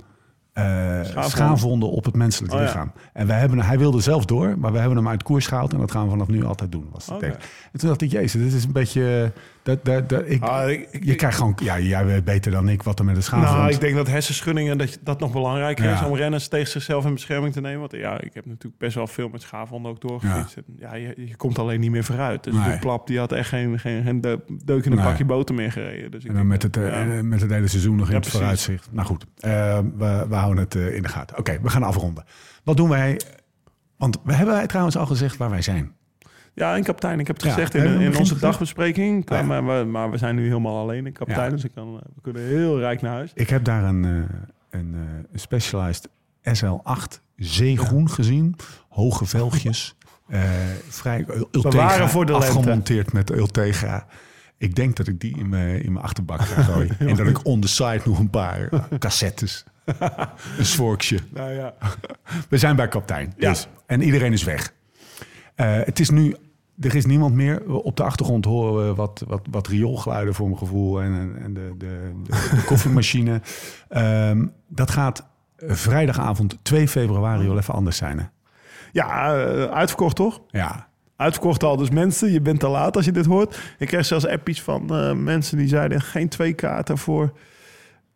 eh, 0.54 0.64
Schaafwonden. 0.64 1.30
schaafwonden 1.30 1.90
op 1.92 2.06
het 2.06 2.16
menselijk 2.16 2.54
Oh, 2.54 2.60
ja. 2.60 2.66
lichaam. 2.66 2.92
En 3.14 3.28
wij 3.28 3.40
hebben, 3.40 3.60
hij 3.60 3.78
wilde 3.78 4.02
zelf 4.02 4.26
door, 4.26 4.60
maar 4.60 4.72
we 4.72 4.78
hebben 4.80 4.98
hem 4.98 5.08
uit 5.08 5.24
koers 5.24 5.48
gehaald 5.48 5.74
en 5.74 5.80
dat 5.80 5.92
gaan 5.92 6.04
we 6.04 6.10
vanaf 6.10 6.28
nu 6.28 6.46
altijd 6.46 6.72
doen. 6.72 6.88
Was 6.92 7.06
de 7.06 7.18
tekst. 7.18 7.48
En 7.72 7.80
toen 7.80 7.90
dacht 7.90 8.02
ik: 8.02 8.12
Jezus, 8.12 8.42
dit 8.44 8.54
is 8.54 8.64
een 8.64 8.72
beetje. 8.72 9.32
Dat, 9.64 9.86
dat, 9.86 10.10
dat, 10.10 10.24
ik, 10.26 10.42
Ah, 10.44 10.70
ik- 10.70 10.88
je 11.04 11.16
krijgt 11.16 11.38
gewoon, 11.38 11.58
ja, 11.64 11.80
jij 11.80 12.06
weet 12.06 12.24
beter 12.24 12.52
dan 12.52 12.70
ik 12.70 12.84
wat 12.84 13.00
er 13.00 13.06
met 13.06 13.16
de 13.16 13.22
schaafwond. 13.22 13.58
Nou, 13.58 13.72
ik 13.72 13.80
denk 13.80 13.96
dat 13.96 14.08
hersenschuddingen 14.08 14.78
dat, 14.78 14.98
dat 15.04 15.20
nog 15.20 15.32
belangrijker 15.32 15.86
Ja. 15.86 15.94
is 15.94 16.02
om 16.08 16.16
renners 16.16 16.48
tegen 16.48 16.68
zichzelf 16.68 17.06
in 17.06 17.14
bescherming 17.14 17.54
te 17.54 17.62
nemen. 17.62 17.80
Want 17.80 17.92
ja, 17.92 18.22
ik 18.22 18.34
heb 18.34 18.46
natuurlijk 18.46 18.78
best 18.78 18.96
wel 18.96 19.08
veel 19.08 19.30
met 19.30 19.42
schaafwonden 19.42 19.92
ook 19.92 20.02
doorgefietst. 20.02 20.58
En 20.58 20.64
Ja, 20.78 20.96
je, 20.96 21.14
je 21.26 21.36
komt 21.36 21.60
alleen 21.60 21.80
niet 21.80 21.92
meer 21.92 22.04
vooruit. 22.04 22.44
Dus 22.44 22.54
Nee. 22.54 22.72
de 22.72 22.80
plap 22.80 23.08
die 23.08 23.20
had 23.20 23.32
echt 23.32 23.50
geen, 23.50 23.80
geen, 23.80 24.04
geen 24.04 24.22
de- 24.22 24.40
deuk 24.66 24.86
in 24.86 24.92
een 24.92 24.98
Nee. 24.98 25.08
pakje 25.08 25.26
boter 25.26 25.56
meer 25.56 25.72
gereden. 25.72 26.12
Dus 26.12 26.24
ik 26.24 26.30
En 26.30 26.36
dan 26.36 26.48
met 26.48 26.64
het, 26.64 26.78
eh, 26.78 26.88
ja. 27.16 27.24
met 27.24 27.42
het 27.42 27.52
hele 27.52 27.68
seizoen 27.68 27.96
nog 27.96 28.08
in 28.08 28.12
het 28.14 28.22
precies. 28.22 28.40
vooruitzicht. 28.40 28.88
Nou 28.92 29.08
goed, 29.08 29.26
eh, 29.40 29.80
we, 29.98 30.26
we 30.30 30.36
houden 30.36 30.64
het 30.64 30.76
eh, 30.76 30.96
in 30.96 31.02
de 31.02 31.10
gaten. 31.10 31.38
Oké, 31.38 31.60
we 31.62 31.70
gaan 31.70 31.84
afronden. 31.84 32.24
Wat 32.64 32.78
doen 32.78 32.90
wij? 32.90 33.20
Want 33.98 34.18
we 34.24 34.34
hebben 34.34 34.56
wij 34.56 34.68
trouwens 34.68 34.98
al 34.98 35.06
gezegd 35.06 35.38
waar 35.38 35.50
wij 35.50 35.62
zijn. 35.62 35.92
Ja, 36.54 36.76
en 36.76 36.84
kapitein. 36.84 37.20
Ik 37.20 37.28
heb 37.28 37.36
het 37.36 37.46
Ja, 37.46 37.52
gezegd 37.52 37.76
in, 37.76 38.00
in 38.02 38.18
onze 38.18 38.40
dagbespreking. 38.40 39.30
Ja. 39.30 39.42
Maar, 39.42 39.66
we, 39.66 39.86
maar 39.86 40.12
we 40.12 40.18
zijn 40.18 40.36
nu 40.36 40.48
helemaal 40.48 40.78
alleen 40.78 41.06
in 41.06 41.14
kapitein. 41.14 41.46
Ja. 41.46 41.56
Dus 41.56 41.64
ik 41.64 41.72
kan, 41.76 41.88
eh, 41.88 42.02
we 42.16 42.22
kunnen 42.22 42.42
heel 42.42 42.80
rijk 42.80 43.02
naar 43.02 43.14
huis. 43.14 43.32
Ik 43.34 43.50
heb 43.50 43.64
daar 43.64 43.84
een, 43.84 44.06
eh, 44.06 44.80
een, 44.80 44.96
Specialized 45.34 46.10
SL8 46.42 47.22
zeegroen 47.36 48.10
gezien. 48.10 48.56
Hoge 48.90 49.26
velgjes. 49.26 49.96
eh, 50.28 50.42
vrij 50.90 51.26
Ultegra, 51.52 52.08
voor 52.08 52.26
de 52.26 52.34
afgemonteerd 52.34 53.14
met 53.14 53.30
Ultegra. 53.30 54.06
Ik 54.58 54.76
denk 54.76 54.96
dat 54.96 55.08
ik 55.08 55.20
die 55.20 55.38
in 55.38 55.50
mijn, 55.50 55.84
in 55.84 55.92
mijn 55.94 56.06
achterbak 56.06 56.42
ga 56.42 56.62
gooien. 56.62 57.00
en 57.10 57.16
dat 57.16 57.28
ik 57.28 57.46
on 57.46 57.60
the 57.60 57.68
side 57.68 58.02
nog 58.06 58.20
een 58.20 58.30
paar 58.30 58.70
cassettes. 59.00 59.64
een 60.58 60.66
svorkje. 60.66 61.20
Nou 61.34 61.52
ja. 61.52 61.74
We 62.50 62.58
zijn 62.58 62.76
bij 62.76 62.88
kapitein. 62.88 63.34
Ja. 63.38 63.50
Dus. 63.50 63.68
En 63.86 64.02
iedereen 64.02 64.34
is 64.34 64.44
weg. 64.44 64.74
Eh, 65.62 65.86
het 65.86 66.00
is 66.00 66.10
nu, 66.10 66.36
er 66.80 66.96
is 66.96 67.06
niemand 67.06 67.34
meer. 67.36 67.74
Op 67.74 67.98
de 67.98 68.04
achtergrond 68.04 68.46
horen 68.46 68.88
we 68.88 68.96
wat, 68.96 69.24
wat, 69.28 69.42
wat 69.50 69.68
rioolgeluiden 69.68 70.34
voor 70.34 70.46
mijn 70.46 70.58
gevoel. 70.58 71.02
En, 71.02 71.36
en- 71.44 71.54
de, 71.54 71.74
de, 71.78 72.12
de, 72.24 72.56
de 72.56 72.64
koffiemachine. 72.72 73.42
Ehm, 73.90 74.46
dat 74.68 74.92
gaat 74.92 75.28
vrijdagavond 75.58 76.58
2 76.62 76.88
februari 76.88 77.48
wel 77.48 77.58
even 77.58 77.74
anders 77.74 77.98
zijn. 77.98 78.20
Hè? 78.20 78.26
Ja, 78.92 79.36
eh, 79.36 79.64
uitverkocht 79.64 80.16
toch? 80.16 80.42
Ja, 80.48 80.90
Uitverkocht 81.16 81.64
al. 81.64 81.78
Dus 81.78 81.90
mensen, 81.90 82.32
je 82.32 82.42
bent 82.42 82.60
te 82.60 82.68
laat 82.68 82.96
als 82.96 83.06
je 83.06 83.12
dit 83.12 83.26
hoort. 83.26 83.60
Ik 83.78 83.88
kreeg 83.88 84.06
zelfs 84.06 84.28
appjes 84.28 84.62
van 84.62 84.96
eh, 84.96 85.14
mensen 85.14 85.58
die 85.58 85.68
zeiden... 85.68 86.02
geen 86.02 86.30
twee 86.30 86.54
kaarten 86.54 86.98
voor 86.98 87.34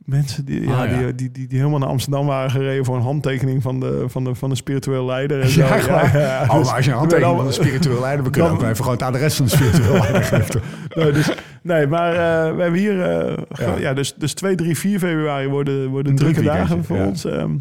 mensen 0.06 0.46
die, 0.46 0.62
ja, 0.68 0.84
Ah, 0.84 0.90
ja. 0.92 0.98
Die, 0.98 1.16
die, 1.16 1.32
die, 1.32 1.48
die 1.48 1.58
helemaal 1.58 1.80
naar 1.80 1.90
Amsterdam 1.90 2.26
waren 2.26 2.52
gereden... 2.52 2.86
voor 2.86 2.96
een 2.96 3.02
handtekening 3.02 3.62
van 3.62 3.80
de, 3.80 4.04
van 4.08 4.24
de, 4.24 4.36
van 4.36 4.50
de 4.50 4.56
spiritueel 4.56 5.06
leider. 5.06 5.42
En 5.42 5.50
zo. 5.50 5.62
Ja. 5.62 6.46
Oh, 6.48 6.58
dus- 6.58 6.72
als 6.74 6.86
je 6.86 6.92
een 6.92 6.98
handtekening 6.98 7.38
van 7.38 7.46
een 7.48 7.54
spiritueel 7.54 8.00
leider... 8.02 8.26
we 8.26 8.30
kunnen 8.36 8.50
Dan- 8.52 8.60
ook 8.60 8.66
even 8.66 8.76
gewoon 8.78 8.94
het 8.94 9.02
adres 9.02 9.36
van 9.36 9.46
de 9.46 9.52
spiritueel 9.52 9.94
leider 10.02 10.24
geven. 10.24 10.62
Nee, 10.96 11.12
dus, 11.12 11.30
nee, 11.62 11.88
maar 11.88 12.10
eh, 12.12 12.56
we 12.56 12.62
hebben 12.62 12.80
hier... 12.80 13.02
eh, 13.02 13.80
Ja. 13.80 13.94
dus, 13.94 14.14
dus 14.16 14.34
2, 14.34 14.56
3, 14.56 14.78
4 14.78 15.00
februari 15.00 15.48
worden, 15.48 15.88
worden 15.90 16.12
Een 16.12 16.18
drukke 16.18 16.42
dagen 16.42 16.84
voor 16.84 16.98
ons. 16.98 17.26
ehm. 17.26 17.52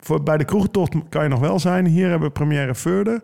voor, 0.00 0.22
bij 0.22 0.36
de 0.36 0.44
kroegtocht 0.44 0.94
kan 1.08 1.22
je 1.22 1.28
nog 1.28 1.40
wel 1.40 1.58
zijn. 1.58 1.86
Hier 1.86 2.08
hebben 2.08 2.28
we 2.28 2.32
première 2.34 2.74
Further. 2.74 3.20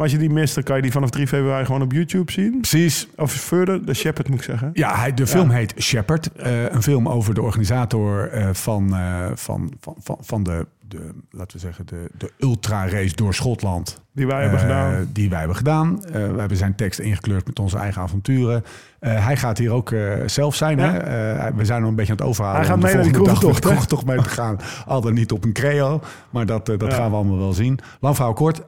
Maar 0.00 0.08
als 0.08 0.18
je 0.18 0.26
die 0.26 0.34
mist, 0.34 0.54
dan 0.54 0.64
kan 0.64 0.76
je 0.76 0.82
die 0.82 0.92
vanaf 0.92 1.10
3 1.10 1.26
februari 1.26 1.64
gewoon 1.64 1.82
op 1.82 1.92
YouTube 1.92 2.32
zien. 2.32 2.60
Precies. 2.60 3.08
Of 3.16 3.32
Further, 3.32 3.84
de 3.84 3.94
Shepherd 3.94 4.28
moet 4.28 4.38
ik 4.38 4.44
zeggen. 4.44 4.70
Ja, 4.72 4.96
hij, 4.96 5.14
de 5.14 5.26
film 5.26 5.50
heet 5.50 5.74
Shepherd. 5.78 6.32
Eh, 6.32 6.72
een 6.72 6.82
film 6.82 7.08
over 7.08 7.34
de 7.34 7.42
organisator 7.42 8.28
eh, 8.28 8.48
van, 8.52 8.94
eh, 8.94 9.30
van, 9.34 9.72
van, 9.80 9.96
van, 9.98 10.18
van 10.20 10.42
de, 10.42 10.66
de, 10.88 11.10
laten 11.30 11.56
we 11.56 11.62
zeggen, 11.62 11.86
de, 11.86 12.10
de 12.18 12.32
ultra-race 12.38 13.14
door 13.14 13.34
Schotland. 13.34 14.02
Die 14.12 14.26
wij 14.26 14.40
hebben 14.40 14.58
Eh, 14.58 14.64
gedaan. 14.66 15.08
Die 15.12 15.28
wij 15.30 15.38
hebben 15.38 15.56
gedaan. 15.56 16.04
Eh, 16.04 16.12
we 16.12 16.38
hebben 16.38 16.56
zijn 16.56 16.74
tekst 16.74 16.98
ingekleurd 16.98 17.46
met 17.46 17.58
onze 17.58 17.78
eigen 17.78 18.02
avonturen. 18.02 18.64
Eh, 18.98 19.24
hij 19.26 19.36
gaat 19.36 19.58
hier 19.58 19.72
ook 19.72 19.94
zelf 20.26 20.54
zijn. 20.54 20.78
Ja. 20.78 20.92
Hè? 20.92 21.54
We 21.54 21.64
zijn 21.64 21.80
nog 21.80 21.90
een 21.90 21.96
beetje 21.96 22.12
aan 22.12 22.18
het 22.18 22.26
overhalen. 22.26 22.58
Hij 22.58 22.66
gaat 22.66 22.74
om 22.76 22.80
de 22.80 22.86
mee 22.86 22.94
naar 22.94 23.04
die 23.04 23.14
volgende 23.14 23.50
dag 23.50 23.58
kroegtocht 23.60 24.06
mee 24.06 24.22
te 24.22 24.28
gaan. 24.28 24.56
Al 24.86 25.00
dan 25.00 25.14
niet 25.14 25.32
op 25.32 25.44
een 25.44 25.52
creo. 25.52 26.00
Maar 26.30 26.46
dat, 26.46 26.66
dat 26.66 26.80
Ja. 26.82 26.90
gaan 26.90 27.10
we 27.10 27.16
allemaal 27.16 27.38
wel 27.38 27.52
zien. 27.52 27.78
Lang 28.00 28.14
verhaal 28.16 28.32
kort. 28.34 28.62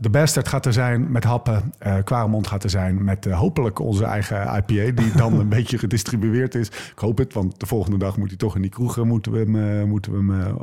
de 0.00 0.10
Bastard 0.10 0.48
gaat 0.48 0.66
er 0.66 0.72
zijn 0.72 1.12
met 1.12 1.24
happen. 1.24 1.72
Eh 1.78 1.94
Quaremont 2.04 2.46
gaat 2.46 2.64
er 2.64 2.70
zijn 2.70 3.04
met 3.04 3.24
hopelijk 3.30 3.78
onze 3.78 4.04
eigen 4.04 4.36
IPA. 4.56 5.02
Die 5.02 5.12
dan 5.16 5.38
een 5.40 5.48
beetje 5.48 5.78
gedistribueerd 5.78 6.54
is. 6.54 6.66
Ik 6.68 6.98
hoop 6.98 7.18
het, 7.18 7.32
want 7.32 7.60
de 7.60 7.66
volgende 7.66 7.98
dag 7.98 8.16
moet 8.16 8.28
hij 8.28 8.36
toch 8.36 8.54
in 8.56 8.62
die 8.62 8.70
kroeg. 8.70 8.98
eh, 8.98 9.04
Moeten 9.04 9.32
we 9.32 9.38
hem, 9.38 9.88
moeten 9.88 10.12
we 10.12 10.18
hem 10.34 10.56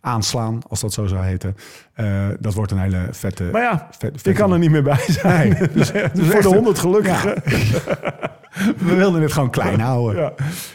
aanslaan, 0.00 0.60
als 0.68 0.80
dat 0.80 0.92
zo 0.92 1.06
zou 1.06 1.24
heten. 1.24 1.56
Eh, 1.96 2.26
dat 2.40 2.54
wordt 2.54 2.70
een 2.72 2.78
hele 2.78 3.06
vette... 3.10 3.44
Maar 3.52 3.62
ja, 3.62 3.86
vet- 3.98 4.24
je 4.24 4.32
kan 4.32 4.52
er 4.52 4.58
niet 4.58 4.70
meer 4.70 4.82
bij 4.82 5.04
zijn. 5.06 5.48
Nee, 5.48 5.68
dus- 5.72 5.92
dus 5.92 6.10
dus 6.12 6.28
voor 6.28 6.42
de 6.42 6.48
100 6.48 6.78
gelukkigen. 6.78 7.34
We 8.78 8.94
wilden 8.94 9.22
het 9.22 9.32
gewoon 9.32 9.50
klein 9.50 9.80
houden. 9.80 10.32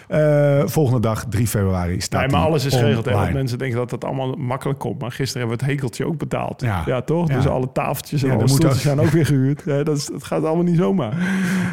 Ja. 0.08 0.60
Eh, 0.60 0.68
volgende 0.68 1.00
dag, 1.00 1.26
3 1.30 1.48
februari, 1.48 2.02
staat 2.02 2.22
Nee, 2.22 2.30
maar 2.30 2.42
alles 2.48 2.66
is 2.66 2.76
geregeld. 2.76 3.08
Online. 3.08 3.34
mensen 3.34 3.58
denken 3.58 3.78
dat 3.78 3.90
dat 3.90 4.06
allemaal 4.06 4.34
makkelijk 4.36 4.80
komt. 4.80 5.02
Maar 5.02 5.12
gisteren 5.12 5.40
hebben 5.40 5.58
we 5.58 5.64
het 5.64 5.74
hekeltje 5.74 6.06
ook 6.06 6.18
betaald. 6.18 6.62
Ja. 6.62 6.84
Ja, 6.86 7.02
toch? 7.02 7.28
Ja. 7.30 7.36
Dus 7.36 7.48
alle 7.48 7.72
tafeltjes 7.74 8.24
en 8.24 8.28
Ja, 8.30 8.34
alle 8.36 8.48
stoeltjes 8.48 8.82
zijn 8.82 9.00
ook 9.00 9.08
weer 9.10 9.26
gehuurd. 9.26 9.66
Dat, 9.66 9.98
is, 9.98 10.06
dat 10.06 10.24
gaat 10.24 10.44
allemaal 10.44 10.64
niet 10.64 10.78
zomaar. 10.78 11.14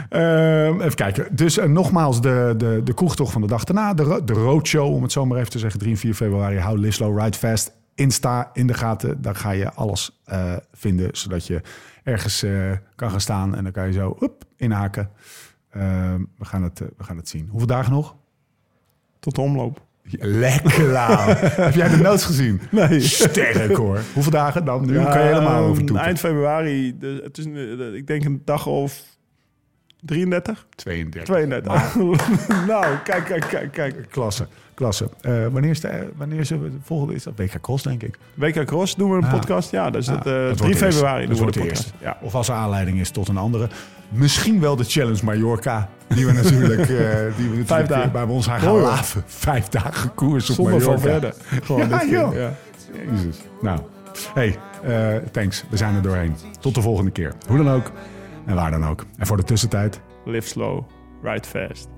Ehm, 0.09 0.81
even 0.81 0.95
kijken. 0.95 1.27
Dus 1.31 1.59
eh, 1.59 1.69
nogmaals 1.69 2.21
de, 2.21 2.55
de, 2.57 2.81
de 2.85 2.95
kroegtocht 2.95 3.33
van 3.33 3.41
de 3.41 3.47
dag 3.47 3.65
daarna. 3.65 3.95
De, 3.95 4.21
de 4.25 4.33
roadshow, 4.33 4.95
om 4.95 5.03
het 5.03 5.13
zo 5.13 5.27
maar 5.27 5.39
even 5.39 5.51
te 5.51 5.59
zeggen. 5.59 5.79
3 5.81 5.93
en 5.93 5.99
4 5.99 6.15
februari. 6.15 6.59
Hou 6.59 6.79
Live 6.79 6.93
Slow, 6.93 7.19
Ride 7.21 7.39
Fast. 7.39 7.77
Insta 7.99 8.51
in 8.53 8.67
de 8.67 8.75
gaten. 8.75 9.23
Daar 9.23 9.35
ga 9.35 9.51
je 9.51 9.73
alles 9.73 10.21
eh, 10.25 10.57
vinden. 10.73 11.09
Zodat 11.13 11.47
je 11.47 11.61
ergens 12.03 12.43
eh, 12.43 12.73
kan 12.95 13.11
gaan 13.11 13.21
staan. 13.21 13.57
En 13.57 13.63
dan 13.63 13.73
kan 13.73 13.87
je 13.87 13.93
zo 13.93 14.17
hup, 14.19 14.45
inhaken. 14.57 15.11
Ehm, 15.71 16.21
we, 16.39 16.45
gaan 16.45 16.63
het, 16.63 16.81
eh, 16.81 16.89
we 16.97 17.05
gaan 17.05 17.17
het 17.17 17.29
zien. 17.29 17.49
Hoeveel 17.51 17.69
dagen 17.69 17.93
nog? 17.93 18.17
Tot 19.19 19.35
de 19.35 19.41
omloop. 19.41 19.87
Lekker 20.11 20.85
lauw. 20.85 21.27
Heb 21.67 21.75
jij 21.75 21.89
de 21.89 21.97
notes 21.97 22.25
gezien? 22.25 22.61
Nee. 22.71 23.01
Sterk 23.01 23.77
hoor. 23.77 24.01
Hoeveel 24.15 24.33
dagen 24.33 24.65
dan? 24.65 24.87
Nu 24.87 25.03
kan 25.03 25.21
je 25.21 25.27
helemaal 25.27 25.65
over 25.65 25.85
toepen. 25.85 26.05
Eind 26.05 26.19
februari, 26.19 26.99
dus 26.99 27.21
het 27.23 27.39
is, 27.39 27.45
ik 27.95 28.07
denk 28.07 28.25
een 28.25 28.43
dag 28.45 28.67
of 28.67 29.17
33, 30.01 30.67
32. 30.75 31.25
32. 31.25 31.95
nou, 32.67 32.97
kijk, 33.05 33.25
kijk, 33.25 33.45
kijk, 33.49 33.73
kijk. 33.73 34.07
Klasse, 34.11 34.47
klasse. 34.79 35.09
Eh, 35.21 35.47
wanneer 35.53 35.71
is 35.71 35.81
de, 35.81 36.09
wanneer 36.17 36.39
is 36.39 36.49
de 36.49 36.71
volgende? 36.83 37.15
Is 37.15 37.23
dat 37.23 37.33
WK 37.37 37.61
Cross, 37.61 37.83
denk 37.83 38.03
ik. 38.03 38.19
WK 38.35 38.65
Cross 38.65 38.95
doen 38.95 39.11
we 39.11 39.17
een 39.17 39.25
Ah. 39.25 39.33
podcast. 39.33 39.71
Ja, 39.71 39.91
dus 39.91 40.07
dat, 40.07 40.17
eh, 40.17 40.23
dat 40.25 40.33
3 40.33 40.47
wordt 40.47 40.59
de 40.61 40.67
eerste. 40.69 40.85
februari 40.85 41.27
Dat 41.27 41.37
doen 41.37 41.47
we 41.47 41.53
de 41.53 41.59
de 41.59 41.65
podcast. 41.67 41.93
Ja. 42.01 42.19
Of 42.21 42.35
als 42.35 42.49
er 42.49 42.55
aanleiding 42.55 42.99
is 42.99 43.11
tot 43.11 43.29
een 43.29 43.37
andere. 43.37 43.69
Misschien 44.09 44.61
wel 44.61 44.77
de 44.77 44.85
Challenge 44.85 45.25
Mallorca. 45.25 45.89
Die 46.09 46.27
we 46.27 46.33
natuurlijk, 46.33 46.81
eh, 46.81 46.87
die 46.89 46.99
we 46.99 47.43
natuurlijk 47.43 47.67
Vijf 47.67 47.87
dagen. 47.87 48.13
bij 48.13 48.23
ons 48.23 48.47
gaan 48.47 48.61
hoor. 48.61 48.81
laven. 48.81 49.23
Vijf 49.27 49.69
dagen 49.69 50.15
koers 50.15 50.51
op 50.51 50.55
Zonder 50.57 50.73
Mallorca. 50.79 51.01
verder. 51.01 51.35
Gewoon 51.65 51.89
Ja, 51.89 52.05
joh. 52.05 52.35
ja. 52.35 52.53
Jezus. 53.13 53.37
Nou, 53.61 53.81
hey, 54.35 54.57
eh, 54.85 55.17
thanks. 55.33 55.65
We 55.71 55.77
zijn 55.77 55.95
er 55.95 56.03
doorheen. 56.03 56.35
Tot 56.61 56.75
de 56.75 56.83
volgende 56.83 57.11
keer. 57.11 57.33
Hoe 57.49 57.57
dan 57.57 57.69
ook 57.71 57.91
en 58.47 58.55
waar 58.55 58.71
dan 58.71 58.87
ook. 58.87 59.05
En 59.17 59.27
voor 59.27 59.37
de 59.37 59.45
tussentijd, 59.45 60.01
Live 60.25 60.49
slow, 60.49 60.83
ride 61.23 61.47
fast. 61.49 61.89